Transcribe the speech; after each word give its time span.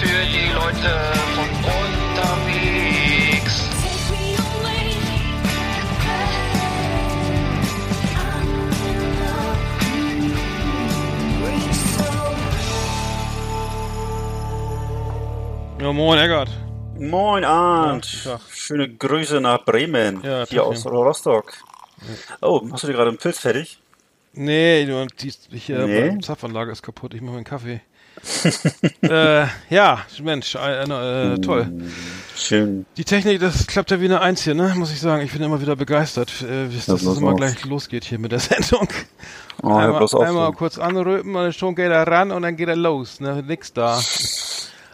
Für 0.00 0.24
die 0.32 0.46
Leute 0.52 0.92
von 1.34 1.48
unterwegs. 1.78 3.56
Ja, 15.80 15.92
moin 15.92 16.18
Eggert. 16.18 16.50
Moin 16.98 17.44
Arndt, 17.44 18.24
Ja, 18.24 18.38
schöne 18.50 18.88
Grüße 18.94 19.40
nach 19.40 19.64
Bremen, 19.64 20.20
Ja, 20.22 20.44
hier 20.46 20.64
aus 20.64 20.84
ja. 20.84 20.90
Rostock. 20.90 21.54
Oh, 22.42 22.60
hast 22.70 22.82
du 22.82 22.88
dir 22.88 22.92
gerade 22.92 23.08
einen 23.08 23.18
Pilz 23.18 23.38
fertig? 23.38 23.78
Nee, 24.34 24.84
du, 24.84 25.06
die, 25.06 25.32
ich, 25.50 25.70
äh, 25.70 25.86
Nee? 25.86 26.08
meine 26.10 26.20
Zapfanlage 26.20 26.72
ist 26.72 26.82
kaputt, 26.82 27.14
ich 27.14 27.22
mache 27.22 27.34
meinen 27.36 27.44
Kaffee. 27.44 27.80
Äh, 29.02 29.46
ja, 29.70 30.00
Mensch, 30.22 30.54
äh, 30.54 30.82
äh, 30.82 31.38
toll. 31.38 31.70
Schön. 32.36 32.86
Die 32.96 33.04
Technik, 33.04 33.40
das 33.40 33.66
klappt 33.66 33.90
ja 33.90 34.00
wie 34.00 34.06
eine 34.06 34.20
Eins 34.20 34.42
hier, 34.42 34.54
ne? 34.54 34.72
Muss 34.76 34.92
ich 34.92 35.00
sagen. 35.00 35.22
Ich 35.22 35.32
bin 35.32 35.42
immer 35.42 35.60
wieder 35.60 35.76
begeistert, 35.76 36.30
äh, 36.42 36.66
bis 36.66 36.86
Ja, 36.86 36.94
das 36.94 37.02
bloß 37.02 37.18
immer 37.18 37.32
auf. 37.32 37.36
gleich 37.36 37.64
losgeht 37.64 38.04
hier 38.04 38.18
mit 38.18 38.32
der 38.32 38.38
Sendung. 38.40 38.88
Oh, 39.62 39.74
einmal 39.74 40.06
einmal 40.22 40.52
kurz 40.52 40.78
anrüppen 40.78 41.34
und 41.36 41.54
schon 41.54 41.74
geht 41.74 41.90
er 41.90 42.06
ran 42.06 42.30
und 42.30 42.42
dann 42.42 42.56
geht 42.56 42.68
er 42.68 42.76
los, 42.76 43.20
ne? 43.20 43.42
Nix 43.46 43.72
da. 43.74 44.00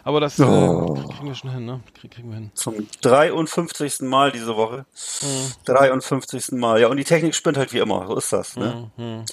Aber 0.07 0.21
das 0.21 0.39
äh, 0.39 0.43
Oh. 0.43 0.93
kriegen 0.93 1.27
wir 1.27 1.35
schon 1.35 1.51
hin, 1.51 1.65
ne? 1.65 1.81
Krieg, 1.99 2.11
kriegen 2.11 2.29
wir 2.29 2.35
hin. 2.35 2.51
Zum 2.53 2.87
53. 3.01 3.99
Mal 4.01 4.31
diese 4.31 4.55
Woche. 4.55 4.85
Mhm. 5.21 5.51
53. 5.65 6.51
Mal. 6.53 6.79
Ja, 6.79 6.87
und 6.87 6.95
die 6.95 7.03
Technik 7.03 7.35
spinnt 7.35 7.57
halt 7.57 7.73
wie 7.73 7.79
immer. 7.79 8.07
So 8.07 8.15
ist 8.15 8.31
das. 8.31 8.55
Ne? 8.55 8.89
Hm, 8.95 9.25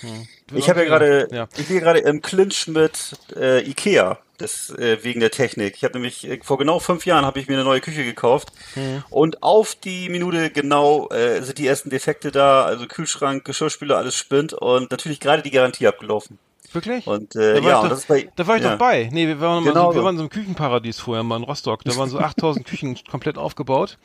Ich 0.52 0.68
habe 0.68 0.80
ja 0.80 0.86
gerade, 0.86 1.28
Ja. 1.30 1.46
ich 1.56 1.68
bin 1.68 1.78
gerade 1.78 2.00
im 2.00 2.20
Clinch 2.22 2.66
mit 2.66 3.16
äh, 3.36 3.60
Ikea. 3.68 4.18
Das, 4.38 4.70
äh, 4.70 4.98
wegen 5.04 5.20
der 5.20 5.30
Technik. 5.30 5.76
Ich 5.76 5.84
habe 5.84 5.94
nämlich 5.94 6.28
äh, 6.28 6.40
vor 6.42 6.58
genau 6.58 6.80
fünf 6.80 7.06
Jahren 7.06 7.24
habe 7.24 7.38
ich 7.38 7.46
mir 7.46 7.54
eine 7.54 7.62
neue 7.62 7.80
Küche 7.80 8.02
gekauft 8.04 8.48
Hm. 8.74 9.04
und 9.10 9.44
auf 9.44 9.76
die 9.76 10.08
Minute 10.08 10.50
genau 10.50 11.08
äh, 11.10 11.40
sind 11.42 11.58
die 11.58 11.68
ersten 11.68 11.88
Defekte 11.88 12.32
da, 12.32 12.64
also 12.64 12.86
Kühlschrank, 12.88 13.44
Geschirrspüler, 13.44 13.96
alles 13.96 14.16
spinnt 14.16 14.52
und 14.52 14.90
natürlich 14.90 15.20
gerade 15.20 15.42
die 15.44 15.52
Garantie 15.52 15.86
abgelaufen. 15.86 16.40
Wirklich? 16.72 17.06
Und 17.06 17.36
äh, 17.36 17.54
Da 17.54 17.62
war 17.64 17.70
ja, 17.70 17.76
ich 17.76 17.82
doch, 17.82 17.88
das 17.90 18.06
bei 18.06 18.28
da 18.34 18.46
war 18.46 18.56
ich 18.56 18.62
ja. 18.62 18.72
doch 18.72 18.78
bei. 18.78 19.08
Nee, 19.12 19.26
wir 19.28 19.40
waren, 19.40 19.64
Genau 19.64 19.92
so, 19.92 19.96
wir 19.98 20.04
waren 20.04 20.16
so 20.16 20.22
im 20.24 20.30
Küchenparadies 20.30 20.98
vorher 20.98 21.22
mal 21.22 21.36
in 21.36 21.44
Rostock. 21.44 21.84
Da 21.84 21.96
waren 21.96 22.08
so 22.08 22.18
8000 22.20 22.66
Küchen 22.66 22.98
komplett 23.10 23.38
aufgebaut. 23.38 23.98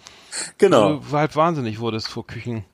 Genau, 0.58 0.98
Du 0.98 1.12
halb 1.18 1.36
wahnsinnig 1.36 1.80
wurdest 1.80 2.08
vor 2.10 2.26
Küchen. 2.28 2.66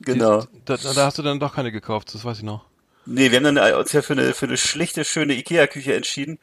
genau. 0.00 0.42
Die, 0.42 0.48
da, 0.64 0.76
da 0.76 1.06
hast 1.06 1.18
du 1.18 1.22
dann 1.22 1.40
doch 1.40 1.54
keine 1.54 1.70
gekauft, 1.72 2.14
das 2.14 2.24
weiß 2.24 2.38
ich 2.38 2.44
noch. 2.44 2.64
Nee, 3.10 3.30
wir 3.30 3.38
haben 3.38 3.56
dann 3.56 3.56
äh, 3.56 3.72
uns 3.72 3.90
ja 3.92 4.02
für 4.02 4.12
eine, 4.12 4.34
für 4.34 4.44
eine 4.44 4.58
schlichte, 4.58 5.02
schöne 5.02 5.32
Ikea-Küche 5.32 5.94
entschieden. 5.94 6.38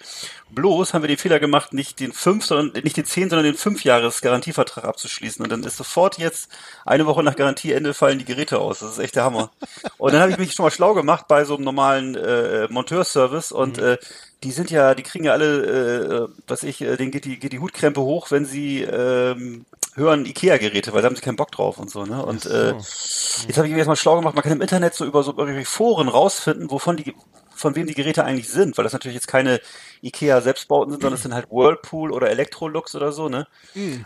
Bloß 0.49 0.95
haben 0.95 1.03
wir 1.03 1.07
den 1.07 1.19
Fehler 1.19 1.39
gemacht, 1.39 1.73
nicht 1.73 1.99
den 1.99 2.11
fünf, 2.11 2.43
sondern 2.43 2.83
nicht 2.83 2.97
den 2.97 3.05
zehn, 3.05 3.29
sondern 3.29 3.45
den 3.45 3.53
fünf 3.53 3.83
Jahres 3.83 4.21
Garantievertrag 4.21 4.83
abzuschließen. 4.83 5.43
Und 5.43 5.51
dann 5.51 5.63
ist 5.63 5.77
sofort 5.77 6.17
jetzt 6.17 6.49
eine 6.83 7.05
Woche 7.05 7.21
nach 7.21 7.35
Garantieende 7.35 7.93
fallen 7.93 8.17
die 8.17 8.25
Geräte 8.25 8.57
aus. 8.57 8.79
Das 8.79 8.93
ist 8.93 8.99
echt 8.99 9.15
der 9.15 9.25
Hammer. 9.25 9.51
Und 9.99 10.13
dann 10.13 10.21
habe 10.21 10.31
ich 10.31 10.39
mich 10.39 10.53
schon 10.53 10.65
mal 10.65 10.71
schlau 10.71 10.95
gemacht 10.95 11.27
bei 11.27 11.45
so 11.45 11.55
einem 11.55 11.65
normalen 11.65 12.15
äh, 12.15 12.67
Monteurservice 12.71 13.51
und 13.51 13.77
äh, 13.77 13.99
die 14.43 14.51
sind 14.51 14.71
ja, 14.71 14.95
die 14.95 15.03
kriegen 15.03 15.25
ja 15.25 15.33
alle, 15.33 16.25
äh, 16.25 16.27
was 16.47 16.63
ich, 16.63 16.81
äh, 16.81 16.97
denen 16.97 17.11
geht 17.11 17.25
die, 17.25 17.37
geht 17.37 17.53
die 17.53 17.59
Hutkrempe 17.59 18.01
hoch, 18.01 18.31
wenn 18.31 18.45
sie 18.45 18.81
ähm, 18.81 19.65
hören 19.95 20.25
Ikea-Geräte, 20.25 20.93
weil 20.93 21.01
da 21.01 21.07
haben 21.07 21.15
sie 21.15 21.21
keinen 21.21 21.37
Bock 21.37 21.51
drauf 21.51 21.77
und 21.79 21.89
so, 21.89 22.05
ne? 22.05 22.23
Und 22.25 22.45
äh, 22.45 22.73
jetzt 22.73 23.57
habe 23.57 23.67
ich 23.67 23.71
mir 23.73 23.77
jetzt 23.77 23.87
mal 23.87 23.95
schlau 23.95 24.17
gemacht, 24.17 24.35
man 24.35 24.43
kann 24.43 24.51
im 24.51 24.61
Internet 24.61 24.93
so 24.93 25.05
über 25.05 25.23
so 25.23 25.31
irgendwelche 25.31 25.69
Foren 25.69 26.07
rausfinden, 26.09 26.69
wovon 26.69 26.97
die 26.97 27.15
von 27.57 27.73
wem 27.75 27.87
die 27.87 27.93
Geräte 27.93 28.25
eigentlich 28.25 28.49
sind, 28.49 28.77
weil 28.77 28.83
das 28.83 28.91
natürlich 28.91 29.15
jetzt 29.15 29.27
keine 29.29 29.61
Ikea 30.01 30.41
Selbstbauten 30.41 30.91
sind, 30.91 31.01
sondern 31.01 31.15
es 31.15 31.23
sind 31.23 31.33
halt 31.33 31.49
Whirlpool 31.49 32.11
oder 32.11 32.29
Electrolux 32.29 32.95
oder 32.95 33.13
so, 33.13 33.29
ne? 33.29 33.47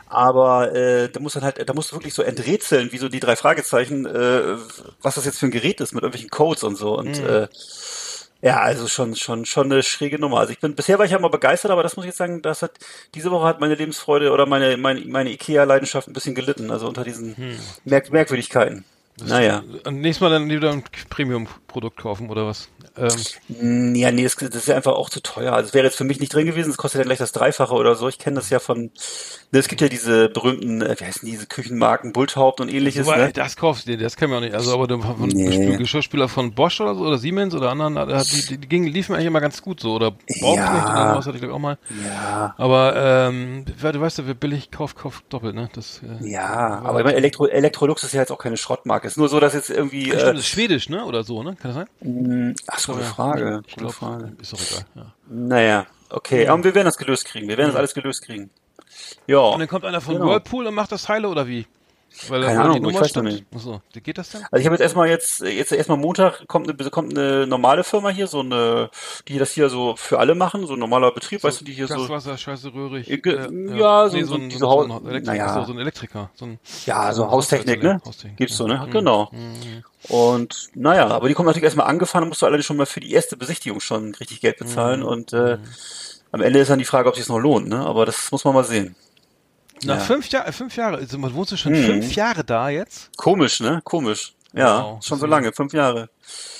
Aber 0.08 0.74
äh, 0.76 1.10
da 1.10 1.20
muss 1.20 1.34
dann 1.34 1.44
halt, 1.44 1.68
da 1.68 1.74
musst 1.74 1.92
du 1.92 1.96
wirklich 1.96 2.14
so 2.14 2.22
enträtseln, 2.22 2.92
wie 2.92 3.00
so 3.00 3.10
die 3.10 3.20
drei 3.20 3.36
Fragezeichen, 3.36 4.06
äh, 4.06 4.56
was 5.02 5.16
das 5.16 5.26
jetzt 5.26 5.40
für 5.40 5.48
ein 5.48 5.52
Gerät 5.52 5.82
ist 5.82 5.94
mit 5.94 6.04
irgendwelchen 6.04 6.30
Codes 6.30 6.64
und 6.64 6.76
so 6.76 6.96
und 6.96 7.18
äh, 7.24 7.48
ja, 8.42 8.62
also 8.62 8.88
schon, 8.88 9.16
schon, 9.16 9.46
schon 9.46 9.72
eine 9.72 9.84
schräge 9.84 10.18
Nummer. 10.18 10.40
Also 10.40 10.54
ich 10.54 10.60
bin, 10.60 10.76
bisher 10.76 10.98
war 10.98 11.06
ich 11.06 11.12
ja 11.12 11.20
mal 11.20 11.30
begeistert, 11.30 11.72
aber 11.72 11.84
das 11.84 11.98
muss 11.98 12.06
ich 12.06 12.10
jetzt 12.10 12.18
sagen, 12.18 12.42
das 12.42 12.62
hat, 12.62 12.72
diese 13.14 13.32
Woche 13.32 13.46
hat 13.46 13.60
meine 13.60 13.76
Lebensfreude 13.76 14.32
oder 14.32 14.46
meine, 14.46 14.78
meine, 14.78 15.02
meine 15.06 15.32
Ikea-Leidenschaft 15.32 16.08
ein 16.08 16.14
bisschen 16.14 16.36
gelitten, 16.36 16.72
also 16.72 16.88
unter 16.88 17.04
diesen 17.04 17.36
Merk 17.84 18.12
Merkwürdigkeiten. 18.12 18.86
Naja. 19.26 19.64
Nächstes 19.90 20.22
Mal 20.22 20.30
dann 20.30 20.50
wieder 20.50 20.72
ein 20.72 20.84
Premium-Produkt 21.10 21.98
kaufen 21.98 22.30
oder 22.30 22.46
was? 22.46 22.70
Ähm, 22.98 23.10
Mm, 23.50 23.96
Ja, 23.96 24.12
nee, 24.12 24.24
das, 24.24 24.36
das 24.36 24.56
ist 24.56 24.68
ja 24.68 24.76
einfach 24.76 24.94
auch 24.94 25.10
zu 25.10 25.22
teuer. 25.22 25.54
Also 25.54 25.70
es 25.70 25.74
wäre 25.74 25.86
jetzt 25.86 25.98
für 25.98 26.04
mich 26.04 26.20
nicht 26.20 26.34
drin 26.34 26.46
gewesen, 26.46 26.70
es 26.70 26.78
kostet 26.78 27.00
ja 27.00 27.06
gleich 27.06 27.18
das 27.18 27.32
Dreifache 27.32 27.74
oder 27.74 27.96
so. 27.96 28.08
Ich 28.08 28.18
kenne 28.20 28.36
das 28.38 28.50
ja 28.50 28.60
von, 28.60 28.92
ne, 29.52 29.60
es 29.60 29.68
gibt 29.68 29.82
ja 29.82 29.90
diese 29.90 30.30
berühmten, 30.30 30.82
äh, 30.82 30.96
wie 31.00 31.06
heißen 31.06 31.26
diese 31.28 31.46
Küchenmarken, 31.48 32.14
Bulthaupt 32.14 32.62
und 32.62 32.70
ähnliches, 32.70 33.06
wobei, 33.08 33.18
ne? 33.18 33.32
Das 33.34 33.56
kaufst 33.56 33.88
du 33.88 33.92
dir, 33.92 33.98
das 34.04 34.16
kann 34.16 34.30
man 34.30 34.40
auch 34.40 34.42
nicht. 34.44 34.56
Also, 34.56 34.74
aber 34.74 34.88
du, 34.88 35.02
von 35.02 35.28
Nee. 35.30 35.76
Geschirrspüler 35.78 36.28
von 36.30 36.54
Bosch 36.54 36.80
oder 36.82 36.96
so 36.96 37.02
oder 37.06 37.18
Siemens 37.18 37.54
oder 37.56 37.70
anderen, 37.72 37.96
die, 37.96 38.58
die, 38.58 38.68
gingen, 38.68 38.88
liefen 38.88 39.14
eigentlich 39.16 39.28
immer 39.28 39.42
ganz 39.42 39.62
gut 39.62 39.80
so. 39.80 39.94
Oder 39.94 40.12
Bauknecht 40.12 40.56
Ja. 40.58 41.12
oder 41.12 41.18
was 41.18 41.26
hatte 41.26 41.36
ich 41.38 41.42
glaube 41.42 41.56
auch 41.56 41.60
mal. 41.60 41.78
Ja, 42.06 42.54
Aber 42.58 42.96
ähm, 42.96 43.66
du 43.66 44.00
weißt 44.02 44.20
ja, 44.20 44.28
wer 44.28 44.34
billig 44.34 44.72
kauft, 44.72 44.98
kauft 44.98 45.26
doppelt, 45.30 45.56
ne? 45.56 45.70
Das, 45.74 46.02
äh, 46.04 46.28
ja, 46.28 46.82
aber 46.84 47.00
ich 47.00 47.06
meine, 47.06 47.18
Elektro, 47.18 47.48
Electrolux 47.48 48.04
ist 48.04 48.14
ja 48.14 48.22
jetzt 48.22 48.32
auch 48.32 48.38
keine 48.38 48.58
Schrottmarke. 48.58 49.09
Es 49.10 49.14
ist 49.14 49.18
nur 49.18 49.28
so, 49.30 49.40
dass 49.40 49.56
jetzt 49.56 49.72
irgendwie, 49.72 50.06
Stimmt, 50.06 50.22
äh, 50.22 50.26
das 50.34 50.40
ist 50.42 50.48
schwedisch, 50.48 50.88
ne? 50.88 51.04
Oder 51.04 51.24
so, 51.24 51.42
ne? 51.42 51.56
Kann 51.56 51.74
das 51.74 51.76
sein? 51.76 51.88
mh, 52.02 52.54
ach, 52.68 52.86
gute 52.86 53.00
Ja. 53.00 53.06
Frage, 53.06 53.62
Ich 53.66 53.74
gute 53.74 53.86
glaub, 53.86 53.94
Frage. 53.96 54.32
Ist 54.40 54.54
doch 54.54 54.60
egal, 54.62 54.86
ja. 54.96 55.14
Naja, 55.28 55.86
okay, 56.12 56.48
aber 56.48 56.64
wir 56.64 56.76
werden 56.76 56.86
das 56.86 56.98
gelöst 56.98 57.26
kriegen. 57.26 57.48
Wir 57.48 57.58
werden 57.58 57.70
das 57.70 57.76
alles 57.76 57.94
gelöst 57.96 58.24
kriegen. 58.24 58.52
Ja. 59.26 59.40
Und 59.40 59.60
dann 59.60 59.68
kommt 59.68 59.84
einer 59.86 60.00
von 60.02 60.14
Genau. 60.16 60.28
Whirlpool 60.28 60.68
und 60.68 60.76
macht 60.76 60.92
das 60.92 61.10
Heile 61.10 61.28
oder 61.30 61.48
wie? 61.48 61.66
Weil 62.28 62.44
Keine 62.44 62.62
Ahnung, 62.62 62.78
ich 62.90 62.96
weiß 62.96 63.02
noch 63.02 63.08
stimmt. 63.10 63.28
nicht. 63.30 63.46
Achso, 63.56 63.82
wie 63.94 64.02
geht 64.02 64.18
das 64.18 64.30
denn? 64.32 64.42
Also 64.52 64.60
ich 64.60 64.66
habe 64.66 64.76
jetzt 64.76 64.82
erstmal 64.82 65.08
jetzt, 65.08 65.40
jetzt 65.42 65.72
erstmal 65.72 65.98
Montag 65.98 66.48
kommt 66.48 66.68
eine, 66.70 66.90
kommt 66.90 67.18
eine 67.18 67.48
normale 67.48 67.84
Firma 67.84 68.10
hier, 68.10 68.28
so 68.28 68.42
eine, 68.42 68.90
die 69.28 69.38
das 69.38 69.52
hier 69.52 69.70
so 69.70 69.96
für 69.96 70.20
alle 70.20 70.36
machen, 70.36 70.68
so 70.68 70.74
ein 70.74 70.80
normaler 70.80 71.12
Betrieb, 71.12 71.44
weißt 71.44 71.62
du, 71.62 71.66
die 71.66 71.74
hier 71.74 71.88
so, 71.88 71.96
Gaswasser, 71.96 72.38
scheiße, 72.38 72.74
röhrig. 72.74 73.10
Äh, 73.10 73.78
ja, 73.78 74.10
so- 74.10 74.18
nee, 74.18 74.24
so 74.24 74.36
ein, 74.36 74.50
diese 74.50 74.60
so, 74.60 74.70
Haus- 74.70 74.86
ein 74.90 75.06
Elektriker, 75.08 75.46
naja. 75.46 75.66
so 75.66 75.72
ein 75.74 75.80
Elektriker. 75.80 76.30
So 76.36 76.46
ein, 76.46 76.60
ja, 76.86 77.14
so 77.14 77.24
ein 77.24 77.32
Haustechnik, 77.32 77.84
ne? 77.84 78.02
Haustechnik, 78.06 78.38
Gibt's 78.38 78.58
so, 78.58 78.68
ne? 78.68 78.88
Genau. 78.92 79.32
Und 80.10 80.70
naja, 80.76 81.08
aber 81.08 81.28
die 81.28 81.34
kommen 81.34 81.48
natürlich 81.48 81.64
erstmal 81.66 81.88
angefahren, 81.88 82.28
musst 82.28 82.42
du 82.42 82.46
allerdings 82.46 82.66
schon 82.66 82.78
mal 82.78 82.86
für 82.86 83.00
die 83.00 83.12
erste 83.14 83.38
Besichtigung 83.38 83.80
schon 83.80 84.16
richtig 84.16 84.42
Geld 84.42 84.58
bezahlen 84.58 85.04
und 85.04 85.34
äh, 85.34 85.58
am 86.32 86.42
Ende 86.42 86.60
ist 86.60 86.70
dann 86.70 86.80
die 86.80 86.86
Frage, 86.86 87.10
ob 87.10 87.16
sich 87.16 87.28
noch 87.28 87.40
lohnt, 87.40 87.68
ne? 87.68 87.80
Aber 87.86 88.06
das 88.06 88.32
muss 88.32 88.44
man 88.46 88.54
mal 88.54 88.64
sehen. 88.64 88.96
Nach 89.86 89.96
Ja. 89.98 90.02
fünf 90.02 90.30
Jahren, 90.30 90.52
fünf 90.54 90.76
Jahre, 90.76 90.98
also, 90.98 91.18
man 91.18 91.34
wohnst 91.34 91.52
du 91.52 91.58
schon 91.58 91.72
Mhm. 91.74 91.86
fünf 91.86 92.16
Jahre 92.16 92.44
da 92.44 92.70
jetzt? 92.70 93.10
Komisch, 93.18 93.60
ne? 93.62 93.82
Komisch. 93.84 94.34
Ja, 94.52 94.84
Wow. 94.84 95.04
schon 95.06 95.20
so 95.20 95.28
lange, 95.28 95.54
fünf 95.54 95.74
Jahre. 95.74 96.10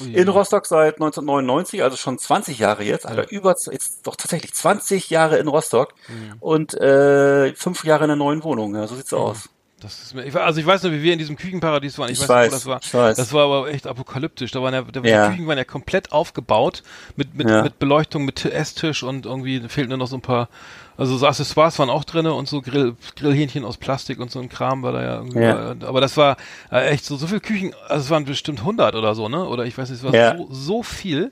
Ui. 0.02 0.14
In 0.14 0.28
Rostock 0.30 0.68
seit 0.68 1.00
1999, 1.00 1.82
also 1.82 1.98
schon 1.98 2.20
20 2.20 2.60
Jahre 2.60 2.84
jetzt, 2.84 3.08
Alter, 3.08 3.32
über, 3.32 3.56
jetzt 3.72 4.06
doch 4.06 4.16
tatsächlich 4.16 4.54
20 4.54 5.10
Jahre 5.10 5.38
in 5.38 5.48
Rostock 5.48 5.94
Mhm. 6.08 6.34
und 6.40 6.74
äh, 6.76 7.54
fünf 7.56 7.84
Jahre 7.84 8.04
in 8.06 8.12
einer 8.12 8.16
neuen 8.18 8.44
Wohnung, 8.44 8.76
ja, 8.76 8.86
so 8.86 8.96
sieht's 8.96 9.12
aus. 9.12 9.50
Das 9.82 10.02
ist 10.02 10.14
mir, 10.14 10.26
ich, 10.26 10.36
also 10.36 10.60
ich 10.60 10.66
weiß 10.66 10.84
noch, 10.84 10.92
wie 10.92 11.02
wir 11.02 11.14
in 11.14 11.20
diesem 11.20 11.36
Küchenparadies 11.38 11.98
waren. 11.98 12.12
Ich, 12.12 12.22
Ich 12.22 12.28
weiß, 12.28 12.52
nicht, 12.54 12.66
wo 12.66 12.72
das 12.72 12.94
war. 12.94 13.14
Das 13.14 13.34
war 13.34 13.46
aber 13.46 13.70
echt 13.70 13.88
apokalyptisch. 13.88 14.52
Da 14.52 14.62
waren 14.62 14.74
ja, 14.74 14.82
da, 14.82 15.02
Ja. 15.02 15.28
die 15.28 15.36
Küchen 15.36 15.48
waren 15.48 15.58
ja 15.58 15.64
komplett 15.64 16.12
aufgebaut 16.12 16.84
mit 17.16 17.34
mit, 17.36 17.50
Ja. 17.50 17.64
mit 17.64 17.80
Beleuchtung, 17.80 18.26
mit 18.26 18.44
Esstisch 18.46 19.04
und 19.04 19.26
irgendwie 19.26 19.62
fehlten 19.70 19.90
nur 19.90 19.98
noch 20.00 20.08
so 20.08 20.18
ein 20.18 20.22
paar. 20.22 20.50
Also 20.98 21.16
so 21.18 21.26
Accessoires 21.28 21.80
waren 21.80 21.90
auch 21.90 22.04
drinne 22.04 22.34
und 22.34 22.50
so 22.50 22.62
Grill, 22.62 22.96
Grillhähnchen 23.16 23.64
aus 23.64 23.78
Plastik 23.78 24.20
und 24.20 24.32
so 24.32 24.40
ein 24.40 24.50
Kram 24.50 24.84
war 24.84 24.92
da 24.92 25.02
ja 25.02 25.16
irgendwie. 25.20 25.40
Ja. 25.40 25.76
Aber 25.88 26.02
das 26.02 26.18
war 26.18 26.36
äh, 26.72 26.90
echt 26.90 27.06
so 27.06 27.16
so 27.16 27.26
viel 27.28 27.40
Küchen. 27.40 27.74
Also 27.88 28.04
es 28.04 28.10
waren 28.10 28.26
bestimmt 28.26 28.60
100 28.60 28.96
oder 28.96 29.16
so, 29.16 29.30
ne? 29.30 29.46
Oder 29.48 29.64
ich 29.66 29.78
weiß 29.78 29.90
nicht, 29.90 30.04
es 30.04 30.12
war 30.12 30.38
so 30.38 30.48
so 30.52 30.84
viel. 30.84 31.32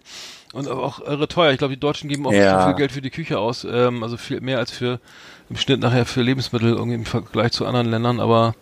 Und 0.54 0.70
auch 0.70 1.02
irre 1.02 1.28
teuer. 1.28 1.52
Ich 1.52 1.58
glaube, 1.58 1.74
die 1.74 1.80
Deutschen 1.80 2.08
geben 2.10 2.26
auch 2.26 2.32
Ja. 2.32 2.66
viel 2.66 2.76
Geld 2.76 2.94
für 2.94 3.02
die 3.02 3.10
Küche 3.10 3.38
aus. 3.38 3.68
Ähm, 3.70 4.02
also 4.04 4.16
viel 4.16 4.40
mehr 4.40 4.58
als 4.60 4.72
für 4.72 5.02
im 5.50 5.56
Schnitt 5.56 5.80
nachher 5.80 6.06
für 6.06 6.22
Lebensmittel 6.22 6.74
irgendwie 6.74 6.96
im 6.96 7.06
Vergleich 7.06 7.54
zu 7.54 7.66
anderen 7.66 7.90
Ländern. 7.90 8.20
Aber 8.20 8.54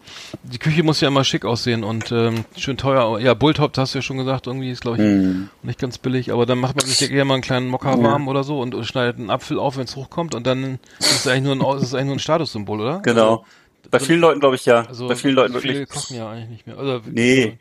die 0.44 0.60
Küche 0.60 0.84
muss 0.84 1.02
ja 1.02 1.08
immer 1.08 1.24
schick 1.24 1.44
aussehen 1.46 1.84
und 1.84 2.12
ähm, 2.12 2.46
schön 2.58 2.78
teuer. 2.78 3.20
Ja, 3.20 3.34
Bulltop, 3.34 3.76
hast 3.78 3.94
du 3.96 4.00
ja 4.00 4.02
schon 4.04 4.18
gesagt, 4.18 4.48
irgendwie 4.48 4.70
ist, 4.70 4.82
glaube 4.82 4.98
ich, 4.98 5.04
Hm. 5.04 5.50
nicht 5.64 5.80
ganz 5.80 5.98
billig. 5.98 6.32
Aber 6.32 6.46
dann 6.46 6.60
macht 6.60 6.76
man 6.76 6.86
sich 6.86 7.10
ja 7.10 7.26
mal 7.26 7.34
einen 7.36 7.44
kleinen 7.44 7.68
Mokka 7.70 8.02
warm 8.02 8.28
oder 8.28 8.44
so 8.44 8.60
und, 8.60 8.76
und 8.76 8.86
schneidet 8.86 9.18
einen 9.18 9.30
Apfel 9.32 9.58
auf, 9.58 9.78
wenn 9.78 9.86
es 9.86 9.96
hochkommt. 9.96 10.36
Und 10.36 10.46
dann 10.46 10.80
ist 11.00 11.12
es 11.12 11.28
eigentlich 11.28 11.58
nur 11.58 11.76
ein, 11.76 11.82
ist 11.82 11.94
eigentlich 11.94 12.06
nur 12.06 12.16
ein 12.16 12.20
Statussymbol, 12.20 12.82
oder? 12.82 13.00
Genau. 13.00 13.46
Bei 13.92 14.00
vielen 14.00 14.20
Leuten 14.20 14.40
glaube 14.40 14.56
ich 14.56 14.66
ja. 14.66 14.86
Also, 14.88 15.08
Bei 15.08 15.16
vielen 15.16 15.36
Leuten 15.36 15.54
wirklich. 15.54 15.88
kochen 15.90 16.18
ja 16.18 16.30
eigentlich 16.30 16.50
nicht 16.50 16.68
mehr. 16.68 16.78
Also, 16.78 17.02
Nee. 17.10 17.58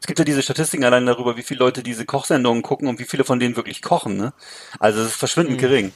Es 0.00 0.06
gibt 0.06 0.18
ja 0.18 0.24
diese 0.24 0.42
Statistiken 0.42 0.84
allein 0.84 1.04
darüber, 1.04 1.36
wie 1.36 1.42
viele 1.42 1.60
Leute 1.60 1.82
diese 1.82 2.06
Kochsendungen 2.06 2.62
gucken 2.62 2.88
und 2.88 2.98
wie 2.98 3.04
viele 3.04 3.24
von 3.24 3.38
denen 3.38 3.56
wirklich 3.56 3.82
kochen. 3.82 4.16
Ne? 4.16 4.32
Also 4.78 5.00
es 5.00 5.08
ist 5.08 5.16
verschwindend 5.16 5.58
gering. 5.58 5.92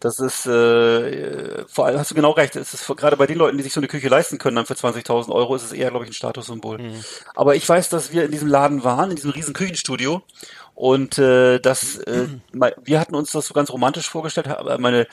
Das 0.00 0.18
ist, 0.20 0.46
äh, 0.46 1.64
vor 1.66 1.86
allem 1.86 1.98
hast 1.98 2.10
du 2.10 2.14
genau 2.14 2.32
recht, 2.32 2.56
es 2.56 2.74
ist 2.74 2.86
gerade 2.96 3.16
bei 3.16 3.26
den 3.26 3.38
Leuten, 3.38 3.56
die 3.56 3.62
sich 3.62 3.72
so 3.72 3.80
eine 3.80 3.88
Küche 3.88 4.08
leisten 4.08 4.38
können, 4.38 4.56
dann 4.56 4.66
für 4.66 4.74
20.000 4.74 5.30
Euro, 5.30 5.56
ist 5.56 5.64
es 5.64 5.72
eher, 5.72 5.90
glaube 5.90 6.04
ich, 6.04 6.10
ein 6.10 6.14
Statussymbol. 6.14 6.78
Aber 7.34 7.56
ich 7.56 7.66
weiß, 7.68 7.88
dass 7.88 8.12
wir 8.12 8.24
in 8.24 8.30
diesem 8.30 8.48
Laden 8.48 8.84
waren, 8.84 9.10
in 9.10 9.16
diesem 9.16 9.30
riesen 9.30 9.54
Küchenstudio 9.54 10.22
und 10.78 11.18
äh, 11.18 11.58
das, 11.58 11.98
äh, 11.98 12.28
wir 12.52 13.00
hatten 13.00 13.16
uns 13.16 13.32
das 13.32 13.48
so 13.48 13.52
ganz 13.52 13.68
romantisch 13.68 14.08
vorgestellt, 14.08 14.46
aber 14.46 14.78
meine 14.78 15.08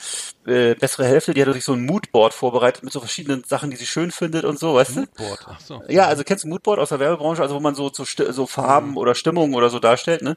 äh, 0.46 0.76
bessere 0.76 1.06
Hälfte, 1.06 1.34
die 1.34 1.42
hatte 1.42 1.54
sich 1.54 1.64
so 1.64 1.72
ein 1.72 1.84
Moodboard 1.84 2.34
vorbereitet 2.34 2.84
mit 2.84 2.92
so 2.92 3.00
verschiedenen 3.00 3.42
Sachen, 3.42 3.70
die 3.70 3.76
sie 3.76 3.84
schön 3.84 4.12
findet 4.12 4.44
und 4.44 4.60
so, 4.60 4.74
weißt 4.76 4.94
du? 4.94 5.06
Board. 5.16 5.40
Ach 5.48 5.58
so. 5.58 5.82
Ja, 5.88 6.06
also 6.06 6.22
kennst 6.22 6.44
du 6.44 6.48
Moodboard 6.48 6.78
aus 6.78 6.90
der 6.90 7.00
Werbebranche, 7.00 7.42
also 7.42 7.56
wo 7.56 7.60
man 7.60 7.74
so 7.74 7.90
so, 7.92 8.04
so 8.04 8.46
Farben 8.46 8.96
oder 8.96 9.16
Stimmungen 9.16 9.56
oder 9.56 9.68
so 9.68 9.80
darstellt, 9.80 10.22
ne? 10.22 10.36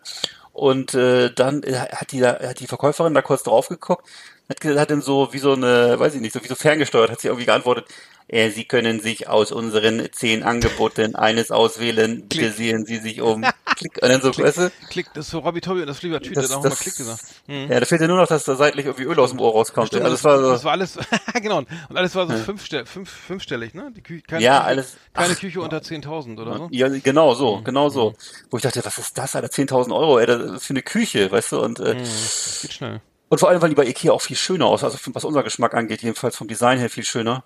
Und 0.51 0.95
äh, 0.95 1.31
dann 1.31 1.61
äh, 1.61 1.75
hat 1.75 2.11
die 2.11 2.21
da, 2.21 2.39
hat 2.39 2.59
die 2.59 2.65
Verkäuferin 2.65 3.13
da 3.13 3.21
kurz 3.21 3.43
drauf 3.43 3.67
geguckt, 3.67 4.09
hat, 4.49 4.63
hat 4.65 4.89
dann 4.91 5.01
so 5.01 5.29
wie 5.31 5.39
so 5.39 5.53
eine, 5.53 5.99
weiß 5.99 6.15
ich 6.15 6.21
nicht, 6.21 6.33
so 6.33 6.43
wie 6.43 6.47
so 6.47 6.55
ferngesteuert, 6.55 7.11
hat 7.11 7.21
sie 7.21 7.27
irgendwie 7.27 7.45
geantwortet, 7.45 7.85
äh, 8.31 8.51
Sie 8.51 8.65
können 8.65 8.99
sich 8.99 9.27
aus 9.27 9.51
unseren 9.51 10.07
zehn 10.11 10.43
Angeboten 10.43 11.15
eines 11.15 11.49
auswählen, 11.49 12.27
bitte 12.27 12.45
Klick. 12.45 12.53
sehen 12.55 12.85
Sie 12.85 12.97
sich 12.97 13.21
um. 13.21 13.43
Klick, 13.75 13.97
und 14.03 14.09
dann 14.09 14.21
so, 14.21 14.37
weißt 14.37 14.57
du? 14.57 14.71
Klick, 14.89 15.07
das 15.15 15.25
ist 15.25 15.31
für 15.31 15.37
Robbie 15.37 15.61
Tobi 15.61 15.81
und 15.81 15.87
das 15.87 15.97
Flieber 15.99 16.19
Tüte, 16.21 16.35
Das- 16.41 16.49
da 16.49 16.55
haben 16.57 16.63
wir 16.63 16.69
Klick 16.71 16.95
gesagt. 16.97 17.21
Ja, 17.47 17.79
da 17.79 17.85
fehlt 17.87 18.01
ja 18.01 18.07
nur 18.07 18.17
noch, 18.17 18.27
dass 18.27 18.43
da 18.43 18.55
seitlich 18.55 18.85
irgendwie 18.85 19.05
Öl 19.05 19.19
aus 19.19 19.31
dem 19.31 19.39
Ohr 19.39 19.53
rauskommt. 19.53 19.87
Stimmt, 19.87 20.03
also 20.03 20.15
das, 20.15 20.23
war 20.23 20.39
so, 20.39 20.49
das 20.51 20.63
war 20.63 20.73
alles, 20.73 20.97
genau, 21.41 21.59
und 21.59 21.67
alles 21.97 22.13
war 22.13 22.27
so 22.27 22.35
fünfstell, 22.37 22.85
fünf, 22.85 23.09
fünfstellig, 23.09 23.73
ne? 23.73 23.91
Die 23.95 24.01
Küche, 24.01 24.21
keine 24.27 24.43
Ja, 24.43 24.61
alles- 24.63 24.97
keine 25.13 25.33
ach, 25.33 25.39
Küche 25.39 25.61
unter 25.61 25.77
10.000 25.81 26.39
oder 26.39 26.57
so. 26.57 26.67
Ja, 26.71 26.87
genau 26.89 27.33
so, 27.33 27.61
genau 27.63 27.89
so. 27.89 28.13
Wo 28.51 28.57
ich 28.57 28.63
dachte, 28.63 28.81
was 28.85 28.97
ist 28.99 29.17
das, 29.17 29.35
Alter, 29.35 29.47
10.000 29.49 29.91
Euro, 29.95 30.19
ey, 30.19 30.27
das 30.27 30.63
für 30.65 30.73
eine 30.73 30.83
Küche, 30.83 31.31
weißt 31.31 31.53
du, 31.53 31.61
und, 31.61 31.79
äh, 31.79 31.95
Das 31.95 32.59
geht 32.61 32.73
schnell. 32.73 33.01
Und 33.29 33.39
vor 33.39 33.49
allem, 33.49 33.61
weil 33.61 33.69
die 33.69 33.75
bei 33.75 33.85
Ikea 33.85 34.11
auch 34.11 34.21
viel 34.21 34.35
schöner 34.35 34.65
aus, 34.65 34.83
also 34.83 34.97
was 35.13 35.23
unser 35.23 35.43
Geschmack 35.43 35.73
angeht, 35.75 36.01
jedenfalls 36.01 36.35
vom 36.35 36.47
Design 36.47 36.79
her 36.79 36.89
viel 36.89 37.03
schöner. 37.05 37.43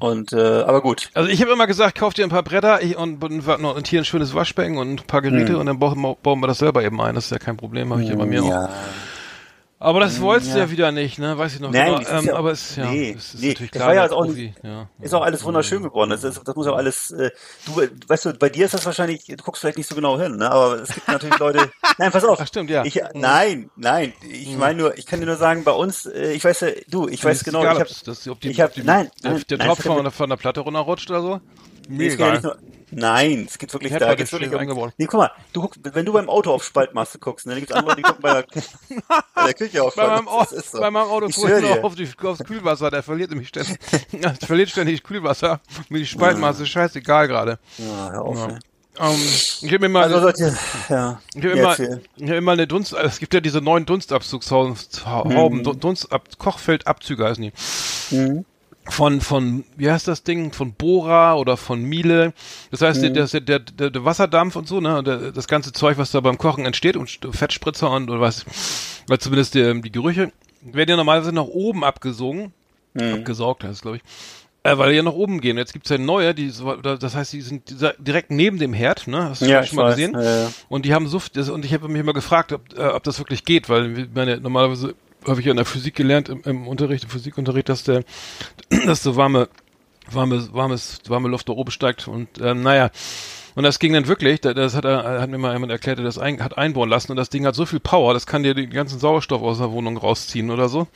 Und, 0.00 0.32
äh, 0.32 0.62
aber 0.62 0.82
gut. 0.82 1.10
Also 1.14 1.30
ich 1.30 1.40
habe 1.40 1.52
immer 1.52 1.68
gesagt, 1.68 1.96
kauf 1.96 2.12
dir 2.12 2.24
ein 2.24 2.30
paar 2.30 2.42
Bretter 2.42 2.82
ich, 2.82 2.96
und, 2.96 3.22
und, 3.22 3.46
und 3.46 3.86
hier 3.86 4.00
ein 4.00 4.04
schönes 4.04 4.34
Waschbecken 4.34 4.78
und 4.78 5.00
ein 5.00 5.06
paar 5.06 5.22
Geräte 5.22 5.52
Hm. 5.52 5.60
und 5.60 5.66
dann 5.66 5.78
bauen, 5.78 6.16
bauen 6.22 6.40
wir 6.40 6.48
das 6.48 6.58
selber 6.58 6.82
eben 6.82 7.00
ein. 7.00 7.14
Das 7.14 7.26
ist 7.26 7.30
ja 7.30 7.38
kein 7.38 7.56
Problem, 7.56 7.92
habe 7.92 8.02
ich 8.02 8.08
ja 8.08 8.16
bei 8.16 8.26
mir 8.26 8.42
auch. 8.42 8.68
Aber 9.82 9.98
das 10.00 10.20
wolltest 10.20 10.52
du 10.54 10.58
ja 10.58 10.70
wieder 10.70 10.92
nicht, 10.92 11.18
ne? 11.18 11.38
Weiß 11.38 11.54
ich 11.54 11.60
noch. 11.60 11.70
Nein, 11.70 11.94
aber, 11.94 12.02
ist 12.02 12.10
ähm, 12.12 12.24
ja- 12.26 12.34
aber 12.36 12.50
es, 12.52 12.76
ja, 12.76 12.90
nee, 12.90 13.14
es 13.16 13.32
ist 13.32 13.40
nee, 13.40 13.48
natürlich 13.48 13.72
klar. 13.72 13.86
war 13.88 13.94
ja 13.94 14.10
auch 14.12 14.26
ja. 14.62 14.90
Ist 15.00 15.14
auch 15.14 15.22
alles 15.22 15.42
wunderschön 15.42 15.82
geworden. 15.82 16.10
Das, 16.10 16.22
ist, 16.22 16.38
das 16.46 16.54
muss 16.54 16.66
auch 16.66 16.76
alles, 16.76 17.10
äh, 17.12 17.30
du, 17.64 17.80
weißt 18.06 18.26
du, 18.26 18.34
bei 18.34 18.50
dir 18.50 18.66
ist 18.66 18.74
das 18.74 18.84
wahrscheinlich, 18.84 19.24
du 19.24 19.36
guckst 19.36 19.62
vielleicht 19.62 19.78
nicht 19.78 19.88
so 19.88 19.94
genau 19.94 20.20
hin, 20.20 20.36
ne? 20.36 20.50
aber 20.50 20.82
es 20.82 20.92
gibt 20.92 21.08
natürlich 21.08 21.38
Leute, 21.38 21.70
nein, 21.96 22.12
pass 22.12 22.24
auf. 22.24 22.38
Ach, 22.38 22.46
stimmt, 22.46 22.68
ja. 22.68 22.84
Ich, 22.84 23.00
nein, 23.14 23.70
nein, 23.76 24.12
ich 24.30 24.54
meine 24.54 24.78
nur, 24.78 24.98
ich 24.98 25.06
kann 25.06 25.20
dir 25.20 25.26
nur 25.26 25.36
sagen, 25.36 25.64
bei 25.64 25.72
uns, 25.72 26.04
äh, 26.04 26.32
ich 26.32 26.44
weiß 26.44 26.60
ja, 26.60 26.68
du, 26.88 27.08
ich 27.08 27.24
weiß 27.24 27.38
ist 27.38 27.44
genau, 27.44 27.62
egal, 27.62 27.76
ich 27.90 28.06
hab, 28.06 28.32
ob 28.32 28.40
die, 28.40 28.50
ich 28.50 28.60
hab- 28.60 28.76
nein, 28.76 29.10
der, 29.24 29.30
nein, 29.32 29.42
der 29.48 29.56
nein, 29.58 29.66
Tropf 29.66 29.78
es 29.78 29.84
geht 29.84 29.92
von, 29.94 30.02
der- 30.04 30.12
von 30.12 30.28
der 30.28 30.36
Platte 30.36 30.60
runterrutscht 30.60 31.08
oder 31.08 31.22
so. 31.22 31.40
Mir 31.98 32.08
es 32.12 32.18
ja 32.18 32.28
egal. 32.28 32.40
nur, 32.42 32.58
nein, 32.90 33.46
es 33.48 33.58
geht 33.58 33.72
wirklich, 33.72 33.92
da 33.92 34.14
geht's 34.14 34.32
wirklich 34.32 34.52
um, 34.52 34.58
eingebaut. 34.58 34.92
nee, 34.98 35.06
guck 35.06 35.20
mal, 35.20 35.30
du 35.52 35.60
guck, 35.62 35.74
wenn 35.82 36.04
du 36.06 36.12
beim 36.12 36.28
Auto 36.28 36.52
auf 36.52 36.64
Spaltmaße 36.64 37.18
guckst, 37.18 37.46
ne, 37.46 37.52
dann 37.52 37.60
gibt's 37.60 37.74
andere, 37.74 37.96
die 37.96 38.02
gucken 38.02 38.22
bei 38.22 38.34
der, 38.34 38.46
bei 39.34 39.44
der 39.46 39.54
Küche 39.54 39.82
auf 39.82 39.94
Bei 39.94 40.06
meinem, 40.06 40.28
Au- 40.28 40.44
so. 40.44 40.80
bei 40.80 40.90
meinem 40.90 41.08
Auto 41.08 41.26
ich 41.26 41.36
noch 41.36 41.82
auf 41.84 41.94
die, 41.94 42.08
aufs 42.24 42.44
Kühlwasser, 42.44 42.90
der 42.90 43.02
verliert 43.02 43.30
nämlich 43.30 43.48
ständig, 43.48 43.76
verliert 44.46 44.70
ständig 44.70 45.02
Kühlwasser. 45.02 45.60
Mir 45.88 45.98
die 45.98 46.06
Spaltmaße 46.06 46.62
ist 46.64 46.68
scheißegal 46.70 47.28
gerade. 47.28 47.58
Ja, 47.78 48.10
hör 48.12 48.22
auf, 48.22 48.36
Ja. 48.38 48.46
ey. 48.48 48.58
Ähm, 48.98 49.14
ich 49.22 49.64
habe 49.72 49.78
mir 49.78 49.88
mal, 49.88 50.12
Also 50.12 50.28
ja. 50.28 50.34
ich 50.36 50.42
habe 50.90 51.20
Ja, 51.38 51.52
immer, 51.52 51.78
ich 52.16 52.28
hab 52.28 52.36
immer 52.36 52.52
eine 52.52 52.66
Dunst, 52.66 52.92
es 52.92 53.18
gibt 53.20 53.32
ja 53.32 53.40
diese 53.40 53.60
neuen 53.60 53.86
Dunstabzugshauben, 53.86 54.76
Mhm. 55.24 55.62
Dunstab, 55.80 56.36
Kochfeldabzüge 56.38 57.24
heißen 57.24 57.42
die. 57.44 58.44
Von, 58.90 59.20
von, 59.20 59.64
wie 59.76 59.90
heißt 59.90 60.06
das 60.08 60.22
Ding? 60.24 60.52
Von 60.52 60.74
Bora 60.74 61.34
oder 61.34 61.56
von 61.56 61.82
Miele. 61.82 62.32
Das 62.70 62.82
heißt, 62.82 63.02
Mhm. 63.02 63.14
der, 63.14 63.26
der, 63.26 63.58
der, 63.60 63.90
der, 63.90 64.04
Wasserdampf 64.04 64.56
und 64.56 64.68
so, 64.68 64.80
ne, 64.80 65.02
der, 65.02 65.32
das 65.32 65.48
ganze 65.48 65.72
Zeug, 65.72 65.96
was 65.98 66.10
da 66.10 66.20
beim 66.20 66.38
Kochen 66.38 66.66
entsteht 66.66 66.96
und 66.96 67.18
Fettspritzer 67.30 67.90
und, 67.90 68.10
oder 68.10 68.20
was, 68.20 68.44
weil 69.06 69.18
zumindest 69.18 69.54
die, 69.54 69.80
die 69.80 69.92
Gerüche, 69.92 70.32
werden 70.62 70.90
ja 70.90 70.96
normalerweise 70.96 71.32
nach 71.32 71.44
oben 71.44 71.84
abgesogen. 71.84 72.52
Mhm. 72.94 73.14
Abgesaugt 73.14 73.64
heißt 73.64 73.82
glaube 73.82 73.98
ich. 73.98 74.02
Äh, 74.62 74.76
weil 74.76 74.90
die 74.90 74.96
ja 74.96 75.02
nach 75.02 75.12
oben 75.14 75.40
gehen. 75.40 75.56
Jetzt 75.56 75.72
gibt's 75.72 75.88
ja 75.88 75.96
neue, 75.96 76.34
die, 76.34 76.52
das 76.82 77.14
heißt, 77.14 77.32
die 77.32 77.40
sind 77.40 77.62
direkt 77.98 78.30
neben 78.30 78.58
dem 78.58 78.74
Herd, 78.74 79.06
ne? 79.06 79.30
Hast 79.30 79.40
du 79.40 79.46
Ja, 79.46 79.64
schon 79.64 79.76
mal 79.76 79.86
weiß. 79.86 79.96
gesehen? 79.96 80.12
Ja, 80.14 80.22
ja. 80.42 80.52
Und 80.68 80.84
die 80.84 80.92
haben 80.92 81.06
so, 81.06 81.18
und 81.52 81.64
ich 81.64 81.72
habe 81.72 81.88
mich 81.88 82.00
immer 82.00 82.12
gefragt, 82.12 82.52
ob, 82.52 82.60
äh, 82.76 82.82
ob 82.88 83.02
das 83.04 83.18
wirklich 83.18 83.44
geht, 83.46 83.70
weil 83.70 84.08
meine, 84.12 84.38
normalerweise 84.38 84.94
habe 85.26 85.40
ich 85.40 85.46
ja 85.46 85.50
in 85.52 85.56
der 85.56 85.66
Physik 85.66 85.94
gelernt, 85.94 86.28
im, 86.28 86.42
im 86.44 86.66
Unterricht, 86.68 87.04
im 87.04 87.10
Physikunterricht, 87.10 87.68
dass 87.68 87.84
der, 87.84 88.04
dass 88.86 89.02
so 89.02 89.16
warme, 89.16 89.48
warme, 90.10 90.48
warmes, 90.52 91.00
warme 91.08 91.28
Luft 91.28 91.48
da 91.48 91.52
oben 91.52 91.70
steigt 91.70 92.08
und 92.08 92.28
ähm, 92.40 92.62
naja. 92.62 92.90
Und 93.56 93.64
das 93.64 93.80
ging 93.80 93.92
dann 93.92 94.06
wirklich, 94.06 94.40
da- 94.40 94.54
das 94.54 94.74
hat, 94.76 94.84
er, 94.84 95.20
hat 95.20 95.28
mir 95.28 95.36
mal 95.36 95.52
jemand 95.52 95.72
erklärt, 95.72 95.98
der 95.98 96.04
das 96.04 96.18
ein, 96.18 96.42
hat 96.42 96.56
einbauen 96.56 96.88
lassen 96.88 97.10
und 97.10 97.16
das 97.16 97.30
Ding 97.30 97.44
hat 97.44 97.56
so 97.56 97.66
viel 97.66 97.80
Power, 97.80 98.14
das 98.14 98.24
kann 98.26 98.44
dir 98.44 98.54
den 98.54 98.70
ganzen 98.70 99.00
Sauerstoff 99.00 99.42
aus 99.42 99.58
der 99.58 99.72
Wohnung 99.72 99.96
rausziehen 99.96 100.50
oder 100.52 100.68
so. 100.68 100.86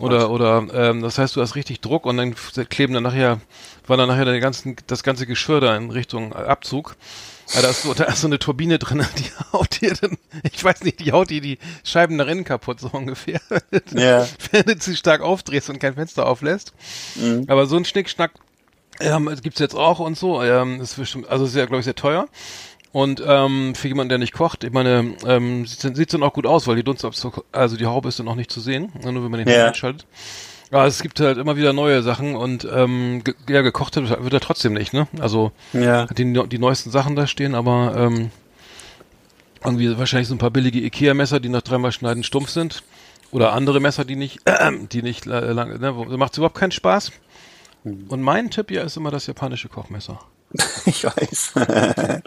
oder 0.00 0.30
oder 0.30 0.66
ähm, 0.90 1.02
das 1.02 1.18
heißt, 1.18 1.36
du 1.36 1.40
hast 1.40 1.54
richtig 1.54 1.80
Druck 1.80 2.06
und 2.06 2.16
dann 2.16 2.34
kleben 2.68 2.94
dann 2.94 3.04
nachher, 3.04 3.40
war 3.86 3.96
dann 3.96 4.08
nachher 4.08 4.24
der 4.24 4.40
ganzen, 4.40 4.74
das 4.88 5.04
ganze 5.04 5.24
Geschirr 5.26 5.60
da 5.60 5.76
in 5.76 5.90
Richtung 5.90 6.32
Abzug. 6.32 6.96
Ja, 7.54 7.62
da 7.62 7.70
ist 7.70 7.82
so, 7.82 7.94
da 7.94 8.04
ist 8.04 8.20
so 8.20 8.26
eine 8.26 8.38
Turbine 8.38 8.78
drin, 8.78 9.04
die 9.18 9.30
haut 9.52 9.80
dir 9.80 9.94
dann, 9.94 10.18
ich 10.52 10.62
weiß 10.62 10.82
nicht, 10.84 11.00
die 11.00 11.12
haut 11.12 11.30
dir 11.30 11.40
die 11.40 11.58
Scheiben 11.84 12.16
nach 12.16 12.26
innen 12.28 12.44
kaputt, 12.44 12.80
so 12.80 12.88
ungefähr. 12.92 13.40
Ja. 13.92 14.26
Wenn 14.52 14.64
du 14.64 14.78
zu 14.78 14.96
stark 14.96 15.20
aufdrehst 15.20 15.68
und 15.70 15.78
kein 15.78 15.94
Fenster 15.94 16.26
auflässt. 16.26 16.72
Mhm. 17.16 17.44
Aber 17.48 17.66
so 17.66 17.76
ein 17.76 17.84
Schnickschnack 17.84 18.32
ähm, 19.00 19.26
das 19.26 19.42
gibt's 19.42 19.58
jetzt 19.58 19.74
auch 19.74 19.98
und 19.98 20.16
so. 20.16 20.42
Ähm, 20.42 20.80
ist 20.80 20.96
bestimmt, 20.96 21.28
also 21.28 21.46
ist 21.46 21.56
ja, 21.56 21.64
glaube 21.64 21.78
ich, 21.78 21.84
sehr 21.84 21.94
teuer. 21.94 22.28
Und 22.92 23.22
ähm, 23.24 23.74
für 23.74 23.88
jemanden, 23.88 24.08
der 24.08 24.18
nicht 24.18 24.32
kocht, 24.32 24.64
ich 24.64 24.72
meine, 24.72 25.14
ähm, 25.24 25.64
sieht, 25.64 25.96
sieht 25.96 26.12
dann 26.12 26.24
auch 26.24 26.32
gut 26.32 26.46
aus, 26.46 26.66
weil 26.66 26.76
die 26.76 26.82
Dunstabzug, 26.82 27.44
also 27.52 27.76
die 27.76 27.86
Haube 27.86 28.08
ist 28.08 28.18
dann 28.18 28.26
auch 28.28 28.34
nicht 28.34 28.50
zu 28.50 28.60
sehen, 28.60 28.92
nur 29.04 29.22
wenn 29.22 29.30
man 29.30 29.44
den 29.44 29.48
Ja. 29.48 29.68
Einschaltet. 29.68 30.06
Aber 30.72 30.86
es 30.86 31.02
gibt 31.02 31.18
halt 31.18 31.36
immer 31.38 31.56
wieder 31.56 31.72
neue 31.72 32.02
Sachen 32.02 32.36
und 32.36 32.66
ähm, 32.72 33.22
ge 33.24 33.34
ja, 33.48 33.62
gekocht 33.62 33.96
wird 33.96 34.32
er 34.32 34.40
trotzdem 34.40 34.74
nicht, 34.74 34.92
ne? 34.92 35.08
Also 35.18 35.50
Ja. 35.72 36.08
hat 36.08 36.16
die, 36.18 36.32
die 36.48 36.58
neuesten 36.58 36.90
Sachen 36.90 37.16
da 37.16 37.26
stehen, 37.26 37.54
aber 37.56 37.94
ähm, 37.96 38.30
irgendwie 39.64 39.98
wahrscheinlich 39.98 40.28
so 40.28 40.34
ein 40.34 40.38
paar 40.38 40.50
billige 40.52 40.78
Ikea-Messer, 40.80 41.40
die 41.40 41.48
nach 41.48 41.62
dreimal 41.62 41.92
schneiden 41.92 42.22
stumpf 42.22 42.50
sind. 42.50 42.82
Oder 43.32 43.52
andere 43.52 43.80
Messer, 43.80 44.04
die 44.04 44.16
nicht, 44.16 44.40
die 44.92 45.02
nicht 45.02 45.26
äh, 45.26 45.52
lang, 45.52 45.80
ne, 45.80 45.92
macht 46.16 46.36
überhaupt 46.36 46.56
keinen 46.56 46.72
Spaß. 46.72 47.12
Und 47.84 48.20
mein 48.20 48.50
Tipp 48.50 48.70
ja 48.70 48.82
ist 48.82 48.96
immer 48.96 49.10
das 49.10 49.26
japanische 49.26 49.68
Kochmesser. 49.68 50.20
Ich 50.86 51.04
weiß. 51.04 51.52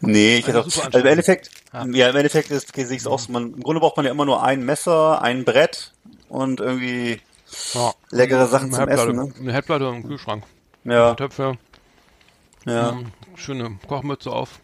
nee, 0.00 0.36
ich 0.38 0.46
hätte 0.46 0.60
auch, 0.60 0.64
also 0.66 0.98
im 0.98 1.06
Endeffekt, 1.06 1.50
Ja. 1.72 1.86
ja, 1.86 2.08
im 2.10 2.16
Endeffekt 2.16 2.50
ist, 2.50 2.74
sehe 2.74 2.84
ich 2.84 2.90
es 2.98 3.06
auch 3.06 3.18
so, 3.18 3.32
man, 3.32 3.54
im 3.54 3.62
Grunde 3.62 3.80
braucht 3.80 3.96
man 3.96 4.04
ja 4.04 4.12
immer 4.12 4.26
nur 4.26 4.42
ein 4.42 4.62
Messer, 4.64 5.22
ein 5.22 5.44
Brett 5.44 5.92
und 6.28 6.60
irgendwie 6.60 7.20
Ja. 7.74 7.92
leckere 8.10 8.46
Sachen 8.46 8.70
zum 8.72 8.78
Herdplatte, 8.78 9.10
Essen, 9.10 9.16
ne? 9.28 9.34
Eine 9.40 9.52
Herdplatte 9.52 9.84
im 9.86 10.06
Kühlschrank. 10.06 10.44
Ja, 10.84 11.14
Töpfe, 11.14 11.58
ja. 12.64 12.98
schöne 13.36 13.78
Kochmütze 13.86 14.30
auf. 14.30 14.60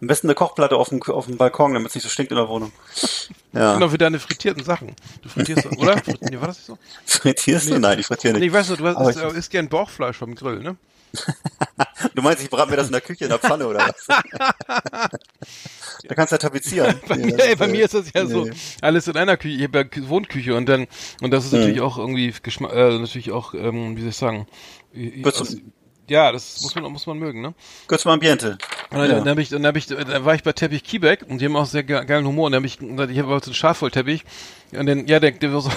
Am 0.00 0.08
besten 0.08 0.26
eine 0.26 0.34
Kochplatte 0.34 0.76
auf 0.76 0.88
dem, 0.88 1.00
auf 1.02 1.26
dem 1.26 1.36
Balkon, 1.36 1.74
damit 1.74 1.90
es 1.90 1.94
nicht 1.94 2.02
so 2.02 2.08
stinkt 2.08 2.32
in 2.32 2.38
der 2.38 2.48
Wohnung. 2.48 2.72
Ja. 3.54 3.74
Genau 3.74 3.90
für 3.90 3.98
deine 3.98 4.18
frittierten 4.18 4.64
Sachen. 4.64 4.96
Du 5.20 5.28
frittierst, 5.28 5.66
oder? 5.76 6.00
Nee, 6.22 6.40
war 6.40 6.46
das 6.46 6.56
nicht 6.56 6.66
so? 6.68 6.78
Frittierst 7.04 7.68
du? 7.68 7.74
Nee. 7.74 7.80
Nein, 7.80 7.98
ich 7.98 8.06
frittiere 8.06 8.32
Nee, 8.32 8.40
nicht. 8.40 8.48
ich 8.48 8.54
weiß 8.54 8.70
nicht, 8.70 8.80
du 8.80 8.86
hast, 8.88 9.16
äh, 9.16 9.28
isst 9.36 9.50
gern 9.50 9.68
Bauchfleisch 9.68 10.16
vom 10.16 10.34
Grill, 10.34 10.60
ne? 10.62 10.76
Du 12.14 12.22
meinst, 12.22 12.42
ich 12.42 12.48
brate 12.48 12.70
mir 12.70 12.78
das 12.78 12.86
in 12.86 12.92
der 12.92 13.02
Küche 13.02 13.24
in 13.24 13.30
der 13.30 13.38
Pfanne 13.38 13.66
oder 13.66 13.80
was? 13.86 14.06
Da 16.08 16.14
kannst 16.14 16.32
du 16.32 16.34
ja 16.34 16.38
tapezieren. 16.38 16.96
Bei, 17.08 17.16
mir, 17.16 17.38
ey, 17.38 17.56
bei 17.56 17.68
mir 17.68 17.84
ist 17.84 17.94
das 17.94 18.06
ja 18.14 18.26
so 18.26 18.44
nee. 18.44 18.50
alles 18.80 19.08
in 19.08 19.16
einer 19.16 19.36
Küche. 19.36 19.56
Ich 19.56 19.62
habe 19.64 19.78
ja 19.78 19.84
Kü- 19.84 20.08
Wohnküche 20.08 20.54
und 20.54 20.68
dann 20.68 20.86
und 21.20 21.30
das 21.30 21.44
ist 21.44 21.52
natürlich 21.52 21.80
auch 21.80 21.98
irgendwie 21.98 22.32
Geschmack, 22.42 22.72
äh, 22.72 22.98
natürlich 22.98 23.30
auch, 23.32 23.54
ähm, 23.54 23.96
wie 23.96 24.00
soll 24.00 24.10
ich 24.10 24.16
sagen, 24.16 24.46
zum- 25.32 25.72
ja, 26.08 26.32
das 26.32 26.60
muss 26.62 26.74
man 26.74 26.90
muss 26.92 27.06
man 27.06 27.18
mögen, 27.18 27.40
ne? 27.40 27.54
Gehört 27.86 28.00
zum 28.02 28.10
Ambiente. 28.10 28.58
Und 28.90 28.98
dann, 28.98 29.08
Ja. 29.10 29.18
dann, 29.20 29.28
hab 29.28 29.38
ich, 29.38 29.48
dann, 29.48 29.64
hab 29.64 29.76
ich, 29.76 29.86
dann 29.86 30.24
war 30.24 30.34
ich 30.34 30.42
bei 30.42 30.52
Teppich 30.52 30.82
Kiebeck 30.82 31.24
und 31.28 31.40
die 31.40 31.46
haben 31.46 31.56
auch 31.56 31.64
sehr 31.64 31.84
ge- 31.84 32.04
geilen 32.04 32.26
Humor. 32.26 32.46
Und 32.46 32.52
dann 32.52 32.62
hab 32.62 32.66
ich, 32.66 32.78
gesagt, 32.78 33.10
ich 33.12 33.18
habe 33.18 33.28
so 33.40 33.46
einen 33.46 33.54
Schafwollteppich. 33.54 34.24
Und 34.72 34.86
dann, 34.86 35.06
ja, 35.06 35.20
der, 35.20 35.30
der 35.30 35.60
so, 35.60 35.70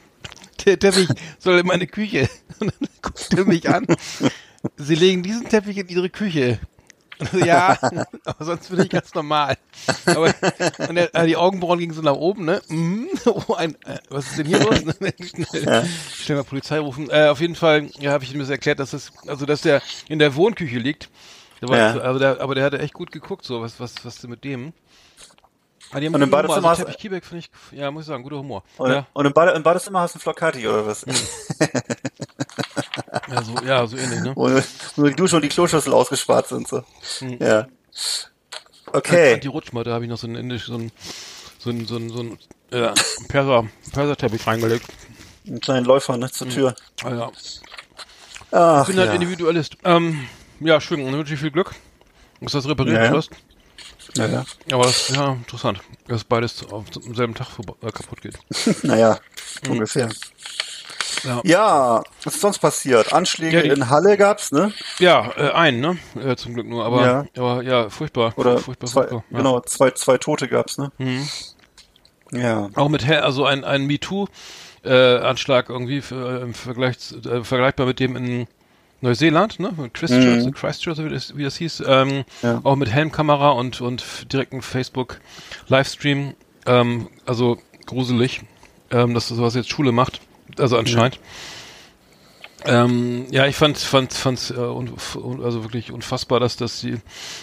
der 0.64 0.78
Teppich 0.78 1.08
soll 1.38 1.58
in 1.58 1.66
meine 1.66 1.86
Küche. 1.86 2.28
Und 2.60 2.72
dann 2.80 2.88
guckt 3.02 3.34
er 3.36 3.44
mich 3.44 3.68
an. 3.68 3.84
Sie 4.76 4.94
legen 4.94 5.22
diesen 5.22 5.48
Teppich 5.48 5.76
in 5.76 5.88
ihre 5.88 6.08
Küche. 6.08 6.60
Ja, 7.44 7.78
aber 8.24 8.44
sonst 8.44 8.68
bin 8.70 8.80
ich 8.82 8.88
ganz 8.90 9.14
normal. 9.14 9.56
Aber 10.06 10.34
und 10.88 10.94
der, 10.94 11.14
äh, 11.14 11.26
die 11.26 11.36
Augenbrauen 11.36 11.78
gingen 11.78 11.94
so 11.94 12.02
nach 12.02 12.14
oben, 12.14 12.44
ne? 12.44 12.60
Mhm. 12.68 13.08
Oh, 13.26 13.54
ein, 13.54 13.74
äh, 13.84 13.98
was 14.10 14.26
ist 14.26 14.38
denn 14.38 14.46
hier 14.46 14.58
los? 14.60 14.78
schnell, 14.80 15.88
schnell 16.14 16.38
mal 16.38 16.44
Polizei 16.44 16.78
rufen. 16.78 17.08
Äh, 17.10 17.28
auf 17.28 17.40
jeden 17.40 17.54
Fall, 17.54 17.88
ja, 17.98 18.12
habe 18.12 18.24
ich 18.24 18.32
ihm 18.34 18.40
das 18.40 18.50
erklärt, 18.50 18.78
dass 18.80 18.90
das, 18.90 19.12
also 19.26 19.46
dass 19.46 19.60
der 19.62 19.80
in 20.08 20.18
der 20.18 20.34
Wohnküche 20.34 20.78
liegt. 20.78 21.08
War, 21.60 21.78
Ja. 21.78 22.00
aber, 22.02 22.18
der, 22.18 22.40
aber 22.42 22.54
der 22.54 22.64
hatte 22.64 22.78
echt 22.80 22.92
gut 22.92 23.10
geguckt, 23.10 23.44
so 23.44 23.62
was, 23.62 23.80
was, 23.80 24.04
was 24.04 24.18
denn 24.18 24.28
mit 24.30 24.44
dem? 24.44 24.74
Aber 25.90 26.00
haben 26.04 26.14
Und 26.14 26.22
im 26.22 26.28
Humor. 26.28 26.42
Badezimmer 26.42 26.68
Also 26.70 26.86
hast- 26.88 26.98
Kiebeck 26.98 27.24
finde 27.24 27.44
ich, 27.46 27.78
ja, 27.78 27.90
muss 27.90 28.02
ich 28.02 28.08
sagen, 28.08 28.22
guter 28.22 28.38
Humor. 28.38 28.64
Und, 28.78 28.90
Ja, 28.90 29.06
und 29.14 29.24
im, 29.26 29.32
Bade, 29.32 29.52
im 29.52 29.62
Badezimmer 29.62 30.00
hast 30.00 30.14
du 30.14 30.18
einen 30.18 30.22
Flocati 30.22 30.66
oder 30.66 30.86
was? 30.86 31.04
Ja, 33.34 33.42
so, 33.42 33.54
ja, 33.66 33.86
so 33.86 33.96
ähnlich, 33.96 34.20
ne? 34.20 34.32
Wo 34.36 34.48
nur 34.96 35.10
die 35.10 35.16
Dusche 35.16 35.36
und 35.36 35.42
die 35.42 35.48
Kloschüssel 35.48 35.92
ausgespart 35.92 36.48
sind. 36.48 36.68
So. 36.68 36.82
Hm. 37.18 37.38
Ja. 37.40 37.66
Okay. 38.92 39.40
Die 39.40 39.48
Rutschmatte 39.48 39.92
habe 39.92 40.04
ich 40.04 40.10
noch 40.10 40.18
so 40.18 40.26
ein 40.26 40.34
indisch, 40.36 40.66
so 40.66 40.74
ein, 40.76 40.92
so 41.58 41.70
ein, 41.70 41.86
so 41.86 41.96
ein, 41.96 42.10
so 42.10 42.20
ein 42.22 42.38
äh, 42.70 42.92
Perser, 43.28 43.66
Perserteppich 43.92 44.46
reingelegt. 44.46 44.86
Einen 45.46 45.60
kleinen 45.60 45.84
Läufer 45.86 46.16
ne, 46.16 46.30
zur 46.30 46.48
Tür. 46.48 46.74
Ah, 47.02 47.10
ja. 47.14 47.30
Ach, 48.52 48.82
Ich 48.82 48.88
bin 48.88 48.98
halt 48.98 49.08
ja. 49.08 49.14
Individualist. 49.14 49.76
Ähm, 49.84 50.26
ja, 50.60 50.80
schön, 50.80 51.04
dann 51.04 51.12
wünsche 51.14 51.34
ich 51.34 51.40
viel 51.40 51.50
Glück, 51.50 51.74
dass 52.40 52.52
das 52.52 52.68
repariert 52.68 52.96
Ja, 52.96 53.04
ja. 53.06 53.12
wirst. 53.12 53.30
ja, 54.14 54.26
ja. 54.26 54.44
Aber 54.72 54.84
das 54.84 55.10
ist 55.10 55.16
ja 55.16 55.32
interessant, 55.32 55.80
dass 56.06 56.24
beides 56.24 56.64
auf, 56.66 56.84
am 57.04 57.14
selben 57.14 57.34
Tag 57.34 57.48
vorbe- 57.48 57.76
äh, 57.86 57.90
kaputt 57.90 58.20
geht. 58.22 58.38
Naja, 58.84 59.18
Hm. 59.64 59.72
ungefähr. 59.72 60.08
Ja, 61.24 61.40
Ja, 61.44 62.02
was 62.22 62.34
ist 62.34 62.40
sonst 62.40 62.58
passiert? 62.58 63.12
Anschläge 63.12 63.56
Ja, 63.56 63.62
die- 63.62 63.68
in 63.70 63.88
Halle 63.90 64.16
gab's, 64.16 64.52
ne? 64.52 64.72
ja 64.98 65.30
äh, 65.36 65.50
einen, 65.52 65.80
ne? 65.80 65.98
Äh, 66.22 66.36
zum 66.36 66.54
Glück 66.54 66.66
nur, 66.66 66.84
aber 66.84 67.02
Ja. 67.04 67.24
aber 67.36 67.62
ja, 67.62 67.88
furchtbar. 67.90 68.32
Oder 68.36 68.58
furchtbar, 68.58 68.88
zwei, 68.88 69.00
furchtbar. 69.08 69.24
Genau, 69.30 69.60
zwei, 69.60 69.90
zwei 69.92 70.18
Tote 70.18 70.48
gab's, 70.48 70.78
ne? 70.78 70.92
Mhm. 70.98 71.28
Ja. 72.32 72.68
Auch 72.74 72.88
mit 72.88 73.06
also 73.24 73.44
ein, 73.44 73.64
ein 73.64 73.86
MeToo 73.86 74.26
äh, 74.84 74.90
irgendwie 75.70 76.00
für, 76.02 76.40
äh, 76.40 76.42
im 76.42 76.54
Vergleich 76.54 76.96
äh, 77.24 77.42
vergleichbar 77.44 77.86
mit 77.86 78.00
dem 78.00 78.16
in 78.16 78.46
Neuseeland, 79.00 79.60
ne? 79.60 79.70
Christchurch, 79.92 80.52
Christchurch 80.54 80.98
wie, 80.98 81.08
das, 81.10 81.36
wie 81.36 81.44
das 81.44 81.56
hieß, 81.56 81.82
ähm, 81.86 82.24
Mhm. 82.42 82.60
Auch 82.64 82.76
mit 82.76 82.90
Helmkamera 82.90 83.50
und 83.50 83.80
und 83.80 84.32
direkten 84.32 84.62
Facebook 84.62 85.20
Livestream, 85.68 86.34
ähm, 86.66 87.08
also 87.26 87.58
gruselig, 87.86 88.42
ähm, 88.90 89.12
dass 89.14 89.28
das 89.28 89.36
sowas 89.36 89.54
jetzt 89.54 89.70
Schule 89.70 89.92
macht, 89.92 90.20
also 90.58 90.76
anscheinend. 90.76 91.18
Ähm, 92.66 93.26
ja, 93.30 93.46
ich 93.46 93.56
fand, 93.56 93.76
fand, 93.76 94.14
fand, 94.14 94.54
äh, 94.56 94.58
un, 94.58 94.90
un, 95.16 95.44
also 95.44 95.64
wirklich 95.64 95.92
unfassbar, 95.92 96.40
dass 96.40 96.56
das 96.56 96.80
die, 96.80 96.96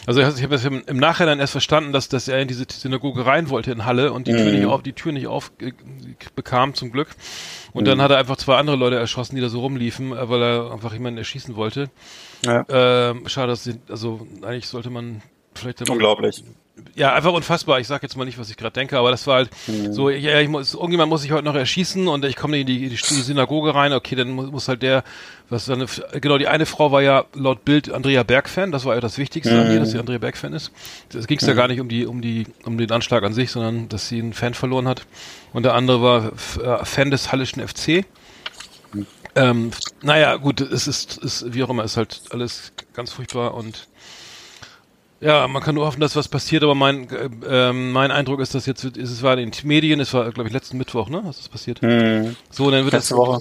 also 0.07 0.19
ich 0.19 0.25
habe 0.25 0.49
das 0.49 0.65
im, 0.65 0.81
im 0.87 0.97
Nachhinein 0.97 1.39
erst 1.39 1.51
verstanden, 1.51 1.93
dass, 1.93 2.09
dass 2.09 2.27
er 2.27 2.41
in 2.41 2.47
diese 2.47 2.65
Synagoge 2.67 3.23
rein 3.23 3.49
wollte 3.49 3.71
in 3.71 3.85
Halle 3.85 4.13
und 4.13 4.25
die 4.25 4.31
Tür 4.31 4.51
nicht 4.51 4.65
auf, 4.65 4.81
die 4.81 4.93
Tür 4.93 5.11
nicht 5.11 5.27
auf 5.27 5.51
äh, 5.59 5.73
bekam 6.35 6.73
zum 6.73 6.91
Glück. 6.91 7.09
Und 7.71 7.85
dann 7.85 8.01
hat 8.01 8.09
er 8.09 8.17
einfach 8.17 8.37
zwei 8.37 8.55
andere 8.57 8.75
Leute 8.75 8.97
erschossen, 8.97 9.35
die 9.35 9.41
da 9.41 9.49
so 9.49 9.59
rumliefen, 9.59 10.11
äh, 10.11 10.27
weil 10.27 10.41
er 10.41 10.71
einfach 10.71 10.91
jemanden 10.91 11.19
erschießen 11.19 11.55
wollte. 11.55 11.91
ja. 12.43 12.65
Ähm, 12.69 13.27
schade, 13.27 13.49
dass 13.49 13.63
sie, 13.63 13.79
also 13.89 14.25
eigentlich 14.41 14.67
sollte 14.67 14.89
man 14.89 15.21
vielleicht 15.53 15.87
Unglaublich. 15.87 16.43
Ja, 16.95 17.13
einfach 17.13 17.33
unfassbar. 17.33 17.79
Ich 17.79 17.87
sag 17.87 18.01
jetzt 18.03 18.15
mal 18.15 18.25
nicht, 18.25 18.37
was 18.37 18.49
ich 18.49 18.57
gerade 18.57 18.73
denke, 18.73 18.97
aber 18.97 19.11
das 19.11 19.27
war 19.27 19.35
halt 19.35 19.49
so, 19.91 20.09
ja, 20.09 20.39
ich 20.39 20.47
muss, 20.47 20.73
irgendjemand 20.73 21.09
muss 21.09 21.21
sich 21.21 21.31
heute 21.31 21.45
noch 21.45 21.55
erschießen 21.55 22.07
und 22.07 22.25
ich 22.25 22.35
komme 22.35 22.59
in 22.59 22.67
die, 22.67 22.89
die, 22.89 22.95
Synagoge 22.95 23.75
rein, 23.75 23.93
okay, 23.93 24.15
dann 24.15 24.31
muss, 24.31 24.51
muss 24.51 24.67
halt 24.67 24.81
der, 24.81 25.03
was 25.49 25.65
dann, 25.65 25.85
genau, 26.19 26.37
die 26.37 26.47
eine 26.47 26.65
Frau 26.65 26.91
war 26.91 27.01
ja 27.01 27.25
laut 27.33 27.65
Bild 27.65 27.91
Andrea 27.91 28.23
Berg-Fan, 28.23 28.71
das 28.71 28.85
war 28.85 28.95
ja 28.95 29.01
das 29.01 29.17
Wichtigste 29.17 29.59
an 29.59 29.71
ihr, 29.71 29.79
dass 29.79 29.91
sie 29.91 29.99
Andrea 29.99 30.17
Berg-Fan 30.17 30.53
ist. 30.53 30.71
Es 31.13 31.27
ging 31.27 31.39
ja 31.41 31.53
gar 31.53 31.67
nicht 31.67 31.81
um 31.81 31.89
die, 31.89 32.05
um 32.05 32.21
die, 32.21 32.47
um 32.63 32.77
den 32.77 32.91
Anschlag 32.91 33.23
an 33.23 33.33
sich, 33.33 33.51
sondern 33.51 33.89
dass 33.89 34.07
sie 34.07 34.19
einen 34.19 34.33
Fan 34.33 34.53
verloren 34.53 34.87
hat. 34.87 35.05
Und 35.53 35.63
der 35.63 35.75
andere 35.75 36.01
war 36.01 36.31
äh, 36.81 36.85
Fan 36.85 37.11
des 37.11 37.31
Hallischen 37.31 37.65
FC. 37.65 38.05
Ähm, 39.35 39.71
naja, 40.01 40.35
gut, 40.35 40.59
es 40.59 40.87
ist, 40.87 41.17
ist, 41.17 41.53
wie 41.53 41.63
auch 41.63 41.69
immer, 41.69 41.83
ist 41.83 41.95
halt 41.95 42.21
alles 42.31 42.73
ganz 42.93 43.11
furchtbar 43.11 43.53
und 43.53 43.87
ja, 45.21 45.47
man 45.47 45.61
kann 45.61 45.75
nur 45.75 45.85
hoffen, 45.85 46.01
dass 46.01 46.15
was 46.15 46.27
passiert, 46.27 46.63
aber 46.63 46.73
mein, 46.75 47.07
äh, 47.09 47.29
ähm, 47.47 47.91
mein 47.91 48.11
Eindruck 48.11 48.39
ist, 48.39 48.55
dass 48.55 48.65
jetzt, 48.65 48.83
wird- 48.83 48.97
es 48.97 49.21
war 49.21 49.37
in 49.37 49.51
den 49.51 49.67
Medien, 49.67 49.99
es 49.99 50.13
war, 50.13 50.31
glaube 50.31 50.47
ich, 50.49 50.53
letzten 50.53 50.77
Mittwoch, 50.77 51.09
ne, 51.09 51.21
was 51.23 51.39
ist 51.39 51.49
passiert? 51.51 51.81
Hm. 51.81 52.35
So, 52.49 52.65
und 52.65 52.71
dann 52.73 52.83
wird 52.85 52.93
Letzte 52.93 53.13
das, 53.13 53.17
Woche. 53.19 53.39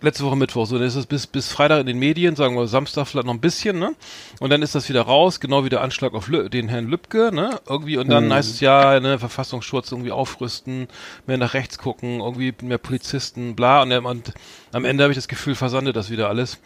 letzte 0.00 0.24
Woche 0.24 0.36
Mittwoch, 0.36 0.66
so, 0.66 0.78
dann 0.78 0.86
ist 0.86 0.94
es 0.94 1.04
bis, 1.06 1.26
bis 1.26 1.48
Freitag 1.52 1.80
in 1.80 1.86
den 1.86 1.98
Medien, 1.98 2.34
sagen 2.34 2.56
wir 2.56 2.66
Samstag 2.66 3.06
vielleicht 3.08 3.26
noch 3.26 3.34
ein 3.34 3.40
bisschen, 3.40 3.78
ne, 3.78 3.94
und 4.40 4.50
dann 4.50 4.62
ist 4.62 4.74
das 4.74 4.88
wieder 4.88 5.02
raus, 5.02 5.38
genau 5.38 5.64
wie 5.64 5.68
der 5.68 5.82
Anschlag 5.82 6.14
auf 6.14 6.28
Lü 6.28 6.48
den 6.48 6.68
Herrn 6.68 6.86
Lübcke, 6.88 7.30
ne, 7.32 7.60
irgendwie, 7.68 7.98
und 7.98 8.08
dann 8.08 8.32
heißt 8.32 8.50
es 8.50 8.60
ja, 8.60 8.98
ne, 8.98 9.18
Verfassungsschutz 9.18 9.92
irgendwie 9.92 10.12
aufrüsten, 10.12 10.88
mehr 11.26 11.36
nach 11.36 11.52
rechts 11.52 11.76
gucken, 11.78 12.20
irgendwie 12.20 12.54
mehr 12.62 12.78
Polizisten, 12.78 13.54
bla, 13.54 13.82
und, 13.82 13.90
dann- 13.90 14.06
und 14.06 14.32
am 14.72 14.86
Ende 14.86 15.04
habe 15.04 15.12
ich 15.12 15.18
das 15.18 15.28
Gefühl, 15.28 15.54
versandet 15.54 15.94
das 15.94 16.08
wieder 16.10 16.28
alles. 16.30 16.58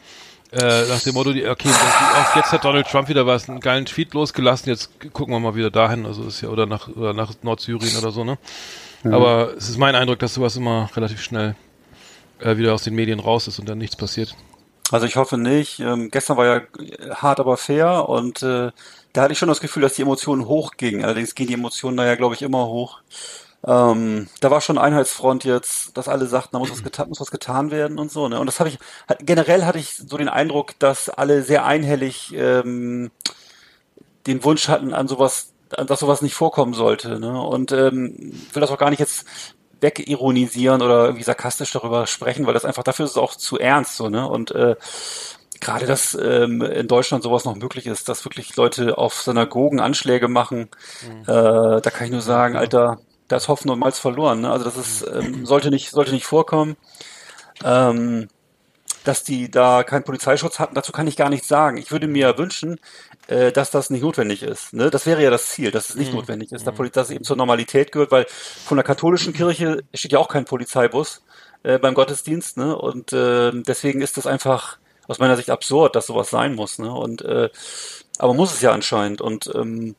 Äh, 0.52 0.86
nach 0.86 1.00
dem 1.00 1.14
Motto, 1.14 1.32
die, 1.32 1.48
okay, 1.48 1.68
das, 1.68 1.76
auch 1.78 2.36
jetzt 2.36 2.52
hat 2.52 2.64
Donald 2.64 2.86
Trump 2.86 3.08
wieder 3.08 3.26
was, 3.26 3.48
einen 3.48 3.60
geilen 3.60 3.86
Tweet 3.86 4.12
losgelassen, 4.12 4.68
jetzt 4.68 4.90
gucken 5.12 5.32
wir 5.32 5.40
mal 5.40 5.54
wieder 5.54 5.70
dahin, 5.70 6.04
also 6.04 6.24
ist 6.24 6.42
ja, 6.42 6.50
oder 6.50 6.66
nach, 6.66 6.88
oder 6.88 7.14
nach 7.14 7.32
Nordsyrien 7.42 7.96
oder 7.96 8.10
so, 8.10 8.22
ne? 8.22 8.36
Aber 9.04 9.54
es 9.56 9.68
ist 9.68 9.78
mein 9.78 9.94
Eindruck, 9.94 10.18
dass 10.18 10.34
sowas 10.34 10.56
immer 10.56 10.90
relativ 10.94 11.22
schnell 11.22 11.56
äh, 12.38 12.56
wieder 12.56 12.74
aus 12.74 12.84
den 12.84 12.94
Medien 12.94 13.18
raus 13.18 13.48
ist 13.48 13.58
und 13.58 13.68
dann 13.68 13.78
nichts 13.78 13.96
passiert. 13.96 14.36
Also 14.90 15.06
ich 15.06 15.16
hoffe 15.16 15.38
nicht. 15.38 15.80
Ähm, 15.80 16.10
gestern 16.10 16.36
war 16.36 16.46
ja 16.46 16.60
hart, 17.14 17.40
aber 17.40 17.56
fair 17.56 18.08
und 18.08 18.42
äh, 18.42 18.70
da 19.12 19.22
hatte 19.22 19.32
ich 19.32 19.38
schon 19.38 19.48
das 19.48 19.60
Gefühl, 19.60 19.82
dass 19.82 19.94
die 19.94 20.02
Emotionen 20.02 20.46
hochgingen. 20.46 21.04
Allerdings 21.04 21.34
gehen 21.34 21.46
die 21.46 21.54
Emotionen 21.54 21.96
da 21.96 22.04
ja, 22.04 22.14
glaube 22.14 22.34
ich, 22.34 22.42
immer 22.42 22.66
hoch. 22.66 23.00
Ähm, 23.64 24.28
da 24.40 24.50
war 24.50 24.60
schon 24.60 24.78
Einheitsfront 24.78 25.44
jetzt, 25.44 25.96
dass 25.96 26.08
alle 26.08 26.26
sagten, 26.26 26.50
da 26.52 26.58
muss 26.58 26.70
was, 26.70 26.82
getan, 26.82 27.08
muss 27.08 27.20
was 27.20 27.30
getan 27.30 27.70
werden 27.70 27.98
und 27.98 28.10
so. 28.10 28.28
Ne? 28.28 28.40
Und 28.40 28.46
das 28.46 28.58
habe 28.58 28.68
ich, 28.68 28.78
generell 29.20 29.64
hatte 29.64 29.78
ich 29.78 29.96
so 29.96 30.16
den 30.16 30.28
Eindruck, 30.28 30.78
dass 30.80 31.08
alle 31.08 31.42
sehr 31.42 31.64
einhellig 31.64 32.34
ähm, 32.34 33.10
den 34.26 34.42
Wunsch 34.44 34.68
hatten, 34.68 34.92
an 34.92 35.06
sowas, 35.06 35.52
dass 35.68 36.00
sowas 36.00 36.22
nicht 36.22 36.34
vorkommen 36.34 36.74
sollte. 36.74 37.20
Ne? 37.20 37.40
Und 37.40 37.70
ähm, 37.72 38.32
will 38.52 38.60
das 38.60 38.70
auch 38.70 38.78
gar 38.78 38.90
nicht 38.90 39.00
jetzt 39.00 39.26
wegironisieren 39.80 40.80
oder 40.82 41.04
irgendwie 41.06 41.24
sarkastisch 41.24 41.72
darüber 41.72 42.06
sprechen, 42.06 42.46
weil 42.46 42.54
das 42.54 42.64
einfach 42.64 42.84
dafür 42.84 43.04
ist 43.04 43.12
es 43.12 43.16
auch 43.16 43.34
zu 43.34 43.58
ernst 43.58 43.96
so, 43.96 44.08
ne? 44.08 44.28
Und 44.28 44.52
äh, 44.52 44.76
gerade, 45.60 45.86
dass 45.86 46.14
ähm, 46.14 46.62
in 46.62 46.88
Deutschland 46.88 47.24
sowas 47.24 47.44
noch 47.44 47.56
möglich 47.56 47.86
ist, 47.86 48.08
dass 48.08 48.24
wirklich 48.24 48.54
Leute 48.56 48.96
auf 48.96 49.14
Synagogen 49.14 49.80
Anschläge 49.80 50.28
machen, 50.28 50.68
äh, 51.22 51.26
da 51.26 51.80
kann 51.80 52.06
ich 52.06 52.12
nur 52.12 52.20
sagen, 52.20 52.56
Alter, 52.56 52.98
da 53.32 53.38
ist 53.38 53.48
Hoffen 53.48 53.70
und 53.70 53.78
Malz 53.78 53.98
verloren. 53.98 54.42
Ne? 54.42 54.52
Also 54.52 54.64
das 54.64 54.76
ist, 54.76 55.06
ähm, 55.06 55.46
sollte 55.46 55.70
nicht, 55.70 55.90
sollte 55.90 56.12
nicht 56.12 56.26
vorkommen. 56.26 56.76
Ähm, 57.64 58.28
dass 59.04 59.24
die 59.24 59.50
da 59.50 59.82
keinen 59.82 60.04
Polizeischutz 60.04 60.60
hatten, 60.60 60.76
dazu 60.76 60.92
kann 60.92 61.08
ich 61.08 61.16
gar 61.16 61.28
nichts 61.28 61.48
sagen. 61.48 61.76
Ich 61.76 61.90
würde 61.90 62.06
mir 62.06 62.38
wünschen, 62.38 62.78
äh, 63.26 63.50
dass 63.50 63.70
das 63.70 63.90
nicht 63.90 64.02
notwendig 64.02 64.42
ist. 64.44 64.74
Ne? 64.74 64.90
Das 64.90 65.06
wäre 65.06 65.22
ja 65.22 65.30
das 65.30 65.48
Ziel, 65.48 65.72
dass 65.72 65.90
es 65.90 65.96
nicht 65.96 66.14
notwendig 66.14 66.52
ist, 66.52 66.66
Poli- 66.68 66.90
dass 66.90 67.08
es 67.08 67.14
eben 67.14 67.24
zur 67.24 67.36
Normalität 67.36 67.90
gehört, 67.90 68.12
weil 68.12 68.26
von 68.28 68.76
der 68.76 68.84
katholischen 68.84 69.32
Kirche 69.32 69.82
steht 69.92 70.12
ja 70.12 70.18
auch 70.18 70.28
kein 70.28 70.44
Polizeibus 70.44 71.22
äh, 71.64 71.78
beim 71.78 71.94
Gottesdienst. 71.94 72.58
Ne? 72.58 72.76
Und 72.76 73.12
äh, 73.12 73.50
deswegen 73.54 74.02
ist 74.02 74.18
das 74.18 74.26
einfach 74.26 74.78
aus 75.08 75.18
meiner 75.18 75.36
Sicht 75.36 75.50
absurd, 75.50 75.96
dass 75.96 76.06
sowas 76.06 76.30
sein 76.30 76.54
muss. 76.54 76.78
Ne? 76.78 76.92
Und 76.92 77.22
äh, 77.22 77.48
aber 78.18 78.34
muss 78.34 78.54
es 78.54 78.60
ja 78.60 78.70
anscheinend. 78.70 79.20
Und 79.20 79.50
ähm, 79.54 79.96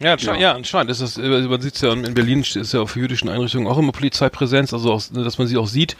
Ja, 0.00 0.12
ansche 0.12 0.26
Ja. 0.28 0.36
ja. 0.36 0.52
anscheinend 0.54 0.90
ist 0.90 1.02
das, 1.02 1.18
äh, 1.18 1.28
man 1.42 1.60
sieht 1.60 1.74
es 1.74 1.82
ja 1.82 1.92
in 1.92 2.14
Berlin 2.14 2.40
ist 2.40 2.72
ja 2.72 2.80
auf 2.80 2.96
jüdischen 2.96 3.28
Einrichtungen 3.28 3.66
auch 3.66 3.78
immer 3.78 3.92
Polizeipräsenz, 3.92 4.72
also 4.72 4.92
auch, 4.92 5.02
dass 5.12 5.38
man 5.38 5.46
sie 5.46 5.58
auch 5.58 5.68
sieht. 5.68 5.96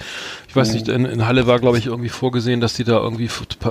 Ich 0.48 0.56
weiß 0.56 0.72
nicht, 0.72 0.88
in, 0.88 1.04
in 1.04 1.26
Halle 1.26 1.46
war 1.46 1.58
glaube 1.58 1.78
ich 1.78 1.86
irgendwie 1.86 2.08
vorgesehen, 2.08 2.60
dass 2.60 2.72
die 2.72 2.84
da 2.84 2.98
irgendwie 2.98 3.28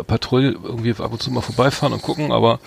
Patrouille 0.08 0.52
irgendwie 0.52 0.92
ab 0.92 1.12
und 1.12 1.22
zu 1.22 1.32
mal 1.32 1.42
vorbeifahren 1.42 1.94
und 1.94 2.04
gucken, 2.04 2.32
aber 2.32 2.60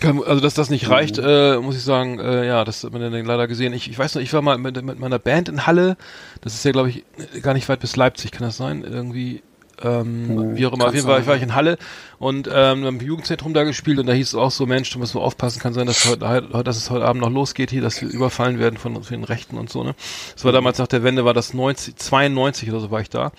kann, 0.00 0.22
also 0.22 0.42
dass 0.42 0.52
das 0.52 0.68
nicht 0.68 0.90
reicht, 0.90 1.18
äh, 1.18 1.56
muss 1.56 1.76
ich 1.76 1.82
sagen, 1.82 2.18
äh, 2.18 2.46
ja, 2.46 2.64
das 2.64 2.84
hat 2.84 2.92
man 2.92 3.00
dann 3.00 3.24
leider 3.24 3.48
gesehen. 3.48 3.72
Ich, 3.72 3.88
ich 3.88 3.98
weiß 3.98 4.14
noch, 4.14 4.22
ich 4.22 4.32
war 4.34 4.42
mal 4.42 4.58
mit, 4.58 4.82
mit 4.82 4.98
meiner 4.98 5.18
Band 5.18 5.48
in 5.48 5.66
Halle, 5.66 5.96
das 6.42 6.52
ist 6.52 6.64
ja 6.64 6.72
glaube 6.72 6.90
ich 6.90 7.04
gar 7.40 7.54
nicht 7.54 7.68
weit 7.70 7.80
bis 7.80 7.96
Leipzig, 7.96 8.30
kann 8.30 8.46
das 8.46 8.58
sein? 8.58 8.84
Irgendwie 8.84 9.42
ähm, 9.82 10.56
wie 10.56 10.66
auch 10.66 10.72
immer, 10.72 10.86
auf 10.86 10.94
jeden 10.94 11.06
Fall 11.06 11.20
ich 11.20 11.26
war 11.26 11.36
ich 11.36 11.42
in 11.42 11.54
Halle 11.54 11.78
und 12.18 12.48
ähm, 12.52 12.82
wir 12.82 12.88
im 12.88 13.00
Jugendzentrum 13.00 13.52
da 13.54 13.64
gespielt 13.64 13.98
und 13.98 14.06
da 14.06 14.12
hieß 14.12 14.28
es 14.28 14.34
auch 14.34 14.50
so, 14.50 14.66
Mensch, 14.66 14.90
du 14.90 14.98
musst 14.98 15.14
mal 15.14 15.20
aufpassen, 15.20 15.60
kann 15.60 15.74
sein, 15.74 15.86
dass 15.86 16.04
heute, 16.06 16.62
dass 16.64 16.76
es 16.76 16.90
heute 16.90 17.04
Abend 17.04 17.22
noch 17.22 17.30
losgeht 17.30 17.70
hier, 17.70 17.82
dass 17.82 18.00
wir 18.00 18.08
überfallen 18.08 18.58
werden 18.58 18.78
von, 18.78 18.94
von 19.02 19.16
den 19.16 19.24
Rechten 19.24 19.58
und 19.58 19.70
so, 19.70 19.84
ne? 19.84 19.94
Das 20.34 20.44
war 20.44 20.52
damals 20.52 20.78
nach 20.78 20.86
der 20.86 21.02
Wende, 21.02 21.24
war 21.24 21.34
das 21.34 21.54
90, 21.54 21.96
92 21.96 22.70
oder 22.70 22.80
so 22.80 22.90
war 22.90 23.00
ich 23.00 23.10
da. 23.10 23.32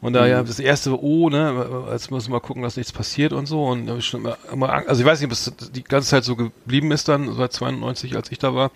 Und 0.00 0.14
da 0.14 0.26
ja 0.26 0.42
das 0.42 0.58
erste 0.58 1.00
Oh, 1.00 1.30
ne, 1.30 1.84
als 1.88 2.10
müssen 2.10 2.28
wir 2.28 2.34
mal 2.34 2.40
gucken, 2.40 2.62
dass 2.62 2.76
nichts 2.76 2.92
passiert 2.92 3.32
und 3.32 3.46
so. 3.46 3.64
Und 3.64 3.86
da 3.86 3.96
ich 3.96 4.06
schon 4.06 4.20
immer, 4.20 4.36
immer 4.52 4.70
also 4.88 5.00
ich 5.00 5.06
weiß 5.06 5.20
nicht, 5.20 5.26
ob 5.26 5.32
es 5.32 5.52
die 5.72 5.84
ganze 5.84 6.08
Zeit 6.08 6.24
so 6.24 6.34
geblieben 6.34 6.90
ist 6.90 7.08
dann, 7.08 7.32
seit 7.34 7.52
92, 7.52 8.16
als 8.16 8.32
ich 8.32 8.38
da 8.38 8.54
war. 8.54 8.72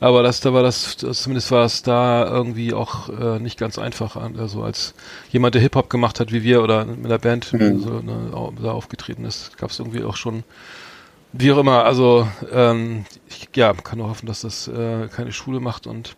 Aber 0.00 0.22
das, 0.22 0.40
da 0.40 0.54
war 0.54 0.62
das, 0.62 0.96
das 0.96 1.22
zumindest 1.22 1.50
war 1.50 1.66
es 1.66 1.82
da 1.82 2.24
irgendwie 2.26 2.72
auch 2.72 3.10
äh, 3.10 3.38
nicht 3.38 3.58
ganz 3.58 3.78
einfach. 3.78 4.16
Also 4.16 4.62
als 4.62 4.94
jemand, 5.30 5.54
der 5.54 5.62
Hip-Hop 5.62 5.90
gemacht 5.90 6.20
hat, 6.20 6.32
wie 6.32 6.42
wir, 6.42 6.62
oder 6.62 6.86
mit 6.86 7.10
der 7.10 7.18
Band 7.18 7.44
so, 7.44 7.56
ne, 7.58 8.30
da 8.62 8.72
aufgetreten 8.72 9.26
ist, 9.26 9.58
gab 9.58 9.70
es 9.70 9.78
irgendwie 9.78 10.02
auch 10.02 10.16
schon, 10.16 10.42
wie 11.32 11.52
auch 11.52 11.58
immer, 11.58 11.84
also 11.84 12.26
ähm, 12.50 13.04
ich 13.28 13.48
ja, 13.54 13.74
kann 13.74 13.98
nur 13.98 14.08
hoffen, 14.08 14.26
dass 14.26 14.40
das 14.40 14.68
äh, 14.68 15.08
keine 15.08 15.32
Schule 15.32 15.60
macht 15.60 15.86
und 15.86 16.16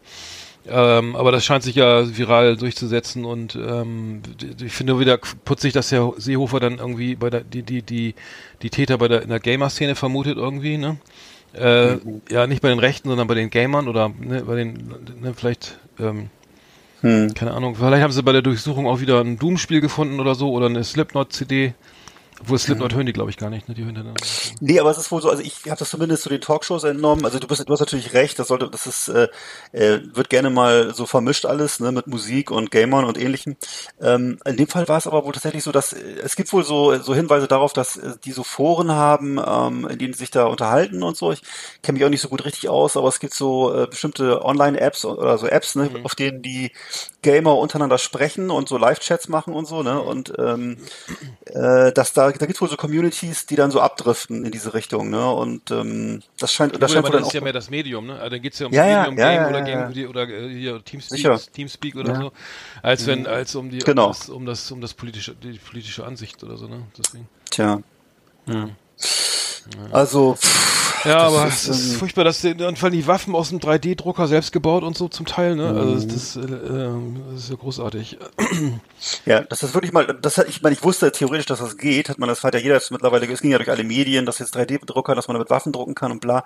ähm, 0.65 1.17
aber 1.17 1.33
das 1.33 1.45
scheint 1.45 1.65
sich 1.65 1.75
ja 1.75 2.17
viral 2.17 2.57
durchzusetzen 2.57 3.25
und 3.25 3.57
ähm, 3.57 4.23
ich 4.65 4.73
finde 4.73 5.01
wieder 5.01 5.19
putzig, 5.45 5.73
dass 5.73 5.91
Herr 5.91 6.13
Seehofer 6.17 6.61
dann 6.61 6.79
irgendwie 6.79 7.17
bei 7.17 7.31
der 7.31 7.41
die 7.41 7.65
die 7.65 7.83
die 7.83 8.15
die 8.63 8.71
Täter 8.71 8.97
bei 8.99 9.09
der 9.09 9.23
in 9.23 9.29
der 9.29 9.41
Gamer-Szene 9.41 9.97
vermutet 9.97 10.37
irgendwie, 10.37 10.79
ne? 10.79 10.99
Äh, 11.55 11.99
Ja, 12.31 12.47
nicht 12.47 12.63
bei 12.63 12.69
den 12.69 12.79
Rechten, 12.79 13.09
sondern 13.09 13.27
bei 13.27 13.35
den 13.35 13.51
Gamern 13.51 13.89
oder 13.89 14.09
ne, 14.09 14.43
bei 14.47 14.57
den 14.57 14.73
ne, 15.21 15.35
vielleicht 15.35 15.79
ähm, 15.99 16.31
Hm. 17.03 17.35
keine 17.35 17.53
Ahnung, 17.53 17.75
vielleicht 17.75 18.03
haben 18.03 18.13
sie 18.13 18.23
bei 18.23 18.33
der 18.33 18.43
Durchsuchung 18.43 18.87
auch 18.87 19.01
wieder 19.01 19.21
ein 19.21 19.37
Doom-Spiel 19.37 19.81
gefunden 19.81 20.21
oder 20.21 20.35
so 20.37 20.53
oder 20.53 20.67
eine 20.67 20.85
Slipknot-CD. 20.85 21.75
Obwohl 22.43 22.59
Slipknot 22.59 22.95
hören 22.95 23.07
die, 23.07 23.13
glaube 23.13 23.31
ich, 23.31 23.37
gar 23.37 23.51
nicht, 23.51 23.69
ne? 23.69 23.75
Die 23.75 23.85
hören 23.85 23.95
dann 23.95 24.15
Nee, 24.61 24.81
aber 24.81 24.91
es 24.91 24.99
ist 24.99 25.13
wohl 25.13 25.23
so, 25.23 25.31
also 25.31 25.43
ich 25.43 25.65
habe 25.67 25.79
das 25.79 25.91
zumindest 25.91 26.25
zu 26.25 26.29
den 26.29 26.41
Talkshows 26.41 26.83
entnommen. 26.83 27.25
Also 27.25 27.39
du 27.39 27.47
bist, 27.47 27.69
du 27.69 27.73
hast 27.73 27.79
natürlich 27.79 28.15
recht, 28.15 28.37
das 28.39 28.49
sollte, 28.49 28.69
das 28.69 28.87
ist, 28.87 29.09
äh, 29.09 29.29
äh, 29.71 30.01
wird 30.13 30.29
gerne 30.29 30.51
mal 30.51 30.93
so 30.93 31.07
vermischt 31.07 31.47
alles, 31.47 31.79
ne, 31.79 31.93
mit 31.93 32.09
Musik 32.09 32.51
und 32.51 32.73
Gamern 32.73 33.05
und 33.05 33.17
ähnlichem. 33.17 33.57
Ähm, 34.01 34.39
in 34.45 34.57
dem 34.57 34.67
Fall 34.67 34.89
war 34.89 34.99
es 34.99 35.07
aber 35.07 35.25
wohl 35.25 35.33
tatsächlich 35.33 35.63
so, 35.63 35.71
dass 35.71 35.93
äh, 35.93 36.01
es 36.25 36.35
gibt 36.35 36.53
wohl 36.53 36.65
so, 36.65 36.99
so 37.01 37.15
Hinweise 37.15 37.47
darauf, 37.47 37.73
dass 37.73 37.97
äh, 37.97 38.15
die 38.25 38.33
so 38.33 38.43
Foren 38.43 38.91
haben, 38.91 39.39
ähm, 39.39 39.87
in 39.89 39.99
denen 39.99 40.13
sie 40.13 40.21
sich 40.21 40.33
da 40.33 40.47
unterhalten 40.47 41.05
und 41.05 41.17
so. 41.17 41.31
Ich 41.31 41.43
kenne 41.83 41.99
mich 41.99 42.05
auch 42.05 42.11
nicht 42.11 42.23
so 42.23 42.29
gut 42.29 42.45
richtig 42.45 42.69
aus, 42.69 42.97
aber 42.97 43.07
es 43.07 43.21
gibt 43.21 43.35
so 43.35 43.73
äh, 43.73 43.87
bestimmte 43.87 44.45
Online-Apps 44.45 45.05
oder 45.05 45.39
so 45.39 45.47
Apps, 45.47 45.77
ne, 45.77 45.91
auf 46.03 46.17
denen 46.17 46.43
die 46.43 46.73
Gamer 47.23 47.57
untereinander 47.57 47.99
sprechen 47.99 48.51
und 48.51 48.69
so 48.69 48.79
Live-Chats 48.79 49.29
machen 49.29 49.55
und 49.55 49.67
so, 49.67 49.85
ne? 49.85 50.01
Und 50.01 50.33
ähm, 50.39 50.79
äh, 51.47 51.93
dass 51.93 52.13
da, 52.13 52.32
da 52.39 52.47
gibt 52.47 52.57
es 52.57 52.61
wohl 52.61 52.69
so 52.69 52.77
Communities, 52.77 53.47
die 53.47 53.57
dann 53.57 53.71
so 53.71 53.81
abdriften 53.81 54.45
in 54.45 54.51
diese 54.53 54.75
Richtung, 54.75 55.11
ne? 55.11 55.31
Und 55.31 55.71
ähm, 55.71 56.23
das 56.39 56.53
scheint, 56.53 56.81
das 56.83 56.93
scheint 56.93 57.05
aber 57.07 57.09
wohl 57.09 57.13
dann 57.13 57.21
das 57.21 57.25
auch. 57.25 57.29
ist 57.29 57.35
ja 57.35 57.41
mehr 57.41 57.53
das 57.53 57.71
Medium, 57.71 58.07
ne? 58.07 58.15
Also 58.15 58.31
dann 58.31 58.43
geht's 58.43 58.59
ja 58.59 58.67
um 58.67 58.73
Ja, 58.73 58.87
ja, 58.87 58.99
Medium 59.11 59.19
ja, 59.19 59.29
Game 59.31 59.43
ja, 59.43 59.49
oder 59.49 59.59
ja, 59.59 59.65
Game 59.65 60.03
ja. 60.03 60.09
oder 60.09 60.29
äh, 60.29 60.49
hier 60.49 60.85
Teamspeak, 60.85 61.19
Sicher. 61.19 61.41
Teamspeak 61.53 61.97
oder 61.97 62.13
Ja. 62.13 62.21
so, 62.21 62.33
als 62.83 63.07
wenn 63.07 63.27
als 63.27 63.55
um 63.55 63.71
die 63.71 63.79
Genau. 63.79 64.07
um, 64.07 64.13
das, 64.13 64.29
um 64.29 64.47
das 64.47 64.71
um 64.73 64.81
das 64.81 64.95
politische 64.95 65.35
die 65.35 65.59
politische 65.59 66.05
Ansicht 66.05 66.43
oder 66.45 66.57
so, 66.57 66.69
ne? 66.69 66.87
Deswegen. 66.99 67.29
Tja. 67.51 67.81
Also, 69.91 70.35
pff, 70.35 71.05
Ja, 71.05 71.25
das 71.25 71.35
aber 71.35 71.49
ist, 71.49 71.69
es 71.69 71.81
ist 71.81 71.97
furchtbar, 71.97 72.23
dass 72.25 72.43
die, 72.43 72.55
vor 72.55 72.67
allem 72.85 72.93
die 72.93 73.07
Waffen 73.09 73.35
aus 73.35 73.49
dem 73.49 73.59
3D-Drucker 73.59 74.29
selbst 74.29 74.53
gebaut 74.53 74.85
und 74.85 74.97
so 74.97 75.09
zum 75.09 75.27
Teil, 75.27 75.57
ne? 75.57 75.67
Also 75.75 75.95
Mhm. 75.95 75.95
das, 75.95 76.07
das, 76.07 76.37
äh, 76.37 76.41
ähm, 76.55 77.23
das 77.33 77.45
ist 77.45 77.51
ja 77.51 77.57
großartig. 77.57 78.19
Ja, 79.27 79.41
das 79.41 79.65
ist 79.65 79.75
wirklich 79.75 79.93
mal, 79.93 80.07
das 80.07 80.39
hat, 80.39 80.49
ich 80.49 80.63
meine, 80.63 80.75
ich 80.77 80.85
wusste 80.85 81.11
theoretisch, 81.11 81.47
dass 81.47 81.59
das 81.59 81.77
geht, 81.77 82.09
hat 82.09 82.19
man 82.19 82.29
das 82.29 82.45
hat 82.45 82.55
ja 82.55 82.61
jeder 82.61 82.75
jetzt 82.77 82.93
mittlerweile, 82.93 83.27
es 83.27 83.41
ging 83.41 83.51
ja 83.51 83.59
durch 83.59 83.69
alle 83.71 83.83
Medien, 83.83 84.27
dass 84.27 84.39
jetzt 84.39 84.55
3D-Drucker, 84.57 85.17
dass 85.17 85.27
man 85.27 85.35
damit 85.35 85.51
Waffen 85.51 85.73
drucken 85.73 85.97
kann 85.97 86.13
und 86.13 86.21
bla. 86.21 86.45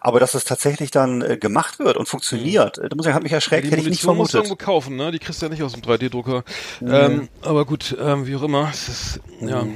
Aber 0.00 0.18
dass 0.18 0.32
es 0.32 0.44
tatsächlich 0.44 0.90
dann 0.90 1.20
äh, 1.20 1.36
gemacht 1.36 1.78
wird 1.78 1.98
und 1.98 2.08
funktioniert, 2.08 2.78
äh, 2.78 2.88
da 2.88 2.96
muss 2.96 3.04
ich, 3.04 3.12
hat 3.12 3.22
mich 3.22 3.32
erschreckt, 3.32 3.64
die 3.66 3.70
hätte 3.70 3.82
ich 3.82 3.90
nicht 3.90 4.04
Munition 4.04 4.16
musst 4.16 4.32
du 4.32 4.38
vermutet. 4.38 4.50
irgendwo 4.52 4.56
kaufen, 4.56 4.96
ne? 4.96 5.12
Die 5.12 5.18
kriegst 5.18 5.42
du 5.42 5.46
ja 5.46 5.50
nicht 5.50 5.62
aus 5.62 5.72
dem 5.74 5.82
3D-Drucker. 5.82 6.44
Ähm, 6.80 7.28
aber 7.42 7.66
gut, 7.66 7.94
ähm, 8.00 8.26
wie 8.26 8.36
auch 8.36 8.42
immer. 8.42 8.70
Es 8.72 8.88
ist, 8.88 9.20
ja. 9.40 9.66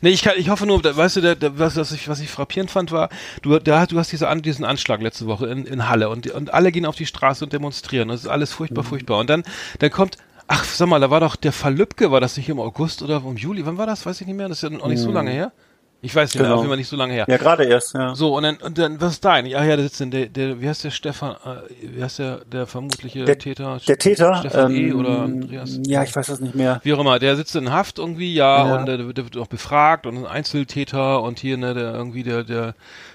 Nee, 0.00 0.10
ich 0.10 0.22
kann, 0.22 0.34
ich 0.36 0.48
hoffe 0.48 0.66
nur, 0.66 0.80
da, 0.82 0.96
weißt 0.96 1.16
du, 1.16 1.20
der, 1.20 1.34
der, 1.34 1.58
was, 1.58 1.76
was 1.76 1.92
ich, 1.92 2.08
was 2.08 2.20
ich 2.20 2.30
frappierend 2.30 2.70
fand, 2.70 2.92
war, 2.92 3.08
du, 3.42 3.58
da, 3.58 3.86
du 3.86 3.98
hast 3.98 4.12
diese, 4.12 4.28
diesen 4.40 4.64
Anschlag 4.64 5.00
letzte 5.00 5.26
Woche 5.26 5.46
in, 5.46 5.64
in 5.64 5.88
Halle 5.88 6.08
und, 6.08 6.30
und 6.30 6.52
alle 6.52 6.72
gehen 6.72 6.86
auf 6.86 6.96
die 6.96 7.06
Straße 7.06 7.44
und 7.44 7.52
demonstrieren. 7.52 8.08
Das 8.08 8.20
ist 8.20 8.28
alles 8.28 8.52
furchtbar, 8.52 8.84
furchtbar. 8.84 9.18
Und 9.18 9.30
dann, 9.30 9.42
dann 9.78 9.90
kommt, 9.90 10.16
ach, 10.46 10.64
sag 10.64 10.88
mal, 10.88 11.00
da 11.00 11.10
war 11.10 11.20
doch 11.20 11.36
der 11.36 11.52
Fall 11.52 11.74
Lübcke, 11.74 12.10
war 12.10 12.20
das 12.20 12.36
nicht 12.36 12.48
im 12.48 12.60
August 12.60 13.02
oder 13.02 13.22
im 13.24 13.36
Juli? 13.36 13.64
Wann 13.66 13.78
war 13.78 13.86
das? 13.86 14.04
Weiß 14.06 14.20
ich 14.20 14.26
nicht 14.26 14.36
mehr. 14.36 14.48
Das 14.48 14.62
ist 14.62 14.70
ja 14.70 14.76
noch 14.76 14.88
nicht 14.88 15.00
so 15.00 15.12
lange 15.12 15.30
her. 15.30 15.52
Ich 16.00 16.14
weiß 16.14 16.32
nicht 16.32 16.40
Genau. 16.40 16.54
auf 16.54 16.60
jeden 16.60 16.68
Fall 16.68 16.76
nicht 16.76 16.88
so 16.88 16.94
lange 16.94 17.12
her. 17.12 17.24
Ja, 17.28 17.36
gerade 17.38 17.64
erst, 17.64 17.92
ja. 17.94 18.14
So, 18.14 18.36
und 18.36 18.44
dann, 18.44 18.56
und 18.58 18.78
dann, 18.78 19.00
was 19.00 19.14
ist 19.14 19.24
dein? 19.24 19.46
Ja, 19.46 19.64
ja, 19.64 19.76
da 19.76 19.82
sitzt 19.82 19.98
denn 19.98 20.12
der, 20.12 20.26
der, 20.26 20.60
wie 20.60 20.68
heißt 20.68 20.84
der 20.84 20.92
Stefan, 20.92 21.32
äh, 21.44 21.96
wie 21.96 22.00
heißt 22.00 22.20
der, 22.20 22.42
der 22.44 22.66
vermutliche 22.68 23.24
Der- 23.24 23.36
Täter? 23.36 23.78
Der 23.88 23.98
Täter, 23.98 24.36
Stefan 24.36 24.70
E. 24.76 24.90
ähm, 24.90 25.00
oder 25.00 25.18
Andreas? 25.22 25.80
ja, 25.86 26.04
ich 26.04 26.14
weiß 26.14 26.28
das 26.28 26.38
nicht 26.40 26.54
mehr. 26.54 26.80
Wie 26.84 26.92
auch 26.94 27.00
immer, 27.00 27.18
der 27.18 27.34
sitzt 27.34 27.56
in 27.56 27.72
Haft 27.72 27.98
irgendwie, 27.98 28.32
ja, 28.32 28.68
Ja. 28.68 28.76
und 28.78 28.86
der, 28.86 28.98
der 28.98 29.24
wird 29.24 29.36
auch 29.36 29.48
befragt 29.48 30.06
und 30.06 30.18
ein 30.18 30.26
Einzeltäter 30.26 31.20
und 31.20 31.40
hier, 31.40 31.56
ne, 31.56 31.74
der 31.74 31.94
irgendwie 31.94 32.22
der, 32.22 32.44
der, 32.44 32.74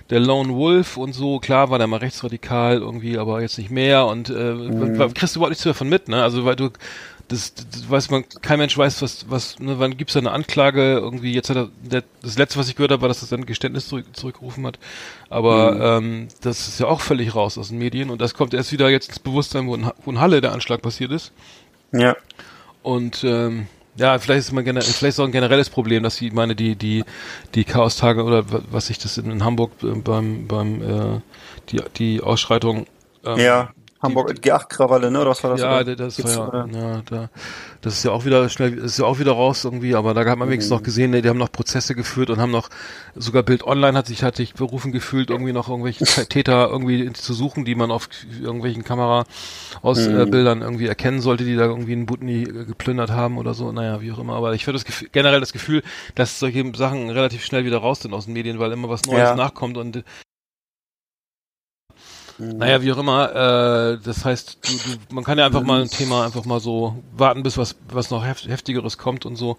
der 0.09 0.19
Lone 0.19 0.53
Wolf 0.53 0.97
und 0.97 1.13
so, 1.13 1.39
klar 1.39 1.69
war 1.69 1.77
der 1.77 1.87
mal 1.87 1.97
rechtsradikal 2.01 2.79
irgendwie, 2.79 3.17
aber 3.17 3.39
jetzt 3.41 3.57
nicht 3.57 3.71
mehr 3.71 4.05
und 4.07 4.29
äh, 4.29 4.33
Mhm. 4.33 5.13
kriegst 5.13 5.35
du 5.35 5.39
überhaupt 5.39 5.51
nichts 5.51 5.63
davon 5.63 5.87
mit, 5.87 6.09
ne? 6.09 6.21
Also 6.21 6.43
weil 6.43 6.57
du 6.57 6.69
das, 7.33 7.53
das 7.53 7.89
weiß 7.89 8.09
man, 8.11 8.23
kein 8.41 8.59
Mensch 8.59 8.77
weiß, 8.77 9.01
was, 9.01 9.25
was, 9.29 9.59
ne, 9.59 9.79
wann 9.79 9.97
gibt's 9.97 10.13
da 10.13 10.19
eine 10.19 10.31
Anklage, 10.31 10.93
irgendwie, 10.93 11.33
jetzt 11.33 11.49
hat 11.49 11.57
er, 11.57 11.69
der, 11.81 12.03
das 12.21 12.37
letzte, 12.37 12.59
was 12.59 12.69
ich 12.69 12.75
gehört 12.75 12.91
habe, 12.91 13.01
war, 13.01 13.09
dass 13.09 13.21
er 13.21 13.27
sein 13.27 13.45
Geständnis 13.45 13.87
zurück, 13.87 14.05
zurückgerufen 14.13 14.65
hat, 14.65 14.79
aber 15.29 15.97
ähm, 15.97 16.27
das 16.41 16.67
ist 16.67 16.79
ja 16.79 16.87
auch 16.87 17.01
völlig 17.01 17.35
raus 17.35 17.57
aus 17.57 17.69
den 17.69 17.77
Medien 17.79 18.09
und 18.09 18.21
das 18.21 18.33
kommt 18.33 18.53
erst 18.53 18.71
wieder 18.71 18.89
jetzt 18.89 19.09
ins 19.09 19.19
Bewusstsein, 19.19 19.67
wo 19.67 19.75
in, 19.75 19.89
wo 20.05 20.11
in 20.11 20.19
Halle 20.19 20.39
der 20.41 20.53
Anschlag 20.53 20.81
passiert 20.81 21.11
ist 21.11 21.31
Ja. 21.91 22.15
und 22.83 23.23
ähm, 23.23 23.67
ja, 23.95 24.17
vielleicht 24.17 24.39
ist 24.39 24.51
man 24.51 24.65
gener 24.65 24.81
vielleicht 24.81 25.03
ist 25.15 25.19
auch 25.19 25.25
ein 25.25 25.31
generelles 25.31 25.69
Problem, 25.69 26.01
dass 26.01 26.15
die, 26.15 26.31
meine, 26.31 26.55
die, 26.55 26.75
die, 26.75 27.03
die 27.53 27.63
Chaostage 27.63 28.23
oder 28.23 28.51
wa- 28.51 28.61
was 28.71 28.89
ich 28.89 28.97
das 28.97 29.17
in, 29.19 29.29
in 29.29 29.43
Hamburg 29.43 29.71
äh, 29.83 29.87
beim, 29.99 30.47
beim 30.47 30.81
äh, 30.81 31.19
die, 31.69 31.81
die 31.97 32.21
Ausschreitung 32.21 32.87
ähm, 33.23 33.37
Ja. 33.37 33.69
Hamburg, 34.03 34.31
G8-Krawalle, 34.31 35.09
ne, 35.09 35.21
oder 35.21 35.31
was 35.31 35.43
war 35.43 35.51
das? 35.51 35.61
ja, 35.61 35.79
oder? 35.79 35.95
das 35.95 36.17
Gibt's, 36.17 36.37
war 36.37 36.67
ja, 36.71 36.79
ja, 36.95 37.01
da, 37.09 37.29
das 37.81 37.93
ist 37.95 38.03
ja 38.03 38.11
auch 38.11 38.25
wieder 38.25 38.47
schnell, 38.49 38.77
ist 38.77 38.99
ja 38.99 39.05
auch 39.05 39.17
wieder 39.19 39.31
raus 39.31 39.63
irgendwie, 39.63 39.95
aber 39.95 40.13
da 40.13 40.25
hat 40.25 40.37
man 40.37 40.49
wenigstens 40.49 40.71
Mhm. 40.71 40.77
noch 40.77 40.83
gesehen, 40.83 41.11
ne, 41.11 41.21
die 41.21 41.29
haben 41.29 41.37
noch 41.39 41.51
Prozesse 41.51 41.95
geführt 41.95 42.29
und 42.29 42.39
haben 42.39 42.51
noch, 42.51 42.69
sogar 43.15 43.43
Bild 43.43 43.63
Online 43.63 43.97
hat 43.97 44.07
sich, 44.07 44.23
hat 44.23 44.35
sich 44.35 44.53
berufen 44.53 44.91
gefühlt, 44.91 45.29
irgendwie 45.29 45.53
noch 45.53 45.69
irgendwelche 45.69 46.03
Täter 46.27 46.69
irgendwie 46.69 47.11
zu 47.13 47.33
suchen, 47.33 47.65
die 47.65 47.75
man 47.75 47.89
auf 47.91 48.09
irgendwelchen 48.41 48.83
Kamera 48.83 49.23
aus 49.81 50.07
Mhm. 50.07 50.19
äh, 50.19 50.25
Bildern 50.25 50.61
irgendwie 50.61 50.87
erkennen 50.87 51.21
sollte, 51.21 51.45
die 51.45 51.55
da 51.55 51.65
irgendwie 51.65 51.93
einen 51.93 52.05
Butni 52.05 52.43
geplündert 52.43 53.11
haben 53.11 53.37
oder 53.37 53.53
so, 53.53 53.71
naja, 53.71 54.01
wie 54.01 54.11
auch 54.11 54.19
immer, 54.19 54.35
aber 54.35 54.53
ich 54.53 54.63
habe 54.67 54.73
das 54.73 54.85
Gefühl, 54.85 55.09
generell 55.11 55.39
das 55.39 55.53
Gefühl, 55.53 55.81
dass 56.15 56.39
solche 56.39 56.63
Sachen 56.75 57.09
relativ 57.09 57.43
schnell 57.45 57.65
wieder 57.65 57.77
raus 57.77 58.01
sind 58.01 58.13
aus 58.13 58.25
den 58.25 58.33
Medien, 58.33 58.59
weil 58.59 58.71
immer 58.73 58.89
was 58.89 59.03
Neues 59.05 59.29
Ja. 59.29 59.35
nachkommt 59.35 59.77
und. 59.77 60.03
Naja, 62.37 62.81
wie 62.81 62.91
auch 62.91 62.97
immer, 62.97 63.29
äh, 63.93 63.97
das 64.03 64.25
heißt, 64.25 64.57
du, 64.63 64.71
du, 64.71 65.15
man 65.15 65.23
kann 65.23 65.37
ja 65.37 65.45
einfach 65.45 65.61
mal 65.61 65.81
ein 65.81 65.89
Thema 65.89 66.25
einfach 66.25 66.45
mal 66.45 66.59
so 66.59 67.03
warten, 67.15 67.43
bis 67.43 67.57
was, 67.57 67.75
was 67.89 68.09
noch 68.09 68.25
heft, 68.25 68.47
heftigeres 68.47 68.97
kommt 68.97 69.25
und 69.25 69.35
so. 69.35 69.57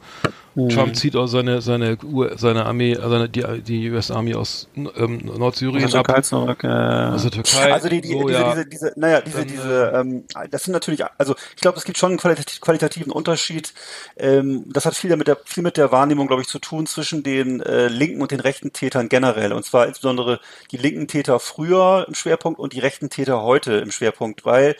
Mhm. 0.54 0.68
Trump 0.68 0.96
zieht 0.96 1.16
auch 1.16 1.26
seine, 1.26 1.60
seine, 1.60 1.98
seine 2.36 2.66
Armee, 2.66 2.92
äh, 2.92 3.08
seine, 3.08 3.28
die, 3.28 3.42
die 3.62 3.90
US 3.90 4.10
Army 4.10 4.34
aus 4.34 4.68
ähm, 4.76 5.18
Nordsyrien 5.24 5.84
Aus 5.84 5.90
der 5.90 6.00
ab. 6.00 6.06
Türkei 6.06 6.20
zurück, 6.22 6.64
äh, 6.64 6.68
Aus 6.68 7.22
der 7.22 7.30
Türkei. 7.32 7.72
Also 7.72 7.88
die, 7.88 8.00
die, 8.00 8.12
so, 8.12 8.28
diese, 8.28 8.40
ja. 8.40 8.54
diese, 8.54 8.66
diese, 8.66 8.92
naja, 8.96 9.20
diese, 9.20 9.38
Dann, 9.38 9.48
diese, 9.48 9.92
ähm, 9.94 10.24
das 10.50 10.64
sind 10.64 10.72
natürlich, 10.72 11.02
also 11.18 11.34
ich 11.56 11.60
glaube, 11.60 11.78
es 11.78 11.84
gibt 11.84 11.98
schon 11.98 12.10
einen 12.10 12.18
qualit 12.18 12.60
qualitativen 12.60 13.12
Unterschied. 13.12 13.74
Ähm, 14.16 14.64
das 14.72 14.86
hat 14.86 14.94
viel 14.94 15.14
mit 15.16 15.26
der, 15.26 15.38
viel 15.44 15.62
mit 15.62 15.76
der 15.76 15.90
Wahrnehmung, 15.90 16.28
glaube 16.28 16.42
ich, 16.42 16.48
zu 16.48 16.60
tun 16.60 16.86
zwischen 16.86 17.22
den 17.22 17.60
äh, 17.60 17.88
linken 17.88 18.22
und 18.22 18.30
den 18.30 18.40
rechten 18.40 18.72
Tätern 18.72 19.08
generell. 19.08 19.52
Und 19.52 19.64
zwar 19.64 19.88
insbesondere 19.88 20.40
die 20.70 20.76
linken 20.76 21.08
Täter 21.08 21.40
früher 21.40 22.04
im 22.06 22.14
Schwerpunkt 22.14 22.60
und 22.60 22.72
die 22.72 22.80
rechten 22.80 23.10
Täter 23.10 23.42
heute 23.42 23.74
im 23.74 23.90
Schwerpunkt, 23.90 24.44
weil 24.44 24.76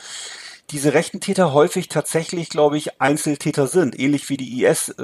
diese 0.71 0.93
rechten 0.93 1.19
Täter 1.19 1.53
häufig 1.53 1.89
tatsächlich, 1.89 2.49
glaube 2.49 2.77
ich, 2.77 2.99
Einzeltäter 2.99 3.67
sind, 3.67 3.99
ähnlich 3.99 4.29
wie 4.29 4.37
die 4.37 4.63
IS. 4.63 4.95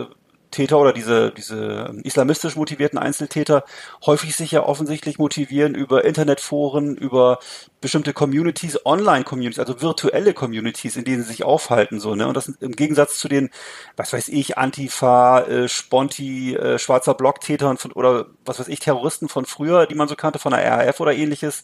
Täter 0.52 0.78
oder 0.78 0.94
diese, 0.94 1.32
diese 1.32 1.96
islamistisch 2.04 2.56
motivierten 2.56 3.00
Einzeltäter 3.00 3.64
häufig 4.06 4.36
sich 4.36 4.52
ja 4.52 4.64
offensichtlich 4.64 5.18
motivieren 5.18 5.76
über 5.76 6.06
Internetforen, 6.06 6.96
über 6.96 7.40
bestimmte 7.80 8.14
Communities, 8.14 8.86
Online-Communities, 8.86 9.60
also 9.60 9.82
virtuelle 9.82 10.34
Communities, 10.34 10.98
in 10.98 11.04
denen 11.04 11.24
sie 11.24 11.30
sich 11.30 11.44
aufhalten, 11.44 12.00
so, 12.00 12.16
ne? 12.16 12.28
Und 12.28 12.38
das 12.38 12.48
im 12.48 12.74
Gegensatz 12.74 13.18
zu 13.18 13.28
den, 13.28 13.50
was 13.98 14.14
weiß 14.14 14.30
ich, 14.30 14.58
Antifa, 14.58 15.42
äh, 15.42 15.68
Sponti, 15.68 16.56
äh, 16.56 16.78
schwarzer 16.78 17.16
Block-Tätern 17.16 17.78
von, 17.78 17.92
oder 17.94 18.28
was 18.52 18.60
weiß 18.60 18.68
ich, 18.68 18.80
Terroristen 18.80 19.30
von 19.30 19.46
früher, 19.46 19.88
die 19.88 19.96
man 19.96 20.08
so 20.08 20.16
kannte, 20.16 20.40
von 20.40 20.52
der 20.52 20.70
RAF 20.70 21.00
oder 21.00 21.14
ähnliches, 21.14 21.64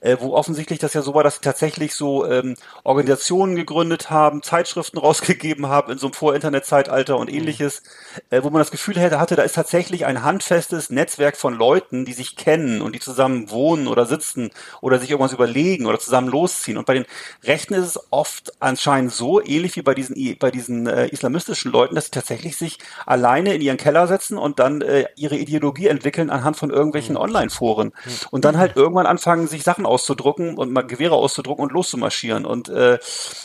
äh, 0.00 0.16
wo 0.20 0.34
offensichtlich 0.34 0.78
das 0.78 0.94
ja 0.94 1.02
so 1.02 1.14
war, 1.14 1.24
dass 1.24 1.36
sie 1.36 1.40
tatsächlich 1.40 1.94
so 1.94 2.24
ähm, 2.26 2.54
Organisationen 2.84 3.56
gegründet 3.56 4.10
haben, 4.10 4.42
Zeitschriften 4.42 4.98
rausgegeben 4.98 5.66
haben 5.66 5.92
in 5.92 5.98
so 5.98 6.06
einem 6.06 6.14
Vor-Internet-Zeitalter 6.14 7.18
und 7.18 7.32
ähnliches, 7.32 7.82
äh, 8.30 8.42
wo 8.42 8.50
man 8.50 8.60
das 8.60 8.70
Gefühl 8.70 8.96
hätte, 8.96 9.18
hatte, 9.18 9.36
da 9.36 9.42
ist 9.42 9.54
tatsächlich 9.54 10.06
ein 10.06 10.22
handfestes 10.22 10.90
Netzwerk 10.90 11.36
von 11.36 11.54
Leuten, 11.54 12.04
die 12.04 12.12
sich 12.12 12.36
kennen 12.36 12.80
und 12.82 12.94
die 12.94 13.00
zusammen 13.00 13.50
wohnen 13.50 13.88
oder 13.88 14.06
sitzen 14.06 14.50
oder 14.80 14.98
sich 14.98 15.10
irgendwas 15.10 15.32
überlegen 15.32 15.86
oder 15.86 15.98
zusammen 15.98 16.28
losziehen. 16.28 16.78
Und 16.78 16.86
bei 16.86 16.94
den 16.94 17.06
Rechten 17.44 17.74
ist 17.74 17.86
es 17.86 18.00
oft 18.10 18.52
anscheinend 18.60 19.12
so, 19.12 19.42
ähnlich 19.42 19.76
wie 19.76 19.82
bei 19.82 19.94
diesen, 19.94 20.38
bei 20.38 20.50
diesen 20.50 20.86
äh, 20.86 21.08
islamistischen 21.08 21.72
Leuten, 21.72 21.94
dass 21.94 22.06
sie 22.06 22.10
tatsächlich 22.12 22.56
sich 22.56 22.78
alleine 23.06 23.54
in 23.54 23.60
ihren 23.60 23.76
Keller 23.76 24.06
setzen 24.06 24.38
und 24.38 24.58
dann 24.58 24.82
äh, 24.82 25.06
ihre 25.16 25.36
Ideologie 25.36 25.88
entwickeln 25.88 26.27
anhand 26.30 26.56
von 26.56 26.70
irgendwelchen 26.70 27.16
Online-Foren 27.16 27.92
und 28.30 28.44
dann 28.44 28.58
halt 28.58 28.76
irgendwann 28.76 29.06
anfangen, 29.06 29.48
sich 29.48 29.62
Sachen 29.62 29.86
auszudrucken 29.86 30.56
und 30.56 30.72
mal 30.72 30.82
Gewehre 30.82 31.14
auszudrucken 31.14 31.64
und 31.64 31.72
loszumarschieren. 31.72 32.44
Und 32.44 32.68
äh, 32.68 32.98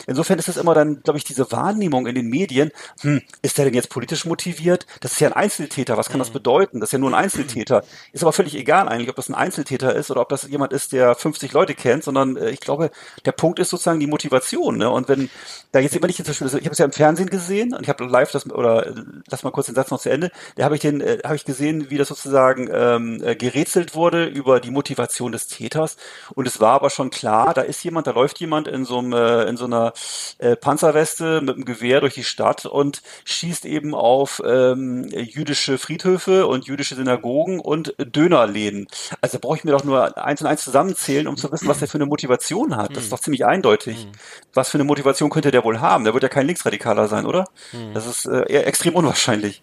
insofern 0.06 0.38
ist 0.38 0.48
es 0.48 0.56
immer 0.56 0.74
dann, 0.74 1.02
glaube 1.02 1.18
ich, 1.18 1.24
diese 1.24 1.50
Wahrnehmung 1.52 2.06
in 2.06 2.14
den 2.14 2.28
Medien, 2.28 2.70
hm, 3.00 3.22
ist 3.42 3.58
der 3.58 3.66
denn 3.66 3.74
jetzt 3.74 3.90
politisch 3.90 4.24
motiviert? 4.24 4.86
Das 5.00 5.12
ist 5.12 5.20
ja 5.20 5.28
ein 5.28 5.34
Einzeltäter, 5.34 5.96
was 5.96 6.08
kann 6.08 6.18
das 6.18 6.30
bedeuten? 6.30 6.80
Das 6.80 6.88
ist 6.88 6.92
ja 6.92 6.98
nur 6.98 7.10
ein 7.10 7.14
Einzeltäter. 7.14 7.84
Ist 8.12 8.22
aber 8.22 8.32
völlig 8.32 8.54
egal 8.54 8.88
eigentlich, 8.88 9.08
ob 9.08 9.16
das 9.16 9.28
ein 9.28 9.34
Einzeltäter 9.34 9.94
ist 9.94 10.10
oder 10.10 10.20
ob 10.20 10.28
das 10.28 10.48
jemand 10.48 10.72
ist, 10.72 10.92
der 10.92 11.14
50 11.14 11.52
Leute 11.52 11.74
kennt, 11.74 12.04
sondern 12.04 12.36
äh, 12.36 12.50
ich 12.50 12.60
glaube, 12.60 12.90
der 13.24 13.32
Punkt 13.32 13.58
ist 13.58 13.70
sozusagen 13.70 14.00
die 14.00 14.06
Motivation. 14.06 14.76
Ne? 14.76 14.90
Und 14.90 15.08
wenn 15.08 15.30
da 15.72 15.80
jetzt 15.80 15.96
immer 15.96 16.06
nicht 16.06 16.16
zum 16.16 16.26
Beispiel, 16.26 16.46
ich 16.46 16.64
habe 16.64 16.72
es 16.72 16.78
ja 16.78 16.84
im 16.84 16.92
Fernsehen 16.92 17.30
gesehen 17.30 17.74
und 17.74 17.82
ich 17.82 17.88
habe 17.88 18.04
live 18.04 18.30
das 18.30 18.50
oder 18.50 18.86
äh, 18.86 18.94
lass 19.28 19.42
mal 19.42 19.50
kurz 19.50 19.66
den 19.66 19.74
Satz 19.74 19.90
noch 19.90 20.00
zu 20.00 20.10
Ende. 20.10 20.30
Da 20.56 20.64
habe 20.64 20.76
ich 20.76 20.80
den, 20.80 21.00
äh, 21.00 21.18
habe 21.24 21.36
ich 21.36 21.44
gesehen, 21.44 21.90
wie 21.90 21.98
das 21.98 22.08
sozusagen 22.08 22.63
ähm, 22.72 23.22
äh, 23.22 23.36
gerätselt 23.36 23.94
wurde 23.94 24.24
über 24.26 24.60
die 24.60 24.70
Motivation 24.70 25.32
des 25.32 25.46
Täters. 25.46 25.96
Und 26.34 26.46
es 26.46 26.60
war 26.60 26.72
aber 26.72 26.90
schon 26.90 27.10
klar, 27.10 27.54
da 27.54 27.62
ist 27.62 27.82
jemand, 27.84 28.06
da 28.06 28.12
läuft 28.12 28.40
jemand 28.40 28.68
in 28.68 28.84
so 28.84 28.98
einem, 28.98 29.12
äh, 29.12 29.44
in 29.44 29.56
so 29.56 29.64
einer 29.64 29.92
äh, 30.38 30.56
Panzerweste 30.56 31.40
mit 31.40 31.56
einem 31.56 31.64
Gewehr 31.64 32.00
durch 32.00 32.14
die 32.14 32.24
Stadt 32.24 32.66
und 32.66 33.02
schießt 33.24 33.64
eben 33.64 33.94
auf 33.94 34.42
ähm, 34.46 35.08
jüdische 35.08 35.78
Friedhöfe 35.78 36.46
und 36.46 36.66
jüdische 36.66 36.94
Synagogen 36.94 37.60
und 37.60 37.94
Dönerläden. 37.98 38.86
Also 39.20 39.38
brauche 39.38 39.56
ich 39.56 39.64
mir 39.64 39.72
doch 39.72 39.84
nur 39.84 40.16
eins 40.18 40.40
und 40.40 40.46
eins 40.46 40.64
zusammenzählen, 40.64 41.26
um 41.28 41.36
zu 41.36 41.50
wissen, 41.52 41.68
was 41.68 41.78
der 41.78 41.88
für 41.88 41.98
eine 41.98 42.06
Motivation 42.06 42.76
hat. 42.76 42.96
Das 42.96 43.04
ist 43.04 43.12
doch 43.12 43.20
ziemlich 43.20 43.44
eindeutig. 43.44 44.08
Was 44.52 44.70
für 44.70 44.76
eine 44.78 44.84
Motivation 44.84 45.30
könnte 45.30 45.50
der 45.50 45.64
wohl 45.64 45.80
haben? 45.80 46.04
Der 46.04 46.14
wird 46.14 46.22
ja 46.22 46.28
kein 46.28 46.46
Linksradikaler 46.46 47.08
sein, 47.08 47.26
oder? 47.26 47.46
Das 47.94 48.06
ist 48.06 48.26
äh, 48.26 48.44
eher 48.48 48.66
extrem 48.66 48.94
unwahrscheinlich. 48.94 49.62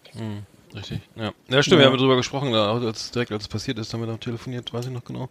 Richtig, 0.74 1.00
ja. 1.16 1.32
Ja, 1.48 1.62
stimmt, 1.62 1.80
wir 1.80 1.86
haben 1.86 1.96
drüber 1.96 2.16
gesprochen, 2.16 2.52
da, 2.52 2.72
als, 2.72 3.10
direkt 3.10 3.32
als 3.32 3.44
es 3.44 3.48
passiert 3.48 3.78
ist, 3.78 3.92
haben 3.92 4.00
wir 4.00 4.06
noch 4.06 4.18
telefoniert, 4.18 4.72
weiß 4.72 4.86
ich 4.86 4.92
noch 4.92 5.04
genau. 5.04 5.28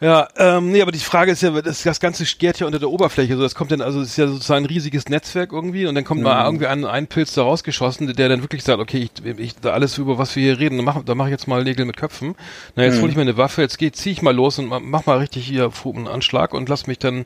Ja, 0.00 0.28
ähm, 0.36 0.72
nee, 0.72 0.82
aber 0.82 0.90
die 0.90 0.98
Frage 0.98 1.30
ist 1.30 1.40
ja, 1.40 1.50
das, 1.62 1.82
das 1.84 2.00
Ganze 2.00 2.24
gärt 2.24 2.58
ja 2.58 2.66
unter 2.66 2.80
der 2.80 2.90
Oberfläche. 2.90 3.36
So, 3.36 3.42
das 3.42 3.54
kommt 3.54 3.70
dann, 3.70 3.80
also 3.80 4.00
es 4.00 4.08
ist 4.08 4.16
ja 4.16 4.26
sozusagen 4.26 4.64
ein 4.64 4.68
riesiges 4.68 5.08
Netzwerk 5.08 5.52
irgendwie 5.52 5.86
und 5.86 5.94
dann 5.94 6.02
kommt 6.04 6.20
mal 6.20 6.44
irgendwie 6.44 6.66
ein, 6.66 6.84
ein 6.84 7.06
Pilz 7.06 7.32
da 7.34 7.42
rausgeschossen, 7.42 8.12
der 8.12 8.28
dann 8.28 8.42
wirklich 8.42 8.64
sagt, 8.64 8.80
okay, 8.80 9.08
ich, 9.08 9.38
ich 9.38 9.54
da 9.54 9.70
alles 9.72 9.96
über 9.96 10.18
was 10.18 10.34
wir 10.34 10.42
hier 10.42 10.58
reden, 10.58 10.82
mach, 10.82 11.02
da 11.04 11.14
mache 11.14 11.28
ich 11.28 11.32
jetzt 11.32 11.46
mal 11.46 11.62
Nägel 11.62 11.86
mit 11.86 11.96
Köpfen. 11.96 12.34
Na, 12.74 12.82
jetzt 12.82 13.00
hole 13.00 13.10
ich 13.10 13.16
mir 13.16 13.22
eine 13.22 13.36
Waffe, 13.36 13.62
jetzt 13.62 13.78
geh, 13.78 13.92
zieh 13.92 14.10
ich 14.10 14.20
mal 14.20 14.34
los 14.34 14.58
und 14.58 14.66
ma- 14.66 14.80
mach 14.80 15.06
mal 15.06 15.18
richtig 15.18 15.46
hier 15.46 15.70
einen 15.84 16.08
Anschlag 16.08 16.54
und 16.54 16.68
lass 16.68 16.88
mich 16.88 16.98
dann, 16.98 17.24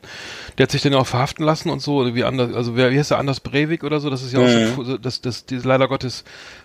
der 0.57 0.65
hat 0.65 0.71
sich 0.71 0.83
dann 0.83 0.93
auch 0.93 1.07
verhaften 1.07 1.43
lassen 1.43 1.71
und 1.71 1.81
so, 1.81 1.97
oder 1.97 2.13
wie 2.13 2.23
anders, 2.23 2.53
also 2.53 2.75
wer, 2.77 2.91
wie 2.91 2.99
heißt 2.99 3.11
der, 3.11 3.17
Anders 3.17 3.39
Breivik 3.39 3.83
oder 3.83 3.99
so, 3.99 4.11
das 4.11 4.21
ist 4.21 4.31
ja 4.31 4.39
auch 4.39 4.75
so, 4.85 4.97
das, 4.97 5.21
das, 5.21 5.45
das, 5.45 5.63
leider 5.65 5.87
Gottes, 5.87 6.23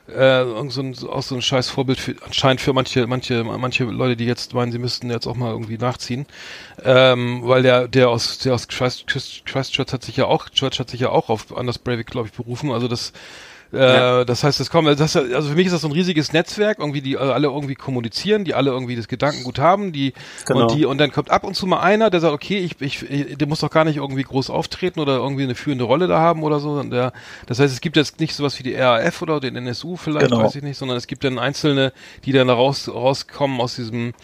äh, 0.09 0.45
so 0.71 1.11
auch 1.11 1.23
so 1.23 1.35
ein 1.35 1.43
scheiß 1.43 1.71
Vorbild 1.71 1.99
für, 1.99 2.15
anscheinend 2.25 2.61
für 2.61 2.73
manche, 2.73 3.07
manche, 3.07 3.43
manche 3.45 3.85
Leute, 3.85 4.17
die 4.17 4.27
jetzt 4.27 4.55
meinen, 4.55 4.73
sie 4.73 4.79
müssten 4.79 5.11
jetzt 5.11 5.27
auch 5.27 5.37
mal 5.37 5.51
irgendwie 5.51 5.79
nachziehen. 5.79 6.27
Ähm, 6.83 7.41
weil 7.45 7.63
der, 7.63 7.89
der 7.89 8.11
aus, 8.11 8.39
der 8.39 8.55
aus 8.55 8.69
Christ, 8.69 9.07
Christ, 9.07 9.47
Christchurch 9.47 9.93
hat 9.93 10.05
sich 10.05 10.17
ja 10.17 10.27
auch, 10.27 10.49
Church 10.51 10.79
hat 10.79 10.91
sich 10.91 11.01
ja 11.01 11.09
auch 11.09 11.31
auf 11.31 11.57
Anders 11.57 11.79
Breivik, 11.79 12.07
glaube 12.09 12.29
ich, 12.29 12.35
berufen. 12.35 12.71
Also 12.71 12.89
das, 12.89 13.13
äh, 13.75 14.25
das 14.25 14.45
heißt, 14.45 14.61
das 14.61 14.71
kommt, 14.71 14.89
das, 15.01 15.17
also 15.17 15.49
für 15.49 15.55
mich 15.55 15.67
ist 15.67 15.73
das 15.73 15.83
so 15.83 15.89
ein 15.89 15.93
riesiges 15.93 16.33
Netzwerk, 16.33 16.79
irgendwie, 16.79 17.01
die 17.01 17.17
alle 17.19 17.49
irgendwie 17.49 17.75
kommunizieren, 17.75 18.45
die 18.45 18.55
alle 18.55 18.71
irgendwie 18.71 18.97
das 18.97 19.09
Gedankengut 19.09 19.59
haben, 19.59 19.93
die, 19.93 20.13
Genau. 20.47 20.63
und 20.63 20.75
die, 20.75 20.85
und 20.87 20.99
dann 20.99 21.13
kommt 21.13 21.31
ab 21.31 21.45
und 21.45 21.55
zu 21.55 21.67
mal 21.67 21.81
einer, 21.81 22.11
der 22.11 22.21
sagt, 22.21 22.33
okay, 22.35 22.59
ich, 22.59 22.81
ich, 22.81 23.37
der 23.37 23.47
muss 23.49 23.61
doch 23.61 23.71
gar 23.71 23.85
nicht 23.85 23.97
irgendwie 23.97 24.23
groß 24.23 24.51
auftreten 24.51 25.01
oder 25.01 25.17
irgendwie 25.17 25.43
eine 25.45 25.55
führende 25.55 25.85
Rolle 25.85 26.07
da 26.07 26.19
haben 26.21 26.43
oder 26.43 26.61
so. 26.61 26.83
Der, 26.83 27.13
das 27.47 27.59
heißt, 27.59 27.73
es 27.73 27.81
gibt 27.81 27.97
jetzt 27.97 28.21
nicht 28.21 28.35
sowas 28.35 28.59
wie 28.59 28.63
die 28.63 28.75
RAF 28.75 29.23
oder 29.23 29.41
den 29.41 29.57
NSU 29.57 29.97
vielleicht, 29.97 30.27
Genau. 30.31 30.43
weiß 30.43 30.55
ich 30.57 30.63
nicht, 30.63 30.79
sondern 30.79 30.97
es 30.97 31.07
gibt 31.07 31.25
dann 31.25 31.39
Einzelne, 31.39 31.93
die 32.25 32.33
dann 32.33 32.49
da 32.49 32.55
raus, 32.55 32.89
rauskommen 32.89 33.61
aus 33.61 33.77
diesem, 33.77 34.15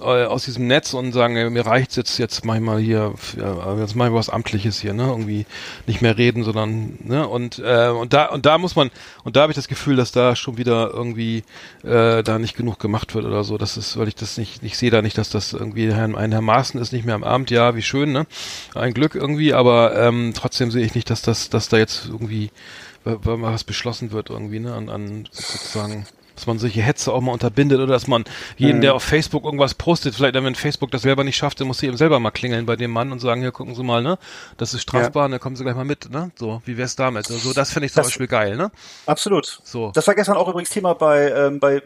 äh, 0.00 0.24
aus 0.24 0.44
diesem 0.44 0.66
Netz 0.66 0.94
und 0.94 1.12
sagen, 1.12 1.52
mir 1.52 1.66
reicht's 1.66 1.96
jetzt, 1.96 2.18
jetzt 2.18 2.44
mach 2.44 2.54
ich 2.54 2.60
mal 2.60 2.78
hier, 2.78 3.14
ja, 3.36 3.78
jetzt 3.78 3.96
mach 3.96 4.06
ich 4.06 4.12
was 4.12 4.28
Amtliches 4.28 4.80
hier, 4.80 4.94
ne, 4.94 5.04
irgendwie 5.04 5.46
nicht 5.86 6.02
mehr 6.02 6.16
reden, 6.16 6.44
sondern, 6.44 6.98
ne, 7.02 7.26
und, 7.26 7.58
äh, 7.58 7.88
und 7.88 8.12
da, 8.12 8.26
und 8.26 8.46
da 8.46 8.58
muss 8.58 8.76
man, 8.76 8.90
und 9.24 9.36
da 9.36 9.42
habe 9.42 9.52
ich 9.52 9.56
das 9.56 9.68
Gefühl, 9.68 9.96
dass 9.96 10.12
da 10.12 10.36
schon 10.36 10.56
wieder 10.56 10.90
irgendwie, 10.92 11.44
äh, 11.82 12.22
da 12.22 12.38
nicht 12.38 12.56
genug 12.56 12.78
gemacht 12.78 13.14
wird 13.14 13.24
oder 13.24 13.44
so, 13.44 13.58
das 13.58 13.76
ist, 13.76 13.96
weil 13.98 14.08
ich 14.08 14.14
das 14.14 14.38
nicht, 14.38 14.62
ich 14.62 14.78
sehe 14.78 14.90
da 14.90 15.02
nicht, 15.02 15.18
dass 15.18 15.30
das 15.30 15.52
irgendwie, 15.52 15.92
Herrn, 15.92 16.14
ein 16.14 16.32
Herr 16.32 16.42
Maaßen 16.42 16.80
ist 16.80 16.92
nicht 16.92 17.04
mehr 17.04 17.14
am 17.14 17.24
Abend, 17.24 17.50
ja, 17.50 17.74
wie 17.74 17.82
schön, 17.82 18.12
ne, 18.12 18.26
ein 18.74 18.94
Glück 18.94 19.14
irgendwie, 19.14 19.54
aber, 19.54 19.96
ähm, 19.96 20.32
trotzdem 20.34 20.70
sehe 20.70 20.84
ich 20.84 20.94
nicht, 20.94 21.10
dass 21.10 21.22
das, 21.22 21.50
dass 21.50 21.68
da 21.68 21.78
jetzt 21.78 22.06
irgendwie, 22.06 22.50
mal 23.04 23.52
was 23.52 23.64
beschlossen 23.64 24.12
wird 24.12 24.30
irgendwie, 24.30 24.60
ne, 24.60 24.74
an, 24.74 24.88
an 24.88 25.28
sozusagen, 25.32 26.06
dass 26.38 26.46
man 26.46 26.58
solche 26.58 26.80
Hetze 26.80 27.12
auch 27.12 27.20
mal 27.20 27.32
unterbindet 27.32 27.78
oder 27.80 27.92
dass 27.92 28.06
man 28.06 28.24
jeden, 28.56 28.80
der 28.80 28.94
auf 28.94 29.02
Facebook 29.02 29.44
irgendwas 29.44 29.74
postet, 29.74 30.14
vielleicht 30.14 30.34
dann, 30.36 30.44
wenn 30.44 30.54
Facebook 30.54 30.90
das 30.90 31.02
selber 31.02 31.24
nicht 31.24 31.36
schafft, 31.36 31.60
dann 31.60 31.66
muss 31.66 31.78
sie 31.78 31.86
eben 31.86 31.96
selber 31.96 32.20
mal 32.20 32.30
klingeln 32.30 32.64
bei 32.64 32.76
dem 32.76 32.90
Mann 32.92 33.10
und 33.12 33.18
sagen, 33.18 33.40
hier 33.40 33.52
gucken 33.52 33.74
Sie 33.74 33.82
mal, 33.82 34.02
ne, 34.02 34.18
das 34.56 34.72
ist 34.74 34.82
strafbar, 34.82 35.24
und 35.26 35.32
dann 35.32 35.40
kommen 35.40 35.56
Sie 35.56 35.64
gleich 35.64 35.74
mal 35.76 35.84
mit, 35.84 36.10
ne, 36.10 36.30
so, 36.36 36.62
wie 36.64 36.76
wär's 36.76 36.94
damit? 36.96 37.26
So, 37.26 37.36
so 37.36 37.52
das 37.52 37.72
finde 37.72 37.86
ich 37.86 37.92
zum 37.92 38.00
Das- 38.02 38.08
Beispiel 38.08 38.28
geil, 38.28 38.56
ne? 38.56 38.70
Absolut. 39.06 39.60
So. 39.64 39.90
Das 39.94 40.06
war 40.06 40.14
gestern 40.14 40.36
auch 40.36 40.48
übrigens 40.48 40.70
Thema 40.70 40.94
bei, 40.94 41.30
ähm, 41.32 41.58
bei 41.58 41.82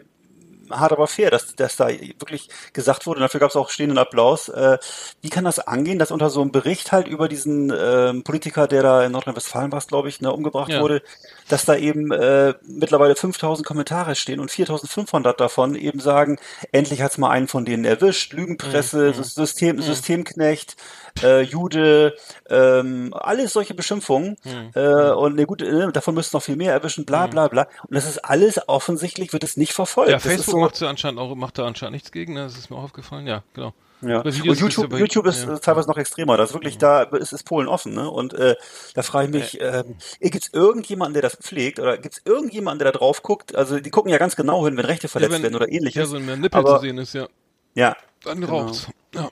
Hard 0.69 0.91
aber 0.93 1.07
fair, 1.07 1.29
dass, 1.31 1.55
dass 1.55 1.75
da 1.75 1.89
wirklich 1.89 2.47
gesagt 2.73 3.05
wurde, 3.05 3.17
und 3.19 3.21
dafür 3.23 3.39
gab 3.39 3.49
es 3.49 3.55
auch 3.55 3.69
stehenden 3.69 3.97
Applaus. 3.97 4.49
Äh, 4.49 4.77
wie 5.21 5.29
kann 5.29 5.43
das 5.45 5.59
angehen, 5.59 5.99
dass 5.99 6.11
unter 6.11 6.29
so 6.29 6.41
einem 6.41 6.51
Bericht 6.51 6.91
halt 6.91 7.07
über 7.07 7.27
diesen 7.27 7.71
ähm, 7.75 8.23
Politiker, 8.23 8.67
der 8.67 8.83
da 8.83 9.03
in 9.03 9.11
Nordrhein-Westfalen 9.11 9.71
war, 9.71 9.81
glaube 9.81 10.09
ich, 10.09 10.21
ne, 10.21 10.31
umgebracht 10.31 10.71
Ja. 10.71 10.81
wurde, 10.81 11.01
dass 11.49 11.65
da 11.65 11.75
eben 11.75 12.11
äh, 12.11 12.53
mittlerweile 12.65 13.15
5000 13.15 13.65
Kommentare 13.67 14.15
stehen 14.15 14.39
und 14.39 14.49
4500 14.51 15.39
davon 15.39 15.75
eben 15.75 15.99
sagen, 15.99 16.37
endlich 16.71 17.01
hat's 17.01 17.17
mal 17.17 17.29
einen 17.29 17.47
von 17.47 17.65
denen 17.65 17.85
erwischt, 17.85 18.33
Lügenpresse, 18.33 19.13
Mhm. 19.17 19.23
System, 19.23 19.81
Systemknecht, 19.81 20.75
äh, 21.21 21.41
Jude, 21.41 22.15
ähm, 22.49 23.13
alles 23.13 23.53
solche 23.53 23.73
Beschimpfungen. 23.73 24.35
Mhm. 24.43 24.71
Äh, 24.73 25.11
und 25.11 25.35
ne, 25.35 25.45
gut, 25.45 25.61
äh, 25.61 25.91
davon 25.91 26.15
müssten 26.15 26.35
noch 26.37 26.43
viel 26.43 26.55
mehr 26.55 26.71
erwischen, 26.73 27.05
bla 27.05 27.27
bla 27.27 27.47
bla. 27.47 27.67
Und 27.87 27.93
das 27.95 28.05
ist 28.07 28.19
alles 28.25 28.59
offensichtlich, 28.67 29.31
wird 29.33 29.43
es 29.43 29.57
nicht 29.57 29.73
verfolgt. 29.73 30.09
Ja, 30.11 30.15
das 30.17 30.23
Facebook 30.23 30.51
so, 30.53 30.59
macht 30.59 30.79
ja 30.81 30.89
anscheinend 30.89 31.19
auch, 31.19 31.35
macht 31.35 31.57
da 31.57 31.65
anscheinend 31.65 31.93
nichts 31.93 32.11
gegen, 32.11 32.33
ne? 32.33 32.43
Das 32.43 32.57
ist 32.57 32.69
mir 32.69 32.77
auch 32.77 32.83
aufgefallen, 32.83 33.27
ja, 33.27 33.43
genau. 33.53 33.73
ja. 34.01 34.21
Und 34.21 34.35
YouTube, 34.35 34.89
bei- 34.89 34.97
YouTube 34.97 35.25
ist 35.27 35.45
ja. 35.45 35.53
Äh, 35.55 35.59
teilweise 35.59 35.87
noch 35.87 35.97
extremer. 35.97 36.35
Das 36.37 36.49
ist 36.49 36.53
wirklich, 36.53 36.77
da 36.77 37.03
ist, 37.03 37.31
ist 37.31 37.43
Polen 37.43 37.67
offen. 37.67 37.93
Ne? 37.93 38.09
Und 38.09 38.33
äh, 38.33 38.55
da 38.95 39.01
frage 39.03 39.27
ich 39.27 39.33
mich, 39.33 39.61
ähm, 39.61 39.95
gibt 40.19 40.43
es 40.45 40.53
irgendjemanden, 40.53 41.13
der 41.13 41.21
das 41.21 41.35
pflegt? 41.37 41.79
Oder 41.79 41.97
gibt 41.97 42.15
es 42.15 42.21
irgendjemanden, 42.25 42.79
der 42.79 42.91
da 42.91 42.97
drauf 42.97 43.21
guckt? 43.23 43.55
Also 43.55 43.79
die 43.79 43.89
gucken 43.91 44.11
ja 44.11 44.17
ganz 44.17 44.35
genau 44.35 44.65
hin, 44.65 44.75
wenn 44.77 44.85
Rechte 44.85 45.07
verletzt 45.07 45.31
ja, 45.31 45.35
wenn, 45.37 45.43
werden 45.43 45.55
oder 45.55 45.69
ähnliches. 45.71 45.95
Ja, 45.99 46.05
so 46.05 46.17
ein 46.17 46.25
Nippel 46.41 46.59
Aber- 46.59 46.75
zu 46.75 46.81
sehen 46.81 46.97
ist, 46.97 47.13
ja. 47.13 47.27
ja, 47.75 47.95
Dann 48.23 48.41
Genau. 48.41 48.59
raucht's. 48.61 48.87
Ja. 49.15 49.29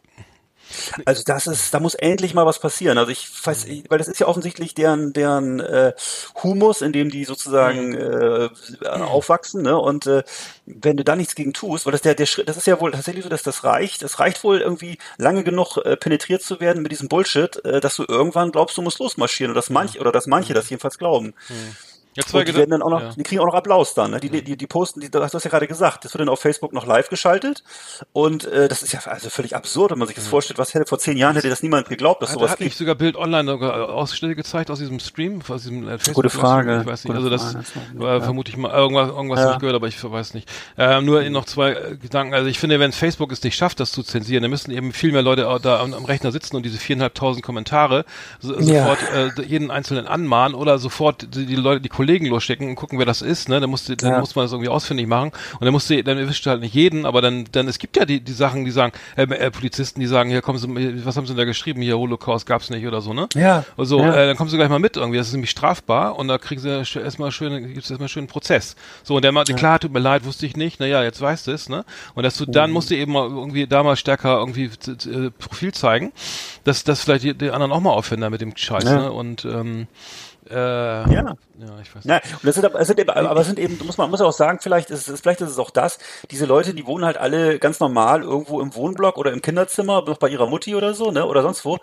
Also 1.06 1.24
das 1.26 1.48
ist, 1.48 1.74
da 1.74 1.80
muss 1.80 1.96
endlich 1.96 2.34
mal 2.34 2.46
was 2.46 2.60
passieren. 2.60 2.98
Also 2.98 3.12
ich 3.12 3.28
weiß, 3.44 3.66
ich, 3.66 3.84
weil 3.90 3.98
das 3.98 4.08
ist 4.08 4.20
ja 4.20 4.28
offensichtlich 4.28 4.74
deren, 4.74 5.14
deren 5.14 5.60
äh, 5.60 5.94
Humus, 6.44 6.82
in 6.82 6.94
dem 6.94 7.10
die 7.10 7.26
sozusagen 7.26 7.94
äh, 7.94 8.50
aufwachsen, 8.86 9.64
ne? 9.64 9.78
Und 9.78 10.08
äh, 10.08 10.24
wenn 10.66 10.98
du 10.98 11.04
da 11.04 11.16
nichts 11.16 11.36
gegen 11.36 11.54
tust, 11.54 11.86
weil 11.86 11.92
das 11.92 12.02
der, 12.02 12.16
der 12.16 12.26
Schritt, 12.26 12.50
das 12.50 12.58
ist 12.58 12.68
ja 12.68 12.80
wohl 12.80 12.92
tatsächlich 12.92 13.24
so, 13.24 13.30
dass 13.30 13.44
das 13.44 13.64
reicht. 13.64 14.04
Es 14.04 14.20
reicht 14.20 14.44
wohl 14.44 14.62
irgendwie 14.62 14.98
lange 15.18 15.44
genug 15.44 15.78
äh, 15.78 15.98
penetriert 15.98 16.42
zu 16.42 16.60
werden 16.60 16.82
mit 16.82 16.92
diesem 16.92 17.08
Bullshit, 17.08 17.64
äh, 17.66 17.80
dass 17.80 17.96
du 17.96 18.06
irgendwann 18.08 18.52
glaubst, 18.52 18.78
du 18.78 18.82
musst 18.82 19.00
losmarschieren 19.00 19.52
oder 19.52 19.60
dass 19.60 19.70
manche 19.70 20.00
oder 20.00 20.12
dass 20.12 20.28
manche 20.28 20.54
das 20.54 20.70
jedenfalls 20.70 20.98
glauben. 20.98 21.34
Ja, 22.16 22.24
zwei 22.26 22.40
Und 22.40 22.50
die 22.50 22.56
werden 22.56 22.72
dann 22.72 22.82
auch 22.82 22.90
noch, 22.90 23.02
ja. 23.02 23.14
die 23.16 23.24
kriegen 23.24 23.40
auch 23.42 23.46
noch 23.46 23.54
Applaus 23.54 23.94
dann. 23.94 24.12
Ne? 24.12 24.20
Die, 24.20 24.30
die, 24.30 24.58
die 24.58 24.68
posten, 24.68 25.00
die, 25.00 25.10
du 25.10 25.22
hast 25.24 25.34
das 25.34 25.46
ja 25.46 25.50
gerade 25.50 25.68
gesagt, 25.68 26.04
das 26.04 26.14
wird 26.14 26.20
dann 26.22 26.28
auf 26.30 26.42
Facebook 26.42 26.74
noch 26.74 26.86
live 26.86 27.08
geschaltet. 27.10 27.64
Und 28.12 28.44
äh, 28.46 28.68
das 28.68 28.84
ist 28.84 28.92
ja 28.92 29.00
also 29.06 29.30
völlig 29.30 29.56
absurd, 29.56 29.92
wenn 29.92 30.00
man 30.00 30.08
sich 30.10 30.18
das 30.18 30.28
vorstellt. 30.28 30.58
Was 30.58 30.74
hätte 30.74 30.86
vor 30.86 31.00
zehn 31.00 31.16
Jahren 31.16 31.36
hätte 31.36 31.50
das 31.50 31.64
niemand 31.64 31.88
geglaubt, 31.88 32.22
dass 32.22 32.32
Hat, 32.32 32.40
sowas 32.40 32.52
hat 32.52 32.60
nicht 32.60 32.78
sogar 32.78 32.96
Bild 32.96 33.16
Online 33.16 33.50
sogar 33.50 33.90
Ausschnitte 33.90 34.36
gezeigt 34.36 34.70
aus 34.70 34.80
diesem 34.80 35.00
Stream, 35.00 35.42
aus 35.48 35.62
diesem 35.62 35.88
äh, 35.88 35.92
Facebook 36.00 36.16
Gute 36.16 36.30
Frage. 36.30 36.82
Ich 36.82 36.86
weiß 36.86 37.06
nicht, 37.06 37.16
Gute 37.16 37.18
also 37.18 37.30
das 37.30 37.54
Frage. 37.54 37.66
war 37.94 38.16
Ja. 38.18 38.22
vermutlich 38.22 38.58
mal 38.58 38.72
irgendwas, 38.74 39.08
irgendwas 39.10 39.40
Ja. 39.40 39.54
ich 39.54 39.60
gehört, 39.60 39.76
aber 39.76 39.88
ich 39.88 40.04
weiß 40.04 40.34
nicht. 40.34 40.50
Ähm, 40.78 41.06
nur 41.06 41.22
noch 41.30 41.46
zwei 41.46 41.72
äh, 41.72 41.96
Gedanken. 41.96 42.34
Also 42.34 42.48
ich 42.50 42.60
finde, 42.60 42.80
wenn 42.82 42.92
Facebook 42.92 43.32
es 43.32 43.42
nicht 43.42 43.56
schafft, 43.56 43.80
das 43.80 43.94
zu 43.94 44.04
zensieren, 44.04 44.42
dann 44.42 44.52
müssen 44.52 44.72
eben 44.72 44.92
viel 44.92 45.14
mehr 45.14 45.22
Leute 45.22 45.48
da 45.62 45.80
am, 45.80 45.94
am 45.94 46.04
Rechner 46.04 46.34
sitzen 46.34 46.58
und 46.58 46.64
diese 46.64 46.78
viereinhalbtausend 46.78 47.46
Kommentare 47.46 48.04
so, 48.42 48.60
Ja. 48.60 48.84
sofort 48.84 49.00
äh, 49.14 49.42
jeden 49.44 49.72
einzelnen 49.72 50.08
anmahnen 50.08 50.56
oder 50.56 50.78
sofort 50.78 51.34
die, 51.36 51.46
die 51.46 51.56
Leute, 51.56 51.80
die 51.80 51.90
Kollegen 52.02 52.26
losschicken 52.26 52.68
und 52.68 52.74
gucken, 52.76 52.98
wer 52.98 53.06
das 53.06 53.22
ist, 53.22 53.48
ne? 53.48 53.60
Dann 53.60 53.70
musste, 53.70 53.96
dann 53.96 54.14
Ja. 54.14 54.20
muss 54.20 54.36
man 54.36 54.46
das 54.46 54.52
irgendwie 54.54 54.70
ausfindig 54.70 55.06
machen 55.06 55.32
und 55.60 55.62
dann 55.66 55.72
musste, 55.72 56.04
dann 56.04 56.18
erwischt 56.18 56.48
du 56.48 56.50
halt 56.50 56.62
nicht 56.62 56.74
jeden, 56.74 57.06
aber 57.06 57.22
dann, 57.22 57.46
dann, 57.52 57.68
es 57.68 57.78
gibt 57.78 57.96
ja 57.96 58.06
die, 58.06 58.20
die 58.22 58.32
Sachen, 58.32 58.66
die 58.66 58.72
sagen, 58.72 58.92
äh, 59.16 59.22
äh, 59.24 59.52
Polizisten, 59.52 60.00
die 60.00 60.08
sagen, 60.08 60.32
hier 60.32 60.42
kommen 60.42 60.58
Sie, 60.58 61.06
was 61.06 61.16
haben 61.16 61.26
Sie 61.28 61.34
denn 61.34 61.38
da 61.38 61.46
geschrieben, 61.46 61.80
hier 61.84 62.00
Holocaust 62.00 62.48
gab's 62.48 62.72
nicht 62.72 62.88
oder 62.88 63.02
so, 63.02 63.14
ne? 63.14 63.28
Ja. 63.36 63.64
Also, 63.78 64.00
Ja. 64.02 64.16
äh, 64.16 64.28
dann 64.28 64.36
kommen 64.38 64.50
Sie 64.50 64.58
gleich 64.58 64.70
mal 64.70 64.80
mit 64.80 64.98
irgendwie, 64.98 65.20
das 65.20 65.28
ist 65.28 65.34
nämlich 65.34 65.52
strafbar 65.52 66.18
und 66.18 66.28
da 66.28 66.40
kriegen 66.40 66.60
Sie 66.60 66.70
erstmal 67.00 67.32
schön, 67.32 67.72
gibt's 67.74 67.92
erstmal 67.92 68.10
schön 68.10 68.22
einen 68.22 68.28
Prozess. 68.30 68.76
So, 69.04 69.16
und 69.18 69.22
der 69.24 69.32
meinte, 69.32 69.54
klar, 69.54 69.80
tut 69.80 69.94
mir 69.94 70.00
leid, 70.00 70.26
wusste 70.26 70.48
ich 70.48 70.58
nicht, 70.58 70.80
naja, 70.80 71.04
jetzt 71.04 71.22
weißt 71.22 71.46
du 71.46 71.52
es, 71.52 71.70
ne? 71.70 71.86
Und 72.16 72.24
dass 72.24 72.36
du 72.38 72.46
Mhm. 72.46 72.52
dann 72.54 72.72
musst 72.72 72.90
du 72.90 72.96
eben 72.96 73.12
mal 73.12 73.28
irgendwie 73.30 73.68
da 73.68 73.84
mal 73.84 73.96
stärker 73.96 74.40
irgendwie 74.40 74.66
äh, 74.88 75.30
Profil 75.38 75.72
zeigen, 75.74 76.12
dass, 76.64 76.84
dass 76.84 77.04
vielleicht 77.04 77.24
die, 77.24 77.34
die 77.36 77.52
anderen 77.52 77.72
auch 77.72 77.80
mal 77.80 77.92
aufhören 77.92 78.22
da 78.22 78.30
mit 78.32 78.42
dem 78.42 78.58
Scheiß, 78.58 78.86
Ja. 78.86 78.96
ne? 79.02 79.12
Und, 79.12 79.46
ähm, 79.46 79.86
äh, 80.52 80.56
ja. 80.56 81.06
Ja. 81.12 81.36
ja, 81.60 81.80
ich 81.82 81.96
weiß 81.96 82.04
Ja, 82.06 82.16
und 82.18 82.44
das 82.44 82.56
sind, 82.56 82.66
aber- 82.66 82.80
es 82.80 82.88
sind 82.88 83.00
eben, 83.00 83.10
aber 83.10 83.40
es 83.42 83.48
sind 83.48 83.60
eben, 83.60 83.80
muss 83.86 83.98
man 83.98 84.10
muss 84.10 84.22
auch 84.22 84.32
sagen, 84.34 84.60
vielleicht 84.62 84.90
ist 84.90 85.08
es, 85.08 85.22
vielleicht 85.22 85.42
ist 85.42 85.50
es 85.52 85.60
auch 85.60 85.70
das, 85.70 86.00
diese 86.30 86.46
Leute, 86.46 86.74
die 86.74 86.86
wohnen 86.86 87.06
halt 87.06 87.18
alle 87.18 87.60
ganz 87.60 87.80
normal 87.80 88.24
irgendwo 88.24 88.60
im 88.62 88.76
Wohnblock 88.76 89.18
oder 89.18 89.32
im 89.32 89.42
Kinderzimmer, 89.42 90.04
noch 90.06 90.18
bei 90.18 90.30
ihrer 90.30 90.48
Mutti 90.48 90.76
oder 90.76 90.94
so, 90.94 91.12
ne, 91.12 91.26
oder 91.26 91.42
sonst 91.42 91.64
wo. 91.66 91.78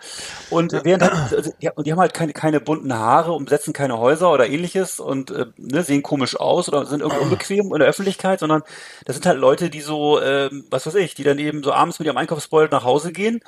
Und 0.49 0.73
während 0.83 1.03
halt, 1.03 1.13
also, 1.33 1.51
die, 1.61 1.69
und 1.73 1.87
die 1.87 1.91
haben 1.91 1.99
halt 1.99 2.13
keine, 2.13 2.33
keine 2.33 2.59
bunten 2.59 2.93
Haare 2.93 3.31
und 3.33 3.45
besetzen 3.45 3.73
keine 3.73 3.97
Häuser 3.97 4.31
oder 4.31 4.47
ähnliches 4.47 4.99
und 4.99 5.31
äh, 5.31 5.45
ne, 5.57 5.83
sehen 5.83 6.03
komisch 6.03 6.39
aus 6.39 6.67
oder 6.67 6.85
sind 6.85 7.01
irgendwie 7.01 7.21
unbequem 7.21 7.71
in 7.73 7.79
der 7.79 7.87
Öffentlichkeit, 7.87 8.39
sondern 8.39 8.63
das 9.05 9.15
sind 9.15 9.25
halt 9.25 9.39
Leute, 9.39 9.69
die 9.69 9.81
so, 9.81 10.21
ähm, 10.21 10.65
was 10.69 10.85
weiß 10.85 10.95
ich, 10.95 11.15
die 11.15 11.23
dann 11.23 11.39
eben 11.39 11.63
so 11.63 11.71
abends 11.73 11.99
mit 11.99 12.05
ihrem 12.05 12.17
Einkaufsbeutel 12.17 12.69
nach 12.71 12.83
Hause 12.83 13.11
gehen 13.13 13.41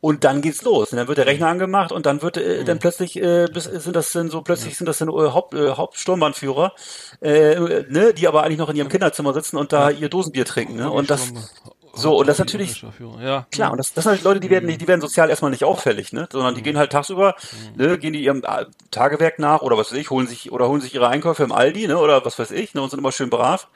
und 0.00 0.24
dann 0.24 0.40
geht's 0.40 0.62
los. 0.62 0.92
Und 0.92 0.98
dann 0.98 1.08
wird 1.08 1.18
der 1.18 1.26
Rechner 1.26 1.48
angemacht 1.48 1.92
und 1.92 2.06
dann 2.06 2.22
wird 2.22 2.36
äh, 2.38 2.64
dann 2.64 2.78
plötzlich 2.78 3.20
äh, 3.20 3.46
sind 3.54 3.94
das 3.94 4.12
dann 4.12 4.30
so 4.30 4.40
plötzlich 4.42 4.63
sind 4.70 4.86
das 4.86 4.98
dann 4.98 5.08
äh, 5.08 5.12
Haupt, 5.12 5.54
äh, 5.54 5.70
Hauptsturmbahnführer, 5.72 6.72
äh, 7.20 7.84
ne, 7.88 8.14
die 8.14 8.26
aber 8.28 8.42
eigentlich 8.42 8.58
noch 8.58 8.70
in 8.70 8.76
ihrem 8.76 8.88
Kinderzimmer 8.88 9.34
sitzen 9.34 9.56
und 9.56 9.72
da 9.72 9.90
ihr 9.90 10.08
Dosenbier 10.08 10.44
trinken, 10.44 10.76
ne? 10.76 10.90
Und 10.90 11.10
das 11.10 11.32
so 11.96 12.16
und 12.18 12.26
das 12.26 12.38
natürlich 12.38 12.84
ja. 13.22 13.46
Klar, 13.52 13.70
und 13.70 13.78
das, 13.78 13.92
das 13.92 14.04
sind 14.04 14.12
halt 14.12 14.22
Leute, 14.24 14.40
die 14.40 14.50
werden 14.50 14.66
nicht, 14.66 14.80
die 14.80 14.88
werden 14.88 15.00
sozial 15.00 15.30
erstmal 15.30 15.52
nicht 15.52 15.64
auffällig, 15.64 16.12
ne? 16.12 16.28
Sondern 16.32 16.54
die 16.54 16.60
Mhm. 16.60 16.64
gehen 16.64 16.78
halt 16.78 16.90
tagsüber, 16.92 17.34
ne, 17.76 17.98
gehen 17.98 18.12
die 18.12 18.24
ihrem 18.24 18.42
äh, 18.42 18.66
Tagewerk 18.90 19.38
nach 19.38 19.62
oder 19.62 19.76
was 19.78 19.92
weiß 19.92 19.98
ich, 19.98 20.10
holen 20.10 20.26
sich 20.26 20.50
oder 20.50 20.68
holen 20.68 20.80
sich 20.80 20.94
ihre 20.94 21.08
Einkäufe 21.08 21.44
im 21.44 21.52
Aldi, 21.52 21.86
ne? 21.86 21.98
Oder 21.98 22.24
was 22.24 22.38
weiß 22.38 22.50
ich, 22.50 22.74
ne? 22.74 22.82
Und 22.82 22.90
sind 22.90 22.98
immer 22.98 23.12
schön 23.12 23.30
brav. 23.30 23.68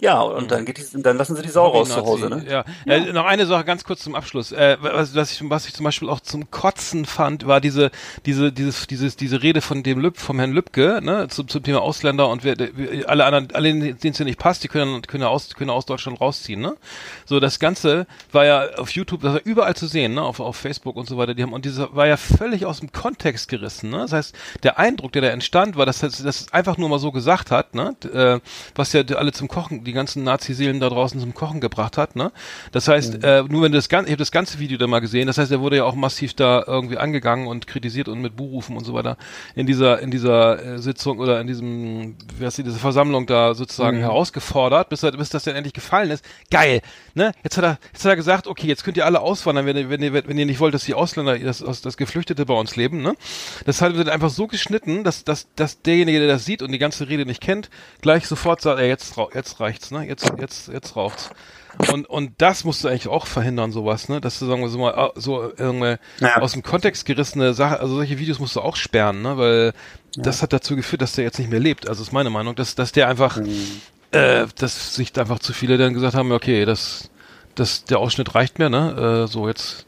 Ja, 0.00 0.20
und 0.22 0.50
dann 0.50 0.64
geht 0.64 0.78
die, 0.78 1.02
dann 1.02 1.18
lassen 1.18 1.36
sie 1.36 1.42
die 1.42 1.48
Sau 1.50 1.68
raus 1.68 1.90
zu 1.90 1.96
Hause, 1.96 2.30
ne? 2.30 2.44
Ja. 2.48 2.64
Äh, 2.86 3.12
noch 3.12 3.26
eine 3.26 3.44
Sache 3.44 3.64
ganz 3.64 3.84
kurz 3.84 4.02
zum 4.02 4.14
Abschluss. 4.14 4.50
Äh, 4.50 4.78
was, 4.80 5.14
was, 5.14 5.32
ich, 5.32 5.50
was 5.50 5.66
ich 5.66 5.74
zum 5.74 5.84
Beispiel 5.84 6.08
auch 6.08 6.20
zum 6.20 6.50
Kotzen 6.50 7.04
fand, 7.04 7.46
war 7.46 7.60
diese, 7.60 7.90
diese, 8.24 8.50
dieses, 8.50 8.86
dieses, 8.86 9.16
diese 9.16 9.42
Rede 9.42 9.60
von 9.60 9.82
dem 9.82 9.98
Lüb, 9.98 10.16
vom 10.16 10.38
Herrn 10.38 10.52
Lübcke, 10.52 11.00
ne, 11.02 11.28
zum, 11.28 11.48
zum 11.48 11.62
Thema 11.62 11.82
Ausländer 11.82 12.28
und 12.28 12.44
wer, 12.44 12.56
alle 13.06 13.24
anderen, 13.26 13.48
alle, 13.54 13.72
denen 13.72 14.12
es 14.12 14.18
ja 14.18 14.24
nicht 14.24 14.38
passt, 14.38 14.64
die 14.64 14.68
können, 14.68 15.02
können 15.02 15.24
aus, 15.24 15.54
können 15.54 15.70
aus 15.70 15.84
Deutschland 15.84 16.20
rausziehen, 16.20 16.60
ne? 16.60 16.76
So, 17.26 17.38
das 17.38 17.58
Ganze 17.58 18.06
war 18.32 18.46
ja 18.46 18.70
auf 18.78 18.90
YouTube, 18.90 19.20
das 19.20 19.34
war 19.34 19.40
überall 19.44 19.76
zu 19.76 19.86
sehen, 19.86 20.14
ne, 20.14 20.22
auf, 20.22 20.40
auf 20.40 20.56
Facebook 20.56 20.96
und 20.96 21.08
so 21.08 21.18
weiter, 21.18 21.34
die 21.34 21.42
haben, 21.42 21.52
und 21.52 21.66
diese 21.66 21.94
war 21.94 22.06
ja 22.06 22.16
völlig 22.16 22.64
aus 22.64 22.80
dem 22.80 22.90
Kontext 22.90 23.48
gerissen, 23.48 23.90
ne? 23.90 23.98
Das 23.98 24.12
heißt, 24.12 24.34
der 24.62 24.78
Eindruck, 24.78 25.12
der 25.12 25.22
da 25.22 25.28
entstand, 25.28 25.76
war, 25.76 25.84
dass 25.84 25.98
das, 25.98 26.22
das 26.22 26.52
einfach 26.54 26.78
nur 26.78 26.88
mal 26.88 26.98
so 26.98 27.12
gesagt 27.12 27.50
hat, 27.50 27.74
ne, 27.74 27.94
äh, 28.14 28.40
was 28.74 28.94
ja 28.94 29.02
alle 29.16 29.32
zum 29.32 29.48
Kochen, 29.48 29.84
die 29.90 29.94
ganzen 29.94 30.24
Nazi-Seelen 30.24 30.80
da 30.80 30.88
draußen 30.88 31.20
zum 31.20 31.34
Kochen 31.34 31.60
gebracht 31.60 31.98
hat, 31.98 32.16
ne? 32.16 32.32
Das 32.72 32.88
heißt, 32.88 33.22
äh, 33.22 33.42
nur 33.48 33.62
wenn 33.62 33.72
du 33.72 33.78
das 33.78 33.88
ganze, 33.88 34.08
ich 34.08 34.12
habe 34.12 34.20
das 34.20 34.32
ganze 34.32 34.58
Video 34.58 34.78
da 34.78 34.86
mal 34.86 35.00
gesehen, 35.00 35.26
das 35.26 35.38
heißt, 35.38 35.52
er 35.52 35.60
wurde 35.60 35.76
ja 35.76 35.84
auch 35.84 35.94
massiv 35.94 36.34
da 36.34 36.64
irgendwie 36.66 36.98
angegangen 36.98 37.46
und 37.46 37.66
kritisiert 37.66 38.08
und 38.08 38.20
mit 38.20 38.36
Buhrufen 38.36 38.76
und 38.76 38.84
so 38.84 38.94
weiter 38.94 39.16
in 39.54 39.66
dieser, 39.66 40.00
in 40.00 40.10
dieser 40.10 40.64
äh, 40.64 40.78
Sitzung 40.78 41.18
oder 41.18 41.40
in 41.40 41.46
diesem, 41.46 42.16
wie 42.38 42.44
heißt 42.44 42.58
die, 42.58 42.62
diese 42.62 42.78
Versammlung 42.78 43.26
da 43.26 43.54
sozusagen 43.54 43.98
herausgefordert, 43.98 44.88
bis, 44.88 45.02
er, 45.02 45.12
bis 45.12 45.28
das 45.28 45.44
dann 45.44 45.56
endlich 45.56 45.74
gefallen 45.74 46.10
ist. 46.10 46.24
Geil, 46.50 46.80
ne? 47.14 47.32
Jetzt 47.42 47.56
hat 47.58 47.64
er, 47.64 47.78
jetzt 47.92 48.04
hat 48.04 48.10
er 48.10 48.16
gesagt, 48.16 48.46
okay, 48.46 48.66
jetzt 48.66 48.84
könnt 48.84 48.96
ihr 48.96 49.06
alle 49.06 49.20
auswandern, 49.20 49.66
wenn 49.66 49.76
ihr, 49.76 49.90
wenn 49.90 50.02
ihr, 50.02 50.12
wenn 50.12 50.38
ihr 50.38 50.46
nicht 50.46 50.60
wollt, 50.60 50.74
dass 50.74 50.84
die 50.84 50.94
Ausländer, 50.94 51.38
das, 51.38 51.62
das, 51.82 51.96
Geflüchtete 51.96 52.46
bei 52.46 52.54
uns 52.54 52.76
leben, 52.76 53.02
ne? 53.02 53.14
Das 53.66 53.82
hat 53.82 53.96
wird 53.96 54.08
einfach 54.08 54.30
so 54.30 54.46
geschnitten, 54.46 55.04
dass, 55.04 55.24
dass, 55.24 55.48
dass 55.54 55.82
derjenige, 55.82 56.20
der 56.20 56.28
das 56.28 56.44
sieht 56.44 56.62
und 56.62 56.72
die 56.72 56.78
ganze 56.78 57.08
Rede 57.08 57.26
nicht 57.26 57.40
kennt, 57.40 57.68
gleich 58.00 58.26
sofort 58.26 58.60
sagt, 58.60 58.80
ey, 58.80 58.88
jetzt, 58.88 59.14
jetzt 59.34 59.60
reicht's, 59.80 59.90
ne? 59.90 60.06
Jetzt, 60.06 60.32
jetzt, 60.38 60.68
jetzt 60.68 60.96
raucht's. 60.96 61.30
Und, 61.92 62.08
und 62.08 62.32
das 62.38 62.64
musst 62.64 62.82
du 62.84 62.88
eigentlich 62.88 63.08
auch 63.08 63.26
verhindern, 63.26 63.72
sowas, 63.72 64.08
ne? 64.08 64.20
Dass 64.20 64.38
du, 64.38 64.46
sagen 64.46 64.60
wir 64.60 64.68
so 64.68 64.78
mal, 64.78 65.12
so 65.16 65.52
irgendwie 65.56 65.96
Ja. 66.20 66.36
aus 66.40 66.52
dem 66.52 66.62
Kontext 66.62 67.04
gerissene 67.06 67.54
Sache, 67.54 67.80
also 67.80 67.94
solche 67.94 68.18
Videos 68.18 68.38
musst 68.38 68.56
du 68.56 68.60
auch 68.60 68.76
sperren, 68.76 69.22
ne? 69.22 69.36
Weil 69.38 69.72
das 70.16 70.42
hat 70.42 70.52
dazu 70.52 70.76
geführt, 70.76 71.02
dass 71.02 71.12
der 71.12 71.24
jetzt 71.24 71.38
nicht 71.38 71.50
mehr 71.50 71.60
lebt. 71.60 71.88
Also 71.88 72.02
ist 72.02 72.12
meine 72.12 72.30
Meinung, 72.30 72.54
dass, 72.54 72.74
dass 72.74 72.92
der 72.92 73.08
einfach, 73.08 73.38
äh, 74.10 74.46
dass 74.58 74.94
sich 74.94 75.16
einfach 75.18 75.38
zu 75.38 75.52
viele 75.52 75.78
dann 75.78 75.94
gesagt 75.94 76.14
haben, 76.14 76.32
okay, 76.32 76.64
das, 76.64 77.10
das, 77.54 77.84
der 77.84 77.98
Ausschnitt 77.98 78.34
reicht 78.34 78.58
mir, 78.58 78.70
ne? 78.70 79.24
Äh, 79.24 79.28
so 79.28 79.48
jetzt, 79.48 79.86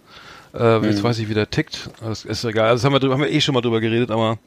äh, 0.54 0.86
jetzt 0.86 1.02
weiß 1.02 1.18
ich, 1.18 1.28
wie 1.28 1.34
der 1.34 1.50
tickt. 1.50 1.90
Das 2.00 2.24
ist 2.24 2.44
egal. 2.44 2.68
Also 2.68 2.82
das 2.88 2.92
haben 2.92 3.02
wir, 3.02 3.12
haben 3.12 3.20
wir 3.22 3.30
eh 3.30 3.40
schon 3.40 3.54
mal 3.54 3.60
drüber 3.62 3.80
geredet, 3.80 4.10
aber 4.10 4.38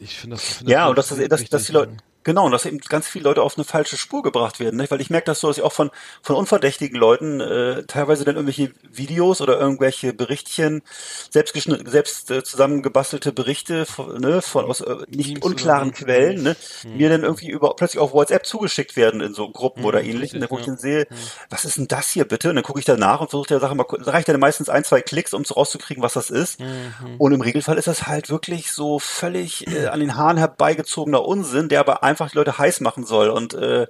ich 0.00 0.16
finde 0.16 0.36
das, 0.36 0.54
find 0.54 0.70
Ja, 0.70 0.88
und 0.88 0.98
das 0.98 1.08
dass, 1.08 1.18
das, 1.18 1.28
dass, 1.28 1.44
dass 1.48 1.64
die 1.66 1.72
Leute, 1.72 1.96
genau, 2.24 2.46
und 2.46 2.52
dass 2.52 2.66
eben 2.66 2.78
ganz 2.78 3.06
viele 3.06 3.24
Leute 3.24 3.42
auf 3.42 3.56
eine 3.56 3.64
falsche 3.64 3.96
Spur 3.96 4.22
gebracht 4.22 4.60
werden, 4.60 4.76
ne? 4.76 4.86
weil 4.90 5.00
ich 5.00 5.10
merke 5.10 5.26
das 5.26 5.40
so, 5.40 5.48
dass 5.48 5.58
ich 5.58 5.62
auch 5.62 5.72
von, 5.72 5.90
von 6.22 6.36
unverdächtigen 6.36 6.98
Leuten 6.98 7.40
äh, 7.40 7.84
teilweise 7.84 8.24
dann 8.24 8.36
irgendwelche 8.36 8.72
Videos 8.90 9.40
oder 9.40 9.58
irgendwelche 9.58 10.12
Berichtchen, 10.12 10.82
selbst, 11.30 11.54
selbst 11.86 12.30
äh, 12.30 12.42
zusammengebastelte 12.42 13.32
Berichte 13.32 13.86
von, 13.86 14.20
ne, 14.20 14.42
von 14.42 14.64
aus 14.64 14.80
äh, 14.80 14.96
nicht 15.08 15.42
unklaren. 15.42 15.92
Quellen, 15.92 16.42
ne, 16.42 16.56
Hm. 16.82 16.96
mir 16.96 17.08
dann 17.08 17.22
irgendwie 17.22 17.50
über 17.50 17.74
plötzlich 17.76 18.00
auf 18.00 18.12
WhatsApp 18.12 18.46
zugeschickt 18.46 18.96
werden 18.96 19.20
in 19.20 19.34
so 19.34 19.50
Gruppen 19.50 19.84
oder 19.84 20.02
ähnlichen, 20.02 20.40
richtig, 20.40 20.50
wo 20.50 20.58
ich 20.58 20.66
dann 20.66 20.76
sehe, 20.76 21.06
was 21.50 21.64
ist 21.64 21.76
denn 21.76 21.88
das 21.88 22.08
hier 22.08 22.26
bitte? 22.26 22.50
Und 22.50 22.56
dann 22.56 22.64
gucke 22.64 22.78
ich 22.78 22.84
da 22.84 22.96
nach 22.96 23.20
und 23.20 23.30
versuche 23.30 23.48
der 23.48 23.60
Sache 23.60 23.74
mal, 23.74 23.86
reicht 23.88 24.28
dann 24.28 24.40
meistens 24.40 24.68
ein, 24.68 24.84
zwei 24.84 25.00
Klicks, 25.00 25.34
um 25.34 25.44
so 25.44 25.54
rauszukriegen, 25.54 26.02
was 26.02 26.14
das 26.14 26.30
ist. 26.30 26.60
Mhm. 26.60 27.16
Und 27.18 27.32
im 27.32 27.40
Regelfall 27.40 27.78
ist 27.78 27.88
das 27.88 28.06
halt 28.06 28.30
wirklich 28.30 28.72
so 28.72 28.98
völlig 28.98 29.66
äh, 29.66 29.86
an 29.86 30.00
den 30.00 30.16
Haaren 30.16 30.36
herbeigezogener 30.36 31.24
Unsinn, 31.24 31.68
der 31.68 31.80
aber 31.80 32.02
einfach 32.12 32.30
die 32.30 32.36
Leute 32.38 32.58
heiß 32.58 32.80
machen 32.80 33.04
soll 33.04 33.28
und 33.30 33.54
äh, 33.54 33.86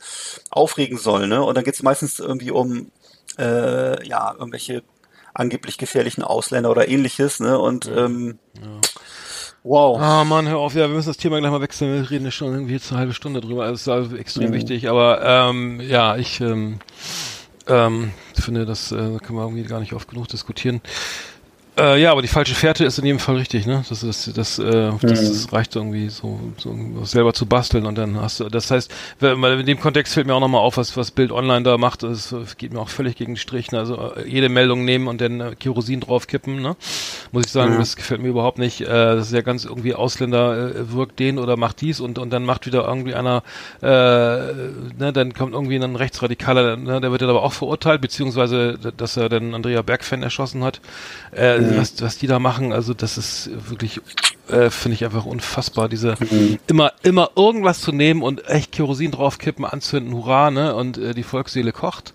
aufregen 0.51 0.99
soll. 0.99 1.27
Ne? 1.29 1.43
Und 1.43 1.57
dann 1.57 1.65
geht 1.65 1.75
es 1.75 1.83
meistens 1.83 2.19
irgendwie 2.19 2.51
um 2.51 2.91
äh, 3.39 4.07
ja 4.07 4.33
irgendwelche 4.33 4.83
angeblich 5.35 5.79
gefährlichen 5.79 6.23
Ausländer 6.23 6.71
oder 6.71 6.89
ähnliches. 6.89 7.41
Ne? 7.41 7.59
Und 7.59 7.87
ähm, 7.87 8.39
wow. 9.63 9.99
Ah, 10.01 10.25
Mann, 10.25 10.49
hör 10.49 10.59
auf, 10.59 10.75
ja, 10.75 10.89
wir 10.89 10.95
müssen 10.97 11.09
das 11.11 11.17
Thema 11.17 11.39
gleich 11.39 11.51
mal 11.51 11.61
wechseln. 11.61 11.93
Wir 12.03 12.11
reden 12.11 12.25
ja 12.25 12.31
schon 12.31 12.53
irgendwie 12.53 12.75
jetzt 12.75 12.91
eine 12.91 13.01
halbe 13.01 13.15
Stunde 13.15 13.41
drüber. 13.41 13.63
Also, 13.65 13.75
es 13.75 13.81
ist 13.83 13.89
also 13.89 14.17
extrem 14.17 14.51
Mhm. 14.51 14.55
wichtig. 14.55 14.89
Aber 14.89 15.23
ähm, 15.25 15.81
ja, 15.81 16.17
ich 16.17 16.41
ähm, 16.41 16.81
ähm, 17.69 18.13
finde, 18.35 18.67
das 18.67 18.93
äh, 18.93 18.97
können 18.97 19.39
wir 19.39 19.43
irgendwie 19.43 19.65
gar 19.65 19.81
nicht 19.81 19.93
oft 19.93 20.09
genug 20.09 20.29
diskutieren. 20.29 20.81
Äh, 21.79 22.03
ja, 22.03 22.13
aber 22.13 22.21
die 22.21 22.29
falsche 22.29 22.55
Fährte 22.55 22.85
ist 22.85 22.99
in 22.99 23.07
jedem 23.07 23.19
Fall 23.19 23.37
richtig, 23.37 23.65
ne? 23.65 23.83
Das 23.89 24.03
ist 24.03 24.37
das, 24.37 24.59
äh, 24.59 24.91
das, 25.01 25.21
das 25.27 25.53
reicht 25.55 25.75
irgendwie 25.75 26.11
so, 26.11 26.39
so 26.59 26.77
selber 27.05 27.33
zu 27.33 27.47
basteln 27.47 27.87
und 27.87 27.97
dann 27.97 28.21
hast 28.21 28.41
du. 28.41 28.51
Das 28.51 28.71
heißt, 28.71 28.93
wenn- 29.21 29.41
weil 29.41 29.59
in 29.61 29.65
dem 29.65 29.81
Kontext 29.81 30.13
fällt 30.13 30.27
mir 30.27 30.35
auch 30.35 30.41
nochmal 30.41 30.61
auf, 30.61 30.77
was 30.77 30.99
was 30.99 31.11
Bild 31.11 31.33
Online 31.33 31.63
da 31.63 31.79
macht. 31.79 32.03
Das 32.03 32.35
geht 32.59 32.75
mir 32.75 32.79
auch 32.81 32.91
völlig 32.91 33.17
gegen 33.17 33.33
den 33.33 33.37
Strich. 33.39 33.73
Ne? 33.73 33.79
Also 33.79 33.97
äh, 34.17 34.29
jede 34.29 34.51
Meldung 34.51 34.85
nehmen 34.85 35.09
und 35.09 35.23
dann 35.23 35.41
äh, 35.41 35.55
Kerosin 35.59 36.01
draufkippen, 36.01 36.61
ne? 36.61 36.77
Muss 37.33 37.47
ich 37.47 37.53
sagen, 37.53 37.79
das 37.79 37.97
gefällt 37.97 38.21
mir 38.21 38.29
überhaupt 38.29 38.59
nicht. 38.59 38.83
Äh, 38.83 38.87
das 38.87 39.29
ist 39.29 39.33
ja 39.33 39.41
ganz 39.41 39.65
irgendwie 39.65 39.95
Ausländer 39.95 40.75
äh, 40.77 40.93
wirkt 40.93 41.21
den 41.21 41.39
oder 41.39 41.57
macht 41.57 41.81
dies 41.81 42.01
und 42.01 42.19
und 42.19 42.29
dann 42.35 42.45
macht 42.45 42.67
wieder 42.67 42.87
irgendwie 42.87 43.15
einer, 43.15 43.43
äh, 43.81 43.87
ne? 43.87 45.11
Dann 45.15 45.33
kommt 45.33 45.55
irgendwie 45.55 45.77
ein 45.77 45.97
Rechtsradikaler, 45.97 46.77
ne? 46.77 47.01
der 47.01 47.11
wird 47.13 47.23
dann 47.23 47.31
aber 47.31 47.43
auch 47.43 47.55
verurteilt, 47.55 48.03
beziehungsweise 48.03 48.79
dass 48.95 49.17
er 49.17 49.31
dann 49.31 49.55
Andrea 49.55 49.81
Bergfan 49.81 50.23
erschossen 50.23 50.63
hat. 50.65 50.83
Äh, 51.35 51.62
was, 51.77 52.01
was 52.03 52.19
die 52.19 52.27
da 52.27 52.39
machen, 52.39 52.73
also 52.73 52.95
das 52.95 53.19
ist 53.19 53.51
wirklich, 53.69 54.01
äh, 54.49 54.71
finde 54.71 54.95
ich 54.95 55.05
einfach 55.05 55.25
unfassbar, 55.25 55.89
diese 55.89 56.17
immer, 56.67 56.93
immer 57.03 57.31
irgendwas 57.37 57.81
zu 57.81 57.93
nehmen 57.93 58.23
und 58.23 58.49
echt 58.49 58.73
Kerosin 58.73 59.11
draufkippen, 59.11 59.65
anzünden, 59.65 60.15
hurra, 60.15 60.51
ne, 60.51 60.75
und 60.75 60.99
äh, 60.99 61.15
die 61.15 61.23
Volksseele 61.23 61.73
kocht. 61.73 62.13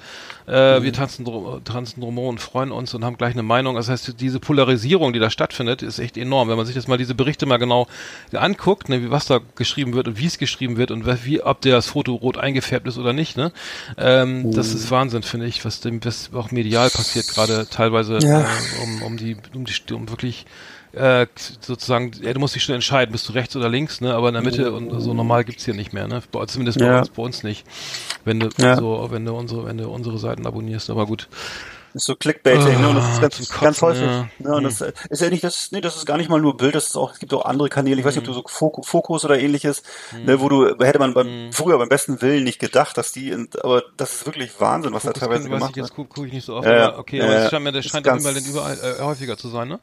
Äh, 0.47 0.81
Wir 0.81 0.93
tanzen, 0.93 1.25
drum- 1.25 1.61
tanzen 1.65 1.99
drum 2.01 2.17
und 2.19 2.39
freuen 2.39 2.71
uns 2.71 2.93
und 2.93 3.03
haben 3.03 3.17
gleich 3.17 3.33
eine 3.33 3.43
Meinung. 3.43 3.75
Das 3.75 3.89
heißt, 3.89 4.15
diese 4.21 4.39
Polarisierung, 4.39 5.11
die 5.11 5.19
da 5.19 5.29
stattfindet, 5.29 5.81
ist 5.81 5.99
echt 5.99 6.15
enorm. 6.17 6.47
Wenn 6.47 6.55
man 6.55 6.65
sich 6.65 6.73
das 6.75 6.87
mal, 6.87 6.97
diese 6.97 7.15
Berichte 7.15 7.45
mal 7.45 7.57
genau 7.57 7.87
anguckt, 8.33 8.87
ne, 8.87 9.01
wie 9.03 9.11
was 9.11 9.25
da 9.25 9.39
geschrieben 9.55 9.93
wird 9.93 10.07
und 10.07 10.17
wie 10.17 10.25
es 10.25 10.37
geschrieben 10.37 10.77
wird 10.77 10.91
und 10.91 11.05
wie, 11.25 11.41
ob 11.41 11.61
das 11.61 11.87
Foto 11.87 12.15
rot 12.15 12.37
eingefärbt 12.37 12.87
ist 12.87 12.97
oder 12.97 13.11
nicht, 13.11 13.35
ne, 13.35 13.51
ähm, 13.97 14.51
das 14.53 14.73
ist 14.73 14.89
Wahnsinn, 14.89 15.23
finde 15.23 15.47
ich, 15.47 15.65
was 15.65 15.81
dem, 15.81 16.03
was 16.05 16.29
auch 16.33 16.51
medial 16.51 16.89
passiert, 16.89 17.27
gerade 17.27 17.67
teilweise, 17.69 18.19
Ja. 18.21 18.41
äh, 18.41 18.45
um, 18.83 19.01
um 19.03 19.17
die, 19.17 19.35
um 19.53 19.65
die, 19.65 19.93
um 19.93 20.09
wirklich 20.09 20.45
äh, 20.93 21.27
sozusagen, 21.61 22.11
ja, 22.21 22.33
du 22.33 22.39
musst 22.39 22.55
dich 22.55 22.63
schon 22.63 22.75
entscheiden, 22.75 23.11
bist 23.11 23.27
du 23.29 23.33
rechts 23.33 23.55
oder 23.55 23.69
links, 23.69 24.01
ne? 24.01 24.13
Aber 24.13 24.29
in 24.29 24.33
der 24.33 24.43
Mitte 24.43 24.71
und 24.73 24.99
so 25.01 25.13
normal 25.13 25.43
gibt's 25.43 25.65
hier 25.65 25.73
nicht 25.73 25.93
mehr, 25.93 26.07
ne? 26.07 26.21
Bei, 26.31 26.45
zumindest 26.45 26.79
bei 26.79 26.85
Ja. 26.85 26.99
uns, 26.99 27.09
bei 27.09 27.23
uns 27.23 27.43
nicht. 27.43 27.65
Wenn 28.25 28.39
du 28.39 28.49
Ja. 28.57 28.75
so, 28.77 29.07
wenn 29.11 29.25
du 29.25 29.33
unsere, 29.33 29.65
wenn 29.65 29.77
du 29.77 29.89
unsere 29.89 30.17
Seiten 30.17 30.45
abonnierst, 30.47 30.89
aber 30.89 31.05
gut. 31.05 31.27
ist 31.93 32.05
so 32.05 32.15
Clickbaiting, 32.15 32.79
ne? 32.81 32.89
Und 32.89 32.95
das 32.97 33.05
ist 33.09 33.17
Ah, 33.17 33.21
ganz, 33.21 33.37
Kotzen, 33.37 33.59
ganz 33.61 33.81
häufig. 33.81 34.01
ja. 34.05 34.29
Ne? 34.39 34.55
Und 34.55 34.63
das 34.65 34.81
ist 35.09 35.21
ja 35.21 35.29
nicht, 35.31 35.43
das, 35.43 35.71
nee, 35.71 35.81
das 35.81 35.95
ist 35.95 36.05
gar 36.05 36.17
nicht 36.17 36.29
mal 36.29 36.39
nur 36.39 36.55
Bild, 36.55 36.75
das 36.75 36.87
ist 36.87 36.95
auch, 36.95 37.13
es 37.13 37.17
gibt 37.19 37.33
auch 37.33 37.45
andere 37.45 37.69
Kanäle, 37.69 37.99
ich 37.99 38.05
weiß 38.05 38.13
nicht, 38.15 38.27
ob 38.27 38.33
du 38.33 38.33
so 38.33 38.43
Fok- 38.47 38.85
Fokus 38.85 39.25
oder 39.25 39.39
ähnliches, 39.39 39.81
Hm. 40.11 40.25
ne, 40.25 40.39
wo 40.39 40.47
du, 40.47 40.75
hätte 40.83 40.99
man 40.99 41.13
beim, 41.15 41.51
früher 41.51 41.77
beim 41.79 41.89
besten 41.89 42.21
Willen 42.21 42.43
nicht 42.43 42.59
gedacht, 42.59 42.97
dass 42.97 43.13
die, 43.13 43.29
in, 43.31 43.49
aber 43.63 43.81
das 43.97 44.13
ist 44.13 44.25
wirklich 44.27 44.51
Wahnsinn, 44.59 44.93
was 44.93 45.03
da 45.03 45.07
Fokus 45.09 45.21
teilweise 45.21 45.43
kann- 45.49 45.51
gemacht 45.53 45.75
jetzt 45.75 45.85
wird. 45.89 45.95
gucke 45.95 46.09
guck 46.15 46.27
ich 46.27 46.33
nicht 46.33 46.45
so 46.45 46.55
oft, 46.57 46.67
Ja, 46.67 46.89
aber 46.89 46.99
okay, 46.99 47.17
Ja, 47.17 47.23
aber 47.23 47.33
es 47.35 47.49
scheint 47.49 47.63
mir, 47.63 47.71
das 47.71 47.85
scheint 47.85 48.07
auf 48.07 48.13
jeden 48.13 48.25
Fall 48.25 48.33
dann 48.35 48.45
überall 48.45 48.77
äh, 48.99 49.01
häufiger 49.01 49.35
zu 49.37 49.47
sein, 49.49 49.67
ne? 49.69 49.79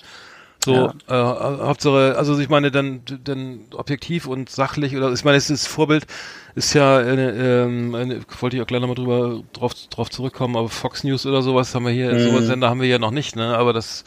So, 0.65 0.75
Ja. 0.75 0.95
äh, 1.09 1.63
Hauptsache, 1.67 2.15
also 2.17 2.39
ich 2.39 2.49
meine, 2.49 2.71
dann, 2.71 3.03
dann 3.25 3.61
objektiv 3.75 4.27
und 4.27 4.49
sachlich 4.49 4.97
oder 4.97 5.13
ich 5.13 5.25
meine, 5.25 5.37
es 5.37 5.51
ist 5.51 5.67
Vorbild 5.67 6.07
ist 6.55 6.73
ja, 6.75 7.01
äh, 7.01 7.65
ähm, 7.65 7.95
eine, 7.95 8.21
wollte 8.41 8.57
ich 8.57 8.63
auch 8.63 8.67
gleich 8.67 8.81
nochmal 8.81 8.95
drüber 8.95 9.43
drauf, 9.53 9.75
drauf 9.91 10.11
zurückkommen, 10.11 10.57
aber 10.57 10.69
Fox 10.69 11.05
News 11.05 11.27
oder 11.27 11.43
sowas 11.43 11.75
haben 11.75 11.85
wir 11.85 11.93
hier, 11.93 12.15
Mhm. 12.15 12.19
sowas 12.19 12.47
Sender 12.47 12.71
haben 12.71 12.81
wir 12.81 12.89
ja 12.89 12.99
noch 12.99 13.11
nicht, 13.11 13.37
ne? 13.37 13.57
Aber 13.59 13.73
das 13.73 14.05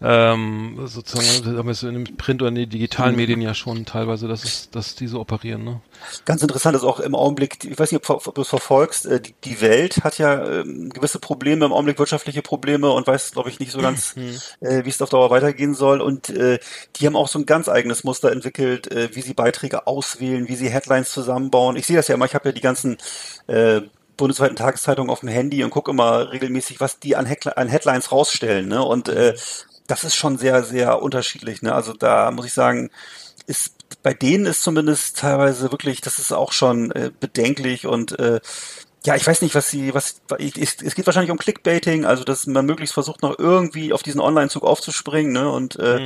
ähm, 0.00 0.78
sozusagen, 0.84 1.56
haben 1.56 1.66
wir 1.66 1.74
so 1.74 1.88
in 1.88 2.04
dem 2.04 2.16
Print 2.16 2.40
oder 2.40 2.50
in 2.50 2.54
den 2.54 2.70
digitalen 2.70 3.12
Mhm. 3.12 3.16
Medien 3.16 3.40
ja 3.40 3.54
schon 3.54 3.84
teilweise, 3.84 4.28
dass 4.28 4.44
es, 4.44 4.70
dass 4.70 4.94
die 4.94 5.08
so 5.08 5.20
operieren, 5.20 5.64
ne? 5.64 5.80
Ganz 6.24 6.40
interessant 6.42 6.76
ist 6.76 6.84
auch 6.84 7.00
im 7.00 7.16
Augenblick, 7.16 7.64
ich 7.64 7.78
weiß 7.78 7.90
nicht, 7.90 8.08
ob, 8.08 8.34
du 8.34 8.42
es 8.42 8.48
verfolgst, 8.48 9.06
äh, 9.06 9.20
die, 9.20 9.34
die 9.44 9.60
Welt 9.60 10.04
hat 10.04 10.18
ja 10.18 10.60
ähm, 10.60 10.90
gewisse 10.90 11.18
Probleme, 11.18 11.64
im 11.64 11.72
Augenblick 11.72 11.98
wirtschaftliche 11.98 12.42
Probleme 12.42 12.90
und 12.90 13.06
weiß, 13.06 13.32
glaube 13.32 13.50
ich, 13.50 13.58
nicht 13.58 13.72
so 13.72 13.80
ganz, 13.80 14.14
äh, 14.60 14.84
wie 14.84 14.88
es 14.88 15.02
auf 15.02 15.10
Dauer 15.10 15.30
weitergehen 15.30 15.74
soll. 15.74 16.00
Und 16.00 16.30
äh, 16.30 16.60
die 16.96 17.06
haben 17.06 17.16
auch 17.16 17.28
so 17.28 17.38
ein 17.40 17.46
ganz 17.46 17.68
eigenes 17.68 18.04
Muster 18.04 18.30
entwickelt, 18.30 18.90
äh, 18.92 19.08
wie 19.14 19.22
sie 19.22 19.34
Beiträge 19.34 19.86
auswählen, 19.88 20.48
wie 20.48 20.56
sie 20.56 20.70
Headlines 20.70 21.10
zusammenbauen. 21.10 21.76
Ich 21.76 21.86
sehe 21.86 21.96
das 21.96 22.08
ja 22.08 22.14
immer, 22.14 22.26
ich 22.26 22.34
habe 22.34 22.48
ja 22.48 22.52
die 22.52 22.60
ganzen 22.60 22.98
äh, 23.48 23.80
bundesweiten 24.18 24.56
Tageszeitungen 24.56 25.10
auf 25.10 25.20
dem 25.20 25.30
Handy 25.30 25.64
und 25.64 25.70
gucke 25.70 25.90
immer 25.90 26.30
regelmäßig, 26.32 26.80
was 26.80 26.98
die 26.98 27.16
an, 27.16 27.24
Headlines 27.24 28.12
rausstellen. 28.12 28.68
Ne? 28.68 28.84
Und 28.84 29.08
äh, 29.08 29.34
das 29.88 30.04
ist 30.04 30.14
schon 30.14 30.38
sehr, 30.38 30.62
sehr 30.62 31.02
unterschiedlich. 31.02 31.62
Ne? 31.62 31.74
Also 31.74 31.92
da 31.92 32.30
muss 32.30 32.46
ich 32.46 32.52
sagen, 32.52 32.90
ist 33.46 33.74
bei 34.02 34.14
denen 34.14 34.46
ist 34.46 34.62
zumindest 34.62 35.18
teilweise 35.18 35.72
wirklich, 35.72 36.00
das 36.00 36.18
ist 36.20 36.30
auch 36.32 36.52
schon 36.52 36.92
äh, 36.92 37.10
bedenklich 37.18 37.86
und 37.86 38.16
äh, 38.18 38.40
ja, 39.06 39.16
ich 39.16 39.26
weiß 39.26 39.42
nicht, 39.42 39.54
was 39.54 39.70
sie, 39.70 39.94
was 39.94 40.20
es, 40.38 40.94
geht 40.94 41.06
wahrscheinlich 41.06 41.30
um 41.30 41.38
Clickbaiting, 41.38 42.04
also 42.04 42.24
dass 42.24 42.46
man 42.46 42.66
möglichst 42.66 42.94
versucht, 42.94 43.22
noch 43.22 43.38
irgendwie 43.38 43.92
auf 43.92 44.02
diesen 44.02 44.20
Online-Zug 44.20 44.64
aufzuspringen, 44.64 45.32
ne? 45.32 45.50
Und 45.50 45.76
äh, 45.76 46.04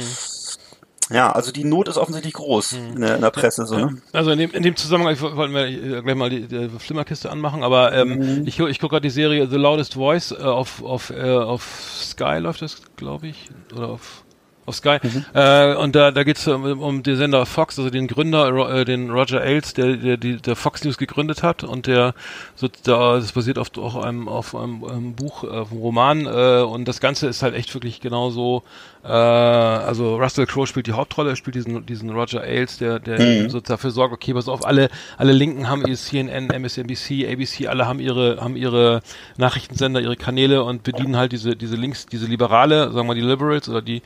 ja, 1.11 1.31
also 1.33 1.53
die 1.53 1.65
Not 1.65 1.89
ist 1.89 1.99
offensichtlich 1.99 2.35
groß 2.35 2.73
in, 2.73 3.01
der, 3.01 3.17
in 3.17 3.21
der 3.23 3.31
Presse, 3.31 3.67
so, 3.67 3.77
ne? 3.77 3.99
Also 4.13 4.31
in 4.31 4.39
dem, 4.39 4.51
in 4.53 4.63
dem 4.63 4.77
Zusammenhang, 4.77 5.15
ich 5.15 5.21
wo- 5.21 5.37
wollten 5.37 5.53
wir 5.55 6.03
gleich 6.03 6.15
mal 6.17 6.31
die, 6.31 6.47
die 6.47 6.69
Flimmerkiste 6.79 7.31
anmachen, 7.31 7.63
aber 7.63 7.93
ähm, 7.93 8.45
ich, 8.47 8.57
gu- 8.57 8.67
ich 8.69 8.79
gucke 8.79 8.93
gerade 8.95 9.03
die 9.09 9.11
Serie 9.11 9.47
The 9.49 9.57
Loudest 9.57 9.95
Voice 9.95 10.33
äh, 10.33 10.43
auf, 10.43 10.83
auf, 10.83 11.11
äh, 11.11 11.23
auf 11.37 11.63
Sky 12.01 12.39
läuft 12.39 12.63
das, 12.63 12.83
glaube 12.97 13.27
ich, 13.29 13.51
oder 13.75 13.89
auf 13.89 14.23
auf 14.65 14.77
Sky. 14.77 14.99
Äh, 15.35 15.75
und 15.75 15.97
da, 15.97 16.13
da 16.13 16.23
geht 16.23 16.37
es 16.37 16.47
um, 16.47 16.63
um 16.81 17.03
den 17.03 17.17
Sender 17.17 17.45
Fox, 17.47 17.81
also 17.81 17.91
den 17.91 18.07
Gründer, 18.07 18.47
äh, 18.73 18.85
den 18.85 19.11
Roger 19.11 19.41
Ailes, 19.41 19.75
der, 19.75 19.97
der, 19.97 20.17
der 20.17 20.55
Fox 20.55 20.85
News 20.85 20.99
gegründet 20.99 21.43
hat 21.43 21.65
und 21.65 21.89
der, 21.89 22.15
so, 22.55 22.69
da, 22.85 23.17
das 23.17 23.33
basiert 23.33 23.59
auf, 23.59 23.77
auch 23.77 23.97
einem, 23.97 24.29
auf 24.29 24.55
einem, 24.55 24.85
einem 24.85 25.15
Buch, 25.17 25.43
äh, 25.43 25.49
auf 25.49 25.73
einem 25.73 25.81
Roman 25.81 26.27
äh, 26.27 26.63
und 26.63 26.87
das 26.87 27.01
Ganze 27.01 27.27
ist 27.27 27.43
halt 27.43 27.57
echt 27.57 27.75
wirklich 27.75 28.01
genauso, 28.01 28.63
also 29.09 30.17
Russell 30.17 30.47
Crowe 30.47 30.67
spielt 30.67 30.87
die 30.87 30.93
Hauptrolle, 30.93 31.31
er 31.31 31.37
spielt 31.37 31.57
diesen, 31.57 31.85
diesen 31.87 32.11
Roger 32.11 32.43
Ailes, 32.43 32.79
der, 32.79 33.01
der 33.01 33.51
so 33.51 33.61
dafür 33.61 33.91
sorgt, 33.91 34.15
okay, 34.15 34.33
pass 34.33 34.49
auf, 34.49 34.65
alle, 34.65 34.91
alle 35.19 35.33
Linken 35.33 35.69
haben 35.69 35.85
ihr 35.87 35.97
CNN, 35.97 36.49
MSNBC, 36.49 37.27
ABC, 37.29 37.67
alle 37.67 37.87
haben 37.87 37.99
ihre, 37.99 38.41
haben 38.41 38.55
ihre 38.55 39.03
Nachrichtensender, 39.39 40.01
ihre 40.01 40.17
Kanäle 40.17 40.63
und 40.63 40.85
bedienen 40.85 41.17
halt 41.17 41.33
diese, 41.33 41.57
diese 41.57 41.75
Links, 41.75 42.07
diese 42.07 42.27
Liberale, 42.27 42.93
sagen 42.93 43.09
wir 43.09 43.15
die 43.17 43.23
Liberals 43.23 43.69
oder 43.69 43.83
die, 43.83 44.03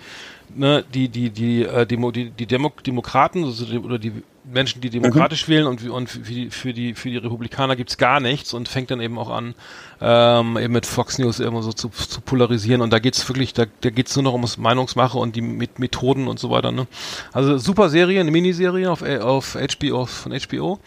ne, 0.55 0.83
die, 0.95 1.09
die, 1.09 1.29
die, 1.29 1.65
äh, 1.65 1.87
Demo, 1.87 2.11
die, 2.11 2.31
die 2.31 2.47
Demo 2.47 2.73
Demokraten 2.87 3.45
also 3.45 3.67
die, 3.67 3.79
oder 3.79 3.99
die 3.99 4.13
Menschen, 4.51 4.81
die 4.81 4.91
demokratisch 4.91 5.49
wählen 5.49 5.67
und, 5.67 5.89
und 5.89 6.09
für 6.09 6.21
die, 6.21 6.51
für 6.51 6.73
die, 6.73 6.95
für 6.95 7.11
die 7.11 7.17
Republikaner 7.17 7.77
gibt's 7.77 7.99
gar 7.99 8.21
nichts 8.21 8.55
und 8.55 8.69
fängt 8.69 8.91
dann 8.91 9.01
eben 9.01 9.19
auch 9.19 9.31
an, 9.31 9.55
ähm, 10.01 10.57
eben 10.57 10.73
mit 10.73 10.87
Fox 10.87 11.19
News 11.19 11.41
immer 11.41 11.63
so 11.63 11.73
zu, 11.73 11.89
zu 11.89 12.21
polarisieren 12.21 12.81
und 12.81 12.93
da 12.93 12.99
geht's 12.99 13.29
wirklich, 13.29 13.53
da, 13.55 13.65
da 13.81 13.91
geht's 13.91 14.15
nur 14.15 14.23
noch 14.23 14.33
ums 14.33 14.57
Meinungsmache 14.57 15.19
und 15.19 15.37
die 15.37 15.43
mit 15.43 15.79
Methoden 15.79 16.29
und 16.29 16.39
so 16.39 16.51
weiter, 16.51 16.73
ne. 16.73 16.87
Also 17.33 17.59
super 17.59 17.89
Serie, 17.89 18.21
eine 18.21 18.31
Miniserie 18.31 18.91
auf, 18.91 19.03
äh, 19.03 19.19
auf 19.19 19.57
HBO, 19.57 20.07
von 20.07 20.33
HBO. 20.33 20.79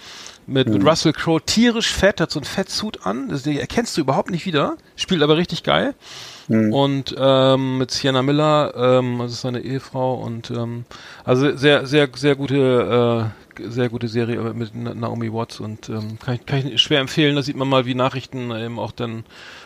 Mit, 0.47 0.67
mit 0.67 0.83
Russell 0.83 1.13
Crowe 1.13 1.39
tierisch 1.45 1.93
fett, 1.93 2.19
hat 2.19 2.31
so 2.31 2.39
ein 2.39 2.43
Fettsuit 2.43 3.05
an, 3.05 3.29
das, 3.29 3.45
erkennst 3.45 3.95
du 3.95 4.01
überhaupt 4.01 4.31
nicht 4.31 4.47
wieder, 4.47 4.77
spielt 4.95 5.21
aber 5.21 5.37
richtig 5.37 5.61
geil. 5.61 5.93
Und 6.49 7.15
ähm, 7.15 7.77
mit 7.77 7.91
Sienna 7.91 8.23
Miller, 8.23 8.73
ähm, 8.75 9.19
das 9.19 9.33
ist 9.33 9.41
seine 9.41 9.59
Ehefrau 9.59 10.15
und 10.15 10.49
ähm, 10.49 10.85
also 11.23 11.55
sehr, 11.55 11.85
sehr, 11.85 12.09
sehr 12.15 12.35
gute, 12.35 13.31
äh, 13.31 13.48
sehr 13.67 13.89
gute 13.89 14.07
Serie 14.07 14.39
mit 14.53 14.71
Na- 14.73 14.93
Naomi 14.93 15.31
Watts 15.33 15.59
und 15.59 15.89
ähm, 15.89 16.17
kann, 16.23 16.35
ich, 16.35 16.45
kann 16.45 16.67
ich 16.67 16.81
schwer 16.81 16.99
empfehlen. 16.99 17.35
Da 17.35 17.41
sieht 17.41 17.55
man 17.57 17.67
mal, 17.67 17.85
wie 17.85 17.95
Nachrichten 17.95 18.51
eben 18.51 18.79
auch 18.79 18.91
dann 18.91 19.23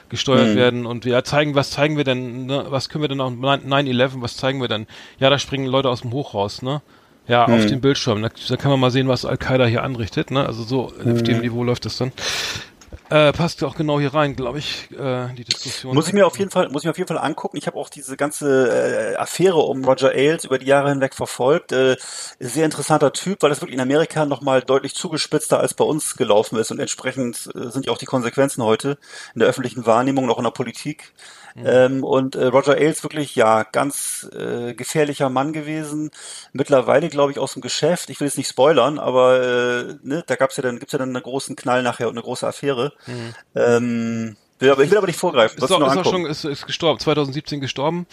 gesteuert 0.10 0.56
werden 0.56 0.86
und 0.86 1.06
wir 1.06 1.24
zeigen, 1.24 1.56
was 1.56 1.72
zeigen 1.72 1.98
wir 1.98 2.04
denn, 2.04 2.46
ne, 2.46 2.66
was 2.70 2.90
können 2.90 3.04
wir 3.04 3.08
denn 3.10 3.22
auf 3.22 3.34
9-11, 3.34 4.12
was 4.16 4.38
zeigen 4.38 4.62
wir 4.62 4.68
denn? 4.68 4.86
Ja, 5.20 5.30
da 5.30 5.40
springen 5.40 5.66
Leute 5.66 5.90
aus 5.90 6.02
dem 6.02 6.12
Hochhaus, 6.12 6.62
ne? 6.62 6.82
Ja, 7.26 7.46
auf 7.46 7.66
dem 7.68 7.80
Bildschirm. 7.80 8.22
Da, 8.22 8.30
da 8.50 8.58
kann 8.58 8.70
man 8.70 8.82
mal 8.82 8.92
sehen, 8.92 9.08
was 9.08 9.24
Al-Qaida 9.26 9.66
hier 9.66 9.82
anrichtet, 9.84 10.30
ne? 10.30 10.46
Also 10.46 10.64
so 10.64 10.92
auf 11.14 11.24
dem 11.24 11.40
Niveau 11.40 11.64
läuft 11.64 11.86
das 11.86 11.96
dann. 11.98 12.12
Äh, 13.10 13.34
passt 13.34 13.64
auch 13.64 13.76
genau 13.76 14.00
hier 14.00 14.14
rein, 14.14 14.36
glaube 14.36 14.60
ich, 14.60 14.90
äh, 14.92 15.34
die 15.34 15.44
Diskussion. 15.44 15.94
Muss 15.94 16.08
ich 16.08 16.14
mir 16.14 16.26
auf 16.26 16.40
jeden 16.40 16.52
Fall, 16.52 16.70
muss 16.70 16.82
ich 16.82 16.86
mir 16.86 16.92
auf 16.92 16.98
jeden 16.98 17.08
Fall 17.08 17.18
angucken. 17.18 17.58
Ich 17.58 17.68
habe 17.68 17.78
auch 17.78 17.90
diese 17.90 18.18
ganze 18.18 19.14
äh, 19.14 19.16
Affäre 19.18 19.60
um 19.60 19.84
Roger 19.84 20.12
Ailes 20.14 20.46
über 20.46 20.58
die 20.58 20.66
Jahre 20.66 20.90
hinweg 20.90 21.14
verfolgt. 21.14 21.72
Äh, 21.72 21.98
sehr 22.40 22.66
interessanter 22.66 23.14
Typ, 23.14 23.42
weil 23.42 23.50
das 23.50 23.62
wirklich 23.62 23.76
in 23.76 23.82
Amerika 23.82 24.26
nochmal 24.26 24.62
deutlich 24.62 24.96
zugespitzter 24.96 25.60
als 25.60 25.74
bei 25.74 25.84
uns 25.84 26.16
gelaufen 26.16 26.58
ist 26.58 26.72
und 26.72 26.80
entsprechend 26.80 27.50
äh, 27.54 27.70
sind 27.70 27.86
ja 27.86 27.92
auch 27.92 27.98
die 27.98 28.06
Konsequenzen 28.06 28.64
heute 28.64 28.98
in 29.36 29.40
der 29.40 29.50
öffentlichen 29.50 29.86
Wahrnehmung 29.86 30.26
und 30.26 30.32
auch 30.32 30.40
in 30.40 30.46
der 30.46 30.52
Politik. 30.52 31.14
Ähm, 31.56 32.04
und 32.04 32.36
äh, 32.36 32.46
Roger 32.48 32.76
Ailes 32.76 33.04
wirklich, 33.04 33.36
ja, 33.36 33.64
ganz 33.64 34.30
äh, 34.38 34.74
gefährlicher 34.74 35.30
Mann 35.30 35.54
gewesen. 35.54 36.12
Mittlerweile, 36.52 37.10
glaube 37.10 37.32
ich, 37.32 37.40
aus 37.40 37.54
dem 37.54 37.62
Geschäft. 37.62 38.10
Ich 38.10 38.20
will 38.20 38.28
jetzt 38.28 38.38
nicht 38.38 38.50
spoilern, 38.50 39.00
aber 39.00 39.42
äh, 39.42 39.96
ne, 40.04 40.24
da 40.26 40.36
gab's 40.36 40.58
ja 40.58 40.64
dann, 40.64 40.80
gibt's 40.80 40.94
ja 40.94 41.00
dann 41.00 41.16
einen 41.16 41.24
großen 41.24 41.56
Knall 41.56 41.84
nachher 41.84 42.08
und 42.08 42.16
eine 42.16 42.24
große 42.24 42.48
Affäre. 42.48 42.94
Ähm, 43.56 44.36
will 44.60 44.72
aber, 44.72 44.84
ich 44.84 44.92
will 44.92 44.98
aber 44.98 45.08
nicht 45.08 45.20
vorgreifen. 45.20 45.58
ist, 45.58 45.72
auch, 45.72 45.82
ist 45.88 45.98
auch 45.98 46.06
schon, 46.12 46.26
ist, 46.26 46.46
ist 46.46 46.66
gestorben, 46.66 47.00
2017 47.00 47.60
gestorben. 47.62 48.08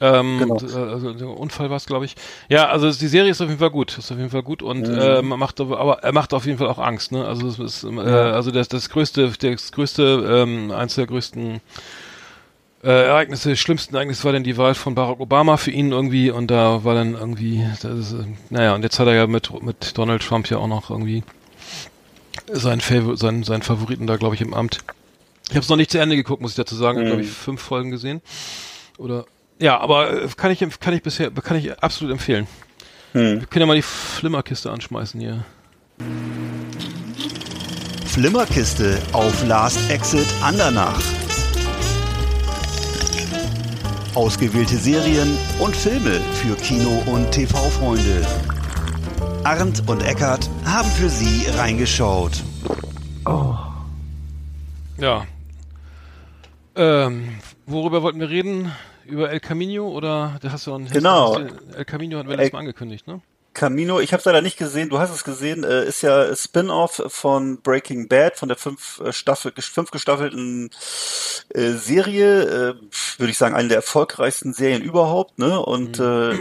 Ähm, 0.00 0.38
Genau. 0.38 0.56
äh, 0.56 0.90
also 0.90 1.12
der 1.12 1.28
Unfall 1.28 1.70
war 1.70 1.76
es, 1.76 1.86
glaube 1.86 2.04
ich. 2.06 2.16
Ja, 2.48 2.68
also 2.68 2.90
die 2.90 3.06
Serie 3.06 3.30
ist 3.30 3.40
auf 3.40 3.48
jeden 3.48 3.60
Fall 3.60 3.70
gut, 3.70 3.96
ist 3.98 4.10
auf 4.10 4.18
jeden 4.18 4.30
Fall 4.30 4.42
gut 4.42 4.62
und 4.62 4.88
Mhm. 4.88 4.94
äh, 4.98 5.22
man 5.22 5.38
macht 5.38 5.60
aber, 5.60 5.78
aber 5.78 6.02
er 6.02 6.12
macht 6.12 6.34
auf 6.34 6.44
jeden 6.44 6.58
Fall 6.58 6.66
auch 6.68 6.78
Angst, 6.78 7.12
ne? 7.12 7.24
Also 7.24 7.46
es 7.46 7.58
ist, 7.60 7.84
äh, 7.84 7.88
also 8.00 8.50
das, 8.50 8.68
das 8.68 8.90
größte, 8.90 9.30
das 9.40 9.70
größte, 9.70 10.02
ähm, 10.28 10.72
eins 10.72 10.96
der 10.96 11.06
größten 11.06 11.60
äh, 12.82 13.06
Ereignisse, 13.06 13.56
schlimmsten 13.56 13.94
Ereignis 13.94 14.24
war 14.24 14.32
dann 14.32 14.42
die 14.42 14.56
Wahl 14.56 14.74
von 14.74 14.94
Barack 14.94 15.20
Obama 15.20 15.56
für 15.56 15.70
ihn 15.70 15.92
irgendwie 15.92 16.30
und 16.30 16.50
da 16.50 16.84
war 16.84 16.94
dann 16.94 17.14
irgendwie, 17.14 17.64
das 17.80 17.98
ist, 17.98 18.12
äh, 18.12 18.24
naja, 18.50 18.74
und 18.74 18.82
jetzt 18.82 18.98
hat 18.98 19.06
er 19.06 19.14
ja 19.14 19.26
mit, 19.26 19.62
mit 19.62 19.96
Donald 19.96 20.22
Trump 20.22 20.50
ja 20.50 20.58
auch 20.58 20.66
noch 20.66 20.90
irgendwie 20.90 21.22
seinen, 22.50 22.80
Favor 22.80 23.16
seinen, 23.16 23.44
seinen 23.44 23.62
Favoriten 23.62 24.06
da, 24.06 24.16
glaube 24.16 24.34
ich, 24.34 24.40
im 24.40 24.52
Amt. 24.52 24.78
Ich 25.48 25.50
habe 25.50 25.60
es 25.60 25.68
noch 25.68 25.76
nicht 25.76 25.90
zu 25.90 25.98
Ende 25.98 26.16
geguckt, 26.16 26.42
muss 26.42 26.52
ich 26.52 26.56
dazu 26.56 26.74
sagen. 26.74 26.98
Ich 26.98 27.04
habe, 27.04 27.16
glaube 27.16 27.22
ich, 27.22 27.30
fünf 27.30 27.60
Folgen 27.60 27.90
gesehen. 27.90 28.20
Oder 28.98 29.26
ja, 29.58 29.78
aber 29.78 30.24
äh, 30.24 30.28
kann 30.36 30.50
ich 30.50 30.64
kann 30.80 30.94
ich 30.94 31.02
bisher 31.02 31.30
kann 31.30 31.56
ich 31.56 31.78
absolut 31.82 32.12
empfehlen. 32.12 32.46
Wir 33.12 33.46
können 33.46 33.60
ja 33.60 33.66
mal 33.66 33.76
die 33.76 33.82
Flimmerkiste 33.82 34.70
anschmeißen 34.70 35.20
hier. 35.20 35.44
Flimmerkiste 38.06 38.98
auf 39.12 39.46
Last 39.46 39.90
Exit 39.90 40.26
Andernach. 40.42 41.00
Ausgewählte 44.14 44.76
Serien 44.76 45.38
und 45.58 45.74
Filme 45.74 46.20
für 46.34 46.54
Kino- 46.56 47.02
und 47.06 47.30
TV-Freunde. 47.30 48.26
Arndt 49.42 49.88
und 49.88 50.02
Eckart 50.02 50.50
haben 50.66 50.88
für 50.90 51.08
Sie 51.08 51.46
reingeschaut. 51.56 52.42
Ja. 54.98 55.26
Ähm, 56.76 57.38
worüber 57.66 58.02
wollten 58.02 58.20
wir 58.20 58.28
reden? 58.28 58.72
Über 59.06 59.30
El 59.30 59.40
Camino 59.40 59.88
oder 59.88 60.38
hast 60.46 60.66
du 60.66 60.72
hast, 60.74 60.92
Genau. 60.92 61.38
Hast 61.38 61.50
du, 61.50 61.76
El 61.76 61.84
Camino 61.86 62.18
hatten 62.18 62.28
wir 62.28 62.36
letztes 62.36 62.52
Mal 62.52 62.60
angekündigt, 62.60 63.06
ne? 63.06 63.20
Camino, 63.54 64.00
ich 64.00 64.12
habe 64.12 64.20
es 64.20 64.24
leider 64.24 64.42
nicht 64.42 64.56
gesehen, 64.56 64.88
du 64.88 64.98
hast 64.98 65.10
es 65.10 65.24
gesehen, 65.24 65.64
äh, 65.64 65.84
ist 65.84 66.02
ja 66.02 66.34
Spin-off 66.34 67.02
von 67.08 67.60
Breaking 67.60 68.08
Bad, 68.08 68.38
von 68.38 68.48
der 68.48 68.56
fünf 68.56 69.00
äh, 69.00 69.12
Staffel, 69.12 69.52
fünf 69.58 69.90
gestaffelten 69.90 70.70
äh, 71.50 71.72
Serie, 71.72 72.42
äh, 72.42 72.74
würde 73.18 73.30
ich 73.30 73.38
sagen, 73.38 73.54
eine 73.54 73.68
der 73.68 73.78
erfolgreichsten 73.78 74.52
Serien 74.52 74.82
überhaupt, 74.82 75.38
ne? 75.38 75.60
Und 75.60 75.98
äh, 75.98 76.34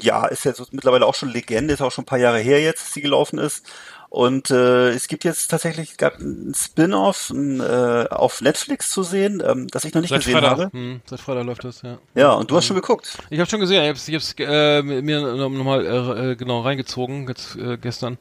ja, 0.00 0.26
ist 0.26 0.44
ja 0.44 0.54
so 0.54 0.64
mittlerweile 0.70 1.06
auch 1.06 1.14
schon 1.14 1.30
Legende, 1.30 1.74
ist 1.74 1.82
auch 1.82 1.92
schon 1.92 2.02
ein 2.02 2.06
paar 2.06 2.18
Jahre 2.18 2.38
her 2.38 2.60
jetzt, 2.60 2.82
dass 2.82 2.94
sie 2.94 3.02
gelaufen 3.02 3.38
ist. 3.38 3.66
Und 4.08 4.50
äh, 4.50 4.90
es 4.90 5.08
gibt 5.08 5.24
jetzt 5.24 5.48
tatsächlich 5.48 5.96
gab 5.96 6.18
ein 6.18 6.54
Spin-off 6.54 7.30
ein, 7.30 7.60
äh, 7.60 8.06
auf 8.10 8.40
Netflix 8.40 8.90
zu 8.90 9.02
sehen, 9.02 9.42
ähm, 9.44 9.66
das 9.68 9.84
ich 9.84 9.94
noch 9.94 10.00
nicht 10.00 10.10
Seit 10.10 10.20
gesehen 10.20 10.34
Freitag, 10.38 10.50
habe. 10.58 10.70
hm, 10.72 11.00
seit 11.06 11.20
Freitag 11.20 11.44
läuft 11.44 11.64
das, 11.64 11.82
ja. 11.82 11.98
Ja, 12.14 12.32
und 12.32 12.50
du 12.50 12.56
hast 12.56 12.66
schon 12.66 12.76
geguckt. 12.76 13.18
Ich 13.30 13.38
habe 13.38 13.50
schon 13.50 13.60
gesehen, 13.60 13.82
ich 13.82 14.14
habe 14.14 14.16
es 14.16 14.34
äh, 14.38 14.82
mir 14.82 15.20
nochmal 15.36 15.84
äh, 15.84 16.32
äh, 16.32 16.36
genau 16.36 16.60
reingezogen 16.60 17.26
jetzt 17.28 17.56
äh, 17.56 17.76
gestern 17.76 18.18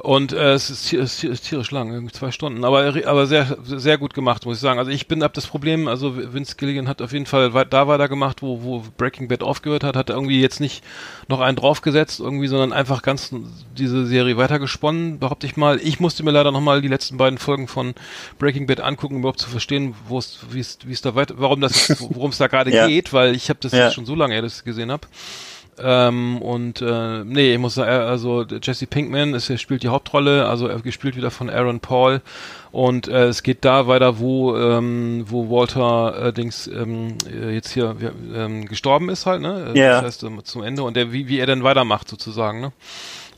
und 0.00 0.32
äh, 0.32 0.52
es 0.52 0.70
ist, 0.70 0.92
es 0.92 1.12
ist 1.14 1.20
tier- 1.20 1.30
ist 1.32 1.48
tierisch 1.48 1.70
lang, 1.72 1.92
irgendwie 1.92 2.12
zwei 2.12 2.30
Stunden, 2.30 2.64
aber 2.64 2.94
aber 3.06 3.26
sehr 3.26 3.58
sehr 3.64 3.98
gut 3.98 4.14
gemacht, 4.14 4.46
muss 4.46 4.56
ich 4.58 4.60
sagen. 4.60 4.78
Also 4.78 4.92
ich 4.92 5.08
bin 5.08 5.22
ab 5.24 5.34
das 5.34 5.46
Problem, 5.48 5.88
also 5.88 6.14
Vince 6.32 6.54
Gilligan 6.56 6.86
hat 6.86 7.02
auf 7.02 7.12
jeden 7.12 7.26
Fall 7.26 7.52
wei- 7.52 7.64
da 7.64 7.88
weitergemacht, 7.88 8.40
wo 8.40 8.62
wo 8.62 8.84
Breaking 8.96 9.26
Bad 9.26 9.42
aufgehört 9.42 9.82
hat, 9.82 9.96
hat 9.96 10.08
er 10.08 10.14
irgendwie 10.16 10.40
jetzt 10.40 10.60
nicht 10.60 10.84
noch 11.26 11.40
einen 11.40 11.56
draufgesetzt 11.56 12.20
irgendwie, 12.20 12.46
sondern 12.46 12.72
einfach 12.72 13.02
ganz 13.02 13.34
diese 13.76 14.06
Serie 14.06 14.36
weitergesponnen, 14.36 15.18
behaupte 15.18 15.46
ich 15.48 15.56
mal. 15.56 15.80
Ich 15.82 15.98
musste 15.98 16.22
mir 16.22 16.30
leider 16.30 16.52
nochmal 16.52 16.80
die 16.80 16.88
letzten 16.88 17.16
beiden 17.16 17.38
Folgen 17.38 17.66
von 17.66 17.94
Breaking 18.38 18.66
Bad 18.68 18.80
angucken, 18.80 19.14
um 19.16 19.20
überhaupt 19.22 19.40
zu 19.40 19.50
verstehen, 19.50 19.94
wo 20.06 20.18
es 20.18 20.38
wie 20.50 20.60
es 20.60 20.78
wie 20.84 20.92
es 20.92 21.00
da 21.02 21.16
weiter, 21.16 21.34
warum 21.38 21.60
das 21.60 22.00
worum 22.00 22.30
es 22.30 22.38
da 22.38 22.46
gerade 22.46 22.72
Ja. 22.72 22.86
geht, 22.86 23.12
weil 23.12 23.34
ich 23.34 23.50
habe 23.50 23.58
das 23.60 23.72
Ja. 23.72 23.86
jetzt 23.86 23.94
schon 23.94 24.06
so 24.06 24.14
lange, 24.14 24.38
ich 24.38 24.44
es 24.44 24.62
gesehen 24.62 24.92
habe. 24.92 25.08
Ähm, 25.82 26.42
und 26.42 26.80
äh, 26.82 27.24
nee, 27.24 27.52
ich 27.52 27.58
muss 27.58 27.74
sagen, 27.74 27.90
also 27.90 28.44
Jesse 28.44 28.86
Pinkman 28.86 29.34
ist, 29.34 29.48
er 29.50 29.58
spielt 29.58 29.82
die 29.82 29.88
Hauptrolle, 29.88 30.46
also 30.46 30.66
er 30.66 30.80
gespielt 30.80 31.16
wieder 31.16 31.30
von 31.30 31.48
Aaron 31.50 31.80
Paul 31.80 32.20
und 32.72 33.08
äh, 33.08 33.26
es 33.26 33.42
geht 33.42 33.64
da 33.64 33.86
weiter, 33.86 34.18
wo 34.18 34.56
ähm, 34.56 35.24
wo 35.28 35.50
Walter 35.50 36.26
äh, 36.28 36.32
Dings 36.32 36.66
ähm, 36.66 37.16
äh, 37.30 37.54
jetzt 37.54 37.70
hier 37.72 37.96
ähm, 38.34 38.66
gestorben 38.66 39.08
ist 39.08 39.26
halt, 39.26 39.40
ne? 39.42 39.72
Äh, 39.74 39.78
Ja. 39.78 39.92
Das 39.96 40.04
heißt 40.04 40.22
ähm, 40.24 40.40
zum 40.44 40.62
Ende 40.62 40.82
und 40.82 40.96
der 40.96 41.12
wie 41.12 41.28
wie 41.28 41.38
er 41.38 41.46
dann 41.46 41.62
weitermacht 41.62 42.08
sozusagen, 42.08 42.60
ne? 42.60 42.72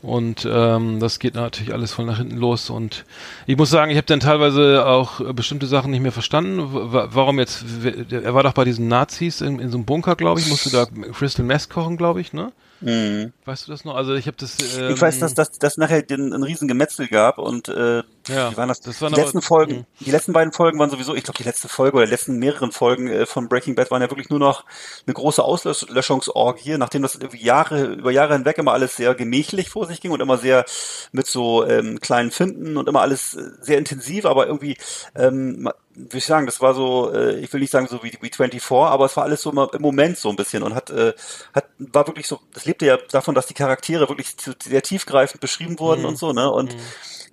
Und 0.01 0.47
ähm, 0.49 0.99
das 0.99 1.19
geht 1.19 1.35
natürlich 1.35 1.73
alles 1.73 1.93
voll 1.93 2.05
nach 2.05 2.17
hinten 2.17 2.37
los. 2.37 2.69
Und 2.71 3.05
ich 3.45 3.55
muss 3.55 3.69
sagen, 3.69 3.91
ich 3.91 3.97
habe 3.97 4.07
dann 4.07 4.19
teilweise 4.19 4.85
auch 4.85 5.19
äh, 5.19 5.33
bestimmte 5.33 5.67
Sachen 5.67 5.91
nicht 5.91 6.01
mehr 6.01 6.11
verstanden. 6.11 6.69
Warum 6.71 7.37
jetzt, 7.37 7.63
er 8.09 8.33
war 8.33 8.41
doch 8.41 8.53
bei 8.53 8.63
diesen 8.63 8.87
Nazis 8.87 9.41
in, 9.41 9.59
in 9.59 9.69
so 9.69 9.77
einem 9.77 9.85
Bunker, 9.85 10.15
glaube 10.15 10.39
ich, 10.39 10.47
musste 10.47 10.71
da 10.71 10.87
Crystal 11.13 11.45
Meth 11.45 11.69
kochen, 11.69 11.97
glaube 11.97 12.19
ich, 12.19 12.33
ne? 12.33 12.51
Mhm. 12.81 13.31
Weißt 13.45 13.67
du 13.67 13.71
das 13.71 13.85
noch? 13.85 13.93
Also 13.93 14.15
ich 14.15 14.25
habe 14.25 14.37
das. 14.39 14.57
Ähm, 14.79 14.95
Ich 14.95 15.01
weiß, 15.01 15.19
dass 15.19 15.35
dass 15.35 15.51
dass 15.59 15.77
nachher 15.77 16.01
den, 16.01 16.33
ein 16.33 16.41
riesen 16.41 16.67
Gemetzel 16.67 17.07
gab 17.07 17.37
und 17.37 17.69
äh, 17.69 18.01
Ja, 18.27 18.51
wie 18.51 18.57
waren 18.57 18.69
das? 18.69 18.81
das 18.81 19.01
waren 19.01 19.09
die 19.13 19.15
aber- 19.19 19.23
letzten 19.23 19.41
Folgen, 19.41 19.73
Mhm. 19.77 19.85
die 20.05 20.11
letzten 20.11 20.33
beiden 20.33 20.53
Folgen 20.53 20.77
waren 20.79 20.89
sowieso, 20.89 21.15
ich 21.15 21.23
glaube 21.23 21.37
die 21.37 21.43
letzte 21.43 21.67
Folge 21.67 21.97
oder 21.97 22.05
die 22.05 22.11
letzten 22.11 22.37
mehreren 22.37 22.71
Folgen 22.71 23.07
äh, 23.07 23.25
von 23.25 23.47
Breaking 23.49 23.75
Bad 23.75 23.89
waren 23.91 24.01
ja 24.01 24.09
wirklich 24.09 24.29
nur 24.29 24.39
noch 24.39 24.65
eine 25.07 25.13
große 25.13 25.43
Auslöschungsorgie, 25.43 26.77
nachdem 26.77 27.01
das 27.01 27.15
irgendwie 27.15 27.43
Jahre 27.43 27.85
über 27.85 28.11
Jahre 28.11 28.33
hinweg 28.33 28.57
immer 28.57 28.73
alles 28.73 28.95
sehr 28.95 29.15
gemächlich 29.15 29.69
vor 29.69 29.85
sich 29.87 30.01
ging 30.01 30.11
und 30.11 30.21
immer 30.21 30.37
sehr 30.37 30.65
mit 31.11 31.27
so 31.27 31.65
ähm, 31.65 31.99
kleinen 31.99 32.31
Finden 32.31 32.77
und 32.77 32.87
immer 32.87 33.01
alles 33.01 33.33
äh, 33.35 33.43
sehr 33.61 33.77
intensiv, 33.77 34.25
aber 34.25 34.47
irgendwie 34.47 34.77
ähm, 35.15 35.69
würde 35.95 36.17
ich 36.17 36.25
sagen, 36.25 36.45
das 36.45 36.61
war 36.61 36.73
so, 36.73 37.11
äh, 37.13 37.39
ich 37.39 37.51
will 37.53 37.59
nicht 37.59 37.71
sagen 37.71 37.87
so 37.87 38.03
wie, 38.03 38.11
wie 38.21 38.29
24, 38.31 38.61
aber 38.71 39.05
es 39.05 39.15
war 39.17 39.23
alles 39.23 39.41
so 39.41 39.51
immer 39.51 39.69
im 39.73 39.81
Moment 39.81 40.17
so 40.17 40.29
ein 40.29 40.35
bisschen 40.35 40.63
und 40.63 40.73
hat, 40.75 40.89
äh, 40.89 41.13
hat 41.53 41.65
war 41.79 42.07
wirklich 42.07 42.27
so, 42.27 42.39
das 42.53 42.65
lebte 42.65 42.85
ja 42.85 42.97
davon, 43.11 43.35
dass 43.35 43.47
die 43.47 43.53
Charaktere 43.53 44.07
wirklich 44.09 44.35
sehr 44.63 44.81
tiefgreifend 44.81 45.41
beschrieben 45.41 45.79
wurden 45.79 46.05
und 46.05 46.17
so, 46.17 46.31
ne? 46.33 46.49
Und 46.51 46.75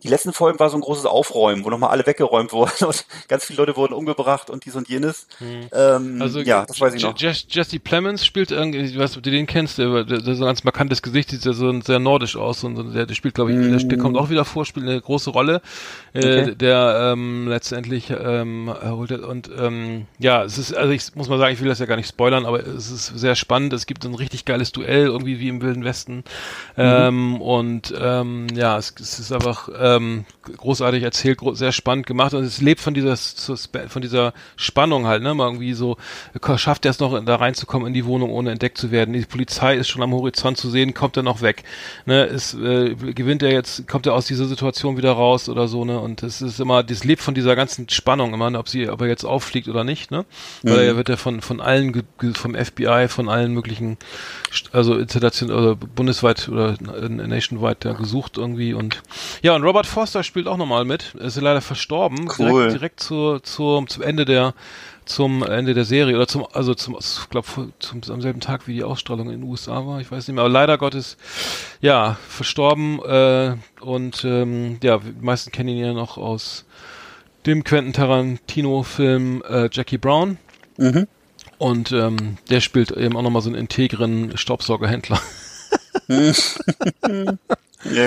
die 0.04 0.08
letzten 0.08 0.32
Folgen 0.32 0.60
war 0.60 0.70
so 0.70 0.76
ein 0.76 0.80
großes 0.80 1.06
Aufräumen, 1.06 1.64
wo 1.64 1.70
nochmal 1.70 1.90
alle 1.90 2.06
weggeräumt 2.06 2.52
wurden 2.52 2.84
und 2.86 3.04
ganz 3.26 3.44
viele 3.44 3.56
Leute 3.58 3.74
wurden 3.76 3.94
umgebracht 3.94 4.48
und 4.48 4.64
dies 4.64 4.76
und 4.76 4.88
jenes. 4.88 5.26
Ähm, 5.72 6.22
Also 6.22 6.38
ja, 6.40 6.64
das 6.66 6.80
weiß 6.80 6.94
ich 6.94 7.02
noch. 7.02 7.18
Jess, 7.18 7.46
Jesse 7.48 7.80
Plemons 7.80 8.24
spielt 8.24 8.52
irgendwie, 8.52 8.96
ob 9.02 9.10
du 9.10 9.20
den 9.20 9.46
kennst, 9.48 9.78
der, 9.78 10.04
der, 10.04 10.20
der 10.20 10.34
so 10.36 10.44
ein 10.44 10.46
ganz 10.46 10.62
markantes 10.62 11.02
Gesicht, 11.02 11.30
sieht 11.30 11.44
ja 11.44 11.52
so 11.52 11.68
ein- 11.68 11.82
sehr 11.82 11.98
nordisch 11.98 12.36
aus 12.36 12.62
und 12.62 12.94
der, 12.94 13.06
der 13.06 13.14
spielt, 13.16 13.34
glaube 13.34 13.52
ich, 13.52 13.58
der, 13.58 13.76
der 13.88 13.98
kommt 13.98 14.16
auch 14.16 14.30
wieder 14.30 14.44
vor, 14.44 14.64
spielt 14.64 14.86
eine 14.86 15.00
große 15.00 15.30
Rolle, 15.30 15.62
äh. 16.12 16.18
Okay. 16.42 16.54
der 16.54 17.12
ähm, 17.14 17.48
letztendlich 17.48 18.10
ähm, 18.10 18.47
holt 18.82 19.10
er- 19.10 19.28
und 19.28 19.50
ähm, 19.58 20.06
ja, 20.18 20.44
es 20.44 20.58
ist, 20.58 20.74
also 20.74 20.92
ich 20.92 21.14
muss 21.14 21.28
mal 21.28 21.38
sagen, 21.38 21.52
ich 21.52 21.60
will 21.60 21.68
das 21.68 21.78
ja 21.78 21.86
gar 21.86 21.96
nicht 21.96 22.08
spoilern, 22.08 22.46
aber 22.46 22.66
es 22.66 22.90
ist 22.90 23.06
sehr 23.06 23.34
spannend. 23.34 23.72
Es 23.72 23.86
gibt 23.86 24.04
ein 24.04 24.14
richtig 24.14 24.44
geiles 24.44 24.72
Duell, 24.72 25.06
irgendwie 25.06 25.40
wie 25.40 25.48
im 25.48 25.62
Wilden 25.62 25.84
Westen. 25.84 26.24
Ähm, 26.76 27.40
und 27.40 27.94
ähm, 28.00 28.46
ja, 28.54 28.78
es, 28.78 28.94
es 29.00 29.18
ist 29.18 29.32
einfach 29.32 29.68
ähm, 29.78 30.24
großartig 30.56 31.02
erzählt, 31.02 31.38
gro 31.38 31.54
sehr 31.54 31.72
spannend 31.72 32.06
gemacht 32.06 32.34
und 32.34 32.44
es 32.44 32.60
lebt 32.60 32.80
von 32.80 32.94
dieser 32.94 33.16
von 33.16 34.02
dieser 34.02 34.32
Spannung 34.56 35.06
halt, 35.06 35.22
ne? 35.22 35.34
Mal 35.34 35.46
irgendwie 35.46 35.72
so 35.72 35.96
schafft 36.56 36.84
er 36.84 36.90
es 36.90 37.00
noch 37.00 37.18
da 37.24 37.36
reinzukommen 37.36 37.86
in 37.88 37.94
die 37.94 38.04
Wohnung, 38.04 38.30
ohne 38.30 38.50
entdeckt 38.50 38.78
zu 38.78 38.90
werden. 38.90 39.14
Die 39.14 39.24
Polizei 39.24 39.76
ist 39.76 39.88
schon 39.88 40.02
am 40.02 40.12
Horizont 40.12 40.56
zu 40.56 40.70
sehen, 40.70 40.94
kommt 40.94 41.16
er 41.16 41.22
noch 41.22 41.42
weg. 41.42 41.64
Ne? 42.06 42.24
Ist, 42.24 42.54
äh, 42.54 42.94
gewinnt 42.94 43.42
er 43.42 43.52
jetzt, 43.52 43.88
kommt 43.88 44.06
er 44.06 44.14
aus 44.14 44.26
dieser 44.26 44.46
Situation 44.46 44.96
wieder 44.96 45.12
raus 45.12 45.48
oder 45.48 45.68
so, 45.68 45.84
ne? 45.84 45.98
Und 46.00 46.22
es 46.22 46.42
ist 46.42 46.60
immer, 46.60 46.82
das 46.82 47.04
lebt 47.04 47.22
von 47.22 47.34
dieser 47.34 47.56
ganzen 47.56 47.88
Spannung 47.88 48.32
ne? 48.38 48.58
ob 48.58 48.68
sie, 48.68 48.88
ob 48.88 49.00
er 49.00 49.08
jetzt 49.08 49.24
auffliegt 49.24 49.68
oder 49.68 49.84
nicht, 49.84 50.10
ne? 50.10 50.24
Weil 50.62 50.80
er 50.80 50.96
wird 50.96 51.08
ja 51.08 51.16
von 51.16 51.40
von 51.40 51.60
allen 51.60 52.04
vom 52.34 52.54
FBI, 52.54 53.06
von 53.08 53.28
allen 53.28 53.52
möglichen, 53.52 53.98
also 54.72 54.96
Installationen 54.96 55.54
oder 55.56 55.76
bundesweit 55.76 56.48
oder 56.48 56.76
nationwide 56.80 57.76
da 57.80 57.92
gesucht 57.92 58.38
irgendwie 58.38 58.74
und 58.74 59.02
ja 59.42 59.54
und 59.54 59.62
Robert 59.62 59.86
Foster 59.86 60.22
spielt 60.22 60.46
auch 60.46 60.56
nochmal 60.56 60.84
mit, 60.84 61.14
ist 61.14 61.40
leider 61.40 61.60
verstorben, 61.60 62.28
Cool. 62.38 62.68
direkt, 62.68 62.72
direkt 62.74 63.00
zur, 63.00 63.42
zur, 63.42 63.86
zum 63.86 64.02
Ende 64.02 64.24
der 64.24 64.54
zum 65.08 65.42
Ende 65.42 65.72
der 65.72 65.84
Serie 65.84 66.16
oder 66.16 66.28
zum 66.28 66.46
also 66.52 66.74
zum 66.74 66.96
ich 66.98 67.30
glaube 67.30 67.48
zum 67.78 68.00
am 68.08 68.20
selben 68.20 68.40
Tag 68.40 68.68
wie 68.68 68.74
die 68.74 68.84
Ausstrahlung 68.84 69.30
in 69.30 69.40
den 69.40 69.48
USA 69.48 69.86
war, 69.86 70.00
ich 70.00 70.10
weiß 70.10 70.28
nicht 70.28 70.34
mehr, 70.34 70.44
aber 70.44 70.52
leider 70.52 70.76
Gottes 70.76 71.16
ja 71.80 72.18
verstorben 72.28 73.00
äh, 73.02 73.56
und 73.80 74.24
ähm, 74.24 74.78
ja 74.82 74.98
die 74.98 75.24
meisten 75.24 75.50
kennen 75.50 75.70
ihn 75.70 75.78
ja 75.78 75.92
noch 75.94 76.18
aus 76.18 76.66
dem 77.48 77.64
Quentin 77.64 77.92
Tarantino 77.92 78.84
Film 78.84 79.42
äh, 79.48 79.68
Jackie 79.72 79.98
Brown 79.98 80.38
Mhm. 80.76 81.08
und 81.58 81.90
ähm, 81.90 82.36
der 82.50 82.60
spielt 82.60 82.92
eben 82.92 83.16
auch 83.16 83.22
nochmal 83.22 83.42
so 83.42 83.48
einen 83.48 83.58
integren 83.58 84.36
Staubsaugerhändler. 84.38 85.20
Sehr 86.08 86.32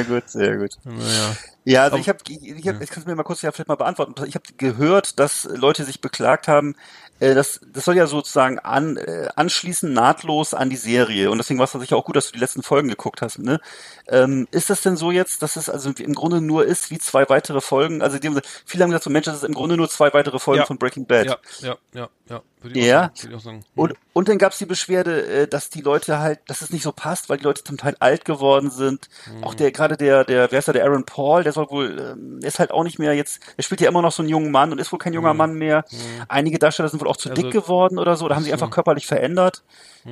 gut, 0.06 0.30
sehr 0.30 0.58
gut. 0.58 0.72
naja. 0.86 1.36
Ja, 1.64 1.84
also 1.84 1.98
ich 1.98 2.10
habe, 2.10 2.20
ich, 2.28 2.68
hab, 2.68 2.82
ich 2.82 2.90
kann 2.90 3.02
es 3.02 3.06
mir 3.06 3.16
mal 3.16 3.24
kurz 3.24 3.42
ja 3.42 3.52
vielleicht 3.52 3.68
mal 3.68 3.76
beantworten. 3.76 4.16
Ich 4.26 4.36
habe 4.36 4.46
gehört, 4.58 5.20
dass 5.20 5.44
Leute 5.44 5.84
sich 5.84 6.02
beklagt 6.02 6.48
haben, 6.48 6.76
äh, 7.20 7.36
das, 7.36 7.62
das 7.72 7.86
soll 7.86 7.96
ja 7.96 8.08
sozusagen 8.08 8.58
an, 8.58 8.98
äh, 8.98 9.30
anschließen 9.36 9.94
nahtlos 9.94 10.56
an 10.56 10.72
die 10.72 10.76
Serie. 10.76 11.30
Und 11.30 11.38
deswegen 11.38 11.60
war 11.60 11.66
es 11.66 11.72
sicher 11.72 11.96
auch 11.96 12.06
gut, 12.06 12.16
dass 12.16 12.28
du 12.28 12.34
die 12.34 12.40
letzten 12.40 12.64
Folgen 12.64 12.90
geguckt 12.90 13.22
hast. 13.22 13.38
Ne? 13.38 13.62
Ähm, 14.08 14.48
ist 14.50 14.72
das 14.72 14.82
denn 14.82 14.98
so 14.98 15.12
jetzt, 15.12 15.44
dass 15.44 15.56
es 15.56 15.70
also 15.70 15.92
im 15.92 16.16
Grunde 16.16 16.42
nur 16.42 16.66
ist 16.66 16.90
wie 16.90 16.98
zwei 16.98 17.30
weitere 17.30 17.62
Folgen? 17.62 18.02
Also 18.02 18.18
die 18.18 18.28
haben, 18.28 18.42
viele 18.66 18.84
haben 18.84 18.90
gesagt, 18.90 19.04
so 19.04 19.12
Mensch, 19.12 19.26
das 19.26 19.38
ist 19.38 19.44
im 19.44 19.54
Grunde 19.54 19.78
nur 19.78 19.88
zwei 19.88 20.12
weitere 20.14 20.40
Folgen 20.40 20.62
Ja. 20.62 20.66
von 20.66 20.80
Breaking 20.80 21.06
Bad. 21.06 21.28
Ja, 21.28 21.38
ja, 21.60 21.78
ja, 21.94 22.10
ja. 22.28 22.42
Würde 22.62 22.80
ich 22.80 22.86
Ja. 22.86 23.12
sagen. 23.16 23.22
Würde 23.32 23.54
ich. 23.54 23.70
Und, 23.76 23.94
und 24.14 24.30
dann 24.30 24.38
gab 24.40 24.54
es 24.54 24.58
die 24.58 24.66
Beschwerde, 24.66 25.26
äh, 25.26 25.48
dass 25.48 25.70
die 25.70 25.82
Leute 25.82 26.18
halt, 26.20 26.40
dass 26.48 26.62
es 26.62 26.72
nicht 26.72 26.84
so 26.84 26.92
passt, 26.92 27.30
weil 27.30 27.38
die 27.38 27.44
Leute 27.44 27.64
zum 27.64 27.78
Teil 27.78 27.96
alt 28.00 28.26
geworden 28.26 28.72
sind. 28.72 29.10
Mhm. 29.28 29.44
Auch 29.44 29.54
der, 29.54 29.72
gerade 29.72 29.96
der, 29.98 30.24
der, 30.26 30.52
wer 30.52 30.60
ist 30.60 30.68
da, 30.68 30.74
der 30.74 30.86
Aaron 30.86 31.06
Paul, 31.06 31.44
der 31.44 31.51
soll 31.52 31.70
wohl, 31.70 31.96
der 32.42 32.48
ist 32.48 32.60
halt 32.60 32.72
auch 32.72 32.84
nicht 32.84 33.00
mehr 33.00 33.14
jetzt, 33.14 33.42
der 33.58 33.64
spielt 33.64 33.82
ja 33.82 33.90
immer 33.90 34.02
noch 34.02 34.12
so 34.12 34.22
einen 34.22 34.30
jungen 34.30 34.52
Mann 34.52 34.72
und 34.72 34.80
ist 34.80 34.92
wohl 34.92 35.00
kein 35.00 35.14
junger 35.14 35.34
Mann 35.34 35.54
mehr. 35.56 35.86
Einige 36.28 36.60
Darsteller 36.60 36.90
sind 36.90 37.00
wohl 37.02 37.08
auch 37.08 37.18
zu 37.18 37.30
Mhm. 37.30 37.34
Also- 37.36 37.42
dick 37.44 37.52
geworden 37.54 37.98
oder 38.00 38.16
so, 38.16 38.26
oder 38.26 38.36
haben 38.36 38.44
sich 38.44 38.54
einfach 38.54 38.70
körperlich 38.70 39.08
verändert. 39.08 39.64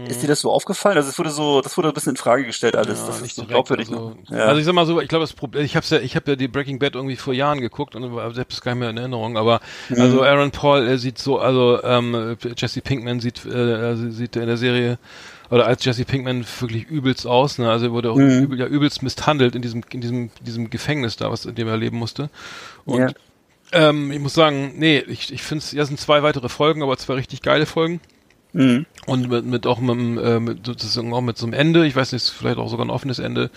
Ist 0.08 0.22
dir 0.22 0.28
das 0.28 0.42
so 0.42 0.52
aufgefallen? 0.52 0.98
Also 0.98 1.10
es 1.10 1.18
wurde 1.18 1.32
so, 1.32 1.62
das 1.62 1.76
wurde 1.76 1.88
ein 1.88 1.94
bisschen 1.96 2.12
in 2.12 2.18
Frage 2.18 2.46
gestellt 2.46 2.76
alles. 2.76 3.00
Ja, 3.00 3.08
das 3.08 3.16
ist 3.18 3.22
nicht 3.24 3.36
so 3.36 3.44
glaubwürdig. 3.46 3.90
Also, 3.90 4.10
ne? 4.30 4.38
ja. 4.38 4.46
also 4.46 4.60
ich 4.60 4.66
sag 4.66 4.74
mal 4.76 4.86
so, 4.86 5.02
ich 5.02 5.08
glaube, 5.08 5.24
das 5.24 5.34
Problem, 5.34 5.66
ich 5.66 5.76
hab's 5.76 5.90
ja, 5.90 5.98
ich 6.00 6.16
habe 6.16 6.30
ja 6.32 6.36
die 6.36 6.48
Breaking 6.48 6.78
Bad 6.78 6.94
irgendwie 6.94 7.16
vor 7.16 7.34
Jahren 7.34 7.60
geguckt 7.60 7.96
und 7.96 8.36
selbst 8.36 8.62
gar 8.62 8.74
nicht 8.74 8.82
mehr 8.82 8.92
in 8.92 8.98
Erinnerung, 8.98 9.36
aber 9.38 9.60
Mhm. 9.90 10.02
also 10.02 10.22
Aaron 10.22 10.52
Paul 10.52 10.88
er 10.88 11.00
sieht 11.00 11.18
so, 11.18 11.40
also 11.40 11.82
ähm, 11.84 12.38
Jesse 12.56 12.82
Pinkman 12.82 13.20
sieht, 13.20 13.44
äh, 13.48 13.96
sieht 13.96 14.36
in 14.36 14.46
der 14.46 14.58
Serie 14.58 15.00
oder 15.50 15.66
als 15.68 15.84
Jesse 15.84 16.06
Pinkman 16.06 16.46
wirklich 16.60 16.86
übelst 16.88 17.26
aus, 17.28 17.58
ne? 17.58 17.70
Also 17.70 17.88
er 17.88 17.92
wurde 17.92 18.12
auch 18.12 18.16
Mhm. 18.18 18.44
übel, 18.44 18.60
ja 18.60 18.66
übelst 18.68 19.02
misshandelt 19.04 19.56
in 19.56 19.62
diesem 19.62 19.84
in 19.92 20.02
diesem 20.02 20.30
diesem 20.42 20.70
Gefängnis 20.70 21.16
da, 21.18 21.32
was 21.32 21.46
in 21.46 21.56
dem 21.56 21.68
er 21.68 21.78
leben 21.78 21.98
musste. 21.98 22.30
Und 22.86 23.00
Ja. 23.00 23.10
ähm, 23.72 24.12
ich 24.12 24.20
muss 24.20 24.34
sagen, 24.34 24.74
nee, 24.78 25.00
ich 25.00 25.34
ich 25.34 25.42
finde 25.44 25.64
es, 25.64 25.72
ja, 25.72 25.86
sind 25.86 26.00
zwei 26.00 26.24
weitere 26.24 26.50
Folgen, 26.50 26.84
aber 26.84 26.98
zwei 26.98 27.16
richtig 27.16 27.42
geile 27.42 27.66
Folgen. 27.66 28.00
Mhm. 28.54 28.86
Und 29.06 29.30
mit, 29.30 29.46
mit 29.46 29.68
auch 29.68 29.80
mit, 29.80 30.24
äh, 30.24 30.40
mit 30.40 30.66
sozusagen 30.66 31.14
auch 31.14 31.22
mit 31.22 31.38
so 31.38 31.46
einem 31.46 31.54
Ende, 31.54 31.86
ich 31.86 31.96
weiß 31.96 32.14
nicht, 32.14 32.30
vielleicht 32.30 32.58
auch 32.58 32.68
sogar 32.70 32.86
ein 32.86 32.90
offenes 32.90 33.20
Ende. 33.20 33.52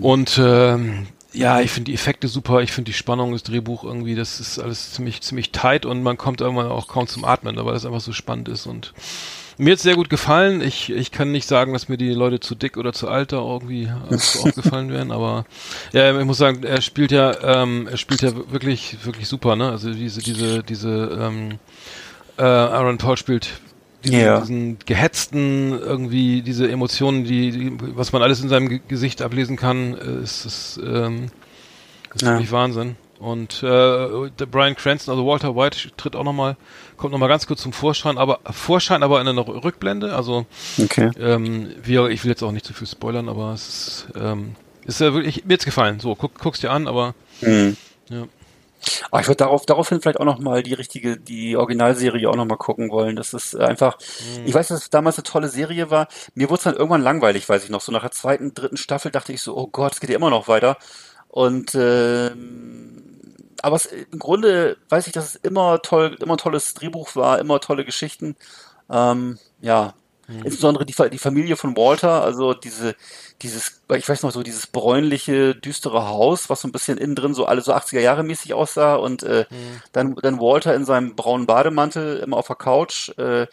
Und 0.00 0.38
ähm, 0.42 1.06
ja, 1.32 1.60
ich 1.60 1.70
finde 1.70 1.90
die 1.90 1.94
Effekte 1.94 2.28
super, 2.28 2.60
ich 2.62 2.72
finde 2.72 2.90
die 2.90 2.96
Spannung, 2.96 3.32
das 3.32 3.42
Drehbuch 3.42 3.84
irgendwie, 3.84 4.14
das 4.14 4.40
ist 4.40 4.58
alles 4.58 4.92
ziemlich, 4.92 5.20
ziemlich 5.20 5.50
tight 5.52 5.84
und 5.84 6.02
man 6.02 6.16
kommt 6.16 6.40
irgendwann 6.40 6.68
auch 6.68 6.88
kaum 6.88 7.06
zum 7.06 7.24
Atmen, 7.26 7.56
weil 7.56 7.74
das 7.74 7.84
einfach 7.84 8.00
so 8.00 8.12
spannend 8.12 8.48
ist 8.48 8.66
und 8.66 8.94
mir 9.58 9.72
hat 9.72 9.78
sehr 9.80 9.94
gut 9.94 10.10
gefallen. 10.10 10.60
Ich, 10.60 10.90
ich 10.90 11.10
kann 11.10 11.32
nicht 11.32 11.46
sagen, 11.48 11.72
dass 11.72 11.88
mir 11.88 11.96
die 11.96 12.12
Leute 12.12 12.40
zu 12.40 12.54
dick 12.54 12.76
oder 12.76 12.92
zu 12.92 13.08
alt 13.08 13.32
da 13.32 13.38
irgendwie 13.38 13.84
äh, 13.84 14.14
aufgefallen 14.42 14.90
wären, 14.90 15.10
aber 15.12 15.44
ja, 15.92 16.18
ich 16.18 16.24
muss 16.26 16.38
sagen, 16.38 16.62
er 16.62 16.80
spielt 16.82 17.12
ja, 17.12 17.62
ähm, 17.62 17.88
er 17.90 17.96
spielt 17.96 18.22
ja 18.22 18.32
wirklich, 18.50 18.96
wirklich 19.04 19.28
super, 19.28 19.56
ne? 19.56 19.70
Also 19.70 19.92
diese, 19.92 20.20
diese, 20.20 20.62
diese, 20.62 21.18
ähm, 21.20 21.58
äh, 22.38 22.42
Aaron 22.42 22.98
Paul 22.98 23.16
spielt 23.16 23.48
diesen, 24.04 24.18
Ja. 24.20 24.40
diesen 24.40 24.78
gehetzten, 24.80 25.72
irgendwie 25.72 26.42
diese 26.42 26.70
Emotionen, 26.70 27.24
die, 27.24 27.50
die, 27.50 27.72
was 27.96 28.12
man 28.12 28.22
alles 28.22 28.40
in 28.42 28.48
seinem 28.48 28.68
Ge 28.68 28.80
Gesicht 28.86 29.22
ablesen 29.22 29.56
kann, 29.56 29.94
äh, 29.96 30.22
ist, 30.22 30.44
ist 30.44 30.80
ähm, 30.84 31.26
ist 32.14 32.22
Ja. 32.22 32.32
wirklich 32.32 32.52
Wahnsinn. 32.52 32.96
Und 33.18 33.62
äh, 33.62 34.30
der 34.30 34.46
Brian 34.46 34.76
Cranston, 34.76 35.12
also 35.12 35.26
Walter 35.26 35.56
White, 35.56 35.90
tritt 35.96 36.14
auch 36.16 36.24
nochmal, 36.24 36.56
kommt 36.96 37.12
nochmal 37.12 37.28
ganz 37.28 37.46
kurz 37.46 37.62
zum 37.62 37.72
Vorschein, 37.72 38.18
aber 38.18 38.40
Vorschein, 38.50 39.02
aber 39.02 39.20
in 39.20 39.28
einer 39.28 39.46
Rückblende. 39.46 40.14
Also 40.14 40.46
Okay. 40.82 41.10
ähm, 41.18 41.74
wir, 41.82 42.08
ich 42.08 42.24
will 42.24 42.30
jetzt 42.30 42.42
auch 42.42 42.52
nicht 42.52 42.66
zu 42.66 42.74
viel 42.74 42.86
spoilern, 42.86 43.28
aber 43.28 43.52
es 43.52 43.68
ist, 43.68 44.06
ähm, 44.20 44.54
ist 44.84 45.00
ja 45.00 45.14
wirklich, 45.14 45.44
mir 45.44 45.54
jetzt 45.54 45.64
gefallen. 45.64 45.98
So, 46.00 46.14
guck, 46.14 46.38
guck's 46.38 46.60
dir 46.60 46.70
an, 46.70 46.86
aber 46.88 47.14
Mhm. 47.40 47.76
ja. 48.10 48.24
Aber 49.10 49.20
ich 49.20 49.26
würde 49.26 49.38
darauf, 49.38 49.66
daraufhin 49.66 50.00
vielleicht 50.00 50.20
auch 50.20 50.24
noch 50.24 50.38
mal 50.38 50.62
die 50.62 50.74
richtige, 50.74 51.16
die 51.16 51.56
Originalserie 51.56 52.28
auch 52.30 52.36
noch 52.36 52.44
mal 52.44 52.56
gucken 52.56 52.90
wollen. 52.90 53.16
Das 53.16 53.34
ist 53.34 53.56
einfach, 53.56 53.98
ich 54.44 54.54
weiß, 54.54 54.68
dass 54.68 54.82
es 54.82 54.90
damals 54.90 55.16
eine 55.16 55.24
tolle 55.24 55.48
Serie 55.48 55.90
war. 55.90 56.06
Mir 56.34 56.48
wurde 56.50 56.58
es 56.58 56.64
dann 56.64 56.74
irgendwann 56.76 57.02
langweilig, 57.02 57.48
weiß 57.48 57.64
ich 57.64 57.70
noch. 57.70 57.80
So 57.80 57.90
nach 57.90 58.02
der 58.02 58.12
zweiten, 58.12 58.54
dritten 58.54 58.76
Staffel 58.76 59.10
dachte 59.10 59.32
ich 59.32 59.42
so, 59.42 59.56
oh 59.56 59.66
Gott, 59.66 59.94
es 59.94 60.00
geht 60.00 60.10
ja 60.10 60.16
immer 60.16 60.30
noch 60.30 60.46
weiter. 60.46 60.76
Und 61.36 61.74
ähm, 61.74 63.02
aber 63.60 63.76
es, 63.76 63.84
im 63.84 64.18
Grunde 64.18 64.78
weiß 64.88 65.06
ich, 65.06 65.12
dass 65.12 65.34
es 65.34 65.36
immer 65.36 65.82
toll, 65.82 66.16
immer 66.20 66.38
tolles 66.38 66.72
Drehbuch 66.72 67.14
war, 67.14 67.38
immer 67.40 67.60
tolle 67.60 67.84
Geschichten. 67.84 68.36
Ähm, 68.88 69.38
ja, 69.60 69.92
insbesondere 70.44 70.86
die, 70.86 70.94
die 71.10 71.18
Familie 71.18 71.56
von 71.56 71.76
Walter, 71.76 72.22
also 72.22 72.54
diese, 72.54 72.96
dieses, 73.42 73.82
ich 73.94 74.08
weiß 74.08 74.22
noch 74.22 74.30
so, 74.32 74.42
dieses 74.42 74.66
bräunliche, 74.66 75.54
düstere 75.54 76.08
Haus, 76.08 76.48
was 76.48 76.62
so 76.62 76.68
ein 76.68 76.72
bisschen 76.72 76.96
innen 76.96 77.14
drin 77.14 77.34
so 77.34 77.44
alle 77.44 77.60
so 77.60 77.74
80er 77.74 78.00
Jahre 78.00 78.22
mäßig 78.22 78.54
aussah 78.54 78.94
und 78.94 79.22
äh, 79.22 79.44
dann, 79.92 80.14
dann 80.14 80.40
Walter 80.40 80.74
in 80.74 80.86
seinem 80.86 81.16
braunen 81.16 81.46
Bademantel 81.46 82.16
immer 82.20 82.38
auf 82.38 82.46
der 82.46 82.56
Couch, 82.56 83.10
äh, 83.18 83.46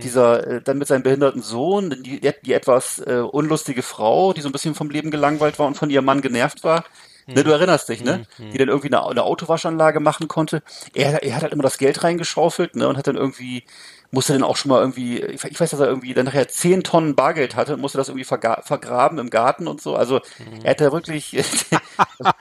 dieser, 0.00 0.46
äh, 0.46 0.62
dann 0.62 0.78
mit 0.78 0.88
seinem 0.88 1.02
behinderten 1.02 1.42
Sohn, 1.42 2.02
die, 2.02 2.18
die 2.18 2.52
etwas 2.54 2.98
äh, 3.00 3.20
unlustige 3.30 3.82
Frau, 3.82 4.32
die 4.32 4.40
so 4.40 4.48
ein 4.48 4.52
bisschen 4.52 4.74
vom 4.74 4.88
Leben 4.88 5.10
gelangweilt 5.10 5.58
war 5.58 5.66
und 5.66 5.76
von 5.76 5.90
ihrem 5.90 6.06
Mann 6.06 6.22
genervt 6.22 6.64
war. 6.64 6.86
Ne, 7.26 7.42
du 7.42 7.50
erinnerst 7.50 7.88
dich, 7.88 8.04
ne? 8.04 8.24
Die 8.38 8.58
dann 8.58 8.68
irgendwie 8.68 8.86
eine, 8.88 9.04
eine 9.04 9.22
Autowaschanlage 9.24 9.98
machen 10.00 10.28
konnte. 10.28 10.62
Er, 10.94 11.22
er 11.24 11.34
hat 11.34 11.42
halt 11.42 11.52
immer 11.52 11.64
das 11.64 11.76
Geld 11.78 12.04
reingeschaufelt, 12.04 12.76
ne? 12.76 12.86
Und 12.86 12.96
hat 12.96 13.08
dann 13.08 13.16
irgendwie, 13.16 13.64
musste 14.12 14.32
dann 14.32 14.44
auch 14.44 14.56
schon 14.56 14.68
mal 14.70 14.78
irgendwie, 14.80 15.20
ich, 15.22 15.42
weiß, 15.42 15.70
dass 15.70 15.80
er 15.80 15.88
irgendwie 15.88 16.14
dann 16.14 16.26
nachher 16.26 16.46
zehn 16.48 16.84
Tonnen 16.84 17.16
Bargeld 17.16 17.56
hatte 17.56 17.74
und 17.74 17.80
musste 17.80 17.98
das 17.98 18.08
irgendwie 18.08 18.24
verga 18.24 18.62
vergraben 18.62 19.18
im 19.18 19.30
Garten 19.30 19.66
und 19.66 19.80
so. 19.80 19.96
Also 19.96 20.20
er 20.62 20.70
hat 20.70 20.80
da 20.80 20.92
wirklich, 20.92 21.30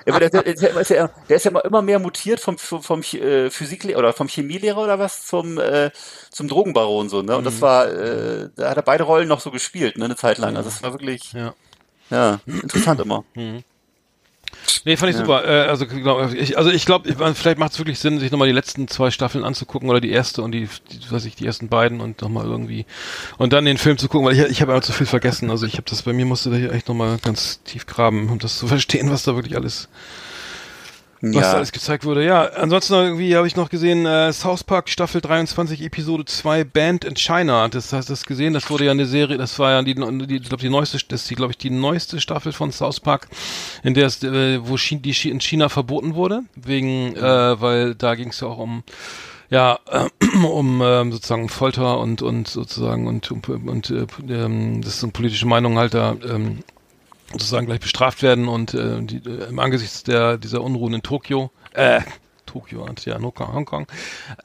der, 0.06 0.20
der, 0.30 0.30
der, 0.30 0.46
ist 0.46 0.90
ja, 0.92 1.10
der 1.30 1.36
ist 1.38 1.46
ja 1.46 1.52
immer- 1.52 1.66
immer 1.66 1.82
mehr 1.82 1.98
mutiert 2.00 2.40
vom, 2.40 2.58
vom, 2.60 2.84
vom 2.84 3.02
äh, 3.02 3.50
Physiklehrer 3.50 3.98
oder 3.98 4.14
vom 4.14 4.28
Chemielehrer 4.28 4.84
oder 4.84 5.00
was 5.00 5.26
zum, 5.26 5.58
äh, 5.60 5.90
zum 6.30 6.48
Drogenbaron 6.48 7.10
so, 7.10 7.24
ne? 7.24 7.36
Und 7.38 7.46
das 7.46 7.60
war, 7.62 7.88
äh, 7.88 8.50
da 8.56 8.70
hat 8.70 8.78
er 8.78 8.84
beide 8.84 9.04
Rollen 9.04 9.28
noch 9.28 9.40
so 9.40 9.50
gespielt, 9.50 9.98
ne? 9.98 10.06
Eine 10.06 10.16
Zeit 10.16 10.38
lang. 10.38 10.56
Also 10.58 10.70
es 10.70 10.84
war 10.84 10.92
wirklich, 10.94 11.34
ja. 11.34 11.56
ja, 12.12 12.40
interessant 12.46 13.00
immer. 13.02 13.24
Nee, 14.84 14.98
fand 14.98 15.12
ich 15.12 15.18
super. 15.18 15.46
Äh, 15.46 15.68
also, 15.68 15.88
genau, 15.88 16.28
ich, 16.30 16.58
also 16.58 16.70
ich 16.70 16.86
glaube, 16.86 17.14
vielleicht 17.34 17.58
macht 17.58 17.74
es 17.74 17.80
wirklich 17.80 18.00
Sinn, 18.00 18.20
sich 18.20 18.32
nochmal 18.32 18.48
die 18.48 18.54
letzten 18.54 18.88
zwei 18.88 19.12
Staffeln 19.12 19.44
anzugucken 19.44 19.90
oder 19.90 20.00
die 20.00 20.12
erste 20.12 20.42
und 20.42 20.52
die, 20.52 20.68
die 20.92 21.12
weiß 21.12 21.26
ich, 21.26 21.36
die 21.36 21.46
ersten 21.46 21.70
beiden 21.70 22.02
und 22.02 22.22
nochmal 22.22 22.46
irgendwie 22.46 22.86
und 23.38 23.54
dann 23.54 23.66
den 23.66 23.78
Film 23.78 23.98
zu 23.98 24.08
gucken, 24.08 24.28
weil 24.28 24.34
ich, 24.34 24.40
ich 24.46 24.62
habe 24.62 24.74
einfach 24.74 24.86
zu 24.86 24.94
viel 24.94 25.08
vergessen. 25.08 25.50
Also 25.50 25.66
ich 25.66 25.74
habe 25.74 25.90
das 25.90 26.04
bei 26.04 26.14
mir 26.14 26.26
musste 26.26 26.50
da 26.50 26.56
hier 26.58 26.72
echt 26.72 26.88
nochmal 26.88 27.18
ganz 27.18 27.62
tief 27.64 27.86
graben, 27.86 28.30
um 28.30 28.40
das 28.40 28.60
zu 28.60 28.68
verstehen, 28.68 29.10
was 29.10 29.24
da 29.24 29.36
wirklich 29.36 29.56
alles 29.56 29.88
was 31.22 31.32
da 31.32 31.40
Ja. 31.42 31.54
alles 31.54 31.72
gezeigt 31.72 32.06
wurde. 32.06 32.24
Ja, 32.26 32.44
ansonsten 32.56 32.94
irgendwie 32.94 33.36
habe 33.36 33.48
ich 33.48 33.56
noch 33.56 33.70
gesehen, 33.70 34.06
äh, 34.06 34.32
South 34.34 34.64
Park 34.64 34.90
Staffel 34.90 35.22
23, 35.22 35.82
Episode 35.82 36.26
2, 36.26 36.64
Band 36.64 37.06
in 37.06 37.16
China. 37.16 37.68
Das 37.68 37.92
hast 37.94 38.10
du 38.10 38.14
das 38.14 38.26
gesehen? 38.26 38.54
Das 38.54 38.70
wurde 38.70 38.86
ja 38.86 38.92
eine 38.92 39.06
Serie, 39.06 39.38
das 39.38 39.58
war 39.60 39.72
ja 39.72 39.82
die, 39.82 39.96
die 39.96 40.36
ich 40.36 40.44
glaube 40.50 40.62
die 40.62 40.70
neueste, 40.70 40.98
das 41.08 41.22
ist 41.22 41.30
die, 41.30 41.36
glaube 41.36 41.52
ich, 41.52 41.58
die 41.58 41.70
neueste 41.70 42.20
Staffel 42.20 42.52
von 42.52 42.72
South 42.72 43.00
Park, 43.00 43.28
in 43.84 43.94
der 43.94 44.08
es, 44.08 44.22
äh, 44.24 44.60
wo 44.68 44.76
Chi- 44.78 45.00
die 45.00 45.16
in 45.30 45.40
China 45.42 45.70
verboten 45.70 46.16
wurde, 46.16 46.42
wegen, 46.56 47.16
äh, 47.16 47.62
weil 47.62 47.96
da 47.96 48.16
ging 48.16 48.30
es 48.30 48.40
ja 48.42 48.48
auch 48.48 48.58
um 48.58 48.84
ja, 49.52 49.78
äh, 49.92 50.08
um 50.46 50.82
ähm, 50.84 51.12
sozusagen 51.12 51.50
Folter 51.50 52.00
und 52.00 52.22
und 52.24 52.48
sozusagen 52.48 53.08
und 53.08 53.30
und, 53.32 53.48
und 53.48 53.90
äh, 53.92 54.06
ähm, 54.28 54.82
das 54.82 55.00
sind 55.00 55.14
politische 55.14 55.46
Meinungen 55.48 55.78
halt 55.78 55.94
da 55.94 56.16
ähm, 56.28 56.60
sozusagen 57.40 57.66
gleich 57.66 57.80
bestraft 57.80 58.24
werden 58.24 58.48
und 58.48 58.74
äh, 58.74 59.02
die, 59.02 59.18
äh, 59.18 59.50
im 59.50 59.60
Angesichts 59.60 60.04
der 60.04 60.38
dieser 60.38 60.62
Unruhen 60.62 60.94
in 60.94 61.02
Tokio, 61.02 61.52
äh, 61.74 62.02
Tokio 62.46 62.88
ja, 63.04 63.20
Hongkong, 63.20 63.54
Hongkong, 63.54 63.88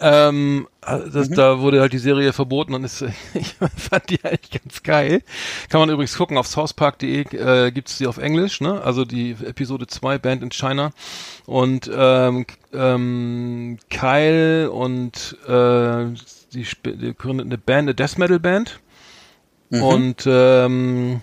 ähm, 0.01 0.66
äh, 0.84 0.99
das, 1.12 1.28
da 1.28 1.61
wurde 1.61 1.80
halt 1.80 1.93
die 1.93 1.99
Serie 1.99 2.32
verboten 2.32 2.74
und 2.74 2.82
ist, 2.82 3.03
ich 3.34 3.55
fand 3.55 4.11
die 4.11 4.24
eigentlich 4.24 4.62
ganz 4.62 4.82
geil. 4.82 5.22
Kann 5.68 5.80
man 5.80 5.91
übrigens 5.91 6.16
gucken, 6.16 6.36
auf 6.36 6.49
southpark.de 6.49 7.36
äh, 7.36 7.70
gibt's 7.70 7.99
die 7.99 8.09
auf 8.09 8.18
Englisch, 8.18 8.61
ne? 8.61 8.82
Also 8.82 9.05
die 9.05 9.36
Episode 9.45 9.86
2, 9.86 10.18
Band 10.18 10.43
in 10.43 10.51
China. 10.51 10.91
Und 11.47 11.91
ähm, 11.95 12.47
ähm, 12.72 13.78
Kyle 13.91 14.70
und 14.70 15.36
äh, 15.47 16.07
die, 16.53 16.66
die 16.84 17.14
gründet 17.14 17.47
eine 17.47 17.59
Band, 17.59 17.82
eine 17.82 17.95
Death 17.95 18.18
Metal 18.18 18.41
Band. 18.41 18.80
Und 19.70 20.24
ähm, 20.26 21.22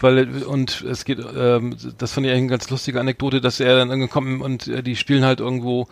weil 0.00 0.44
und 0.44 0.82
es 0.82 1.04
geht, 1.04 1.18
ähm, 1.18 1.76
das 1.98 2.12
fand 2.12 2.26
ich 2.26 2.32
eigentlich 2.32 2.42
eine 2.42 2.50
ganz 2.50 2.70
lustige 2.70 3.00
Anekdote, 3.00 3.40
dass 3.40 3.60
er 3.60 3.84
dann 3.84 4.08
kommt 4.08 4.42
und 4.42 4.68
äh, 4.68 4.82
die 4.82 4.96
spielen 4.96 5.24
halt 5.24 5.40
irgendwo 5.40 5.88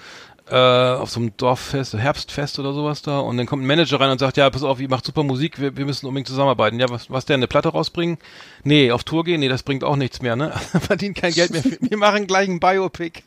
äh, 0.48 0.54
auf 0.54 1.10
so 1.10 1.20
einem 1.20 1.36
Dorffest, 1.36 1.94
Herbstfest 1.94 2.58
oder 2.58 2.72
sowas 2.72 3.02
da 3.02 3.18
und 3.18 3.36
dann 3.36 3.46
kommt 3.46 3.64
ein 3.64 3.66
Manager 3.66 4.00
rein 4.00 4.10
und 4.10 4.18
sagt, 4.18 4.36
ja, 4.36 4.48
pass 4.48 4.62
auf, 4.62 4.80
ihr 4.80 4.88
macht 4.88 5.04
super 5.04 5.24
Musik, 5.24 5.60
wir, 5.60 5.76
wir 5.76 5.84
müssen 5.84 6.06
unbedingt 6.06 6.28
zusammenarbeiten. 6.28 6.78
Ja, 6.78 6.88
was, 6.88 7.10
was 7.10 7.24
denn, 7.26 7.40
eine 7.40 7.48
Platte 7.48 7.70
rausbringen? 7.70 8.18
Nee, 8.66 8.90
auf 8.90 9.04
Tour 9.04 9.22
gehen? 9.24 9.38
Nee, 9.40 9.48
das 9.48 9.62
bringt 9.62 9.84
auch 9.84 9.94
nichts 9.96 10.20
mehr, 10.22 10.34
ne? 10.34 10.52
Verdient 10.80 11.16
kein 11.16 11.32
Geld 11.32 11.50
mehr. 11.52 11.62
Wir 11.80 11.96
machen 11.96 12.26
gleich 12.26 12.48
ein 12.48 12.58
Biopic. 12.58 13.22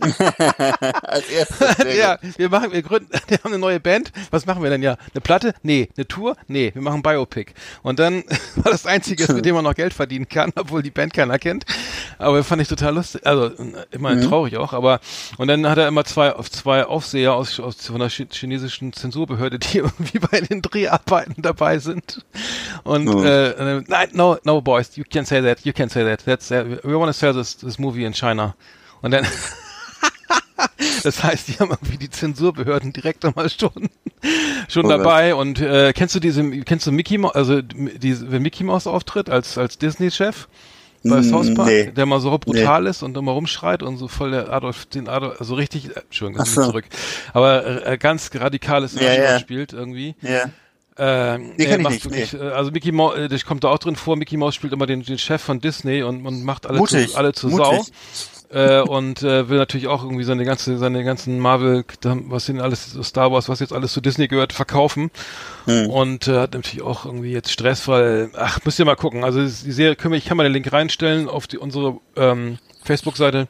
Als 1.02 1.28
erstes. 1.28 1.76
Ja, 1.98 2.18
wir 2.36 2.48
machen, 2.48 2.72
wir 2.72 2.82
gründen, 2.82 3.08
wir 3.28 3.38
haben 3.38 3.48
eine 3.52 3.58
neue 3.58 3.80
Band. 3.80 4.12
Was 4.30 4.46
machen 4.46 4.62
wir 4.62 4.70
denn 4.70 4.82
ja? 4.82 4.96
Eine 5.12 5.20
Platte? 5.20 5.54
Nee. 5.62 5.88
Eine 5.96 6.06
Tour? 6.06 6.36
Nee. 6.46 6.70
Wir 6.74 6.82
machen 6.82 7.02
Biopic. 7.02 7.52
Und 7.82 7.98
dann 7.98 8.24
war 8.56 8.70
das 8.72 8.86
Einzige, 8.86 9.30
mit 9.32 9.44
dem 9.44 9.54
man 9.54 9.64
noch 9.64 9.74
Geld 9.74 9.92
verdienen 9.94 10.28
kann, 10.28 10.52
obwohl 10.56 10.82
die 10.82 10.90
Band 10.90 11.12
keiner 11.14 11.38
kennt. 11.38 11.64
Aber 12.18 12.42
fand 12.44 12.62
ich 12.62 12.68
total 12.68 12.94
lustig. 12.94 13.26
Also, 13.26 13.50
immerhin 13.90 14.22
traurig 14.22 14.56
auch, 14.56 14.72
aber, 14.72 15.00
und 15.38 15.48
dann 15.48 15.68
hat 15.68 15.78
er 15.78 15.88
immer 15.88 16.04
zwei, 16.04 16.32
zwei 16.50 16.84
Aufseher 16.84 17.34
aus, 17.34 17.58
aus 17.60 17.86
von 17.86 17.98
der 18.00 18.08
chi- 18.08 18.28
chinesischen 18.30 18.92
Zensurbehörde, 18.92 19.58
die 19.58 19.78
irgendwie 19.78 20.18
bei 20.18 20.40
den 20.40 20.62
Dreharbeiten 20.62 21.42
dabei 21.42 21.78
sind. 21.78 22.24
Und, 22.84 23.08
Oh. 23.08 23.22
äh, 23.22 23.50
äh, 23.78 23.82
nein, 23.86 24.08
no, 24.12 24.36
no, 24.44 24.60
boys, 24.78 24.96
you 24.96 25.04
can 25.04 25.24
say 25.24 25.40
that, 25.40 25.64
you 25.64 25.72
can 25.72 25.88
say 25.88 26.04
that. 26.04 26.24
That's, 26.24 26.50
uh, 26.50 26.78
we 26.84 26.94
want 26.96 27.08
to 27.08 27.12
sell 27.12 27.32
this, 27.32 27.56
this 27.56 27.78
movie 27.78 28.04
in 28.04 28.12
China. 28.12 28.54
Und 29.02 29.12
dann, 29.12 29.26
das 31.02 31.22
heißt, 31.22 31.48
die 31.48 31.58
haben 31.58 31.70
irgendwie 31.70 31.98
die 31.98 32.10
Zensurbehörden 32.10 32.92
direkt 32.92 33.24
einmal 33.24 33.48
schon, 33.50 33.90
schon 34.68 34.86
Oh 34.86 34.88
dabei. 34.88 35.34
Und 35.34 35.60
äh, 35.60 35.92
kennst 35.92 36.14
du 36.14 36.20
diese, 36.20 36.48
kennst 36.62 36.86
du 36.86 36.92
Mickey 36.92 37.18
Mouse, 37.18 37.34
also 37.34 37.62
diese, 37.62 38.30
wenn 38.30 38.42
Mickey 38.42 38.64
Mouse 38.64 38.86
auftritt 38.86 39.30
als 39.30 39.58
als 39.58 39.78
Disney-Chef 39.78 40.48
bei 41.04 41.20
Mm, 41.20 41.22
South 41.22 41.54
Park, 41.54 41.68
nee. 41.68 41.92
der 41.92 42.06
mal 42.06 42.20
so 42.20 42.36
brutal 42.38 42.86
ist 42.86 43.04
und 43.04 43.16
immer 43.16 43.30
rumschreit 43.30 43.84
und 43.84 43.98
so 43.98 44.08
voll 44.08 44.32
der 44.32 44.52
Adolf, 44.52 44.86
den 44.86 45.08
Adolf, 45.08 45.40
also 45.40 45.54
richtig, 45.54 45.96
äh, 45.96 46.00
Entschuldigung, 46.00 46.44
so. 46.44 46.64
zurück, 46.64 46.86
aber 47.32 47.86
äh, 47.86 47.96
ganz 47.98 48.30
radikales 48.34 48.94
Ja, 48.94 49.12
ja. 49.12 49.38
spielt 49.38 49.72
irgendwie. 49.72 50.16
Ja. 50.22 50.50
Ähm, 50.98 51.52
Nee, 51.56 51.66
kenn 51.66 51.80
ich 51.80 51.82
macht 51.84 51.92
nicht, 51.94 52.04
wirklich, 52.04 52.32
nee. 52.32 52.38
äh, 52.40 52.50
also 52.50 52.70
Mickey 52.72 52.92
Mouse, 52.92 53.16
äh, 53.16 53.28
das 53.28 53.44
kommt 53.44 53.62
da 53.64 53.68
auch 53.68 53.78
drin 53.78 53.96
vor, 53.96 54.16
Mickey 54.16 54.36
Mouse 54.36 54.54
spielt 54.54 54.72
immer 54.72 54.86
den, 54.86 55.02
den 55.02 55.18
Chef 55.18 55.40
von 55.40 55.60
Disney 55.60 56.02
und, 56.02 56.26
und 56.26 56.42
macht 56.44 56.66
alle 56.66 56.78
Mutig, 56.78 57.10
zu, 57.12 57.16
alle 57.16 57.32
zu. 57.32 57.48
Sau. 57.50 57.84
Äh, 58.50 58.80
und 58.80 59.22
äh, 59.22 59.48
will 59.50 59.58
natürlich 59.58 59.88
auch 59.88 60.02
irgendwie 60.02 60.24
seine 60.24 60.44
ganze, 60.44 60.78
seine 60.78 61.04
ganzen 61.04 61.38
Marvel, 61.38 61.84
was 62.02 62.46
sind 62.46 62.60
alles, 62.60 62.96
Star 63.02 63.30
Wars, 63.30 63.48
was 63.50 63.60
jetzt 63.60 63.74
alles 63.74 63.92
zu 63.92 64.00
Disney 64.00 64.26
gehört, 64.26 64.54
verkaufen. 64.54 65.10
Hm. 65.66 65.90
Und 65.90 66.28
äh, 66.28 66.38
hat 66.40 66.54
natürlich 66.54 66.82
auch 66.82 67.04
irgendwie 67.04 67.30
jetzt 67.30 67.50
Stress, 67.52 67.86
weil, 67.88 68.30
ach, 68.34 68.58
müsst 68.64 68.78
ihr 68.78 68.86
mal 68.86 68.96
gucken. 68.96 69.22
Also 69.22 69.42
die 69.42 69.48
Serie 69.72 69.96
können 69.96 70.12
wir, 70.12 70.18
ich 70.18 70.24
kann 70.24 70.38
mal 70.38 70.44
den 70.44 70.52
Link 70.54 70.72
reinstellen 70.72 71.28
auf 71.28 71.46
die 71.46 71.58
unsere 71.58 71.98
ähm, 72.16 72.58
Facebook-Seite. 72.84 73.48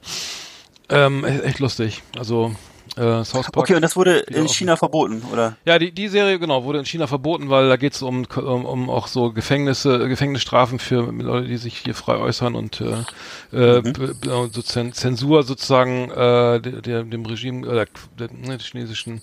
Ähm, 0.89 1.25
e- 1.25 1.43
echt 1.43 1.61
lustig. 1.61 2.03
Also 2.19 2.55
äh, 2.99 3.25
South 3.25 3.45
Park. 3.51 3.57
Okay, 3.57 3.75
und 3.75 3.83
das 3.83 3.97
wurde 3.97 4.19
in 4.19 4.49
China 4.49 4.77
verboten, 4.77 5.23
oder? 5.33 5.57
Ja, 5.65 5.79
die, 5.79 5.93
die 5.93 6.09
Serie, 6.09 6.39
genau, 6.39 6.65
wurde 6.65 6.81
in 6.81 6.85
China 6.85 7.07
verboten, 7.07 7.49
weil 7.51 7.69
da 7.69 7.77
geht 7.77 7.95
es 7.95 8.03
um, 8.03 8.25
um, 8.37 8.65
um 8.65 8.91
auch 8.91 9.07
so 9.07 9.33
Gefängnisse, 9.33 10.09
Gefängnisstrafen 10.09 10.79
für 10.79 11.11
Leute, 11.13 11.49
die 11.49 11.57
sich 11.57 11.79
hier 11.79 11.95
frei 11.95 12.17
äußern 12.17 12.55
und 12.55 12.81
äh, 12.81 13.77
äh, 13.79 13.81
b- 13.83 13.91
b- 13.93 14.49
so 14.53 14.63
Zen 14.63 14.93
Zensur 14.93 15.43
sozusagen 15.45 16.11
äh, 16.11 16.61
der, 16.61 16.83
der, 16.83 17.03
dem 17.05 17.25
Regime, 17.25 17.67
äh, 17.67 17.87
der, 18.19 18.29
ne, 18.33 18.57
der 18.57 18.59
chinesischen 18.59 19.23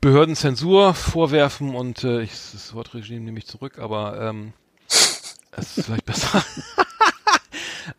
Behörden 0.00 0.36
Zensur 0.36 0.94
vorwerfen 0.94 1.74
und 1.74 2.04
äh, 2.04 2.22
ich, 2.22 2.30
das 2.52 2.74
Wort 2.74 2.94
Regime 2.94 3.20
nehme 3.20 3.38
ich 3.38 3.46
zurück, 3.46 3.78
aber 3.78 4.20
ähm, 4.20 4.52
es 4.88 5.76
ist 5.78 5.86
vielleicht 5.86 6.04
besser. 6.06 6.42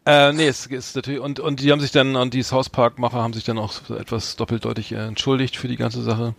Äh, 0.05 0.33
nee, 0.33 0.47
es 0.47 0.65
ist 0.67 0.95
natürlich, 0.95 1.19
und, 1.19 1.39
und 1.39 1.59
die 1.59 1.71
haben 1.71 1.79
sich 1.79 1.91
dann, 1.91 2.15
und 2.15 2.33
die 2.33 2.43
South 2.43 2.69
Park-Macher 2.69 3.21
haben 3.21 3.33
sich 3.33 3.43
dann 3.43 3.57
auch 3.57 3.89
etwas 3.89 4.35
doppeldeutig 4.35 4.91
äh, 4.91 5.07
entschuldigt 5.07 5.57
für 5.57 5.67
die 5.67 5.77
ganze 5.77 6.01
Sache. 6.01 6.35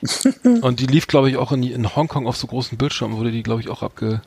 und 0.62 0.80
die 0.80 0.86
lief, 0.86 1.06
glaube 1.06 1.28
ich, 1.30 1.36
auch 1.36 1.52
in, 1.52 1.62
in 1.62 1.96
Hongkong 1.96 2.26
auf 2.26 2.36
so 2.36 2.46
großen 2.46 2.78
Bildschirmen, 2.78 3.16
wurde 3.16 3.32
die, 3.32 3.42
glaube 3.42 3.60
ich, 3.60 3.68
auch 3.68 3.82
abge, 3.82 4.22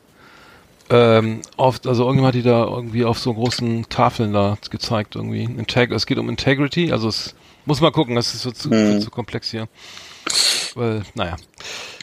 ähm, 0.90 1.40
auf, 1.56 1.80
also 1.86 2.02
irgendjemand 2.02 2.34
hat 2.34 2.42
die 2.42 2.42
da 2.46 2.64
irgendwie 2.64 3.04
auf 3.04 3.18
so 3.18 3.32
großen 3.32 3.88
Tafeln 3.88 4.32
da 4.32 4.58
gezeigt 4.70 5.16
irgendwie. 5.16 5.44
Integ 5.44 5.90
es 5.92 6.06
geht 6.06 6.18
um 6.18 6.28
Integrity, 6.28 6.92
also 6.92 7.08
es 7.08 7.34
muss 7.64 7.80
mal 7.80 7.92
gucken, 7.92 8.14
das 8.14 8.34
ist 8.34 8.42
so 8.42 8.50
zu, 8.50 8.68
Mhm. 8.68 9.00
zu 9.00 9.10
komplex 9.10 9.50
hier. 9.50 9.68
Weil, 10.74 11.02
naja. 11.14 11.36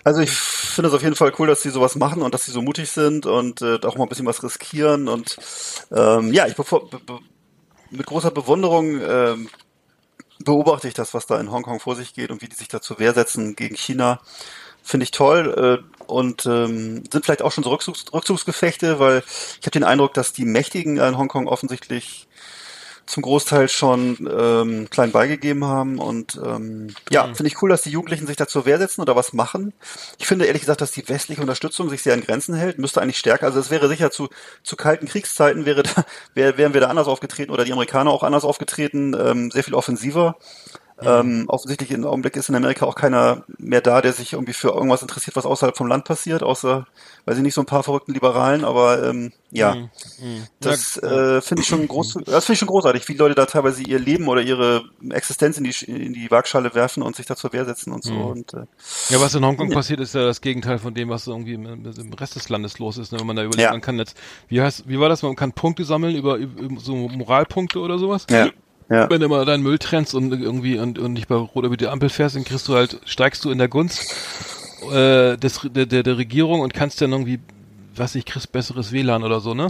Also 0.03 0.21
ich 0.21 0.31
finde 0.31 0.89
es 0.89 0.95
auf 0.95 1.03
jeden 1.03 1.15
Fall 1.15 1.33
cool, 1.39 1.47
dass 1.47 1.61
sie 1.61 1.69
sowas 1.69 1.95
machen 1.95 2.21
und 2.21 2.33
dass 2.33 2.45
sie 2.45 2.51
so 2.51 2.61
mutig 2.61 2.89
sind 2.89 3.25
und 3.25 3.61
äh, 3.61 3.79
auch 3.83 3.97
mal 3.97 4.03
ein 4.03 4.09
bisschen 4.09 4.25
was 4.25 4.43
riskieren 4.43 5.07
und 5.07 5.37
ähm, 5.91 6.33
ja, 6.33 6.47
ich 6.47 6.55
bevor, 6.55 6.89
be, 6.89 6.99
be, 6.99 7.19
mit 7.91 8.05
großer 8.05 8.31
Bewunderung 8.31 9.01
ähm, 9.01 9.49
beobachte 10.43 10.87
ich 10.87 10.93
das, 10.93 11.13
was 11.13 11.25
da 11.25 11.39
in 11.39 11.51
Hongkong 11.51 11.79
vor 11.79 11.95
sich 11.95 12.13
geht 12.13 12.31
und 12.31 12.41
wie 12.41 12.47
die 12.47 12.55
sich 12.55 12.69
da 12.69 12.81
zur 12.81 12.99
Wehr 12.99 13.13
setzen 13.13 13.55
gegen 13.55 13.75
China. 13.75 14.21
Finde 14.81 15.03
ich 15.03 15.11
toll 15.11 15.83
äh, 15.83 16.03
und 16.05 16.45
ähm, 16.45 17.03
sind 17.11 17.25
vielleicht 17.25 17.41
auch 17.41 17.51
schon 17.51 17.63
so 17.63 17.69
Rückzugs 17.69 18.05
Rückzugsgefechte, 18.13 18.99
weil 18.99 19.23
ich 19.59 19.65
habe 19.65 19.71
den 19.71 19.83
Eindruck, 19.83 20.13
dass 20.13 20.31
die 20.31 20.45
Mächtigen 20.45 20.97
in 20.97 21.17
Hongkong 21.17 21.47
offensichtlich 21.47 22.28
zum 23.09 23.23
Großteil 23.23 23.69
schon 23.69 24.29
ähm, 24.31 24.87
klein 24.91 25.11
beigegeben 25.11 25.65
haben 25.65 25.97
und 25.97 26.39
ähm, 26.45 26.93
ja, 27.09 27.23
finde 27.33 27.47
ich 27.47 27.61
cool, 27.61 27.69
dass 27.69 27.81
die 27.81 27.89
Jugendlichen 27.89 28.27
sich 28.27 28.35
da 28.35 28.47
zur 28.47 28.65
Wehr 28.65 28.77
setzen 28.77 29.01
oder 29.01 29.15
was 29.15 29.33
machen. 29.33 29.73
Ich 30.19 30.27
finde 30.27 30.45
ehrlich 30.45 30.61
gesagt, 30.61 30.81
dass 30.81 30.91
die 30.91 31.09
westliche 31.09 31.41
Unterstützung 31.41 31.89
sich 31.89 32.03
sehr 32.03 32.13
in 32.13 32.21
Grenzen 32.21 32.53
hält, 32.53 32.77
müsste 32.77 33.01
eigentlich 33.01 33.17
stärker. 33.17 33.47
Also 33.47 33.59
es 33.59 33.71
wäre 33.71 33.87
sicher 33.87 34.11
zu 34.11 34.29
zu 34.61 34.75
kalten 34.75 35.07
Kriegszeiten 35.07 35.65
wäre 35.65 35.81
da, 35.81 36.05
wär, 36.35 36.57
wären 36.57 36.73
wir 36.73 36.81
da 36.81 36.87
anders 36.87 37.07
aufgetreten 37.07 37.51
oder 37.51 37.65
die 37.65 37.73
Amerikaner 37.73 38.11
auch 38.11 38.21
anders 38.21 38.43
aufgetreten, 38.43 39.15
ähm, 39.19 39.49
sehr 39.49 39.63
viel 39.63 39.73
offensiver. 39.73 40.37
Ähm, 41.01 41.45
offensichtlich 41.47 41.91
im 41.91 42.05
Augenblick 42.05 42.35
ist 42.35 42.49
in 42.49 42.55
Amerika 42.55 42.85
auch 42.85 42.95
keiner 42.95 43.43
mehr 43.57 43.81
da, 43.81 44.01
der 44.01 44.13
sich 44.13 44.33
irgendwie 44.33 44.53
für 44.53 44.69
irgendwas 44.69 45.01
interessiert, 45.01 45.35
was 45.35 45.45
außerhalb 45.45 45.77
vom 45.77 45.87
Land 45.87 46.03
passiert, 46.05 46.43
außer, 46.43 46.85
weiß 47.25 47.37
ich 47.37 47.43
nicht, 47.43 47.53
so 47.53 47.61
ein 47.61 47.65
paar 47.67 47.83
verrückten 47.83 48.13
Liberalen, 48.13 48.65
aber 48.65 49.03
ähm, 49.07 49.31
ja, 49.51 49.75
Mhm. 49.75 49.89
das 50.59 50.97
äh, 50.97 51.41
finde 51.41 51.61
ich 51.61 51.67
schon 51.67 51.87
groß, 51.87 52.17
das 52.25 52.45
finde 52.45 52.53
ich 52.53 52.59
schon 52.59 52.67
großartig, 52.67 53.07
wie 53.07 53.13
Leute 53.13 53.35
da 53.35 53.45
teilweise 53.45 53.81
ihr 53.83 53.97
Leben 53.99 54.27
oder 54.27 54.41
ihre 54.41 54.83
Existenz 55.09 55.57
in 55.57 55.63
die 55.63 55.73
in 55.85 56.13
die 56.13 56.29
Waagschale 56.29 56.75
werfen 56.75 57.01
und 57.03 57.15
sich 57.15 57.25
da 57.25 57.35
zur 57.35 57.53
Wehr 57.53 57.65
setzen 57.65 57.91
und 57.93 58.03
so. 58.03 58.13
Mhm. 58.13 58.25
Und 58.25 58.53
äh, 58.53 58.65
Ja, 59.09 59.19
was 59.21 59.33
in 59.35 59.45
Hongkong 59.45 59.69
passiert, 59.71 59.99
ist 60.01 60.13
ja 60.15 60.23
das 60.23 60.41
Gegenteil 60.41 60.77
von 60.79 60.93
dem, 60.93 61.09
was 61.09 61.25
irgendwie 61.27 61.53
im, 61.53 61.65
im 61.65 62.13
Rest 62.13 62.35
des 62.35 62.49
Landes 62.49 62.77
los 62.79 62.97
ist. 62.97 63.11
Ne? 63.11 63.19
Wenn 63.19 63.27
man 63.27 63.35
da 63.37 63.43
überlegt, 63.43 63.63
Ja. 63.63 63.71
man 63.71 63.81
kann 63.81 63.97
jetzt, 63.97 64.17
wie 64.49 64.61
heißt, 64.61 64.87
wie 64.87 64.99
war 64.99 65.09
das? 65.09 65.23
Man 65.23 65.35
kann 65.35 65.53
Punkte 65.53 65.83
sammeln 65.85 66.15
über, 66.15 66.35
über 66.35 66.79
so 66.79 66.95
Moralpunkte 66.95 67.79
oder 67.79 67.97
sowas. 67.97 68.27
ja, 68.29 68.49
ja, 68.89 69.09
Wenn 69.09 69.21
du 69.21 69.27
mal 69.29 69.45
deinen 69.45 69.63
Müll 69.63 69.77
trennst 69.79 70.13
und 70.15 70.31
irgendwie 70.31 70.77
und, 70.79 70.97
und 70.99 71.13
nicht 71.13 71.27
bei 71.27 71.35
Rot 71.35 71.63
über 71.65 71.77
die 71.77 71.87
Ampel 71.87 72.09
fährst, 72.09 72.35
dann 72.35 72.43
kriegst 72.43 72.67
du 72.67 72.75
halt, 72.75 72.99
steigst 73.05 73.45
du 73.45 73.51
in 73.51 73.57
der 73.57 73.67
Gunst 73.67 74.13
äh, 74.91 75.37
des, 75.37 75.61
der, 75.63 75.85
der, 75.85 76.03
der 76.03 76.17
Regierung 76.17 76.61
und 76.61 76.73
kannst 76.73 77.01
dann 77.01 77.11
irgendwie, 77.11 77.39
was 77.95 78.15
ich, 78.15 78.25
kriegst 78.25 78.51
besseres 78.51 78.91
WLAN 78.91 79.23
oder 79.23 79.39
so, 79.41 79.53
ne? 79.53 79.67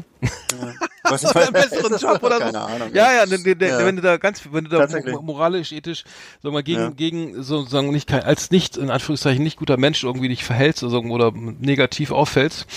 was 1.03 1.23
ich 1.23 1.29
Oder 1.31 1.41
einen 1.41 1.53
besseren 1.53 1.97
Job 1.99 2.21
oder 2.23 2.35
so. 2.37 2.43
Keine 2.43 2.61
Ahnung. 2.61 2.89
Ja, 2.93 3.11
ja, 3.13 3.25
ne, 3.25 3.37
ne, 3.39 3.55
Ja. 3.67 3.85
wenn 3.85 3.95
du 3.95 4.01
da 4.01 4.17
ganz, 4.17 4.41
wenn 4.51 4.65
du 4.65 4.69
da 4.69 4.87
moralisch, 5.21 5.71
ethisch, 5.71 6.03
sag 6.43 6.51
mal, 6.53 6.63
gegen, 6.63 6.79
Ja. 6.79 6.89
gegen, 6.91 7.41
sozusagen 7.43 7.89
nicht, 7.91 8.07
kein- 8.07 8.23
als 8.23 8.51
nicht, 8.51 8.77
in 8.77 8.89
Anführungszeichen, 8.91 9.43
nicht 9.43 9.57
guter 9.57 9.77
Mensch 9.77 10.03
irgendwie 10.03 10.29
dich 10.29 10.43
verhältst 10.43 10.83
oder, 10.83 10.91
so, 10.91 10.99
oder 11.01 11.31
negativ 11.33 12.11
auffällst, 12.11 12.67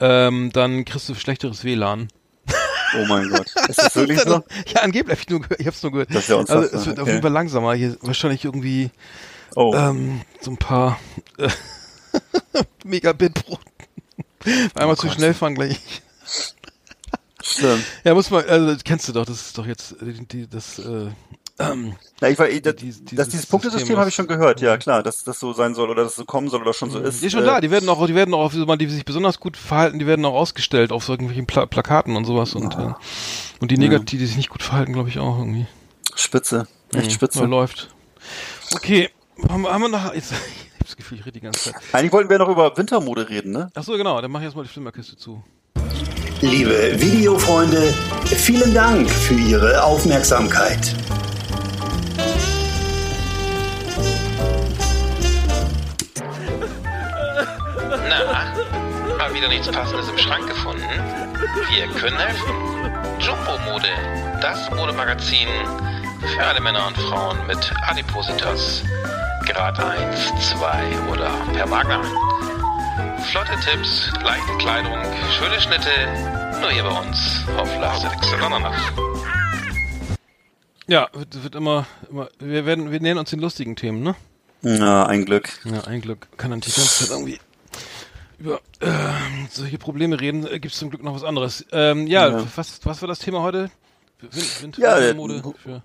ähm, 0.00 0.50
dann 0.52 0.84
kriegst 0.84 1.08
du 1.08 1.14
schlechteres 1.14 1.64
WLAN. 1.64 2.08
Oh 2.96 3.04
mein 3.06 3.28
Gott, 3.28 3.46
ist 3.68 3.78
das 3.78 3.94
wirklich 3.96 4.20
so? 4.20 4.42
Ja, 4.74 4.80
angeblich, 4.82 5.16
hab 5.16 5.22
ich, 5.22 5.28
nur, 5.28 5.40
gehört- 5.40 5.60
ich 5.60 5.66
hab's 5.66 5.82
nur 5.82 5.92
gehört. 5.92 6.10
Das 6.10 6.22
ist 6.24 6.28
ja 6.28 6.36
also, 6.38 6.54
unfassbar, 6.54 6.80
es 6.80 6.86
wird 6.86 6.98
auf 6.98 7.02
okay. 7.02 7.10
jeden 7.12 7.22
Fall 7.22 7.32
langsamer. 7.32 7.74
Hier 7.74 7.96
wahrscheinlich 8.02 8.44
irgendwie, 8.44 8.90
Oh, 9.54 9.74
ähm, 9.74 10.20
so 10.40 10.50
ein 10.52 10.56
paar, 10.56 10.98
äh, 11.38 11.48
Megabit 12.84 13.34
pro, 13.34 13.58
einmal 14.74 14.96
zu 14.96 15.06
Gott. 15.06 15.16
schnell 15.16 15.34
fahren 15.34 15.54
gleich. 15.54 15.78
schlimm. 17.42 17.82
Ja, 18.04 18.14
muss 18.14 18.30
man, 18.30 18.44
also, 18.48 18.74
das 18.74 18.84
kennst 18.84 19.08
du 19.08 19.12
doch, 19.12 19.24
das 19.26 19.40
ist 19.40 19.58
doch 19.58 19.66
jetzt, 19.66 19.92
äh, 20.02 20.12
die, 20.30 20.46
das, 20.48 20.78
äh, 20.78 21.08
ähm, 21.58 21.94
Ja, 22.20 22.28
ich 22.28 22.38
war, 22.38 22.46
das, 22.48 22.76
Dies- 22.76 23.04
dieses 23.04 23.16
dass 23.16 23.28
dieses 23.28 23.46
Punktesystem 23.46 23.80
System 23.80 23.98
habe 23.98 24.08
ich 24.08 24.14
schon 24.14 24.26
gehört, 24.26 24.60
ja 24.60 24.74
Mhm. 24.74 24.78
klar, 24.80 25.02
dass 25.02 25.24
das 25.24 25.38
so 25.40 25.52
sein 25.52 25.74
soll 25.74 25.90
oder 25.90 26.02
dass 26.04 26.12
es 26.12 26.16
so 26.16 26.24
kommen 26.24 26.48
soll 26.48 26.60
oder 26.62 26.72
schon 26.72 26.90
so 26.90 26.98
ist. 26.98 27.20
Die 27.22 27.26
ist 27.26 27.32
schon 27.32 27.42
äh, 27.42 27.46
da, 27.46 27.60
die 27.60 27.70
werden 27.70 27.88
auch, 27.88 28.06
die 28.06 28.14
werden 28.14 28.34
auch, 28.34 28.52
die 28.52 28.86
sich 28.86 29.04
besonders 29.04 29.40
gut 29.40 29.56
verhalten, 29.56 29.98
die 29.98 30.06
werden 30.06 30.24
auch 30.24 30.34
ausgestellt 30.34 30.92
auf 30.92 31.04
so 31.04 31.12
irgendwelchen 31.12 31.46
Pla 31.46 31.66
Plakaten 31.66 32.16
und 32.16 32.24
sowas 32.24 32.54
und, 32.54 32.74
äh, 32.74 32.92
und 33.60 33.70
die 33.70 33.78
negativ, 33.78 34.18
die 34.20 34.26
sich 34.26 34.36
nicht 34.36 34.50
gut 34.50 34.62
verhalten, 34.62 34.92
glaube 34.92 35.08
ich 35.08 35.18
auch 35.18 35.38
irgendwie. 35.38 35.66
Spitze, 36.14 36.66
echt 36.94 37.06
Ja, 37.06 37.10
spitze. 37.10 37.44
läuft. 37.44 37.88
Okay, 38.74 39.10
haben, 39.48 39.62
wir- 39.62 39.72
haben 39.72 39.82
wir 39.82 39.88
noch, 39.88 40.12
jetzt, 40.14 40.32
ich 40.32 40.36
hab 40.78 40.86
das 40.86 40.96
Gefühl, 40.96 41.18
ich 41.18 41.24
rede 41.26 41.32
die 41.34 41.40
ganze 41.40 41.72
Zeit. 41.72 41.74
Eigentlich 41.92 42.12
wollten 42.12 42.30
wir 42.30 42.38
noch 42.38 42.48
über 42.48 42.76
Wintermode 42.76 43.28
reden, 43.28 43.52
ne? 43.52 43.70
Ach 43.74 43.82
so, 43.84 43.96
genau, 43.96 44.20
dann 44.20 44.30
mach 44.30 44.40
ich 44.40 44.44
erstmal 44.46 44.64
die 44.64 44.70
Flimmerkiste 44.70 45.16
zu. 45.16 45.42
Liebe 46.40 46.92
Videofreunde, 47.00 47.92
vielen 48.26 48.72
Dank 48.72 49.10
für 49.10 49.34
Ihre 49.34 49.82
Aufmerksamkeit. 49.82 50.94
Wieder 59.38 59.48
nichts 59.48 59.68
Passendes 59.70 60.08
im 60.08 60.18
Schrank 60.18 60.48
gefunden? 60.48 60.82
Wir 61.70 61.86
können 62.00 62.18
helfen. 62.18 62.54
Jumbo 63.20 63.56
Mode, 63.70 63.86
das 64.42 64.68
Modemagazin 64.72 65.46
für 66.26 66.44
alle 66.44 66.60
Männer 66.60 66.88
und 66.88 66.96
Frauen 66.96 67.46
mit 67.46 67.72
Adipositas. 67.86 68.82
Grad 69.46 69.78
1, 69.78 70.32
2 70.58 71.12
oder 71.12 71.30
per 71.52 71.68
Magna. 71.68 72.02
Flotte 73.30 73.52
Tipps, 73.60 74.10
leichte 74.24 74.56
Kleidung, 74.58 74.98
schöne 75.30 75.60
Schnitte, 75.60 75.90
nur 76.60 76.70
hier 76.70 76.82
bei 76.82 76.98
uns 76.98 77.44
auf 77.56 77.68
Last 77.80 78.06
Ja, 80.88 81.08
wird, 81.12 81.44
wird 81.44 81.54
immer, 81.54 81.86
immer, 82.10 82.28
wir 82.40 82.66
werden, 82.66 82.90
wir 82.90 82.98
nähern 82.98 83.18
uns 83.18 83.30
den 83.30 83.38
lustigen 83.38 83.76
Themen, 83.76 84.02
ne? 84.02 84.16
Ja, 84.62 85.06
ein 85.06 85.24
Glück. 85.24 85.48
Ja, 85.64 85.84
ein 85.84 86.00
Glück. 86.00 86.26
Kann 86.36 86.50
dann 86.50 86.60
die 86.60 86.72
ganze 86.72 87.04
Zeit 87.04 87.10
irgendwie 87.10 87.38
über 88.38 88.60
ähm, 88.80 89.48
solche 89.50 89.78
Probleme 89.78 90.20
reden. 90.20 90.46
Äh, 90.46 90.60
Gibt 90.60 90.72
es 90.72 90.78
zum 90.78 90.90
Glück 90.90 91.02
noch 91.02 91.14
was 91.14 91.24
anderes. 91.24 91.64
Ähm, 91.72 92.06
ja, 92.06 92.28
Ja. 92.28 92.44
Was, 92.56 92.80
was 92.84 93.02
war 93.02 93.08
das 93.08 93.18
Thema 93.18 93.42
heute? 93.42 93.70
Wind, 94.20 94.62
Wind, 94.62 94.78
Ja, 94.78 94.98
äh, 94.98 95.08
Wintermode 95.16 95.54
für. 95.62 95.82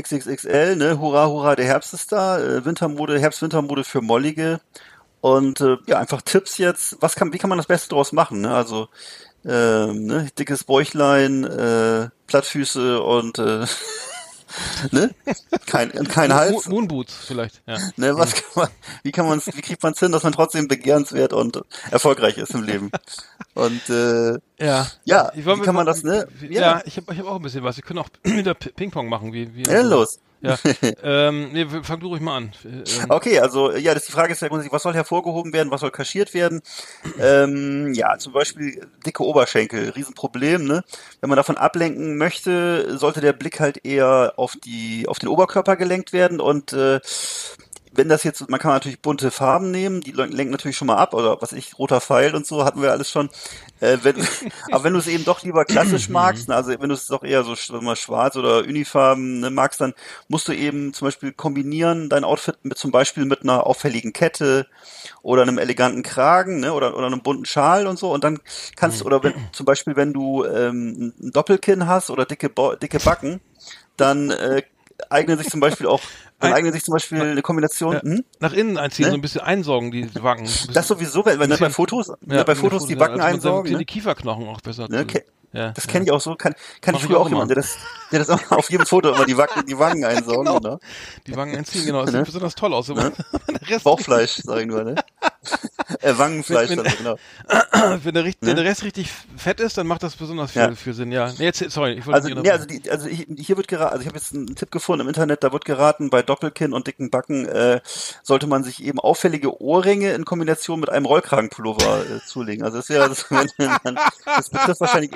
XXXL, 0.00 0.76
ne? 0.76 0.98
Hurra, 0.98 1.26
hurra, 1.28 1.56
der 1.56 1.66
Herbst 1.66 1.94
ist 1.94 2.12
da. 2.12 2.38
Äh, 2.38 2.64
Wintermode, 2.64 3.18
Herbst-Wintermode 3.20 3.84
für 3.84 4.00
Mollige. 4.00 4.60
Und 5.20 5.60
äh, 5.60 5.76
ja, 5.86 5.98
einfach 5.98 6.22
Tipps 6.22 6.58
jetzt. 6.58 6.96
Was 7.00 7.14
kann, 7.16 7.32
wie 7.32 7.38
kann 7.38 7.50
man 7.50 7.58
das 7.58 7.66
Beste 7.66 7.88
draus 7.88 8.12
machen? 8.12 8.40
Ne? 8.42 8.54
Also 8.54 8.88
ähm, 9.44 10.06
ne? 10.06 10.28
dickes 10.38 10.64
Bäuchlein, 10.64 11.44
äh, 11.44 12.08
Plattfüße 12.26 13.00
und 13.02 13.38
äh, 13.38 13.64
ne? 14.90 15.14
kein, 15.66 15.90
kein 16.08 16.32
Hals. 16.34 16.68
Moonboots 16.68 17.14
vielleicht, 17.26 17.62
ja. 17.66 17.78
Ne, 17.96 18.16
was 18.16 18.34
kann 18.34 18.44
man, 18.54 18.68
wie 19.02 19.12
kann 19.12 19.26
man 19.26 19.40
wie 19.44 19.62
kriegt 19.62 19.82
man 19.82 19.92
es 19.92 19.98
hin, 19.98 20.12
dass 20.12 20.22
man 20.22 20.32
trotzdem 20.32 20.68
begehrenswert 20.68 21.32
und 21.32 21.62
erfolgreich 21.90 22.38
ist 22.38 22.54
im 22.54 22.62
Leben? 22.62 22.90
Und 23.54 23.88
äh, 23.88 24.38
Ja. 24.58 24.86
Ja, 25.04 25.30
wie 25.34 25.42
kann 25.62 25.74
man 25.74 25.86
das, 25.86 26.02
ne? 26.02 26.26
Ja. 26.42 26.60
Ja, 26.60 26.82
ich 26.84 26.96
habe 26.96 27.12
ich 27.12 27.18
hab 27.18 27.26
auch 27.26 27.36
ein 27.36 27.42
bisschen 27.42 27.62
was. 27.64 27.76
Wir 27.76 27.82
können 27.84 27.98
auch 27.98 28.08
wieder 28.22 28.54
Ping-Pong 28.54 29.08
machen. 29.08 29.32
Wie, 29.32 29.54
wie 29.54 29.62
ja, 29.62 29.82
los. 29.82 30.18
Ja. 30.40 30.58
ähm, 31.02 31.52
nee, 31.52 31.66
fang 31.82 32.00
du 32.00 32.08
ruhig 32.08 32.20
mal 32.20 32.36
an. 32.36 32.52
Ähm, 32.64 32.84
Okay, 33.08 33.38
also 33.40 33.74
ja, 33.74 33.94
das 33.94 34.06
die 34.06 34.12
Frage 34.12 34.32
ist 34.32 34.42
ja 34.42 34.48
grundsätzlich, 34.48 34.72
was 34.72 34.82
soll 34.82 34.94
hervorgehoben 34.94 35.52
werden, 35.52 35.70
was 35.70 35.80
soll 35.80 35.90
kaschiert 35.90 36.34
werden? 36.34 36.62
Ähm, 37.18 37.92
ja, 37.94 38.18
zum 38.18 38.32
Beispiel 38.32 38.86
dicke 39.04 39.24
Oberschenkel, 39.24 39.90
Riesenproblem, 39.90 40.64
ne? 40.64 40.84
Wenn 41.20 41.30
man 41.30 41.36
davon 41.36 41.56
ablenken 41.56 42.16
möchte, 42.16 42.98
sollte 42.98 43.20
der 43.20 43.32
Blick 43.32 43.60
halt 43.60 43.84
eher 43.84 44.34
auf 44.36 44.56
die, 44.56 45.06
auf 45.08 45.18
den 45.18 45.28
Oberkörper 45.28 45.76
gelenkt 45.76 46.12
werden 46.12 46.40
und 46.40 46.72
äh, 46.72 47.00
wenn 47.96 48.08
das 48.08 48.24
jetzt, 48.24 48.48
man 48.48 48.60
kann 48.60 48.72
natürlich 48.72 49.00
bunte 49.00 49.30
Farben 49.30 49.70
nehmen, 49.70 50.00
die 50.00 50.12
lenken 50.12 50.50
natürlich 50.50 50.76
schon 50.76 50.86
mal 50.86 50.96
ab, 50.96 51.14
oder 51.14 51.40
was 51.40 51.52
ich, 51.52 51.78
roter 51.78 52.00
Pfeil 52.00 52.34
und 52.34 52.46
so, 52.46 52.64
hatten 52.64 52.82
wir 52.82 52.92
alles 52.92 53.10
schon. 53.10 53.28
Äh, 53.80 53.98
wenn, 54.02 54.16
aber 54.70 54.84
wenn 54.84 54.92
du 54.92 54.98
es 54.98 55.06
eben 55.06 55.24
doch 55.24 55.42
lieber 55.42 55.64
klassisch 55.64 56.08
magst, 56.08 56.48
ne, 56.48 56.54
also 56.54 56.70
wenn 56.78 56.88
du 56.88 56.94
es 56.94 57.06
doch 57.06 57.22
eher 57.22 57.44
so 57.44 57.54
mal, 57.80 57.96
schwarz 57.96 58.36
oder 58.36 58.58
Unifarben 58.60 59.40
ne, 59.40 59.50
magst, 59.50 59.80
dann 59.80 59.94
musst 60.28 60.48
du 60.48 60.52
eben 60.52 60.92
zum 60.92 61.06
Beispiel 61.06 61.32
kombinieren 61.32 62.08
dein 62.08 62.24
Outfit 62.24 62.56
mit 62.62 62.78
zum 62.78 62.90
Beispiel 62.90 63.24
mit 63.24 63.42
einer 63.42 63.66
auffälligen 63.66 64.12
Kette 64.12 64.66
oder 65.22 65.42
einem 65.42 65.58
eleganten 65.58 66.02
Kragen, 66.02 66.60
ne, 66.60 66.72
oder, 66.72 66.96
oder 66.96 67.06
einem 67.06 67.22
bunten 67.22 67.44
Schal 67.44 67.86
und 67.86 67.98
so. 67.98 68.12
Und 68.12 68.24
dann 68.24 68.40
kannst 68.76 69.00
du, 69.00 69.04
oder 69.04 69.22
wenn, 69.22 69.34
zum 69.52 69.66
Beispiel, 69.66 69.96
wenn 69.96 70.12
du 70.12 70.44
ähm, 70.44 71.12
ein 71.20 71.32
Doppelkinn 71.32 71.86
hast 71.86 72.10
oder 72.10 72.24
dicke, 72.24 72.50
dicke 72.80 72.98
Backen, 73.00 73.40
dann 73.96 74.30
äh, 74.30 74.62
eignen 75.10 75.38
sich 75.38 75.48
zum 75.48 75.60
Beispiel 75.60 75.86
auch, 75.86 76.00
dann 76.40 76.52
eignet 76.52 76.74
sich 76.74 76.84
zum 76.84 76.92
Beispiel 76.92 77.20
eine 77.20 77.42
Kombination. 77.42 77.94
ja, 77.94 78.02
Hm? 78.02 78.24
nach 78.40 78.52
innen 78.52 78.76
einziehen, 78.78 79.06
Ne? 79.06 79.10
so 79.12 79.16
ein 79.16 79.20
bisschen 79.22 79.40
einsaugen, 79.40 79.90
die 79.90 80.08
Wangen. 80.22 80.48
Das 80.72 80.88
sowieso, 80.88 81.24
wenn, 81.24 81.38
wenn 81.38 81.48
ne, 81.48 81.54
bei 81.56 81.66
bisschen- 81.66 81.72
Fotos, 81.72 82.08
ne, 82.20 82.36
Ja, 82.36 82.44
bei 82.44 82.54
Fotos 82.54 82.82
der 82.82 82.88
die 82.88 82.96
Backen 82.96 83.20
also 83.20 83.34
einsaugen. 83.36 83.70
Die 83.70 83.76
Ne? 83.76 83.84
Kieferknochen 83.84 84.46
auch 84.48 84.60
besser. 84.60 84.86
Ne, 84.88 85.06
ke- 85.06 85.24
ja, 85.52 85.70
Das 85.70 85.84
ja. 85.86 85.92
kenne 85.92 86.04
ich 86.04 86.10
auch 86.10 86.20
so, 86.20 86.34
kann, 86.34 86.54
kann 86.82 86.92
Mach 86.94 87.00
ich 87.00 87.06
früher 87.06 87.18
auch 87.18 87.22
auch 87.26 87.28
jemand, 87.30 87.50
immer. 87.50 87.54
der 87.54 87.62
das, 87.62 87.78
der 88.12 88.18
das 88.18 88.28
auch 88.30 88.50
auf 88.58 88.70
jedem 88.70 88.84
Foto 88.84 89.10
immer 89.14 89.24
die, 89.24 89.36
Wacken, 89.38 89.64
die 89.64 89.78
Wangen 89.78 90.04
einsaugen, 90.04 90.44
Genau. 90.44 90.60
genau. 90.60 90.78
Die 91.26 91.34
Wangen 91.36 91.56
einziehen, 91.56 91.86
genau. 91.86 92.02
Das 92.04 92.12
Ne? 92.12 92.18
sieht 92.18 92.26
besonders 92.26 92.54
toll 92.54 92.74
aus. 92.74 92.90
Rest- 93.68 93.84
Bauchfleisch, 93.84 94.40
sag 94.44 94.60
ich 94.60 94.66
nur, 94.66 94.84
ne? 94.84 94.96
Äh, 96.00 96.18
Wangenfleisch, 96.18 96.70
Wenn- 96.76 96.82
dann, 96.84 96.96
genau. 96.96 97.16
wenn, 98.02 98.14
der, 98.14 98.24
Ne? 98.24 98.34
wenn 98.40 98.56
der 98.56 98.64
Rest 98.64 98.82
richtig 98.84 99.10
fett 99.36 99.60
ist, 99.60 99.78
dann 99.78 99.86
macht 99.86 100.02
das 100.02 100.16
besonders 100.16 100.52
viel, 100.52 100.62
Ja. 100.62 100.74
viel 100.74 100.94
Sinn. 100.94 101.12
Ja, 101.12 101.32
nee, 101.38 101.44
jetzt, 101.44 101.58
sorry, 101.70 101.92
ich 101.92 102.06
wollte 102.06 102.16
Also, 102.22 102.28
nee, 102.40 102.50
also, 102.50 102.66
die, 102.66 102.90
also 102.90 103.06
ich, 103.08 103.26
hier 103.38 103.56
wird 103.56 103.68
geraten, 103.68 103.92
also 103.92 104.02
ich 104.02 104.08
habe 104.08 104.16
jetzt 104.18 104.34
einen 104.34 104.54
Tipp 104.56 104.70
gefunden 104.70 105.02
im 105.02 105.08
Internet, 105.08 105.44
da 105.44 105.52
wird 105.52 105.64
geraten, 105.64 106.10
bei 106.10 106.22
Doppelkinn 106.22 106.72
und 106.72 106.86
dicken 106.86 107.10
Backen 107.10 107.46
äh, 107.46 107.80
sollte 108.22 108.46
man 108.46 108.64
sich 108.64 108.82
eben 108.84 108.98
auffällige 109.00 109.60
Ohrringe 109.60 110.12
in 110.12 110.24
Kombination 110.24 110.80
mit 110.80 110.90
einem 110.90 111.06
Rollkragenpullover 111.06 112.00
äh, 112.04 112.20
zulegen. 112.26 112.64
Also 112.64 112.78
das 112.78 112.88
wäre 112.88 113.08
das, 113.08 113.26
das 114.26 114.50
betrifft 114.50 114.80
wahrscheinlich 114.80 115.10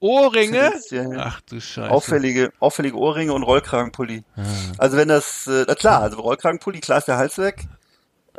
Ohrringe? 0.00 0.72
Ach 1.18 1.40
du 1.42 1.60
Scheiße. 1.60 1.90
auffällige, 1.90 2.52
auffällige 2.58 2.96
Ohrringe 2.96 3.32
und 3.32 3.44
Rollkragenpulli. 3.44 4.24
Also 4.78 4.96
wenn 4.96 5.08
das, 5.08 5.46
äh, 5.46 5.64
klar, 5.76 6.02
also 6.02 6.20
Rollkragenpulli, 6.20 6.80
klar 6.80 6.98
ist 6.98 7.06
der 7.06 7.18
Hals 7.18 7.38
weg, 7.38 7.66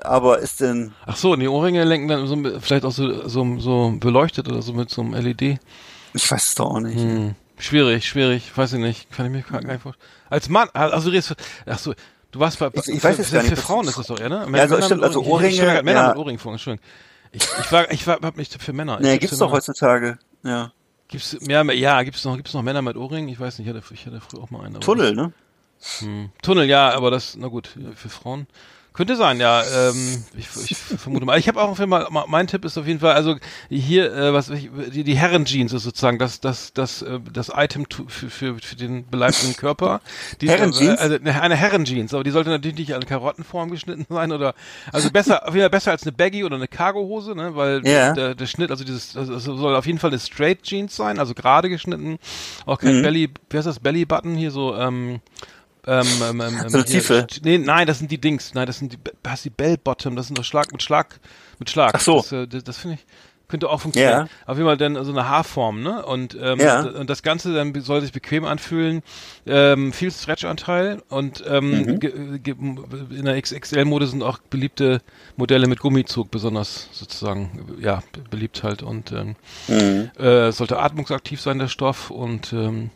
aber 0.02 0.40
ist 0.40 0.60
denn, 0.62 0.94
Ach 1.06 1.16
so, 1.16 1.34
und 1.34 1.40
die 1.40 1.48
Ohrringe 1.48 1.84
lenken 1.84 2.08
dann 2.08 2.28
so, 2.28 2.60
vielleicht 2.60 2.86
auch 2.86 2.92
so, 2.92 3.28
so, 3.28 3.60
so 3.60 3.94
beleuchtet 4.00 4.48
oder 4.48 4.62
so 4.62 4.74
mit 4.74 4.90
so 4.90 5.02
einem 5.02 5.14
LED. 5.14 5.60
ich 6.14 6.32
weiß 6.32 6.44
es 6.50 6.56
doch 6.56 6.72
auch 6.72 6.80
nicht. 6.80 7.00
Hm. 7.00 7.36
Schwierig, 7.58 8.06
schwierig, 8.08 8.52
weiß 8.58 8.74
ich 8.74 8.80
nicht. 8.80 9.12
Kann 9.12 9.28
ich 9.28 9.32
mir 9.32 9.42
gar 9.42 9.62
nicht 9.62 9.82
vorstellen. 9.82 10.10
Als 10.30 10.50
Mann, 10.50 10.68
also 10.74 11.10
du 11.10 11.12
redest, 11.14 11.36
ach 11.66 11.78
so, 11.78 11.94
du 12.32 12.40
warst 12.40 12.60
bei, 12.60 12.70
Ich- 12.74 12.88
ich 12.90 13.00
für, 13.02 13.10
weiß 13.10 13.18
jetzt 13.20 13.30
für, 13.30 13.36
gar 13.36 13.44
nicht, 13.44 13.52
für 13.56 13.62
Frauen 13.62 13.88
ist 13.88 13.98
das 13.98 14.08
doch, 14.08 14.20
ja, 14.20 14.28
ne? 14.30 14.48
Ja, 14.52 14.62
also 14.62 14.82
stimmt, 14.82 15.04
also 15.04 15.22
Ich- 15.22 15.28
ich 15.28 15.32
Ohrringe, 15.34 15.58
gerade 15.58 15.84
Männer 15.84 16.02
ja. 16.02 16.08
mit 16.10 16.18
Ohrringen 16.18 16.40
vor, 16.40 16.52
Entschuldigung. 16.52 16.86
Ich, 17.32 17.44
ich 17.62 17.72
war, 17.72 17.92
ich 17.92 18.06
war, 18.08 18.20
hab 18.22 18.38
nicht 18.38 18.62
für 18.62 18.74
Männer. 18.74 18.96
Ich 19.00 19.02
Nee, 19.06 19.18
gibt's 19.18 19.38
doch 19.38 19.48
Männer. 19.48 19.58
heutzutage. 19.58 20.18
Ja. 20.44 20.72
Gibt's 21.08 21.38
mehr, 21.42 21.64
ja, 21.74 22.02
gibt's 22.04 22.26
noch, 22.26 22.36
gibt's 22.36 22.54
noch 22.54 22.64
Männer 22.64 22.82
mit 22.82 22.98
Ohrringen? 22.98 23.30
Ich 23.30 23.40
weiß 23.40 23.60
nicht, 23.60 23.68
ich 23.68 23.74
hatte, 23.76 23.94
ich 23.94 24.06
hatte 24.06 24.20
früher 24.22 24.42
auch 24.42 24.50
mal 24.50 24.66
einen. 24.66 24.82
Tunnel, 24.82 25.14
ne? 25.16 25.32
Tunnel, 26.42 26.66
ja, 26.66 26.92
aber 26.94 27.12
das, 27.12 27.36
na 27.38 27.48
gut, 27.48 27.70
für 27.96 28.10
Frauen. 28.10 28.48
Könnte 28.94 29.16
sein, 29.16 29.40
ja. 29.40 29.64
Ähm, 29.64 30.24
ich, 30.38 30.48
ich 30.70 30.78
vermute 30.78 31.26
mal. 31.26 31.40
Ich 31.40 31.48
habe 31.48 31.60
auch 31.60 31.70
auf 31.70 31.80
jeden 31.80 31.90
Fall, 31.90 32.08
mein 32.28 32.46
Tipp 32.46 32.64
ist 32.64 32.78
auf 32.78 32.86
jeden 32.86 33.00
Fall, 33.00 33.14
also 33.14 33.38
hier, 33.68 34.14
äh, 34.14 34.34
was 34.34 34.50
ich, 34.52 34.70
die, 34.94 35.04
die 35.04 35.16
Herrenjeans 35.18 35.74
ist 35.74 35.82
sozusagen 35.84 36.20
das, 36.20 36.40
das, 36.42 36.74
das, 36.74 37.02
äh, 37.02 37.20
das 37.32 37.52
Item 37.56 37.86
für, 37.90 38.30
für, 38.30 38.60
für 38.60 38.76
den 38.76 39.08
beleibten 39.10 39.56
Körper. 39.56 40.00
Die, 40.42 40.48
Herrenjeans? 40.48 41.00
Also 41.00 41.16
eine, 41.16 41.42
eine 41.42 41.56
Herrenjeans, 41.56 42.14
aber 42.14 42.24
die 42.24 42.30
sollte 42.30 42.52
natürlich 42.52 42.78
nicht 42.78 42.94
an 42.94 43.04
Karottenform 43.06 43.72
geschnitten 43.72 44.06
sein 44.10 44.32
oder, 44.32 44.54
also 44.92 45.10
besser, 45.10 45.48
auf 45.48 45.56
jeden 45.56 45.64
Fall 45.64 45.70
besser 45.72 45.90
als 45.92 46.04
eine 46.04 46.12
Baggy 46.12 46.44
oder 46.44 46.58
eine 46.58 46.68
Cargohose, 46.68 47.34
ne, 47.36 47.56
weil 47.56 47.82
Ja. 47.88 48.14
der, 48.14 48.36
der 48.36 48.46
Schnitt, 48.46 48.70
also 48.70 48.84
dieses, 48.84 49.14
das 49.14 49.44
soll 49.44 49.76
auf 49.76 49.88
jeden 49.88 49.98
Fall 49.98 50.12
eine 50.12 50.20
Straight 50.20 50.62
Jeans 50.62 50.96
sein, 50.96 51.18
also 51.18 51.34
gerade 51.34 51.68
geschnitten, 51.68 52.20
auch 52.68 52.78
kein 52.78 53.00
Mhm. 53.00 53.02
Belly, 53.02 53.30
wie 53.50 53.58
heißt 53.58 53.66
das, 53.66 53.80
Belly 53.80 54.06
Button 54.06 54.36
hier 54.36 54.52
so, 54.52 54.76
ähm, 54.76 55.20
ähm, 55.88 56.08
ähm, 56.22 56.42
ähm, 56.42 56.58
So 56.70 56.78
eine 56.78 56.86
hier- 56.86 56.86
Tiefe? 56.86 57.28
Nee, 57.44 57.58
nein, 57.58 57.88
das 57.88 58.00
sind 58.00 58.12
die 58.12 58.20
Dings. 58.22 58.54
Nein, 58.54 58.66
das 58.68 58.80
sind 58.80 58.94
die, 58.94 58.98
was 59.24 59.44
die 59.44 59.50
Bell 59.50 59.78
Bottom. 59.78 60.16
Das 60.16 60.28
sind 60.28 60.38
doch 60.38 60.46
Schlag 60.46 60.72
mit 60.72 60.82
Schlag 60.84 61.20
mit 61.60 61.70
Schlag. 61.70 61.92
Ach 61.96 62.00
so. 62.02 62.18
Das, 62.18 62.32
äh, 62.32 62.48
das, 62.48 62.64
das 62.64 62.78
finde 62.78 62.96
ich 62.98 63.06
könnte 63.50 63.70
auch 63.70 63.82
funktionieren. 63.82 64.30
Auf 64.48 64.58
jeden 64.58 64.68
Fall 64.68 64.78
dann 64.78 64.96
so 65.06 65.12
eine 65.12 65.30
Haarform, 65.30 65.84
ne? 65.84 66.04
Und 66.04 66.36
ähm, 66.42 66.60
Ja. 66.60 66.82
und 66.82 67.08
das 67.08 67.22
Ganze 67.22 67.54
dann 67.54 67.80
soll 67.82 68.02
sich 68.02 68.12
bequem 68.12 68.46
anfühlen. 68.46 69.04
Ähm, 69.46 69.94
viel 69.94 70.10
Stretch-Anteil 70.10 71.04
und 71.10 71.44
ähm, 71.48 72.00
Mhm. 72.00 72.00
in 73.12 73.26
der 73.26 73.40
XXL-Mode 73.40 74.08
sind 74.08 74.24
auch 74.24 74.40
beliebte 74.50 75.02
Modelle 75.36 75.68
mit 75.68 75.80
Gummizug 75.82 76.32
besonders 76.32 76.90
sozusagen 76.94 77.78
ja 77.80 78.02
be- 78.12 78.22
beliebt 78.28 78.64
halt 78.64 78.82
und 78.82 79.12
ähm, 79.12 79.36
Mhm. 79.68 80.10
äh, 80.20 80.52
sollte 80.52 80.80
atmungsaktiv 80.80 81.40
sein 81.40 81.60
der 81.60 81.68
Stoff 81.68 82.10
und 82.10 82.54
ähm, 82.54 82.90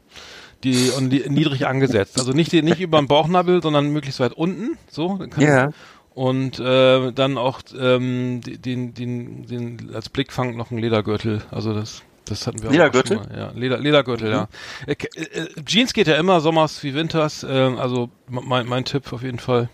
die 0.64 0.90
und 0.90 1.10
die, 1.10 1.30
niedrig 1.30 1.68
angesetzt. 1.68 2.20
Also 2.20 2.32
nicht 2.32 2.54
nicht 2.54 2.80
über 2.80 3.00
den 3.00 3.08
Bauchnabel, 3.08 3.62
sondern 3.62 3.92
möglichst 3.92 4.20
weit 4.20 4.34
unten. 4.34 4.78
So. 4.90 5.20
Ja. 5.38 5.72
Und 6.14 6.60
äh, 6.60 7.12
dann 7.12 7.38
auch 7.38 7.62
ähm, 7.80 8.42
den, 8.42 8.94
den, 8.94 9.46
den 9.46 9.92
als 9.94 10.10
Blickfang 10.10 10.58
noch 10.58 10.72
ein 10.72 10.80
Ledergürtel. 10.80 11.44
Also 11.52 11.74
das 11.74 12.02
das 12.30 12.48
hatten 12.48 12.62
wir 12.62 12.72
Ledergürtel? 12.72 13.18
auch 13.18 13.24
schon 13.24 13.32
mal. 13.32 13.40
Ja, 13.40 13.52
Leder, 13.56 13.80
Ledergürtel, 13.80 14.30
ja. 14.30 14.48
Äh, 14.86 14.94
äh, 14.94 15.48
Jeans 15.66 15.94
geht 15.94 16.08
ja 16.08 16.16
immer, 16.16 16.42
Sommers 16.42 16.84
wie 16.84 16.94
Winters. 16.94 17.44
Äh, 17.44 17.48
also 17.48 18.10
mein, 18.28 18.68
mein 18.68 18.86
Tipp 18.86 19.12
auf 19.14 19.24
jeden 19.24 19.40
Fall. 19.40 19.70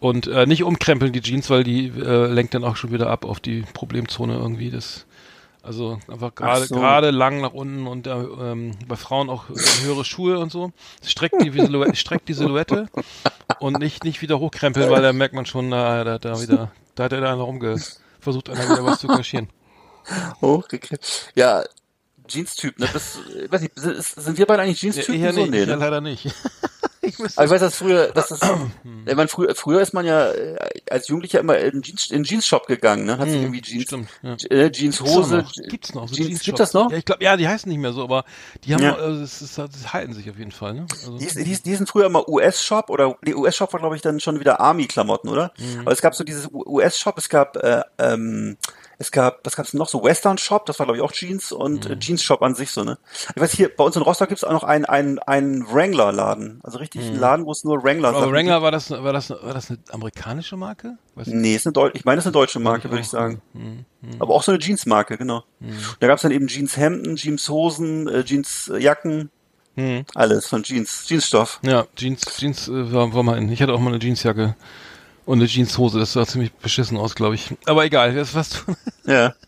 Und 0.00 0.26
äh, 0.28 0.46
nicht 0.46 0.62
umkrempeln 0.62 1.12
die 1.12 1.20
Jeans, 1.20 1.50
weil 1.50 1.64
die 1.64 1.88
äh, 1.88 2.26
lenkt 2.26 2.54
dann 2.54 2.64
auch 2.64 2.76
schon 2.76 2.92
wieder 2.92 3.10
ab 3.10 3.24
auf 3.24 3.40
die 3.40 3.64
Problemzone 3.74 4.34
irgendwie. 4.34 4.70
Das 4.70 5.06
also 5.62 5.98
einfach 6.08 6.34
gerade 6.34 6.66
so. 6.66 6.76
gerade 6.76 7.10
lang 7.10 7.40
nach 7.40 7.52
unten 7.52 7.86
und 7.86 8.06
äh, 8.06 8.10
ähm, 8.10 8.72
bei 8.86 8.96
Frauen 8.96 9.28
auch 9.28 9.50
äh, 9.50 9.54
höhere 9.82 10.04
Schuhe 10.04 10.38
und 10.38 10.52
so. 10.52 10.72
Streckt 11.02 11.42
die 11.42 11.50
Silhouette, 11.50 11.94
streckt 11.96 12.28
die 12.28 12.34
Silhouette 12.34 12.88
und 13.58 13.78
nicht 13.78 14.04
nicht 14.04 14.22
wieder 14.22 14.38
hochkrempeln, 14.38 14.90
weil 14.90 15.02
da 15.02 15.12
merkt 15.12 15.34
man 15.34 15.46
schon, 15.46 15.68
na, 15.68 16.04
da, 16.04 16.18
da 16.18 16.40
wieder, 16.40 16.70
da 16.94 17.04
hat 17.04 17.12
er 17.12 17.20
da 17.20 17.34
rumge 17.34 17.76
versucht 18.20 18.50
einer 18.50 18.64
wieder 18.64 18.84
was 18.84 19.00
zu 19.00 19.06
kaschieren. 19.06 19.48
Hochgekriegt. 20.40 21.32
Ja, 21.34 21.64
Jeans-Typ, 22.26 22.78
ne? 22.78 22.88
Bist, 22.92 23.18
weiß 23.48 23.62
nicht, 23.62 23.72
sind, 23.76 24.38
wir 24.38 24.46
beide 24.46 24.62
eigentlich 24.62 24.80
Jeans-Typen? 24.80 25.20
Eher 25.20 25.32
so? 25.32 25.46
Nee, 25.46 25.60
ja, 25.60 25.66
ne? 25.66 25.76
leider 25.76 26.00
nicht. 26.00 26.26
ich 27.08 27.18
müsste 27.18 27.38
Aber 27.38 27.46
ich 27.46 27.50
weiß, 27.50 27.60
dass 27.60 27.74
früher, 27.76 28.08
dass 28.12 28.28
das, 28.28 28.40
ich 29.06 29.14
meine, 29.16 29.28
früher, 29.28 29.54
früher 29.54 29.80
ist 29.80 29.92
man 29.94 30.06
ja 30.06 30.30
äh, 30.30 30.56
als 30.90 31.08
Jugendlicher 31.08 31.40
immer 31.40 31.58
in 31.58 31.82
Jeans, 31.82 32.10
in 32.10 32.24
Jeans-Shop 32.24 32.66
gegangen, 32.66 33.04
ne? 33.06 33.18
Hat 33.18 33.28
sich 33.28 33.40
irgendwie 33.40 33.62
Jeans, 33.62 33.84
stimmt, 33.84 34.08
ja. 34.22 34.36
äh, 34.50 34.70
Jeans-Hose. 34.70 35.44
Gibt's 35.68 35.94
noch, 35.94 36.08
so 36.08 36.14
Jeans, 36.14 36.28
Jeans 36.28 36.42
gibt 36.42 36.60
das 36.60 36.72
noch? 36.72 36.90
Ja, 36.90 36.98
ich 36.98 37.04
glaube, 37.04 37.24
ja, 37.24 37.36
die 37.36 37.48
heißen 37.48 37.68
nicht 37.68 37.78
mehr 37.78 37.92
so, 37.92 38.02
aber 38.02 38.24
die 38.64 38.74
haben 38.74 38.82
Ja. 38.82 38.90
noch, 38.92 38.98
also 38.98 39.22
es, 39.22 39.42
ist, 39.42 39.58
es 39.58 39.92
halten 39.92 40.12
sich 40.12 40.28
auf 40.30 40.38
jeden 40.38 40.52
Fall, 40.52 40.74
ne? 40.74 40.86
Also, 40.90 41.16
Die, 41.18 41.44
die, 41.44 41.62
die 41.62 41.74
sind 41.74 41.88
früher 41.88 42.06
immer 42.06 42.28
US-Shop 42.28 42.90
oder 42.90 43.16
die 43.26 43.34
US-Shop 43.34 43.72
war, 43.72 43.80
glaube 43.80 43.96
ich, 43.96 44.02
dann 44.02 44.20
schon 44.20 44.40
wieder 44.40 44.60
Army-Klamotten, 44.60 45.28
oder? 45.28 45.52
Mhm. 45.58 45.80
Aber 45.80 45.92
es 45.92 46.00
gab 46.00 46.14
so 46.14 46.24
dieses 46.24 46.46
U- 46.48 46.64
US-Shop, 46.66 47.16
es 47.18 47.28
gab, 47.28 47.56
äh, 47.56 47.82
ähm, 47.98 48.56
es 49.00 49.12
gab, 49.12 49.46
was 49.46 49.54
gab's 49.54 49.70
denn 49.70 49.78
noch 49.78 49.88
so? 49.88 50.02
Western-Shop, 50.02 50.66
das 50.66 50.78
war, 50.80 50.86
glaube 50.86 50.96
ich, 50.98 51.02
auch 51.04 51.12
Jeans 51.12 51.52
und 51.52 51.86
Mhm. 51.86 51.92
äh, 51.92 51.98
Jeans-Shop 52.00 52.42
an 52.42 52.54
sich 52.56 52.72
so, 52.72 52.82
ne? 52.82 52.98
Ich 53.36 53.40
weiß, 53.40 53.52
hier, 53.52 53.68
bei 53.74 53.84
uns 53.84 53.94
in 53.94 54.02
Rostock 54.02 54.28
gibt's 54.28 54.42
auch 54.42 54.52
noch 54.52 54.64
einen, 54.64 54.84
einen, 54.86 55.18
einen 55.20 55.64
Wrangler-Laden. 55.72 56.60
Also 56.64 56.78
richtig 56.78 57.06
einen 57.06 57.20
Laden, 57.20 57.46
wo 57.46 57.52
es 57.52 57.62
nur 57.62 57.82
Wrangler 57.84 58.10
Mhm. 58.10 58.16
aber 58.16 58.32
Wrangler 58.32 58.60
war 58.62 58.72
das, 58.72 58.90
war 58.90 59.12
das, 59.12 59.30
war 59.30 59.54
das 59.54 59.70
eine 59.70 59.78
amerikanische 59.92 60.56
Marke? 60.56 60.98
Weiß 61.14 61.26
gibt. 61.26 61.36
Nee, 61.36 61.54
ist 61.54 61.66
eine 61.66 61.72
Deu 61.74 61.90
ich 61.94 62.04
meine, 62.04 62.18
es 62.18 62.22
ist 62.24 62.26
eine 62.26 62.32
deutsche 62.32 62.58
Marke, 62.58 62.90
würde 62.90 63.00
ich 63.02 63.08
sagen. 63.08 63.40
Mhm. 63.52 63.84
Aber 64.18 64.34
auch 64.34 64.42
so 64.42 64.50
eine 64.52 64.58
Jeans-Marke, 64.58 65.16
genau. 65.16 65.44
Da 66.00 66.06
gab's 66.08 66.22
dann 66.22 66.32
eben 66.32 66.48
Jeans-Hemden, 66.48 67.16
Jeans-Hosen, 67.16 68.08
äh, 68.08 68.24
Jeans-Jacken, 68.24 69.30
Mhm. 69.76 70.04
alles 70.16 70.48
von 70.48 70.64
Jeans, 70.64 71.04
Jeansstoff. 71.06 71.60
Ja, 71.62 71.86
Jeans, 71.94 72.22
Jeans 72.36 72.66
äh, 72.66 72.92
war, 72.92 73.14
war 73.14 73.22
mal 73.22 73.38
in. 73.38 73.48
Ich 73.52 73.62
hatte 73.62 73.72
auch 73.72 73.78
mal 73.78 73.90
eine 73.94 74.02
Jeansjacke 74.02 74.56
und 75.28 75.40
eine 75.40 75.46
Jeanshose. 75.46 75.98
Das 75.98 76.14
sah 76.14 76.26
ziemlich 76.26 76.52
beschissen 76.54 76.96
aus, 76.96 77.14
glaube 77.14 77.34
ich. 77.34 77.54
Aber 77.66 77.84
egal, 77.84 78.16
was, 78.16 78.34
was 78.34 78.48
du. 78.48 78.74
Ja. 79.04 79.34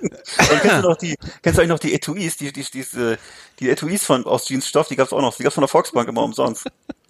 Und 0.00 0.60
kennst 0.60 0.84
du 0.84 0.88
noch 0.88 0.96
die, 0.96 1.16
kennst 1.42 1.58
du 1.58 1.62
eigentlich 1.62 1.68
noch 1.68 1.78
die 1.78 1.94
Etuis, 1.94 2.36
die, 2.36 2.52
die, 2.52 2.64
diese, 2.64 3.18
die 3.58 3.68
Etuis 3.68 4.04
von, 4.04 4.24
aus 4.26 4.48
Jeansstoff, 4.48 4.86
die 4.88 4.94
gab's 4.94 5.12
auch 5.12 5.20
noch, 5.20 5.36
die 5.36 5.42
gab's 5.42 5.54
von 5.54 5.62
der 5.62 5.68
Volksbank 5.68 6.08
immer 6.08 6.22
umsonst. 6.22 6.66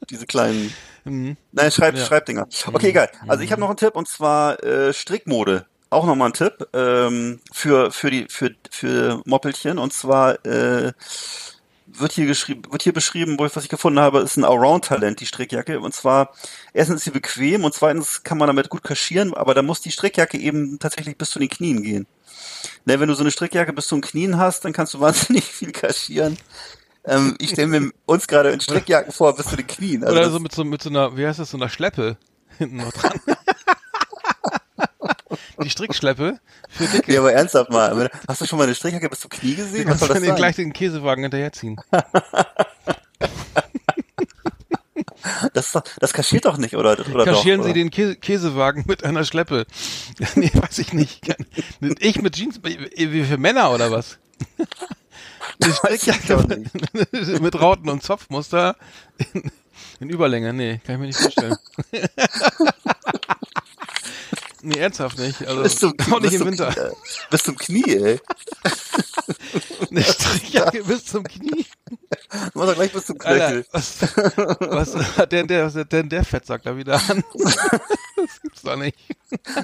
Diese 0.09 0.25
kleinen, 0.27 0.73
nein, 1.05 1.37
Schreib, 1.71 1.97
Ja. 1.97 2.05
Schreibdinger. 2.05 2.49
Okay, 2.73 2.89
egal. 2.89 3.11
Also 3.27 3.43
ich 3.45 3.53
habe 3.53 3.61
noch 3.61 3.69
einen 3.69 3.77
Tipp 3.77 3.95
und 3.95 4.09
zwar, 4.09 4.63
äh, 4.63 4.93
Strickmode. 4.95 5.67
Auch 5.91 6.07
nochmal 6.07 6.31
ein 6.31 6.35
Tipp, 6.35 6.67
ähm, 6.73 7.41
für, 7.53 7.91
für 7.91 8.11
die, 8.11 8.27
für, 8.31 8.51
für 8.71 9.23
Moppelchen 9.27 9.79
und 9.79 9.93
zwar, 9.93 10.45
äh, 10.47 10.93
wird 12.01 12.13
hier 12.13 12.27
geschrieben, 12.27 12.63
wird 12.71 12.83
hier 12.83 12.93
beschrieben, 12.93 13.39
wo 13.39 13.47
ich, 13.47 13.55
was 13.55 13.65
ich 13.65 13.71
gefunden 13.71 14.01
habe, 14.01 14.21
ist 14.21 14.37
ein 14.37 14.45
Allround-Talent, 14.45 15.21
die 15.21 15.27
Strickjacke. 15.27 15.81
Und 15.81 15.95
zwar, 15.95 16.33
erstens 16.73 16.99
ist 16.99 17.05
sie 17.05 17.11
bequem 17.11 17.65
und 17.65 17.75
zweitens 17.75 18.23
kann 18.23 18.39
man 18.39 18.47
damit 18.47 18.69
gut 18.69 18.83
kaschieren, 18.83 19.35
aber 19.35 19.55
da 19.55 19.63
muss 19.63 19.81
die 19.81 19.91
Strickjacke 19.91 20.39
eben 20.39 20.79
tatsächlich 20.79 21.17
bis 21.17 21.31
zu 21.31 21.39
den 21.39 21.49
Knien 21.49 21.83
gehen. 21.83 22.07
Ne, 22.85 22.99
wenn 23.01 23.09
du 23.09 23.15
so 23.15 23.23
eine 23.23 23.31
Strickjacke 23.31 23.73
bis 23.73 23.89
zu 23.89 23.97
den 23.97 24.03
Knien 24.03 24.39
hast, 24.39 24.65
dann 24.65 24.73
kannst 24.73 24.95
du 24.95 25.01
wahnsinnig 25.01 25.45
viel 25.45 25.73
kaschieren. 25.73 26.37
Ähm, 27.05 27.37
ich 27.41 27.51
stelle 27.51 27.69
mir 27.69 27.91
uns 28.07 28.27
gerade 28.27 28.51
in 28.51 28.61
Strickjacken 28.61 29.13
vor, 29.13 29.35
bis 29.37 29.47
zu 29.47 29.57
den 29.57 29.67
Knien. 29.67 30.05
Also 30.05 30.17
Oder 30.17 30.31
so 30.31 30.41
mit 30.41 30.53
so, 30.53 30.65
mit 30.65 30.83
so 30.83 30.91
einer, 30.91 31.17
wie 31.17 31.27
heißt 31.27 31.39
das, 31.39 31.51
so 31.51 31.57
einer 31.57 31.69
Schleppe 31.69 32.17
hinten 32.59 32.79
noch 32.79 32.93
dran. 32.93 33.21
Die 35.63 35.71
Strickschleppe 35.71 36.39
für 36.69 36.87
Dicke. 36.87 37.13
Ja, 37.13 37.21
aber 37.21 37.33
ernsthaft 37.33 37.71
mal. 37.71 38.11
Hast 38.27 38.41
du 38.41 38.47
schon 38.47 38.59
mal 38.59 38.65
eine 38.65 38.75
Strickjacke 38.75 39.09
bis 39.09 39.21
zum 39.21 39.31
Knie 39.31 39.55
Du 39.55 39.63
gesehen? 39.63 39.89
Was 39.89 40.01
soll 40.01 40.09
das 40.09 40.19
den 40.19 40.29
sein? 40.29 40.37
gleich 40.37 40.57
den 40.57 40.73
Käsewagen 40.73 41.25
hinterherziehen. 41.25 41.81
Das, 45.53 45.73
doch, 45.73 45.83
das 46.01 46.13
kaschiert 46.13 46.45
doch 46.45 46.57
nicht, 46.57 46.75
oder? 46.75 46.93
oder 47.13 47.25
Kaschieren 47.25 47.59
doch, 47.61 47.67
Sie 47.67 47.73
oder? 47.73 47.81
den 47.81 47.91
Käse 47.91 48.17
Käsewagen 48.17 48.85
mit 48.87 49.05
einer 49.05 49.25
Schleppe. 49.25 49.67
nee, 50.37 50.51
weiß 50.53 50.79
ich 50.79 50.93
nicht. 50.93 51.21
Ich 51.99 52.23
mit 52.23 52.37
Jeans, 52.37 52.61
wie 52.63 53.25
für 53.25 53.37
Männer 53.37 53.73
oder 53.73 53.91
was? 53.91 54.19
Eine 55.63 55.75
Strickjacke 55.75 56.65
mit 57.41 57.61
Rauten 57.61 57.89
und 57.89 58.03
Zopfmuster 58.03 58.77
in, 59.35 59.51
in 60.01 60.09
Überlänge. 60.09 60.53
Nee, 60.53 60.81
kann 60.85 60.95
ich 60.95 61.01
mir 61.01 61.07
nicht 61.07 61.19
vorstellen. 61.19 61.57
Nee, 64.63 64.79
ernsthaft 64.79 65.19
nicht. 65.19 65.47
Also, 65.47 65.63
Bis 65.63 65.77
zum, 65.77 65.95
auch 66.13 66.21
nicht 66.21 66.35
im 66.35 66.47
Winter. 66.47 66.71
Knie, 66.71 66.83
äh, 66.83 66.93
bis 67.31 67.43
zum 67.43 67.57
Knie, 67.57 67.97
ey. 67.97 68.21
Eine 69.91 70.03
Strickjacke 70.03 70.85
bis 70.85 71.05
zum 71.07 71.25
Knie. 71.25 71.67
Muss 72.55 72.69
er 72.69 72.75
gleich 72.75 72.93
bis 72.93 73.07
zum 73.07 73.19
Knöchel. 73.19 73.67
was, 73.73 74.03
was 74.61 75.17
hat 75.17 75.33
denn 75.33 75.47
der, 75.47 75.67
was 75.67 75.75
hat 75.75 75.93
denn 75.93 76.09
der 76.09 76.25
Fettsack 76.25 76.63
da 76.63 76.77
wieder 76.77 77.01
an? 77.09 77.25
das 77.35 78.41
gibt's 78.43 78.63
doch 78.63 78.77
nicht. 78.77 78.97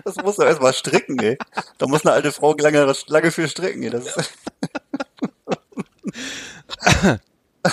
Das 0.04 0.16
muss 0.16 0.38
er 0.38 0.46
erstmal 0.46 0.72
stricken, 0.72 1.18
ey. 1.18 1.38
Da 1.78 1.86
muss 1.86 2.04
eine 2.04 2.14
alte 2.14 2.32
Frau 2.32 2.54
lange, 2.56 2.92
lange 3.06 3.30
für 3.30 3.48
stricken, 3.48 3.82
ey. 3.82 3.90
Das 3.90 4.06
ist, 4.06 4.32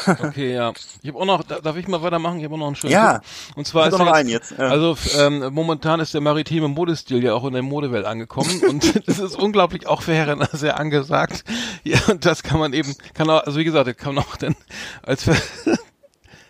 Okay, 0.07 0.53
ja. 0.53 0.71
Ich 1.01 1.09
habe 1.09 1.19
auch 1.19 1.25
noch, 1.25 1.43
da- 1.43 1.59
darf 1.59 1.75
ich 1.75 1.87
mal 1.87 2.01
weitermachen? 2.01 2.37
Ich 2.39 2.45
habe 2.45 2.55
auch 2.55 2.59
noch 2.59 2.67
einen 2.67 2.75
schönen 2.75 2.93
Ja. 2.93 3.19
Tipp. 3.19 3.27
Und 3.57 3.67
zwar 3.67 3.87
ist 3.87 3.97
noch 3.97 4.05
jetzt, 4.05 4.15
einen 4.15 4.29
jetzt, 4.29 4.51
ja. 4.51 4.67
also 4.69 4.97
ähm, 5.19 5.53
momentan 5.53 5.99
ist 5.99 6.13
der 6.13 6.21
maritime 6.21 6.67
Modestil 6.69 7.23
ja 7.23 7.33
auch 7.33 7.43
in 7.45 7.53
der 7.53 7.61
Modewelt 7.61 8.05
angekommen 8.05 8.61
und 8.69 9.07
das 9.07 9.19
ist 9.19 9.35
unglaublich 9.35 9.87
auch 9.87 10.01
für 10.01 10.13
Herren 10.13 10.47
sehr 10.53 10.79
angesagt. 10.79 11.43
Ja, 11.83 11.99
und 12.09 12.25
das 12.25 12.43
kann 12.43 12.59
man 12.59 12.73
eben, 12.73 12.95
kann 13.13 13.29
auch, 13.29 13.43
also 13.43 13.59
wie 13.59 13.63
gesagt, 13.65 13.87
das 13.87 13.97
kann 13.97 14.15
man 14.15 14.23
auch 14.23 14.37
dann 14.37 14.55
als 15.03 15.25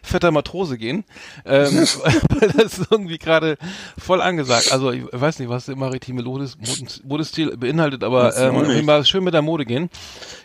fetter 0.04 0.32
Matrose 0.32 0.78
gehen, 0.78 1.04
ähm, 1.45 1.86
weil 2.30 2.49
das 2.49 2.80
ist 2.80 2.88
irgendwie 2.91 3.18
gerade 3.18 3.58
voll 3.97 4.22
angesagt. 4.22 4.72
Also 4.72 4.91
ich 4.91 5.04
weiß 5.12 5.39
nicht, 5.39 5.49
was 5.49 5.66
der 5.68 5.76
maritime 5.76 6.24
Modes, 6.24 6.58
Modes, 6.58 7.02
Modestil 7.04 7.56
beinhaltet, 7.58 8.04
aber 8.04 8.36
ähm, 8.38 8.86
mal 8.86 9.06
schön 9.06 9.24
mit 9.24 9.34
der 9.34 9.41
Mode 9.41 9.66
gehen. 9.66 9.89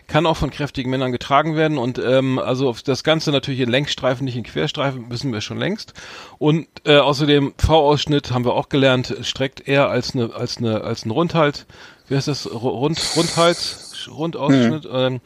Kann 0.07 0.25
auch 0.25 0.37
von 0.37 0.51
kräftigen 0.51 0.89
Männern 0.89 1.11
getragen 1.11 1.55
werden 1.57 1.77
und 1.77 1.99
ähm, 1.99 2.39
also 2.39 2.73
das 2.85 3.03
Ganze 3.03 3.31
natürlich 3.31 3.59
in 3.59 3.69
Längsstreifen, 3.69 4.23
nicht 4.23 4.37
in 4.37 4.43
Querstreifen, 4.43 5.09
wissen 5.09 5.33
wir 5.33 5.41
schon 5.41 5.57
längst. 5.57 5.93
Und 6.37 6.67
äh, 6.85 6.97
außerdem 6.97 7.53
V-Ausschnitt 7.57 8.31
haben 8.31 8.45
wir 8.45 8.53
auch 8.53 8.69
gelernt, 8.69 9.15
streckt 9.23 9.67
eher 9.67 9.89
als 9.89 10.13
eine 10.15 10.33
als 10.33 10.57
eine 10.57 10.81
als 10.81 11.05
ein 11.05 11.11
Rundhalt. 11.11 11.65
Wie 12.07 12.15
heißt 12.15 12.29
das? 12.29 12.47
Ru- 12.49 12.69
Rund 12.69 13.01
Rundhals 13.17 14.07
Rundausschnitt. 14.09 14.87
Ähm, 14.89 15.19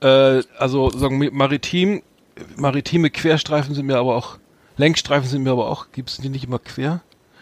äh, 0.00 0.42
also 0.58 0.90
sagen 0.90 1.20
wir 1.20 1.30
maritim 1.32 2.02
maritime 2.56 3.10
Querstreifen 3.10 3.74
sind 3.74 3.86
mir 3.86 3.96
aber 3.98 4.16
auch 4.16 4.38
Längsstreifen 4.76 5.28
sind 5.28 5.42
mir 5.42 5.50
aber 5.50 5.68
auch 5.68 5.86
gibt's 5.92 6.18
die 6.18 6.28
nicht 6.28 6.44
immer 6.44 6.58
quer? 6.58 7.00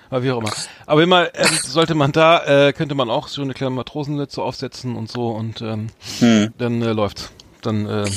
Aber 0.08 0.22
wie 0.22 0.30
auch 0.30 0.38
immer. 0.38 0.52
Aber 0.86 1.02
immer 1.02 1.34
ähm, 1.34 1.58
sollte 1.64 1.94
man 1.94 2.12
da, 2.12 2.68
äh, 2.68 2.72
könnte 2.72 2.94
man 2.94 3.10
auch 3.10 3.28
so 3.28 3.42
eine 3.42 3.54
kleine 3.54 3.74
Matrosenmütze 3.74 4.40
aufsetzen 4.40 4.96
und 4.96 5.10
so 5.10 5.30
und 5.30 5.60
ähm, 5.62 5.88
hm. 6.20 6.52
dann 6.58 6.80
äh, 6.80 6.92
läuft's. 6.92 7.32
Dann 7.62 7.86
äh, 7.86 8.08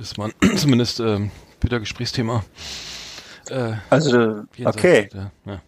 ist 0.00 0.18
man 0.18 0.32
zumindest 0.56 1.00
ähm, 1.00 1.30
wieder 1.60 1.80
Gesprächsthema. 1.80 2.44
Äh, 3.48 3.72
Also, 3.90 4.18
äh, 4.18 4.66
okay. 4.66 5.08
der- 5.12 5.32
ja. 5.46 5.60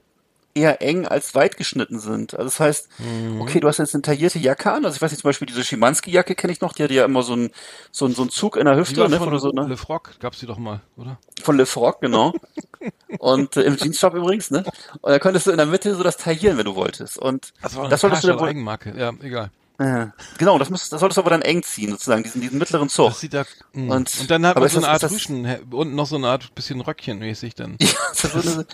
eher 0.57 0.81
eng 0.83 1.05
als 1.05 1.35
weit 1.35 1.57
geschnitten 1.57 1.99
sind. 1.99 2.35
Also 2.35 2.45
das 2.45 2.61
heißt, 2.61 2.89
Mhm. 3.01 3.41
okay, 3.41 3.59
du 3.59 3.67
hast 3.67 3.79
jetzt 3.79 3.93
eine 3.95 4.03
taillierte 4.03 4.39
Jacke 4.39 4.71
an, 4.71 4.85
also 4.85 4.95
ich 4.95 5.03
weiß 5.03 5.11
nicht, 5.11 5.21
zum 5.23 5.29
Beispiel 5.29 5.47
diese 5.47 5.65
Schimanski-Jacke 5.65 6.37
kenne 6.37 6.53
ich 6.53 6.61
noch, 6.61 6.73
die 6.73 6.85
hatte 6.85 6.95
ja 6.95 7.05
immer 7.05 7.25
so 7.25 7.33
einen 7.33 7.51
so 7.91 8.05
einen, 8.05 8.15
so 8.15 8.23
einen 8.23 8.31
Zug 8.31 8.57
in 8.57 8.67
der 8.67 8.77
Hüfte, 8.77 9.09
ne, 9.09 9.19
von 9.19 9.27
oder 9.29 9.41
so, 9.41 9.51
ne? 9.51 9.67
Le 9.67 9.77
Froc, 9.77 10.13
gab's 10.21 10.39
die 10.39 10.47
doch 10.47 10.59
mal, 10.59 10.81
oder? 10.97 11.19
Von 11.43 11.57
Le 11.57 11.67
Froc, 11.67 12.01
genau. 12.01 12.33
Und 13.19 13.57
äh, 13.57 13.63
im 13.63 13.77
Jeansshop 13.77 14.15
übrigens, 14.15 14.53
ne? 14.53 14.63
Und 15.01 15.11
da 15.11 15.19
konntest 15.19 15.47
du 15.49 15.51
in 15.51 15.57
der 15.57 15.67
Mitte 15.67 15.93
so 15.97 16.05
das 16.05 16.19
taillieren, 16.19 16.57
wenn 16.57 16.67
du 16.67 16.77
wolltest. 16.77 17.19
Und 17.19 17.53
Das 17.61 17.75
war 17.75 17.83
eine 17.85 17.91
das 17.91 18.01
solltest 18.01 18.23
du 18.23 18.29
dann 18.29 18.39
wohl, 18.39 18.49
Eigenmarke. 18.49 18.95
Ja, 18.97 19.13
egal. 19.23 19.51
Ja, 19.81 20.13
genau, 20.39 20.59
das, 20.59 20.71
müsstest, 20.71 20.93
das 20.93 21.01
solltest 21.01 21.17
du 21.17 21.21
aber 21.23 21.31
dann 21.31 21.43
eng 21.43 21.63
ziehen, 21.65 21.91
sozusagen, 21.91 22.23
diesen, 22.23 22.41
diesen 22.41 22.59
mittleren 22.59 22.89
Zug. 22.89 23.09
Das 23.09 23.21
sieht 23.21 23.35
da, 23.35 23.45
mh. 23.73 23.95
Und- 23.95 24.21
und, 24.21 24.31
dann 24.31 24.47
hat 24.47 24.57
man 24.59 24.69
so 24.69 24.79
eine 24.79 24.89
Art 24.89 25.03
das- 25.03 25.13
Rüschen, 25.13 25.45
unten 25.73 25.95
noch 25.95 26.07
so 26.07 26.17
eine 26.17 26.29
Art 26.29 26.55
bisschen 26.55 26.81
Röckchen 26.81 27.19
mäßig 27.19 27.55
dann. 27.55 27.77
Ja, 27.81 27.89
so, 28.13 28.29
eine, 28.29 28.67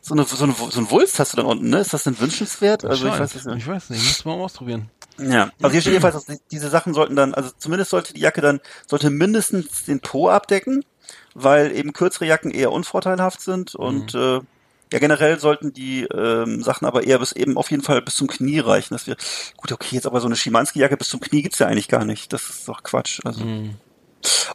so, 0.00 0.14
eine, 0.14 0.24
so, 0.24 0.44
eine, 0.44 0.54
so 0.70 0.80
ein 0.80 0.90
Wulst 0.90 1.18
hast 1.20 1.32
du 1.32 1.36
dann 1.36 1.46
unten, 1.46 1.70
ne? 1.70 1.78
Ist 1.78 1.92
das 1.92 2.04
denn 2.04 2.18
wünschenswert? 2.18 2.84
Also 2.84 3.06
ich 3.06 3.18
weiß 3.18 3.34
nicht. 3.34 3.56
ich 3.58 3.66
weiß 3.66 3.90
nicht, 3.90 4.02
muss 4.04 4.24
man 4.24 4.38
mal 4.38 4.44
ausprobieren. 4.44 4.90
Ja, 5.18 5.50
also 5.60 5.72
hier 5.72 5.80
steht 5.80 5.92
jedenfalls, 5.94 6.26
diese 6.50 6.68
Sachen 6.70 6.94
sollten 6.94 7.14
dann, 7.16 7.34
also 7.34 7.50
zumindest 7.58 7.90
sollte 7.90 8.14
die 8.14 8.20
Jacke 8.20 8.40
dann, 8.40 8.60
sollte 8.86 9.10
mindestens 9.10 9.84
den 9.84 10.00
Po 10.00 10.28
abdecken, 10.28 10.84
weil 11.34 11.72
eben 11.74 11.92
kürzere 11.92 12.26
Jacken 12.26 12.50
eher 12.50 12.72
unvorteilhaft 12.72 13.40
sind 13.40 13.74
und 13.74 14.14
äh, 14.14 14.40
ja 14.92 14.98
generell 14.98 15.38
sollten 15.38 15.72
die 15.72 16.02
ähm, 16.04 16.62
Sachen 16.62 16.86
aber 16.86 17.04
eher 17.04 17.18
bis 17.18 17.32
eben 17.32 17.56
auf 17.56 17.70
jeden 17.70 17.82
Fall 17.82 18.02
bis 18.02 18.16
zum 18.16 18.26
Knie 18.28 18.58
reichen. 18.60 18.94
Das 18.94 19.06
wir 19.06 19.16
gut, 19.56 19.72
okay, 19.72 19.94
jetzt 19.96 20.06
aber 20.06 20.20
so 20.20 20.26
eine 20.26 20.36
Schimanski-Jacke 20.36 20.96
bis 20.96 21.08
zum 21.08 21.20
Knie 21.20 21.42
gibt's 21.42 21.58
ja 21.58 21.66
eigentlich 21.66 21.88
gar 21.88 22.04
nicht. 22.04 22.32
Das 22.32 22.48
ist 22.48 22.68
doch 22.68 22.82
Quatsch. 22.82 23.20
Also 23.24 23.44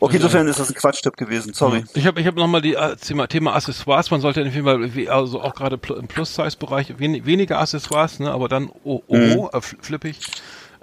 okay, 0.01 0.15
insofern 0.17 0.47
ist 0.47 0.59
das 0.59 0.69
ein 0.69 0.75
Quatschtipp 0.75 1.15
gewesen. 1.17 1.53
Sorry. 1.53 1.83
Ich 1.93 2.05
habe 2.05 2.19
ich 2.19 2.27
hab 2.27 2.35
nochmal 2.35 2.61
die 2.61 2.73
äh, 2.75 2.95
Thema, 2.97 3.27
Thema 3.27 3.55
Accessoires. 3.55 4.11
Man 4.11 4.21
sollte 4.21 4.41
auf 4.41 4.53
jeden 4.53 4.65
Fall, 4.65 4.93
wie- 4.95 5.09
also 5.09 5.41
auch 5.41 5.55
gerade 5.55 5.79
im 5.97 6.07
Plus-Size-Bereich, 6.07 6.95
wen, 6.97 7.25
weniger 7.25 7.59
Accessoires, 7.59 8.19
ne, 8.19 8.31
aber 8.31 8.49
dann 8.49 8.69
oh, 8.83 9.01
oh, 9.07 9.15
Mhm. 9.15 9.31
äh, 9.53 9.57
fl- 9.57 9.81
flippig. 9.81 10.19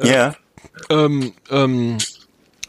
Ja. 0.02 0.34
Ähm, 0.88 1.32
ähm, 1.50 1.98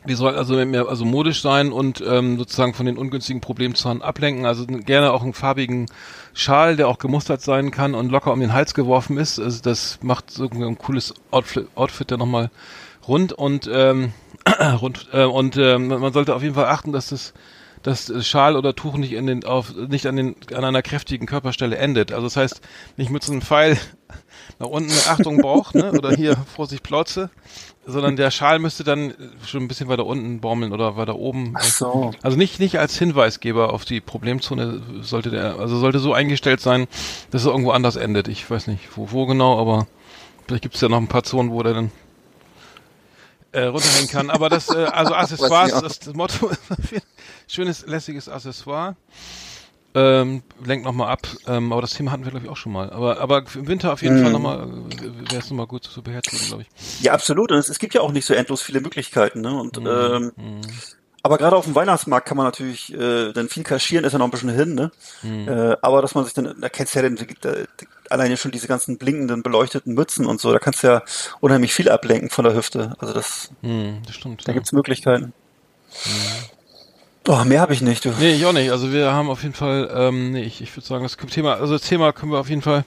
die 0.07 0.15
soll 0.15 0.35
also 0.35 0.55
mehr 0.65 0.87
also 0.87 1.05
modisch 1.05 1.41
sein 1.41 1.71
und 1.71 2.03
ähm, 2.05 2.37
sozusagen 2.37 2.73
von 2.73 2.85
den 2.85 2.97
ungünstigen 2.97 3.41
Problemzonen 3.41 4.01
ablenken. 4.01 4.45
Also 4.45 4.65
gerne 4.65 5.13
auch 5.13 5.21
einen 5.21 5.33
farbigen 5.33 5.85
Schal, 6.33 6.75
der 6.75 6.87
auch 6.87 6.97
gemustert 6.97 7.41
sein 7.41 7.71
kann 7.71 7.93
und 7.93 8.11
locker 8.11 8.33
um 8.33 8.39
den 8.39 8.53
Hals 8.53 8.73
geworfen 8.73 9.17
ist. 9.17 9.39
Also 9.39 9.61
das 9.61 9.99
macht 10.01 10.31
so 10.31 10.49
ein 10.49 10.77
cooles 10.77 11.13
Outfit, 11.29 11.67
Outfit 11.75 12.11
dann 12.11 12.19
nochmal 12.19 12.49
rund 13.07 13.33
und 13.33 13.69
ähm, 13.71 14.13
rund 14.81 15.09
äh, 15.13 15.23
und 15.23 15.57
ähm, 15.57 15.87
man 15.87 16.13
sollte 16.13 16.35
auf 16.35 16.41
jeden 16.41 16.55
Fall 16.55 16.65
achten, 16.67 16.91
dass 16.91 17.09
das 17.09 17.33
dass 17.83 18.09
äh, 18.09 18.21
Schal 18.21 18.55
oder 18.55 18.75
Tuch 18.75 18.97
nicht 18.97 19.13
in 19.13 19.27
den 19.27 19.43
auf 19.43 19.73
nicht 19.75 20.07
an 20.07 20.15
den 20.15 20.35
an 20.53 20.63
einer 20.63 20.81
kräftigen 20.81 21.27
Körperstelle 21.27 21.77
endet. 21.77 22.11
Also 22.11 22.25
das 22.25 22.37
heißt, 22.37 22.61
nicht 22.97 23.11
mit 23.11 23.23
so 23.23 23.31
einem 23.31 23.41
Pfeil 23.41 23.77
nach 24.59 24.67
unten 24.67 24.93
Achtung 25.07 25.41
Bauch, 25.41 25.73
ne? 25.73 25.91
Oder 25.91 26.11
hier 26.11 26.37
Vorsicht 26.55 26.83
Plauze, 26.83 27.29
sondern 27.85 28.15
der 28.15 28.31
Schal 28.31 28.59
müsste 28.59 28.83
dann 28.83 29.13
schon 29.45 29.63
ein 29.63 29.67
bisschen 29.67 29.87
weiter 29.87 30.05
unten 30.05 30.39
baumeln 30.39 30.71
oder 30.71 30.97
weiter 30.97 31.15
oben. 31.15 31.53
Ach 31.55 31.63
so. 31.63 32.11
Also 32.21 32.37
nicht 32.37 32.59
nicht 32.59 32.79
als 32.79 32.97
Hinweisgeber 32.97 33.73
auf 33.73 33.85
die 33.85 34.01
Problemzone 34.01 34.81
sollte 35.01 35.31
der 35.31 35.57
also 35.59 35.77
sollte 35.77 35.99
so 35.99 36.13
eingestellt 36.13 36.61
sein, 36.61 36.87
dass 37.31 37.45
er 37.45 37.51
irgendwo 37.51 37.71
anders 37.71 37.95
endet. 37.95 38.27
Ich 38.27 38.49
weiß 38.49 38.67
nicht, 38.67 38.95
wo, 38.95 39.11
wo 39.11 39.25
genau, 39.25 39.59
aber 39.59 39.87
vielleicht 40.45 40.63
gibt 40.63 40.75
es 40.75 40.81
ja 40.81 40.89
noch 40.89 40.97
ein 40.97 41.07
paar 41.07 41.23
Zonen, 41.23 41.51
wo 41.51 41.63
der 41.63 41.73
dann 41.73 41.91
äh, 43.51 43.63
runterhängen 43.63 44.09
kann. 44.09 44.29
Aber 44.29 44.49
das, 44.49 44.69
äh, 44.69 44.85
also 44.85 45.13
Accessoires, 45.15 45.81
das, 45.81 45.99
das 45.99 46.13
Motto 46.13 46.49
ist 46.91 47.03
schönes, 47.47 47.85
lässiges 47.85 48.29
Accessoire. 48.29 48.95
Ähm, 49.93 50.43
lenkt 50.63 50.85
nochmal 50.85 51.09
ab, 51.09 51.27
ähm, 51.47 51.71
aber 51.73 51.81
das 51.81 51.93
Thema 51.93 52.11
hatten 52.11 52.23
wir, 52.23 52.31
glaube 52.31 52.45
ich, 52.45 52.51
auch 52.51 52.55
schon 52.57 52.71
mal. 52.71 52.89
Aber, 52.91 53.19
aber 53.19 53.43
im 53.55 53.67
Winter 53.67 53.91
auf 53.91 54.01
jeden 54.01 54.17
Mhm. 54.19 54.21
Fall 54.23 54.31
nochmal, 54.31 54.67
wäre 55.29 55.41
es 55.41 55.49
nochmal 55.49 55.67
gut 55.67 55.83
zu 55.83 56.01
beherzigen, 56.01 56.47
glaube 56.47 56.63
ich. 56.63 56.69
Ja, 57.03 57.11
absolut. 57.13 57.51
Und 57.51 57.57
es, 57.57 57.67
es 57.67 57.77
gibt 57.79 57.93
ja 57.93 58.01
auch 58.01 58.11
nicht 58.13 58.25
so 58.25 58.33
endlos 58.33 58.61
viele 58.61 58.79
Möglichkeiten. 58.79 59.41
Ne? 59.41 59.53
Und 59.59 59.77
ähm, 59.85 60.31
Mhm. 60.37 60.61
aber 61.23 61.37
gerade 61.37 61.55
auf 61.57 61.65
dem 61.65 61.75
Weihnachtsmarkt 61.75 62.25
kann 62.25 62.37
man 62.37 62.45
natürlich 62.45 62.93
äh, 62.93 63.33
dann 63.33 63.49
viel 63.49 63.63
kaschieren, 63.63 64.05
ist 64.05 64.13
ja 64.13 64.19
noch 64.19 64.27
ein 64.27 64.31
bisschen 64.31 64.49
hin. 64.49 64.75
Ne? 64.75 64.91
Mhm. 65.23 65.47
Äh, 65.49 65.75
aber 65.81 66.01
dass 66.01 66.15
man 66.15 66.23
sich 66.23 66.33
dann, 66.33 66.55
da 66.61 66.69
kennst 66.69 66.95
du 66.95 66.99
ja 66.99 67.09
dann, 67.09 67.27
da, 67.41 67.53
alleine 68.09 68.37
schon 68.37 68.51
diese 68.51 68.67
ganzen 68.67 68.97
blinkenden, 68.97 69.43
beleuchteten 69.43 69.93
Mützen 69.93 70.25
und 70.25 70.39
so, 70.39 70.53
da 70.53 70.59
kannst 70.59 70.83
du 70.83 70.87
ja 70.87 71.03
unheimlich 71.41 71.73
viel 71.73 71.89
ablenken 71.89 72.29
von 72.29 72.45
der 72.45 72.55
Hüfte. 72.55 72.93
Also 72.99 73.13
das, 73.13 73.51
Hm, 73.61 74.01
das 74.05 74.15
stimmt. 74.15 74.47
da 74.47 74.51
ja. 74.51 74.53
gibt's 74.53 74.71
Möglichkeiten. 74.71 75.33
Oh, 77.27 77.43
mehr 77.43 77.61
habe 77.61 77.73
ich 77.73 77.81
nicht. 77.81 78.03
Du. 78.03 78.09
Nee, 78.19 78.33
ich 78.33 78.45
auch 78.47 78.53
nicht. 78.53 78.71
Also 78.71 78.91
wir 78.91 79.13
haben 79.13 79.29
auf 79.29 79.43
jeden 79.43 79.53
Fall, 79.53 79.91
ähm, 79.95 80.31
nee, 80.31 80.41
ich, 80.41 80.59
ich 80.61 80.75
würde 80.75 80.87
sagen, 80.87 81.03
das 81.03 81.17
Thema, 81.17 81.53
also 81.53 81.73
das 81.73 81.83
Thema 81.83 82.13
können 82.13 82.31
wir 82.31 82.39
auf 82.39 82.49
jeden 82.49 82.63
Fall. 82.63 82.83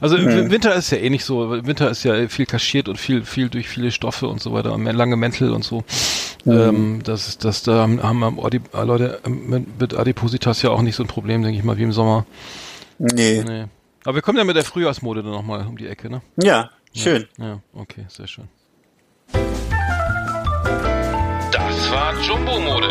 Also 0.00 0.16
im 0.16 0.28
im 0.28 0.50
Winter 0.50 0.74
ist 0.74 0.90
ja 0.90 0.98
eh 0.98 1.08
nicht 1.08 1.24
so. 1.24 1.54
Im 1.54 1.66
Winter 1.66 1.90
ist 1.90 2.04
ja 2.04 2.28
viel 2.28 2.44
kaschiert 2.44 2.88
und 2.90 2.98
viel, 2.98 3.24
viel 3.24 3.48
durch 3.48 3.66
viele 3.66 3.90
Stoffe 3.90 4.28
und 4.28 4.42
so 4.42 4.52
weiter, 4.52 4.74
und 4.74 4.84
lange 4.84 5.16
Mäntel 5.16 5.52
und 5.52 5.64
so. 5.64 5.84
Ähm, 6.46 7.00
das 7.02 7.28
ist, 7.28 7.44
das 7.44 7.62
da 7.62 7.76
haben, 7.80 8.02
haben 8.02 8.40
Adi, 8.40 8.60
äh, 8.74 8.84
Leute 8.84 9.20
ähm, 9.24 9.64
mit, 9.78 9.94
Adipositas 9.94 10.60
ja 10.62 10.70
auch 10.70 10.82
nicht 10.82 10.96
so 10.96 11.02
ein 11.02 11.08
Problem, 11.08 11.42
denke 11.42 11.58
ich 11.58 11.64
mal, 11.64 11.78
wie 11.78 11.82
im 11.82 11.92
Sommer. 11.92 12.26
Nee. 12.98 13.42
Nee. 13.46 13.64
Aber 14.04 14.16
wir 14.16 14.22
kommen 14.22 14.38
ja 14.38 14.44
mit 14.44 14.56
der 14.56 14.64
Frühjahrsmode 14.64 15.22
dann 15.22 15.32
nochmal 15.32 15.66
um 15.66 15.76
die 15.76 15.86
Ecke, 15.86 16.10
ne? 16.10 16.20
Ja, 16.42 16.70
schön. 16.94 17.26
Ja, 17.38 17.60
okay, 17.74 18.04
sehr 18.08 18.26
schön. 18.26 18.48
Das 21.52 21.90
war 21.90 22.14
Jumbo 22.22 22.60
Mode. 22.60 22.90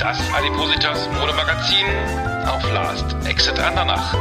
Das 0.00 0.18
Adipositas 0.32 1.10
Modemagazin 1.12 1.84
auf 2.48 2.72
Last 2.72 3.14
Exit 3.28 3.58
Andernach. 3.58 4.16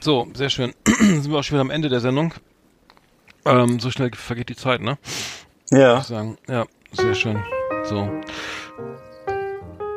So, 0.00 0.28
sehr 0.34 0.50
schön. 0.50 0.74
Sind 0.84 1.30
wir 1.30 1.38
auch 1.38 1.42
schon 1.42 1.54
wieder 1.54 1.62
am 1.62 1.70
Ende 1.70 1.88
der 1.88 2.00
Sendung. 2.00 2.34
Ähm, 3.46 3.80
so 3.80 3.90
schnell 3.90 4.10
vergeht 4.14 4.50
die 4.50 4.54
Zeit, 4.54 4.82
ne? 4.82 4.98
Ja. 5.70 6.04
Ja, 6.46 6.66
sehr 6.92 7.14
schön. 7.14 7.42
So. 7.84 8.06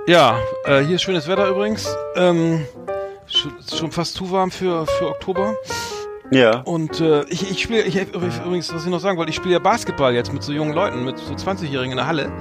Ja, 0.07 0.39
äh, 0.63 0.79
hier 0.85 0.95
ist 0.95 1.01
schönes 1.01 1.27
Wetter 1.27 1.49
übrigens. 1.49 1.93
Ähm, 2.15 2.65
schon, 3.27 3.51
schon 3.69 3.91
fast 3.91 4.13
zu 4.13 4.31
warm 4.31 4.49
für, 4.49 4.87
für 4.87 5.09
Oktober. 5.09 5.57
Ja. 6.31 6.61
Und 6.61 7.01
äh, 7.01 7.25
ich, 7.25 7.51
ich 7.51 7.61
spiele, 7.61 7.81
ich, 7.81 7.97
übrigens, 7.97 8.73
was 8.73 8.85
ich 8.85 8.89
noch 8.89 9.01
sagen 9.01 9.17
wollte, 9.17 9.31
ich 9.31 9.35
spiele 9.35 9.55
ja 9.55 9.59
Basketball 9.59 10.13
jetzt 10.13 10.31
mit 10.31 10.41
so 10.41 10.53
jungen 10.53 10.71
Leuten, 10.71 11.03
mit 11.03 11.19
so 11.19 11.33
20-Jährigen 11.33 11.91
in 11.91 11.97
der 11.97 12.07
Halle. 12.07 12.31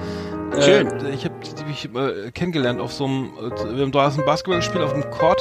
Schön. 0.61 0.87
Äh, 0.87 1.11
ich 1.11 1.25
habe 1.25 1.35
die 1.59 1.65
mich 1.65 1.85
äh, 1.95 2.31
kennengelernt 2.31 2.81
auf 2.81 2.93
so 2.93 3.05
einem, 3.05 3.31
äh, 3.39 3.77
wir 3.77 3.83
haben 3.83 3.93
da 3.93 4.07
ein 4.07 4.25
Basketball 4.25 4.57
gespielt 4.57 4.85
auf 4.85 4.93
dem 4.93 5.09
Court 5.11 5.41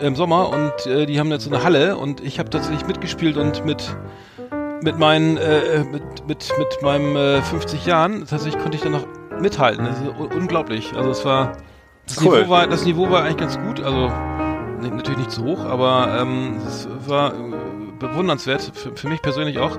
im 0.00 0.16
Sommer 0.16 0.48
und 0.50 0.86
äh, 0.86 1.06
die 1.06 1.20
haben 1.20 1.30
jetzt 1.30 1.44
so 1.44 1.50
eine 1.50 1.62
Halle 1.62 1.96
und 1.96 2.20
ich 2.20 2.38
habe 2.38 2.50
tatsächlich 2.50 2.86
mitgespielt 2.86 3.36
und 3.36 3.64
mit 3.64 3.96
mit 4.82 4.98
meinen 4.98 5.36
äh, 5.36 5.84
mit 5.84 6.26
mit 6.26 6.52
mit 6.58 6.82
meinem 6.82 7.14
äh, 7.16 7.42
50 7.42 7.86
Jahren 7.86 8.26
tatsächlich 8.26 8.60
konnte 8.60 8.76
ich 8.76 8.82
dann 8.82 8.92
noch 8.92 9.06
mithalten. 9.40 9.84
Das 9.84 10.00
ist 10.00 10.08
un 10.08 10.32
unglaublich. 10.32 10.92
Also 10.96 11.10
es 11.10 11.24
war 11.24 11.56
das 12.06 12.20
Cool. 12.20 12.40
Niveau 12.40 12.50
war 12.50 12.66
das 12.66 12.84
Niveau 12.84 13.10
war 13.10 13.22
eigentlich 13.22 13.36
ganz 13.36 13.58
gut. 13.58 13.80
Also 13.80 14.10
natürlich 14.80 15.18
nicht 15.18 15.30
so 15.30 15.44
hoch, 15.44 15.64
aber 15.64 16.18
ähm, 16.20 16.56
es 16.66 16.88
war 17.06 17.32
äh, 17.32 17.36
bewundernswert 18.02 18.70
für, 18.74 18.94
für 18.94 19.08
mich 19.08 19.22
persönlich 19.22 19.58
auch, 19.58 19.78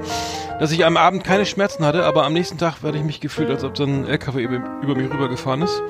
dass 0.60 0.72
ich 0.72 0.86
am 0.86 0.98
Abend 0.98 1.24
keine 1.24 1.46
Schmerzen 1.46 1.86
hatte, 1.86 2.06
aber 2.06 2.26
am 2.26 2.34
nächsten 2.34 2.58
Tag 2.58 2.82
werde 2.84 2.98
ich 2.98 3.04
mich 3.04 3.20
gefühlt, 3.22 3.50
als 3.50 3.64
ob 3.64 3.78
so 3.78 3.84
ein 3.84 4.08
LKW 4.08 4.42
über, 4.44 4.56
über 4.82 4.96
mich 4.96 5.12
rübergefahren 5.12 5.62
ist 5.62 5.82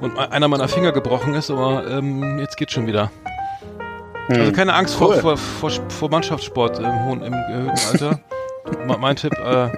und 0.00 0.16
e- 0.16 0.20
einer 0.20 0.48
meiner 0.48 0.68
Finger 0.68 0.92
gebrochen 0.92 1.34
ist, 1.34 1.50
aber 1.50 1.86
ähm, 1.88 2.38
jetzt 2.40 2.56
geht's 2.56 2.72
schon 2.72 2.86
wieder. 2.86 3.10
Also 4.28 4.52
keine 4.52 4.72
Angst 4.74 4.96
Cool. 5.00 5.16
vor, 5.20 5.36
vor, 5.36 5.70
vor, 5.90 6.10
Mannschaftssport 6.10 6.78
im 6.78 7.04
hohen, 7.04 7.22
im 7.22 7.32
erhöhten 7.34 7.78
Alter. 7.92 8.20
Me- 8.86 8.96
mein 8.98 9.16
Tipp, 9.16 9.34
äh, 9.38 9.66
man, 9.66 9.72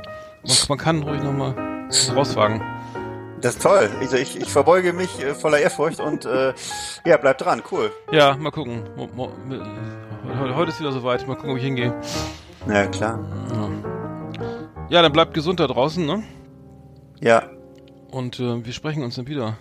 man 0.69 0.79
kann 0.79 1.03
ruhig 1.03 1.21
nochmal 1.23 1.55
rauswagen. 2.15 2.63
Das 3.41 3.55
ist 3.57 3.63
toll. 3.63 3.91
Ich, 4.01 4.13
ich, 4.13 4.41
ich 4.41 4.49
verbeuge 4.51 4.93
mich 4.93 5.21
äh, 5.23 5.35
voller 5.35 5.59
Ehrfurcht 5.59 6.01
und 6.01 6.25
äh, 6.25 6.55
ja, 7.05 7.17
bleib 7.17 7.39
dran. 7.39 7.61
Cool. 7.71 7.91
Ja, 8.13 8.35
mal 8.37 8.51
gucken. 8.53 8.85
Mo, 8.97 9.09
mo, 9.15 9.33
mi- 9.49 9.61
heute, 10.35 10.71
ist 10.71 10.81
wieder 10.81 10.93
soweit. 10.93 11.27
Mal 11.27 11.35
gucken, 11.35 11.51
ob 11.51 11.57
ich 11.57 11.65
hingehe. 11.65 11.95
Ja, 12.69 12.87
klar. 12.87 13.19
Ja, 14.89 15.03
dann 15.03 15.13
bleibt 15.13 15.35
gesund 15.35 15.61
da 15.61 15.67
draußen, 15.67 16.05
ne? 16.05 16.23
Ja. 17.21 17.51
Und 18.11 18.39
äh, 18.41 18.65
wir 18.65 18.73
sprechen 18.73 19.03
uns 19.03 19.17
dann 19.17 19.27
wieder. 19.27 19.57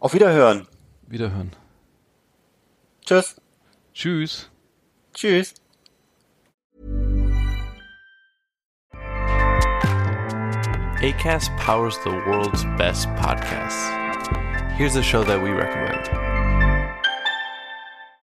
Auf 0.00 0.14
Wiederhören. 0.14 0.66
Wiederhören. 1.06 1.52
Tschüss. 3.04 3.40
Tschüss. 3.94 4.50
Tschüss. 5.14 5.54
ACAST 11.00 11.50
powers 11.58 11.96
the 12.04 12.10
world's 12.26 12.64
best 12.76 13.08
podcasts. 13.16 13.88
Here's 14.76 14.96
a 14.96 15.02
show 15.02 15.22
that 15.24 15.40
we 15.42 15.50
recommend. 15.50 16.27